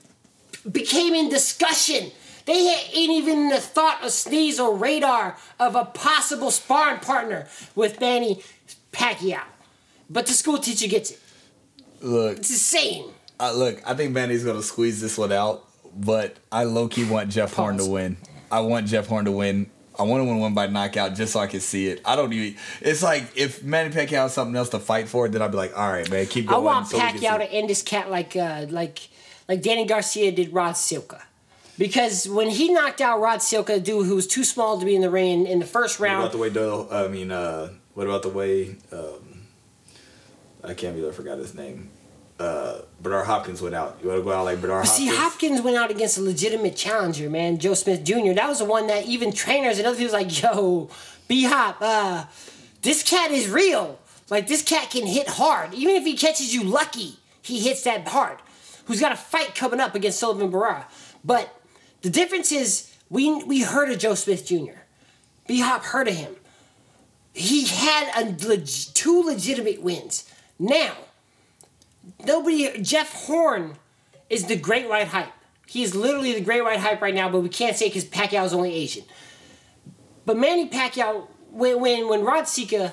became 0.70 1.14
in 1.14 1.28
discussion. 1.28 2.10
They 2.46 2.54
ain't 2.94 3.10
even 3.12 3.48
the 3.50 3.58
thought 3.60 4.02
of 4.02 4.10
sneeze 4.10 4.58
or 4.58 4.74
radar 4.74 5.36
of 5.60 5.74
a 5.74 5.84
possible 5.84 6.50
sparring 6.50 7.00
partner 7.00 7.46
with 7.74 8.00
Manny 8.00 8.42
Pacquiao. 8.92 9.42
But 10.08 10.26
the 10.26 10.32
school 10.32 10.58
teacher 10.58 10.88
gets 10.88 11.10
it. 11.10 11.20
Look, 12.00 12.38
It's 12.38 12.50
insane. 12.50 13.10
uh, 13.40 13.52
look. 13.52 13.82
I 13.86 13.94
think 13.94 14.12
Manny's 14.12 14.44
gonna 14.44 14.62
squeeze 14.62 15.00
this 15.00 15.18
one 15.18 15.32
out, 15.32 15.64
but 15.94 16.36
I 16.50 16.64
low 16.64 16.88
key 16.88 17.04
want 17.04 17.28
Jeff 17.30 17.52
Horn 17.52 17.76
to 17.78 17.84
win. 17.84 18.16
I 18.50 18.60
want 18.60 18.86
Jeff 18.86 19.08
Horn 19.08 19.26
to 19.26 19.32
win. 19.32 19.70
I 19.98 20.04
want 20.04 20.20
to 20.20 20.24
win 20.24 20.38
one 20.38 20.54
by 20.54 20.68
knockout 20.68 21.16
just 21.16 21.32
so 21.32 21.40
I 21.40 21.48
can 21.48 21.60
see 21.60 21.88
it. 21.88 22.00
I 22.04 22.14
don't 22.14 22.32
even. 22.32 22.58
It's 22.80 23.02
like 23.02 23.24
if 23.36 23.64
Manny 23.64 23.92
Pacquiao 23.92 24.22
has 24.22 24.34
something 24.34 24.54
else 24.54 24.68
to 24.70 24.78
fight 24.78 25.08
for, 25.08 25.28
then 25.28 25.42
I'd 25.42 25.50
be 25.50 25.56
like, 25.56 25.76
all 25.76 25.90
right, 25.90 26.08
man, 26.08 26.26
keep 26.26 26.46
going. 26.46 26.56
I 26.56 26.62
want 26.62 26.86
so 26.86 26.98
Pacquiao 26.98 27.38
to 27.38 27.50
end 27.50 27.68
this 27.68 27.82
cat 27.82 28.08
like 28.10 28.36
uh, 28.36 28.66
like 28.70 29.08
like 29.48 29.62
Danny 29.62 29.86
Garcia 29.86 30.30
did 30.30 30.52
Rod 30.52 30.74
Salka. 30.74 31.22
Because 31.78 32.28
when 32.28 32.50
he 32.50 32.72
knocked 32.72 33.00
out 33.00 33.20
Rod 33.20 33.38
Salka, 33.38 33.76
a 33.76 33.80
dude 33.80 34.06
who 34.06 34.16
was 34.16 34.26
too 34.26 34.44
small 34.44 34.78
to 34.78 34.84
be 34.84 34.94
in 34.94 35.00
the 35.00 35.10
ring 35.10 35.46
in 35.46 35.58
the 35.58 35.66
first 35.66 36.00
round. 36.00 36.18
What 36.18 36.26
about 36.26 36.32
the 36.32 36.38
way 36.38 36.50
Doyle? 36.50 36.88
I 36.90 37.08
mean, 37.08 37.30
uh, 37.30 37.70
what 37.94 38.06
about 38.06 38.22
the 38.22 38.30
way? 38.30 38.76
Um, 38.92 39.46
I 40.62 40.74
can't 40.74 40.96
believe 40.96 41.12
I 41.12 41.14
forgot 41.14 41.38
his 41.38 41.54
name. 41.54 41.90
Uh, 42.38 42.82
Bernard 43.00 43.26
Hopkins 43.26 43.60
went 43.60 43.74
out. 43.74 43.98
You 44.02 44.08
want 44.08 44.20
to 44.20 44.24
go 44.24 44.32
out 44.32 44.44
like 44.44 44.60
Bernard 44.60 44.82
But 44.82 44.88
Hopkins? 44.88 45.10
see, 45.10 45.16
Hopkins 45.16 45.60
went 45.60 45.76
out 45.76 45.90
against 45.90 46.18
a 46.18 46.22
legitimate 46.22 46.76
challenger, 46.76 47.28
man, 47.28 47.58
Joe 47.58 47.74
Smith 47.74 48.04
Jr. 48.04 48.32
That 48.34 48.48
was 48.48 48.58
the 48.60 48.64
one 48.64 48.86
that 48.86 49.06
even 49.06 49.32
trainers 49.32 49.78
and 49.78 49.86
other 49.86 49.96
people 49.96 50.12
was 50.12 50.24
like, 50.24 50.40
yo, 50.42 50.88
B 51.26 51.44
Hop, 51.44 51.78
uh, 51.80 52.26
this 52.82 53.02
cat 53.02 53.32
is 53.32 53.48
real. 53.48 53.98
Like, 54.30 54.46
this 54.46 54.62
cat 54.62 54.90
can 54.90 55.06
hit 55.06 55.26
hard. 55.28 55.74
Even 55.74 55.96
if 55.96 56.04
he 56.04 56.14
catches 56.16 56.54
you 56.54 56.62
lucky, 56.62 57.16
he 57.42 57.58
hits 57.60 57.82
that 57.84 58.06
hard. 58.06 58.38
Who's 58.84 59.00
got 59.00 59.10
a 59.12 59.16
fight 59.16 59.54
coming 59.54 59.80
up 59.80 59.94
against 59.94 60.20
Sullivan 60.20 60.50
Barrera. 60.52 60.84
But 61.24 61.52
the 62.02 62.10
difference 62.10 62.52
is, 62.52 62.94
we, 63.10 63.42
we 63.44 63.62
heard 63.62 63.90
of 63.90 63.98
Joe 63.98 64.14
Smith 64.14 64.46
Jr. 64.46 64.78
B 65.48 65.60
Hop 65.60 65.82
heard 65.84 66.06
of 66.08 66.14
him. 66.14 66.36
He 67.34 67.66
had 67.66 68.10
a 68.16 68.30
leg- 68.46 68.66
two 68.94 69.22
legitimate 69.22 69.82
wins. 69.82 70.30
Now, 70.58 70.92
nobody 72.24 72.80
Jeff 72.82 73.12
Horn 73.26 73.76
is 74.30 74.46
the 74.46 74.56
great 74.56 74.88
white 74.88 75.08
hype. 75.08 75.32
He 75.66 75.82
is 75.82 75.94
literally 75.94 76.32
the 76.32 76.40
great 76.40 76.62
white 76.62 76.80
hype 76.80 77.02
right 77.02 77.14
now, 77.14 77.28
but 77.28 77.40
we 77.40 77.48
can't 77.48 77.76
say 77.76 77.88
because 77.88 78.04
Pacquiao 78.04 78.44
is 78.46 78.54
only 78.54 78.72
Asian. 78.72 79.04
But 80.24 80.36
Manny 80.36 80.68
Pacquiao, 80.68 81.26
when 81.50 81.80
when 81.80 82.08
when 82.08 82.22
Rod 82.22 82.44
Salka 82.44 82.92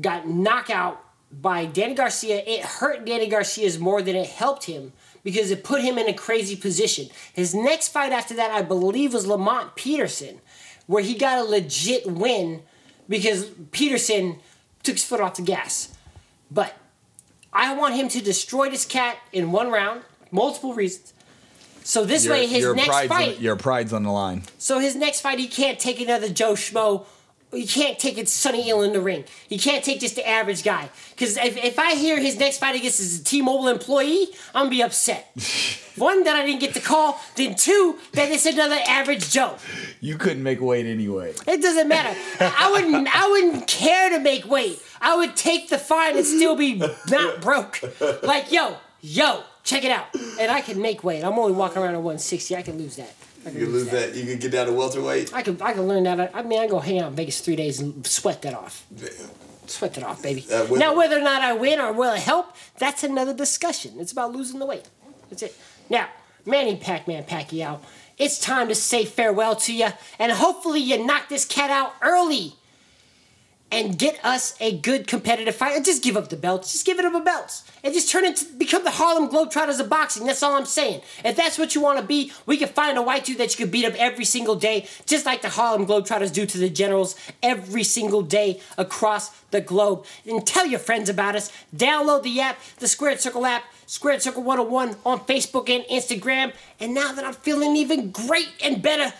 got 0.00 0.26
knocked 0.26 0.70
out 0.70 1.04
by 1.30 1.66
Danny 1.66 1.94
Garcia, 1.94 2.42
it 2.46 2.64
hurt 2.64 3.04
Danny 3.04 3.28
Garcia's 3.28 3.78
more 3.78 4.02
than 4.02 4.16
it 4.16 4.28
helped 4.28 4.64
him 4.64 4.92
because 5.22 5.50
it 5.50 5.64
put 5.64 5.82
him 5.82 5.98
in 5.98 6.08
a 6.08 6.14
crazy 6.14 6.56
position. 6.56 7.08
His 7.32 7.54
next 7.54 7.88
fight 7.88 8.12
after 8.12 8.34
that, 8.34 8.50
I 8.50 8.62
believe, 8.62 9.12
was 9.12 9.26
Lamont 9.26 9.74
Peterson, 9.76 10.40
where 10.86 11.02
he 11.02 11.14
got 11.14 11.38
a 11.38 11.44
legit 11.44 12.06
win 12.06 12.62
because 13.08 13.50
Peterson 13.70 14.38
took 14.82 14.94
his 14.94 15.04
foot 15.04 15.20
off 15.20 15.36
the 15.36 15.42
gas. 15.42 15.94
But 16.50 16.74
I 17.52 17.74
want 17.74 17.94
him 17.94 18.08
to 18.08 18.20
destroy 18.22 18.70
this 18.70 18.84
cat 18.84 19.16
in 19.32 19.50
one 19.52 19.70
round, 19.70 20.02
multiple 20.30 20.74
reasons. 20.74 21.12
So 21.82 22.04
this 22.04 22.24
Your- 22.24 22.34
way, 22.34 22.46
his 22.46 22.60
your 22.60 22.74
next 22.74 22.88
fight, 23.08 23.36
On, 23.36 23.42
your 23.42 23.56
pride's 23.56 23.92
on 23.92 24.02
the 24.04 24.12
line. 24.12 24.42
so 24.58 24.78
his 24.78 24.94
next 24.94 25.20
fight, 25.22 25.38
he 25.38 25.48
can't 25.48 25.78
take 25.78 26.00
another 26.00 26.28
Joe 26.28 26.52
Schmo. 26.52 27.06
He 27.52 27.66
can't 27.66 27.98
take 27.98 28.16
it 28.16 28.28
Sonny 28.28 28.62
Hill 28.62 28.82
in 28.82 28.92
the 28.92 29.00
ring. 29.00 29.24
He 29.48 29.58
can't 29.58 29.84
take 29.84 29.98
just 29.98 30.14
the 30.14 30.24
average 30.28 30.62
guy. 30.62 30.88
Because 31.10 31.36
if, 31.36 31.56
if 31.56 31.80
I 31.80 31.96
hear 31.96 32.20
his 32.20 32.38
next 32.38 32.58
fight 32.58 32.76
against 32.76 32.98
his 32.98 33.20
T-Mobile 33.24 33.66
employee, 33.66 34.28
I'm 34.54 34.66
gonna 34.66 34.70
be 34.70 34.82
upset. 34.82 35.32
One 35.96 36.22
that 36.22 36.36
I 36.36 36.46
didn't 36.46 36.60
get 36.60 36.74
the 36.74 36.80
call, 36.80 37.20
then 37.34 37.56
two 37.56 37.98
that 38.12 38.30
it's 38.30 38.46
another 38.46 38.78
average 38.86 39.30
Joe. 39.30 39.56
You 40.00 40.16
couldn't 40.16 40.44
make 40.44 40.60
weight 40.60 40.86
anyway. 40.86 41.34
It 41.48 41.60
doesn't 41.60 41.88
matter. 41.88 42.16
I 42.38 42.70
wouldn't. 42.70 43.08
I 43.16 43.28
wouldn't 43.28 43.66
care 43.66 44.10
to 44.10 44.20
make 44.20 44.46
weight. 44.48 44.80
I 45.00 45.16
would 45.16 45.36
take 45.36 45.68
the 45.68 45.78
fine 45.78 46.16
and 46.16 46.26
still 46.26 46.56
be 46.56 46.74
not 47.08 47.40
broke. 47.40 47.80
Like 48.22 48.52
yo, 48.52 48.76
yo, 49.00 49.42
check 49.64 49.84
it 49.84 49.90
out. 49.90 50.06
And 50.38 50.50
I 50.50 50.60
can 50.60 50.80
make 50.80 51.02
weight. 51.04 51.24
I'm 51.24 51.38
only 51.38 51.52
walking 51.52 51.78
around 51.78 51.94
at 51.94 52.02
160. 52.02 52.56
I 52.56 52.62
can 52.62 52.78
lose 52.78 52.96
that. 52.96 53.14
Can 53.44 53.54
You 53.54 53.64
can 53.64 53.72
lose 53.72 53.88
that. 53.90 54.14
You 54.14 54.24
can 54.26 54.38
get 54.38 54.52
down 54.52 54.66
to 54.66 54.72
welterweight. 54.72 55.32
I 55.32 55.42
can. 55.42 55.60
I 55.62 55.72
can 55.72 55.88
learn 55.88 56.02
that. 56.04 56.34
I 56.34 56.42
mean, 56.42 56.60
I 56.60 56.66
go 56.66 56.78
hang 56.78 56.98
out 56.98 57.08
in 57.08 57.14
Vegas 57.16 57.40
three 57.40 57.56
days 57.56 57.80
and 57.80 58.06
sweat 58.06 58.42
that 58.42 58.54
off. 58.54 58.84
Sweat 59.66 59.94
that 59.94 60.04
off, 60.04 60.22
baby. 60.22 60.44
Uh, 60.52 60.66
now, 60.72 60.94
whether 60.96 61.16
or 61.16 61.22
not 61.22 61.42
I 61.42 61.52
win 61.54 61.80
or 61.80 61.92
will 61.92 62.12
it 62.12 62.20
help, 62.20 62.54
that's 62.78 63.04
another 63.04 63.32
discussion. 63.32 63.94
It's 64.00 64.12
about 64.12 64.32
losing 64.32 64.58
the 64.58 64.66
weight. 64.66 64.88
That's 65.30 65.42
it. 65.42 65.56
Now, 65.88 66.08
Manny 66.44 66.76
Pac-Man 66.76 67.22
Pacquiao, 67.24 67.78
it's 68.18 68.38
time 68.38 68.68
to 68.68 68.74
say 68.74 69.04
farewell 69.04 69.56
to 69.56 69.72
you, 69.72 69.88
and 70.18 70.32
hopefully 70.32 70.80
you 70.80 71.04
knock 71.06 71.28
this 71.28 71.44
cat 71.44 71.70
out 71.70 71.94
early. 72.02 72.54
And 73.72 73.98
get 73.98 74.22
us 74.24 74.56
a 74.60 74.76
good 74.76 75.06
competitive 75.06 75.54
fight. 75.54 75.76
And 75.76 75.84
just 75.84 76.02
give 76.02 76.16
up 76.16 76.28
the 76.28 76.36
belts. 76.36 76.72
Just 76.72 76.84
give 76.84 76.98
it 76.98 77.04
up 77.04 77.12
the 77.12 77.20
belts. 77.20 77.64
And 77.84 77.94
just 77.94 78.10
turn 78.10 78.24
it 78.24 78.36
to 78.36 78.44
become 78.44 78.84
the 78.84 78.90
Harlem 78.90 79.28
Globetrotters 79.28 79.80
of 79.80 79.88
boxing. 79.88 80.26
That's 80.26 80.42
all 80.42 80.54
I'm 80.54 80.66
saying. 80.66 81.02
If 81.24 81.36
that's 81.36 81.58
what 81.58 81.74
you 81.74 81.80
want 81.80 82.00
to 82.00 82.04
be, 82.04 82.32
we 82.46 82.56
can 82.56 82.68
find 82.68 82.98
a 82.98 83.02
white 83.02 83.24
dude 83.24 83.38
that 83.38 83.56
you 83.56 83.64
can 83.64 83.70
beat 83.70 83.84
up 83.84 83.94
every 83.96 84.24
single 84.24 84.56
day, 84.56 84.86
just 85.06 85.24
like 85.24 85.42
the 85.42 85.50
Harlem 85.50 85.86
Globetrotters 85.86 86.32
do 86.32 86.46
to 86.46 86.58
the 86.58 86.68
generals 86.68 87.14
every 87.42 87.84
single 87.84 88.22
day 88.22 88.60
across 88.76 89.30
the 89.50 89.60
globe. 89.60 90.04
And 90.26 90.46
tell 90.46 90.66
your 90.66 90.80
friends 90.80 91.08
about 91.08 91.36
us. 91.36 91.52
Download 91.74 92.22
the 92.22 92.40
app, 92.40 92.58
the 92.78 92.88
Squared 92.88 93.20
Circle 93.20 93.46
app, 93.46 93.64
Squared 93.86 94.22
Circle 94.22 94.42
101 94.42 94.96
on 95.04 95.20
Facebook 95.20 95.68
and 95.68 95.84
Instagram. 95.84 96.52
And 96.78 96.94
now 96.94 97.12
that 97.12 97.24
I'm 97.24 97.34
feeling 97.34 97.76
even 97.76 98.10
great 98.10 98.48
and 98.62 98.82
better, 98.82 99.12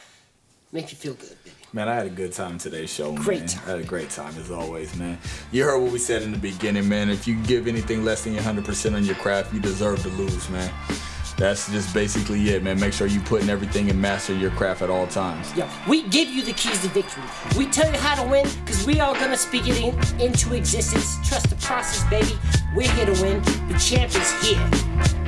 make 0.73 0.91
you 0.91 0.97
feel 0.97 1.15
good. 1.15 1.37
Man, 1.73 1.89
I 1.89 1.95
had 1.95 2.07
a 2.07 2.11
good 2.11 2.33
time 2.33 2.59
today's 2.59 2.93
show, 2.93 3.13
man. 3.13 3.23
Great 3.23 3.47
time. 3.47 3.63
I 3.65 3.71
had 3.71 3.79
a 3.79 3.85
great 3.85 4.11
time 4.11 4.35
as 4.39 4.51
always, 4.51 4.97
man. 4.97 5.19
You 5.53 5.63
heard 5.63 5.79
what 5.79 5.93
we 5.93 6.01
said 6.01 6.23
in 6.23 6.33
the 6.33 6.39
beginning, 6.39 6.89
man. 6.89 7.09
If 7.09 7.29
you 7.29 7.37
give 7.45 7.69
anything 7.69 8.05
less 8.05 8.25
than 8.25 8.33
your 8.35 8.43
100% 8.43 8.97
on 8.97 9.05
your 9.05 9.15
craft, 9.15 9.55
you 9.55 9.61
deserve 9.61 10.03
to 10.03 10.09
lose, 10.09 10.51
man. 10.51 10.73
That's 11.37 11.71
just 11.71 11.95
basically 11.95 12.51
it, 12.51 12.65
man. 12.65 12.81
Make 12.81 12.93
sure 12.93 13.07
you 13.07 13.21
putting 13.21 13.49
everything 13.49 13.89
and 13.89 14.03
master 14.03 14.35
your 14.35 14.51
craft 14.51 14.83
at 14.83 14.91
all 14.91 15.07
times. 15.07 15.57
Yo, 15.57 15.69
we 15.89 16.03
give 16.09 16.29
you 16.29 16.43
the 16.43 16.53
keys 16.55 16.83
to 16.83 16.89
victory. 16.89 17.23
We 17.57 17.67
tell 17.67 17.91
you 17.91 17.99
how 17.99 18.21
to 18.21 18.29
win 18.29 18.49
because 18.65 18.85
we 18.85 18.99
are 18.99 19.15
gonna 19.15 19.37
speak 19.37 19.69
it 19.69 19.81
in, 19.81 19.95
into 20.21 20.55
existence. 20.55 21.17
Trust 21.27 21.51
the 21.51 21.57
process, 21.57 22.03
baby. 22.11 22.37
We're 22.75 22.91
here 22.91 23.07
to 23.07 23.23
win. 23.23 23.43
The 23.69 23.79
champ 23.79 24.13
is 24.17 24.43
here. 24.43 25.20